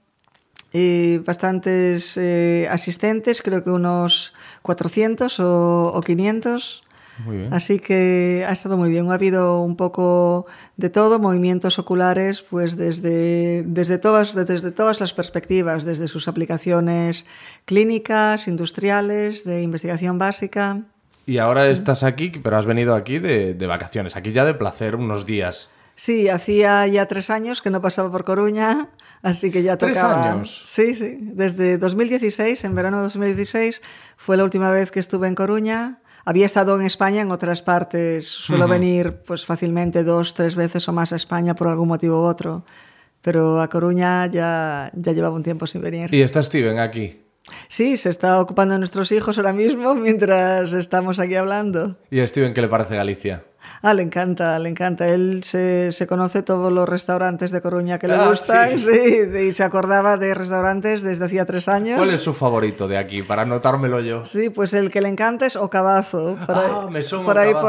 eh, 0.73 1.21
bastantes 1.25 2.17
eh, 2.17 2.67
asistentes, 2.69 3.41
creo 3.41 3.63
que 3.63 3.69
unos 3.69 4.33
400 4.63 5.39
o, 5.39 5.93
o 5.95 6.01
500. 6.01 6.83
Muy 7.23 7.37
bien. 7.37 7.53
Así 7.53 7.79
que 7.79 8.45
ha 8.49 8.51
estado 8.51 8.75
muy 8.75 8.89
bien. 8.89 9.09
Ha 9.09 9.13
habido 9.13 9.61
un 9.61 9.77
poco 9.77 10.45
de 10.75 10.89
todo, 10.89 11.19
movimientos 11.19 11.79
oculares, 11.79 12.41
pues 12.41 12.75
desde, 12.75 13.63
desde, 13.63 13.97
todas, 13.97 14.35
desde 14.35 14.71
todas 14.71 14.99
las 14.99 15.13
perspectivas, 15.13 15.85
desde 15.85 16.09
sus 16.09 16.27
aplicaciones 16.27 17.25
clínicas, 17.63 18.49
industriales, 18.49 19.45
de 19.45 19.61
investigación 19.61 20.19
básica. 20.19 20.83
Y 21.25 21.37
ahora 21.37 21.67
estás 21.69 22.03
aquí, 22.03 22.29
pero 22.29 22.57
has 22.57 22.65
venido 22.65 22.95
aquí 22.95 23.19
de, 23.19 23.53
de 23.53 23.67
vacaciones, 23.67 24.15
aquí 24.15 24.31
ya 24.33 24.43
de 24.45 24.53
placer 24.53 24.95
unos 24.95 25.25
días. 25.25 25.69
Sí, 25.95 26.27
hacía 26.27 26.87
ya 26.87 27.07
tres 27.07 27.29
años 27.29 27.61
que 27.61 27.69
no 27.69 27.81
pasaba 27.81 28.11
por 28.11 28.23
Coruña, 28.23 28.89
así 29.21 29.51
que 29.51 29.61
ya 29.63 29.77
¿Tres 29.77 29.93
tocaba. 29.93 30.31
años? 30.33 30.61
Sí, 30.65 30.95
sí. 30.95 31.17
Desde 31.21 31.77
2016, 31.77 32.63
en 32.63 32.75
verano 32.75 32.97
de 32.97 33.03
2016, 33.03 33.81
fue 34.17 34.35
la 34.35 34.43
última 34.43 34.71
vez 34.71 34.91
que 34.91 34.99
estuve 34.99 35.27
en 35.27 35.35
Coruña. 35.35 35.99
Había 36.25 36.45
estado 36.45 36.75
en 36.79 36.85
España, 36.85 37.21
en 37.21 37.31
otras 37.31 37.61
partes. 37.61 38.27
Suelo 38.27 38.67
venir 38.67 39.21
pues 39.27 39.45
fácilmente 39.45 40.03
dos, 40.03 40.33
tres 40.33 40.55
veces 40.55 40.87
o 40.87 40.93
más 40.93 41.13
a 41.13 41.17
España 41.17 41.53
por 41.53 41.67
algún 41.67 41.89
motivo 41.89 42.21
u 42.21 42.25
otro. 42.25 42.63
Pero 43.21 43.61
a 43.61 43.69
Coruña 43.69 44.25
ya, 44.27 44.89
ya 44.95 45.11
llevaba 45.11 45.35
un 45.35 45.43
tiempo 45.43 45.67
sin 45.67 45.81
venir. 45.81 46.13
Y 46.13 46.21
está 46.21 46.41
Steven 46.41 46.79
aquí. 46.79 47.22
Sí, 47.67 47.97
se 47.97 48.09
está 48.09 48.39
ocupando 48.39 48.73
de 48.73 48.79
nuestros 48.79 49.11
hijos 49.11 49.37
ahora 49.37 49.53
mismo 49.53 49.95
mientras 49.95 50.73
estamos 50.73 51.19
aquí 51.19 51.35
hablando. 51.35 51.95
¿Y 52.09 52.19
a 52.19 52.27
Steven 52.27 52.53
qué 52.53 52.61
le 52.61 52.67
parece 52.67 52.95
Galicia? 52.95 53.43
Ah, 53.81 53.93
le 53.93 54.01
encanta, 54.03 54.57
le 54.59 54.69
encanta. 54.69 55.07
Él 55.07 55.43
se, 55.43 55.91
se 55.91 56.07
conoce 56.07 56.41
todos 56.41 56.71
los 56.71 56.87
restaurantes 56.87 57.51
de 57.51 57.61
Coruña 57.61 57.99
que 57.99 58.07
le 58.07 58.15
Ah, 58.15 58.27
gustan 58.29 58.79
sí. 58.79 58.85
sí, 58.85 59.37
y 59.49 59.51
se 59.53 59.63
acordaba 59.63 60.17
de 60.17 60.33
restaurantes 60.33 61.01
desde 61.01 61.25
hacía 61.25 61.45
tres 61.45 61.67
años. 61.67 61.97
¿Cuál 61.97 62.11
es 62.11 62.21
su 62.21 62.33
favorito 62.33 62.87
de 62.87 62.97
aquí? 62.97 63.23
Para 63.23 63.41
anotármelo 63.43 63.99
yo. 63.99 64.25
Sí, 64.25 64.49
pues 64.49 64.73
el 64.73 64.89
que 64.89 65.01
le 65.01 65.09
encanta 65.09 65.45
es 65.45 65.55
Ocabazo. 65.55 66.37
Por 66.45 66.55
ahí, 66.57 66.63
Ah, 66.73 66.87
Mesón 66.89 67.25
por 67.25 67.37
ahí 67.37 67.49
Ocabazo. 67.49 67.65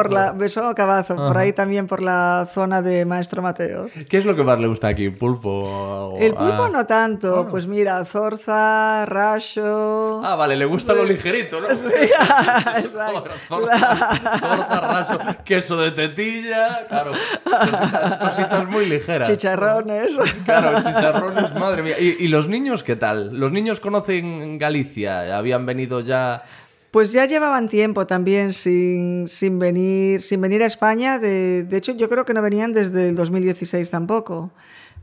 por 1.17 1.35
la 1.35 1.41
ahí 1.41 1.53
también 1.53 1.87
por 1.87 2.01
la 2.03 2.47
zona 2.53 2.81
de 2.83 3.05
Maestro 3.05 3.43
Mateo. 3.43 3.87
¿Qué 4.09 4.19
es 4.19 4.25
lo 4.25 4.37
que 4.37 4.45
más 4.45 4.61
le 4.61 4.67
gusta 4.69 4.89
aquí? 4.89 5.11
¿Pulpo? 5.11 5.49
o- 5.51 6.17
El 6.19 6.35
pulpo 6.35 6.65
ah. 6.65 6.71
no 6.73 6.87
tanto, 6.87 7.49
pues 7.51 7.67
mira, 7.67 8.05
zorza, 8.05 9.05
raso. 9.07 10.21
Ah, 10.25 10.37
vale, 10.37 10.57
le 10.57 10.65
gusta 10.65 10.95
lo 10.95 11.05
ligerito, 11.05 11.61
¿no? 11.61 11.69
Zorza, 11.75 13.39
zorza, 13.49 14.81
raso, 14.81 15.19
queso 15.45 15.77
de 15.77 15.84
tetilla, 15.91 16.87
claro. 16.89 17.13
Cositas, 17.45 18.17
cositas 18.17 18.69
muy 18.69 18.87
ligeras. 18.87 19.29
Chicharrones. 19.29 20.17
Claro, 20.45 20.77
chicharrones, 20.83 21.55
madre 21.55 21.83
mía. 21.83 21.99
¿Y, 21.99 22.25
y 22.25 22.29
los 22.29 22.49
niños 22.49 22.83
qué 22.83 22.97
tal? 22.97 23.39
¿Los 23.39 23.53
niños 23.53 23.81
conocen 23.81 24.59
Galicia? 24.59 25.37
¿Habían 25.37 25.67
venido 25.67 26.01
ya...? 26.01 26.43
Pues 26.91 27.13
ya 27.13 27.27
llevaban 27.27 27.69
tiempo 27.69 28.07
también 28.07 28.53
sin, 28.53 29.27
sin, 29.27 29.59
venir, 29.59 30.23
sin 30.23 30.41
venir 30.41 30.63
a 30.63 30.67
España. 30.67 31.19
De, 31.19 31.65
de 31.65 31.77
hecho, 31.77 31.93
yo 31.97 32.09
creo 32.09 32.25
que 32.25 32.35
no 32.35 32.41
venían 32.41 32.73
desde 32.73 33.09
el 33.09 33.17
2016 33.17 33.91
tampoco. 33.91 34.53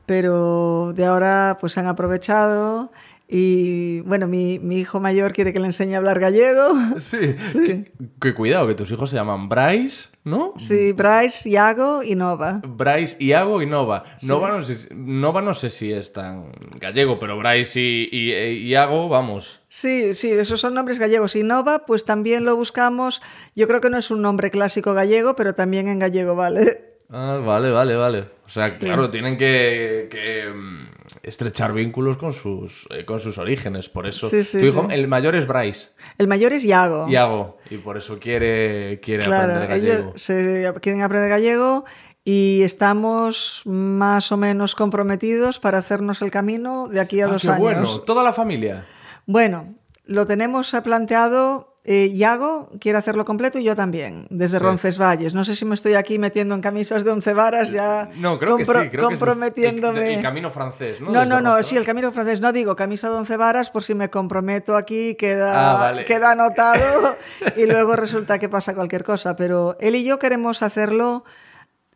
Pero 0.05 0.93
de 0.95 1.05
ahora 1.05 1.57
pues 1.59 1.77
han 1.77 1.87
aprovechado. 1.87 2.91
Y 3.33 4.01
bueno, 4.01 4.27
mi, 4.27 4.59
mi 4.59 4.79
hijo 4.79 4.99
mayor 4.99 5.31
quiere 5.31 5.53
que 5.53 5.59
le 5.61 5.67
enseñe 5.67 5.93
a 5.95 5.99
hablar 5.99 6.19
gallego. 6.19 6.73
Sí. 6.99 7.17
Que, 7.65 7.91
que 8.19 8.33
cuidado, 8.33 8.67
que 8.67 8.75
tus 8.75 8.91
hijos 8.91 9.09
se 9.09 9.15
llaman 9.15 9.47
Bryce, 9.47 10.09
¿no? 10.25 10.53
Sí, 10.57 10.91
Bryce, 10.91 11.49
Iago 11.49 12.03
y 12.03 12.15
Nova. 12.15 12.61
Bryce, 12.67 13.15
Iago 13.23 13.61
y 13.61 13.65
Nova. 13.67 14.03
Nova, 14.23 14.49
no 14.49 14.61
sé, 14.63 14.93
Nova 14.93 15.41
no 15.41 15.53
sé 15.53 15.69
si 15.69 15.93
es 15.93 16.11
tan 16.11 16.51
gallego, 16.77 17.17
pero 17.19 17.37
Bryce 17.37 17.79
y, 17.79 18.09
y- 18.11 18.67
Iago, 18.67 19.07
vamos. 19.07 19.61
Sí, 19.69 20.13
sí, 20.13 20.29
esos 20.29 20.59
son 20.59 20.73
nombres 20.73 20.99
gallegos. 20.99 21.37
Y 21.37 21.43
Nova, 21.43 21.85
pues 21.85 22.03
también 22.03 22.43
lo 22.43 22.57
buscamos. 22.57 23.21
Yo 23.55 23.65
creo 23.67 23.79
que 23.79 23.89
no 23.89 23.97
es 23.97 24.11
un 24.11 24.21
nombre 24.21 24.51
clásico 24.51 24.93
gallego, 24.93 25.35
pero 25.37 25.55
también 25.55 25.87
en 25.87 25.99
gallego 25.99 26.35
vale. 26.35 26.95
Ah, 27.09 27.39
vale, 27.43 27.71
vale, 27.71 27.95
vale. 27.95 28.19
O 28.45 28.49
sea, 28.49 28.77
claro, 28.77 29.09
tienen 29.09 29.37
que, 29.37 30.07
que, 30.11 30.49
mm, 30.53 30.87
estrechar 31.23 31.73
vínculos 31.73 32.17
con 32.17 32.31
sus, 32.33 32.87
eh, 32.89 33.05
con 33.05 33.19
sus 33.19 33.37
orígenes. 33.37 33.89
Por 33.89 34.07
eso. 34.07 34.29
Sí, 34.29 34.43
sí, 34.43 34.59
tu 34.59 34.65
hijo, 34.65 34.87
sí. 34.89 34.95
el 34.95 35.07
mayor 35.07 35.35
es 35.35 35.47
Bryce, 35.47 35.89
El 36.17 36.27
mayor 36.27 36.53
es 36.53 36.63
Iago. 36.65 37.07
Iago, 37.07 37.57
y 37.69 37.77
por 37.77 37.97
eso 37.97 38.19
quiere, 38.19 38.99
quiere 39.01 39.25
Claro, 39.25 39.53
aprender 39.53 39.69
gallego. 39.69 40.09
ellos 40.09 40.21
se 40.21 40.73
quieren 40.81 41.01
aprender 41.01 41.29
gallego 41.29 41.85
y 42.23 42.61
estamos 42.63 43.61
más 43.65 44.31
o 44.31 44.37
menos 44.37 44.75
comprometidos 44.75 45.59
para 45.59 45.79
hacernos 45.79 46.21
el 46.21 46.29
camino 46.31 46.87
de 46.87 46.99
aquí 46.99 47.19
a 47.21 47.25
Ah, 47.25 47.29
dos 47.29 47.41
qué 47.43 47.49
años. 47.49 47.61
bueno, 47.61 48.01
toda 48.01 48.23
la 48.23 48.33
familia. 48.33 48.85
Bueno, 49.25 49.75
lo 50.05 50.25
tenemos 50.25 50.75
planteado. 50.83 51.70
Eh, 51.83 52.11
Iago 52.13 52.69
quiere 52.79 52.99
hacerlo 52.99 53.25
completo 53.25 53.57
y 53.57 53.63
yo 53.63 53.75
también, 53.75 54.27
desde 54.29 54.59
Sí. 54.59 54.63
Roncesvalles. 54.63 55.33
No 55.33 55.43
sé 55.43 55.55
si 55.55 55.65
me 55.65 55.73
estoy 55.73 55.95
aquí 55.95 56.19
metiendo 56.19 56.53
en 56.53 56.61
camisas 56.61 57.03
de 57.03 57.09
once 57.09 57.33
varas 57.33 57.71
ya 57.71 58.07
No, 58.17 58.37
creo 58.37 58.57
que 58.57 58.65
sí. 58.65 58.71
Creo 58.71 58.89
que 58.91 58.97
es 58.97 59.01
comprometiéndome. 59.03 60.11
el, 60.11 60.17
el 60.17 60.21
camino 60.21 60.51
francés, 60.51 61.01
¿no? 61.01 61.07
No, 61.07 61.21
Desde 61.21 61.29
no, 61.29 61.41
no, 61.41 61.63
sí, 61.63 61.75
el 61.77 61.85
camino 61.85 62.11
francés. 62.11 62.39
No 62.39 62.53
digo 62.53 62.75
camisa 62.75 63.09
de 63.09 63.15
once 63.15 63.35
varas 63.35 63.71
por 63.71 63.81
si 63.81 63.95
me 63.95 64.11
comprometo 64.11 64.75
aquí, 64.75 65.15
queda, 65.15 65.71
Ah, 65.71 65.73
vale. 65.79 66.05
queda 66.05 66.31
anotado 66.33 67.15
y 67.57 67.65
luego 67.65 67.95
resulta 67.95 68.37
que 68.37 68.47
pasa 68.47 68.75
cualquier 68.75 69.03
cosa. 69.03 69.35
Pero 69.35 69.75
él 69.79 69.95
y 69.95 70.03
yo 70.03 70.19
queremos 70.19 70.61
hacerlo 70.61 71.23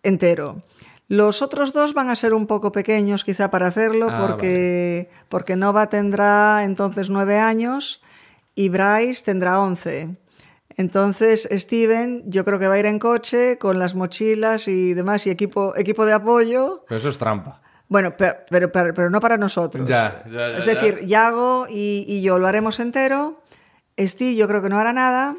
entero. 0.01 0.63
Los 1.07 1.43
otros 1.43 1.73
dos 1.73 1.93
van 1.93 2.09
a 2.09 2.15
ser 2.15 2.33
un 2.33 2.47
poco 2.47 2.71
pequeños 2.71 3.23
quizá 3.23 3.51
para 3.51 3.67
hacerlo 3.67 4.07
Ah, 4.09 4.25
porque, 4.25 5.09
porque 5.29 5.55
Nova 5.55 5.89
tendrá 5.89 6.63
entonces 6.63 7.11
nueve 7.11 7.37
años 7.37 8.01
y 8.55 8.69
Bryce 8.69 9.23
tendrá 9.23 9.59
once. 9.59 10.15
Entonces, 10.77 11.47
Steven, 11.51 12.23
yo 12.29 12.43
creo 12.43 12.59
que 12.59 12.67
va 12.67 12.75
a 12.75 12.79
ir 12.79 12.85
en 12.85 12.99
coche 12.99 13.57
con 13.57 13.79
las 13.79 13.95
mochilas 13.95 14.67
y 14.67 14.93
demás 14.93 15.25
y 15.27 15.29
equipo, 15.29 15.75
equipo 15.77 16.05
de 16.05 16.13
apoyo. 16.13 16.83
Pero 16.87 16.97
eso 16.97 17.09
es 17.09 17.17
trampa. 17.17 17.61
Bueno, 17.87 18.17
pe- 18.17 18.35
pero, 18.49 18.71
pero, 18.71 18.93
pero 18.93 19.09
no 19.09 19.19
para 19.21 19.37
nosotros. 19.37 19.87
Ya, 19.87 20.23
ya, 20.25 20.31
ya, 20.51 20.57
es 20.57 20.65
ya. 20.65 20.73
decir, 20.73 21.05
Yago 21.05 21.67
y, 21.69 22.03
y 22.07 22.21
yo 22.21 22.39
lo 22.39 22.47
haremos 22.47 22.79
entero. 22.79 23.41
Steve 23.97 24.35
yo 24.35 24.47
creo 24.47 24.61
que 24.61 24.69
no 24.69 24.77
hará 24.79 24.91
nada. 24.91 25.37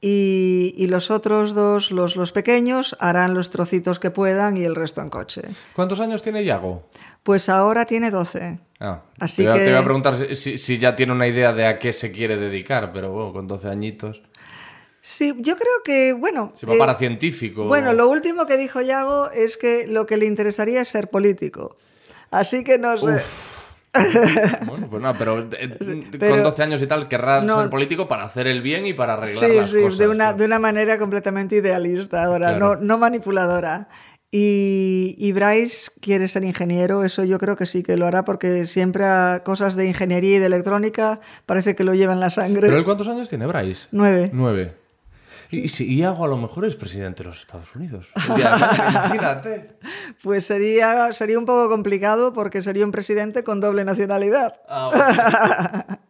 Y, 0.00 0.74
y 0.76 0.86
los 0.86 1.10
otros 1.10 1.54
dos, 1.54 1.90
los, 1.90 2.14
los 2.16 2.32
pequeños, 2.32 2.96
harán 3.00 3.34
los 3.34 3.50
trocitos 3.50 3.98
que 3.98 4.10
puedan 4.10 4.56
y 4.56 4.64
el 4.64 4.74
resto 4.76 5.00
en 5.00 5.10
coche. 5.10 5.42
¿Cuántos 5.74 6.00
años 6.00 6.22
tiene 6.22 6.44
Yago? 6.44 6.88
Pues 7.22 7.48
ahora 7.48 7.84
tiene 7.84 8.10
12. 8.10 8.60
Ah, 8.80 9.02
Así 9.18 9.44
que- 9.44 9.52
te 9.52 9.70
iba 9.70 9.80
a 9.80 9.84
preguntar 9.84 10.34
si, 10.36 10.56
si- 10.58 10.78
ya 10.78 10.94
tiene 10.94 11.12
una 11.12 11.26
idea 11.26 11.52
de 11.52 11.66
a 11.66 11.78
qué 11.78 11.92
se 11.92 12.12
quiere 12.12 12.36
dedicar, 12.36 12.92
pero 12.92 13.10
bueno, 13.12 13.32
con 13.32 13.46
12 13.48 13.68
añitos. 13.68 14.22
Sí, 15.00 15.34
yo 15.38 15.56
creo 15.56 15.82
que, 15.84 16.12
bueno... 16.12 16.52
Si 16.54 16.66
va 16.66 16.74
eh, 16.74 16.78
para 16.78 16.94
científico. 16.96 17.64
Bueno, 17.64 17.92
lo 17.92 18.08
último 18.08 18.46
que 18.46 18.56
dijo 18.56 18.80
Yago 18.80 19.30
es 19.30 19.56
que 19.56 19.86
lo 19.86 20.06
que 20.06 20.16
le 20.16 20.26
interesaría 20.26 20.80
es 20.82 20.88
ser 20.88 21.08
político. 21.08 21.76
Así 22.30 22.62
que 22.62 22.78
no 22.78 22.96
sé. 22.98 23.22
Bueno, 24.66 24.86
pues 24.90 25.02
nada, 25.02 25.14
pero, 25.18 25.38
eh, 25.58 26.06
Pero- 26.18 26.34
con 26.34 26.42
12 26.42 26.62
años 26.62 26.82
y 26.82 26.86
tal 26.86 27.08
querrás 27.08 27.44
No. 27.44 27.60
ser 27.60 27.70
político 27.70 28.06
para 28.08 28.24
hacer 28.24 28.46
el 28.46 28.62
bien 28.62 28.86
y 28.86 28.92
para 28.94 29.14
arreglar 29.14 29.50
Sí, 29.50 29.56
las 29.56 29.70
sí, 29.70 29.80
cosas. 29.82 29.98
de 29.98 30.08
una, 30.08 30.32
de 30.32 30.44
una 30.44 30.58
manera 30.58 30.98
completamente 30.98 31.56
idealista 31.56 32.22
ahora, 32.24 32.50
Claro. 32.56 32.76
no, 32.76 32.82
no 32.82 32.98
manipuladora. 32.98 33.88
Y, 34.30 35.14
y 35.16 35.32
Bryce 35.32 35.90
quiere 36.02 36.28
ser 36.28 36.44
ingeniero, 36.44 37.02
eso 37.02 37.24
yo 37.24 37.38
creo 37.38 37.56
que 37.56 37.64
sí 37.64 37.82
que 37.82 37.96
lo 37.96 38.06
hará 38.06 38.26
porque 38.26 38.66
siempre 38.66 39.06
a 39.06 39.40
cosas 39.42 39.74
de 39.74 39.86
ingeniería 39.86 40.36
y 40.36 40.38
de 40.38 40.46
electrónica 40.46 41.20
parece 41.46 41.74
que 41.74 41.82
lo 41.82 41.94
lleva 41.94 42.12
en 42.12 42.20
la 42.20 42.28
sangre. 42.28 42.60
¿Pero 42.68 42.76
él 42.76 42.84
cuántos 42.84 43.08
años 43.08 43.30
tiene, 43.30 43.46
Bryce? 43.46 43.88
Nueve. 43.90 44.28
Nueve. 44.34 44.74
Y, 45.50 45.60
y 45.60 45.68
si 45.68 45.94
Iago 45.96 46.24
a 46.24 46.28
lo 46.28 46.36
mejor 46.36 46.64
es 46.66 46.76
presidente 46.76 47.22
de 47.22 47.30
los 47.30 47.40
Estados 47.40 47.74
Unidos. 47.74 48.08
Imagínate. 48.26 49.78
Pues 50.22 50.44
sería, 50.44 51.12
sería 51.12 51.38
un 51.38 51.46
poco 51.46 51.68
complicado 51.68 52.32
porque 52.32 52.60
sería 52.62 52.84
un 52.84 52.92
presidente 52.92 53.44
con 53.44 53.60
doble 53.60 53.84
nacionalidad. 53.84 54.54
Ah, 54.68 55.84
bueno. 55.86 55.98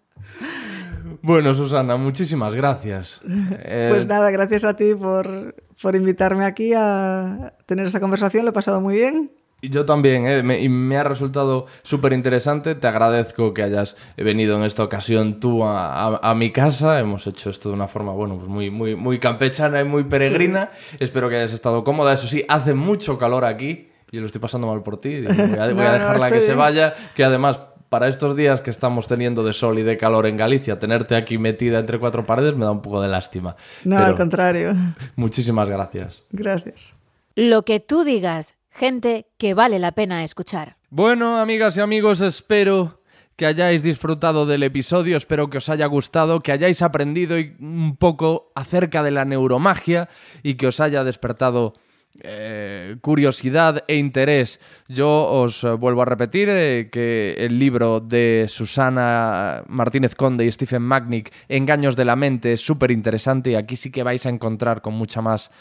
Bueno, 1.21 1.53
Susana, 1.53 1.97
muchísimas 1.97 2.55
gracias. 2.55 3.21
Eh, 3.61 3.89
Pues 3.91 4.07
nada, 4.07 4.31
gracias 4.31 4.65
a 4.65 4.75
ti 4.75 4.95
por, 4.95 5.55
por 5.83 5.97
invitarme 5.97 6.45
aquí 6.45 6.73
a 6.77 7.55
tener 7.67 7.87
esta 7.87 8.01
conversación, 8.01 8.45
lo 8.45 8.51
he 8.51 8.55
pasado 8.55 8.81
muy 8.81 8.95
bien. 8.95 9.33
Y 9.61 9.71
Yo 9.71 9.85
también, 9.85 10.27
¿eh? 10.29 10.43
me, 10.45 10.61
y 10.61 10.69
me 10.69 10.97
ha 10.99 11.03
resultado 11.05 11.67
súper 11.83 12.13
interesante. 12.13 12.77
Te 12.77 12.87
agradezco 12.87 13.53
que 13.55 13.65
hayas 13.65 13.97
venido 14.17 14.57
en 14.57 14.63
esta 14.63 14.85
ocasión 14.85 15.41
tú 15.41 15.65
a, 15.65 15.95
a- 16.15 16.31
a 16.31 16.35
mi 16.37 16.53
casa. 16.53 17.01
Hemos 17.01 17.27
hecho 17.27 17.51
esto 17.51 17.71
de 17.71 17.75
una 17.75 17.89
forma, 17.89 18.13
bueno, 18.13 18.37
pues 18.37 18.49
muy, 18.49 18.71
muy, 18.71 18.95
muy 18.95 19.19
campechana 19.19 19.81
y 19.81 19.85
muy 19.85 20.05
peregrina. 20.05 20.71
Espero 21.01 21.29
que 21.29 21.37
hayas 21.37 21.53
estado 21.53 21.83
cómoda. 21.83 22.13
Eso 22.13 22.29
sí, 22.29 22.45
hace 22.49 22.73
mucho 22.75 23.19
calor 23.19 23.45
aquí. 23.45 23.89
Yo 24.13 24.21
lo 24.21 24.27
estoy 24.27 24.41
pasando 24.41 24.69
mal 24.69 24.83
por 24.85 25.01
ti. 25.01 25.09
Digo, 25.23 25.33
Voy 25.35 25.43
a, 25.43 25.47
voy 25.47 25.59
a 25.59 25.67
No, 25.67 25.75
no, 25.75 25.93
dejarla 25.93 26.17
estoy 26.19 26.31
que 26.31 26.41
se 26.41 26.47
bien. 26.47 26.59
vaya. 26.59 26.95
Que 27.17 27.25
además, 27.25 27.59
para 27.89 28.07
estos 28.09 28.37
días 28.37 28.61
que 28.63 28.71
estamos 28.71 29.09
teniendo 29.09 29.43
de 29.43 29.53
sol 29.55 29.79
y 29.79 29.83
de 29.83 29.97
calor 29.99 30.27
en 30.27 30.37
Galicia, 30.37 30.79
tenerte 30.79 31.17
aquí 31.17 31.37
metida 31.37 31.81
entre 31.81 31.99
cuatro 31.99 32.25
paredes 32.25 32.55
me 32.55 32.65
da 32.65 32.71
un 32.71 32.81
poco 32.81 33.03
de 33.03 33.09
lástima. 33.09 33.57
No, 33.85 33.97
Pero 33.97 34.07
al 34.07 34.15
contrario. 34.17 34.77
muchísimas 35.17 35.69
gracias. 35.69 36.23
Gracias. 36.31 36.95
Lo 37.35 37.63
que 37.65 37.81
tú 37.81 38.05
digas, 38.05 38.55
gente 38.71 39.27
que 39.39 39.55
vale 39.55 39.79
la 39.79 39.93
pena 39.93 40.25
escuchar. 40.25 40.77
Bueno, 40.91 41.39
amigas 41.39 41.77
y 41.77 41.81
amigos, 41.81 42.21
espero 42.21 43.03
que 43.37 43.47
hayáis 43.47 43.83
disfrutado 43.83 44.47
del 44.47 44.65
episodio, 44.65 45.17
espero 45.17 45.49
que 45.49 45.59
os 45.59 45.69
haya 45.69 45.87
gustado, 45.87 46.41
que 46.41 46.51
hayáis 46.51 46.83
aprendido 46.83 47.37
un 47.61 47.97
poco 47.97 48.51
acerca 48.57 49.03
de 49.03 49.13
la 49.13 49.25
neuromagia 49.25 50.09
y 50.43 50.55
que 50.55 50.67
os 50.67 50.81
haya 50.81 51.05
despertado 51.05 51.75
eh, 52.21 52.97
curiosidad 53.01 53.85
e 53.87 53.95
interés. 53.95 54.59
Yo 54.89 55.09
os 55.09 55.63
eh, 55.63 55.71
vuelvo 55.71 56.03
a 56.03 56.05
repetir 56.05 56.49
eh, 56.51 56.89
que 56.91 57.37
el 57.39 57.61
libro 57.61 58.01
de 58.01 58.47
Susana 58.49 59.63
Martínez 59.69 60.17
Conde 60.17 60.45
y 60.45 60.51
Stephen 60.51 60.83
Magnick, 60.83 61.33
Engaños 61.49 61.95
de 61.95 62.05
la 62.05 62.17
mente, 62.17 62.55
es 62.55 62.61
súper 62.61 62.91
interesante 62.91 63.53
y 63.53 63.55
aquí 63.55 63.77
sí 63.77 63.93
que 63.93 64.03
vais 64.03 64.27
a 64.27 64.31
encontrar 64.31 64.83
con 64.83 64.95
mucha 64.95 65.23
más 65.23 65.53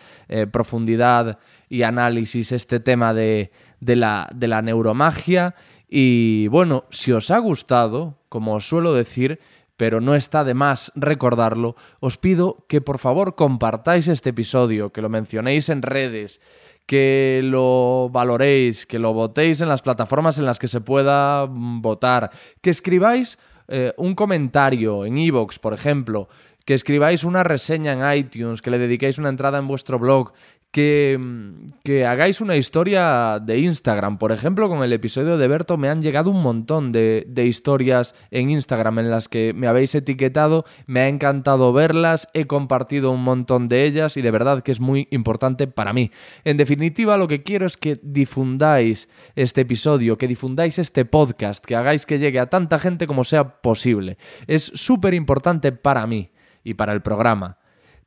profundidad 0.51 1.37
y 1.69 1.83
análisis 1.83 2.51
este 2.51 2.79
tema 2.79 3.13
de 3.13 3.51
la, 3.79 4.27
de 4.33 4.47
la 4.47 4.61
neuromagia. 4.63 5.53
Y 5.87 6.47
bueno, 6.47 6.85
si 6.89 7.11
os 7.11 7.29
ha 7.29 7.37
gustado, 7.37 8.17
como 8.29 8.55
os 8.55 8.67
suelo 8.67 8.93
decir, 8.93 9.39
pero 9.77 10.01
no 10.01 10.15
está 10.15 10.43
de 10.43 10.55
más 10.55 10.91
recordarlo, 10.95 11.75
os 11.99 12.17
pido 12.17 12.65
que 12.67 12.81
por 12.81 12.97
favor 12.97 13.35
compartáis 13.35 14.07
este 14.07 14.31
episodio, 14.31 14.91
que 14.91 15.01
lo 15.01 15.09
mencionéis 15.09 15.69
en 15.69 15.83
redes, 15.83 16.41
que 16.87 17.41
lo 17.43 18.09
valoréis, 18.11 18.85
que 18.85 18.97
lo 18.97 19.13
votéis 19.13 19.61
en 19.61 19.69
las 19.69 19.83
plataformas 19.83 20.39
en 20.39 20.45
las 20.45 20.57
que 20.57 20.67
se 20.67 20.81
pueda 20.81 21.45
mm, 21.45 21.81
votar, 21.81 22.31
que 22.61 22.71
escribáis 22.71 23.37
eh, 23.67 23.93
un 23.97 24.15
comentario 24.15 25.05
en 25.05 25.17
iVoox, 25.17 25.59
por 25.59 25.73
ejemplo, 25.73 26.27
que 26.65 26.73
escribáis 26.73 27.23
una 27.23 27.43
reseña 27.43 27.93
en 27.93 28.17
iTunes, 28.17 28.61
que 28.61 28.71
le 28.71 28.77
dediquéis 28.77 29.17
una 29.17 29.29
entrada 29.29 29.57
en 29.57 29.67
vuestro 29.67 29.99
blog, 29.99 30.33
que, 30.71 31.17
mm, 31.19 31.79
que 31.83 32.05
hagáis 32.05 32.41
una 32.41 32.55
historia 32.55 33.39
de 33.39 33.59
Instagram. 33.59 34.17
Por 34.17 34.31
ejemplo, 34.31 34.69
con 34.69 34.83
el 34.83 34.93
episodio 34.93 35.37
de 35.37 35.47
Berto 35.47 35.77
me 35.77 35.89
han 35.89 36.01
llegado 36.01 36.29
un 36.29 36.41
montón 36.41 36.91
de, 36.91 37.25
de 37.27 37.45
historias 37.45 38.13
en 38.31 38.49
Instagram 38.49 38.99
en 38.99 39.09
las 39.09 39.29
que 39.29 39.53
me 39.53 39.67
habéis 39.67 39.95
etiquetado, 39.95 40.65
me 40.85 41.01
ha 41.01 41.07
encantado 41.07 41.73
verlas, 41.73 42.27
he 42.33 42.45
compartido 42.45 43.11
un 43.11 43.23
montón 43.23 43.67
de 43.67 43.85
ellas 43.85 44.17
y 44.17 44.21
de 44.21 44.31
verdad 44.31 44.61
que 44.61 44.71
es 44.71 44.79
muy 44.79 45.07
importante 45.11 45.67
para 45.67 45.93
mí. 45.93 46.11
En 46.43 46.57
definitiva, 46.57 47.17
lo 47.17 47.27
que 47.27 47.43
quiero 47.43 47.65
es 47.65 47.77
que 47.77 47.97
difundáis 48.01 49.09
este 49.35 49.61
episodio, 49.61 50.17
que 50.17 50.27
difundáis 50.27 50.79
este 50.79 51.05
podcast, 51.05 51.65
que 51.65 51.75
hagáis 51.75 52.05
que 52.05 52.19
llegue 52.19 52.39
a 52.39 52.49
tanta 52.49 52.79
gente 52.79 53.07
como 53.07 53.23
sea 53.23 53.61
posible. 53.61 54.17
Es 54.47 54.71
súper 54.75 55.13
importante 55.13 55.71
para 55.71 56.05
mí 56.07 56.31
y 56.63 56.73
para 56.73 56.93
el 56.93 57.01
programa. 57.01 57.57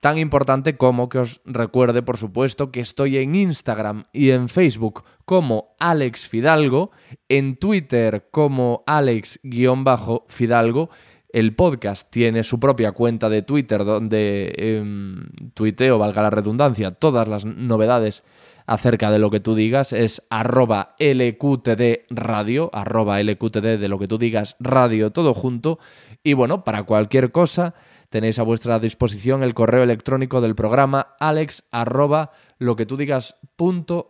Tan 0.00 0.16
importante 0.16 0.78
como 0.78 1.10
que 1.10 1.18
os 1.18 1.42
recuerde, 1.44 2.02
por 2.02 2.16
supuesto, 2.16 2.72
que 2.72 2.80
estoy 2.80 3.18
en 3.18 3.34
Instagram 3.34 4.04
y 4.14 4.30
en 4.30 4.48
Facebook 4.48 5.04
como 5.26 5.74
Alex 5.78 6.26
Fidalgo, 6.26 6.90
en 7.28 7.56
Twitter 7.56 8.28
como 8.30 8.82
Alex-Fidalgo. 8.86 10.88
El 11.28 11.54
podcast 11.54 12.10
tiene 12.10 12.44
su 12.44 12.58
propia 12.58 12.92
cuenta 12.92 13.28
de 13.28 13.42
Twitter 13.42 13.84
donde 13.84 14.54
em, 14.56 15.28
tuiteo, 15.52 15.98
valga 15.98 16.22
la 16.22 16.30
redundancia, 16.30 16.92
todas 16.92 17.28
las 17.28 17.44
novedades 17.44 18.24
acerca 18.66 19.10
de 19.10 19.18
lo 19.18 19.30
que 19.30 19.40
tú 19.40 19.54
digas. 19.54 19.92
Es 19.92 20.22
arroba 20.30 20.96
LQTD 20.98 22.06
radio, 22.08 22.70
arroba 22.72 23.22
LQTD 23.22 23.78
de 23.78 23.88
lo 23.88 23.98
que 23.98 24.08
tú 24.08 24.16
digas 24.16 24.56
radio, 24.60 25.12
todo 25.12 25.34
junto. 25.34 25.78
Y 26.22 26.32
bueno, 26.32 26.64
para 26.64 26.84
cualquier 26.84 27.32
cosa 27.32 27.74
tenéis 28.10 28.38
a 28.38 28.42
vuestra 28.42 28.78
disposición 28.78 29.42
el 29.42 29.54
correo 29.54 29.82
electrónico 29.82 30.40
del 30.40 30.54
programa 30.54 31.14
alex 31.18 31.64
arroba 31.70 32.32
lo 32.58 32.76
que 32.76 32.84
tú 32.84 32.96
digas 32.96 33.36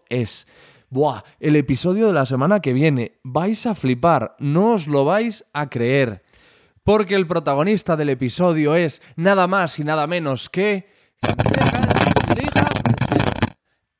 es. 0.09 0.47
Buah, 0.89 1.23
el 1.39 1.55
episodio 1.55 2.09
de 2.09 2.13
la 2.13 2.27
semana 2.27 2.61
que 2.61 2.73
viene. 2.73 3.21
Vais 3.23 3.65
a 3.67 3.75
flipar, 3.75 4.35
no 4.41 4.75
os 4.75 4.89
lo 4.89 5.05
vais 5.05 5.45
a 5.53 5.69
creer. 5.69 6.25
Porque 6.83 7.15
el 7.15 7.27
protagonista 7.27 7.97
del 7.97 8.09
episodio 8.09 8.75
es 8.75 9.03
nada 9.15 9.47
más 9.47 9.79
y 9.79 9.85
nada 9.85 10.07
menos 10.07 10.49
que... 10.49 10.87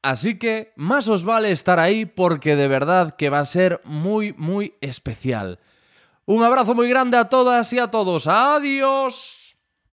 Así 0.03 0.39
que 0.39 0.73
más 0.77 1.09
os 1.09 1.25
vale 1.25 1.53
estar 1.53 1.79
ahí 1.79 2.07
porque 2.07 2.57
de 2.57 2.69
verdad 2.69 3.17
que 3.17 3.29
va 3.29 3.41
a 3.41 3.45
ser 3.45 3.83
muy, 3.85 4.33
muy 4.33 4.75
especial. 4.81 5.61
Un 6.25 6.43
abrazo 6.43 6.75
muy 6.75 6.89
grande 6.89 7.19
a 7.19 7.29
todas 7.29 7.73
y 7.73 7.79
a 7.79 7.89
todos. 7.89 8.27
Adiós. 8.27 9.40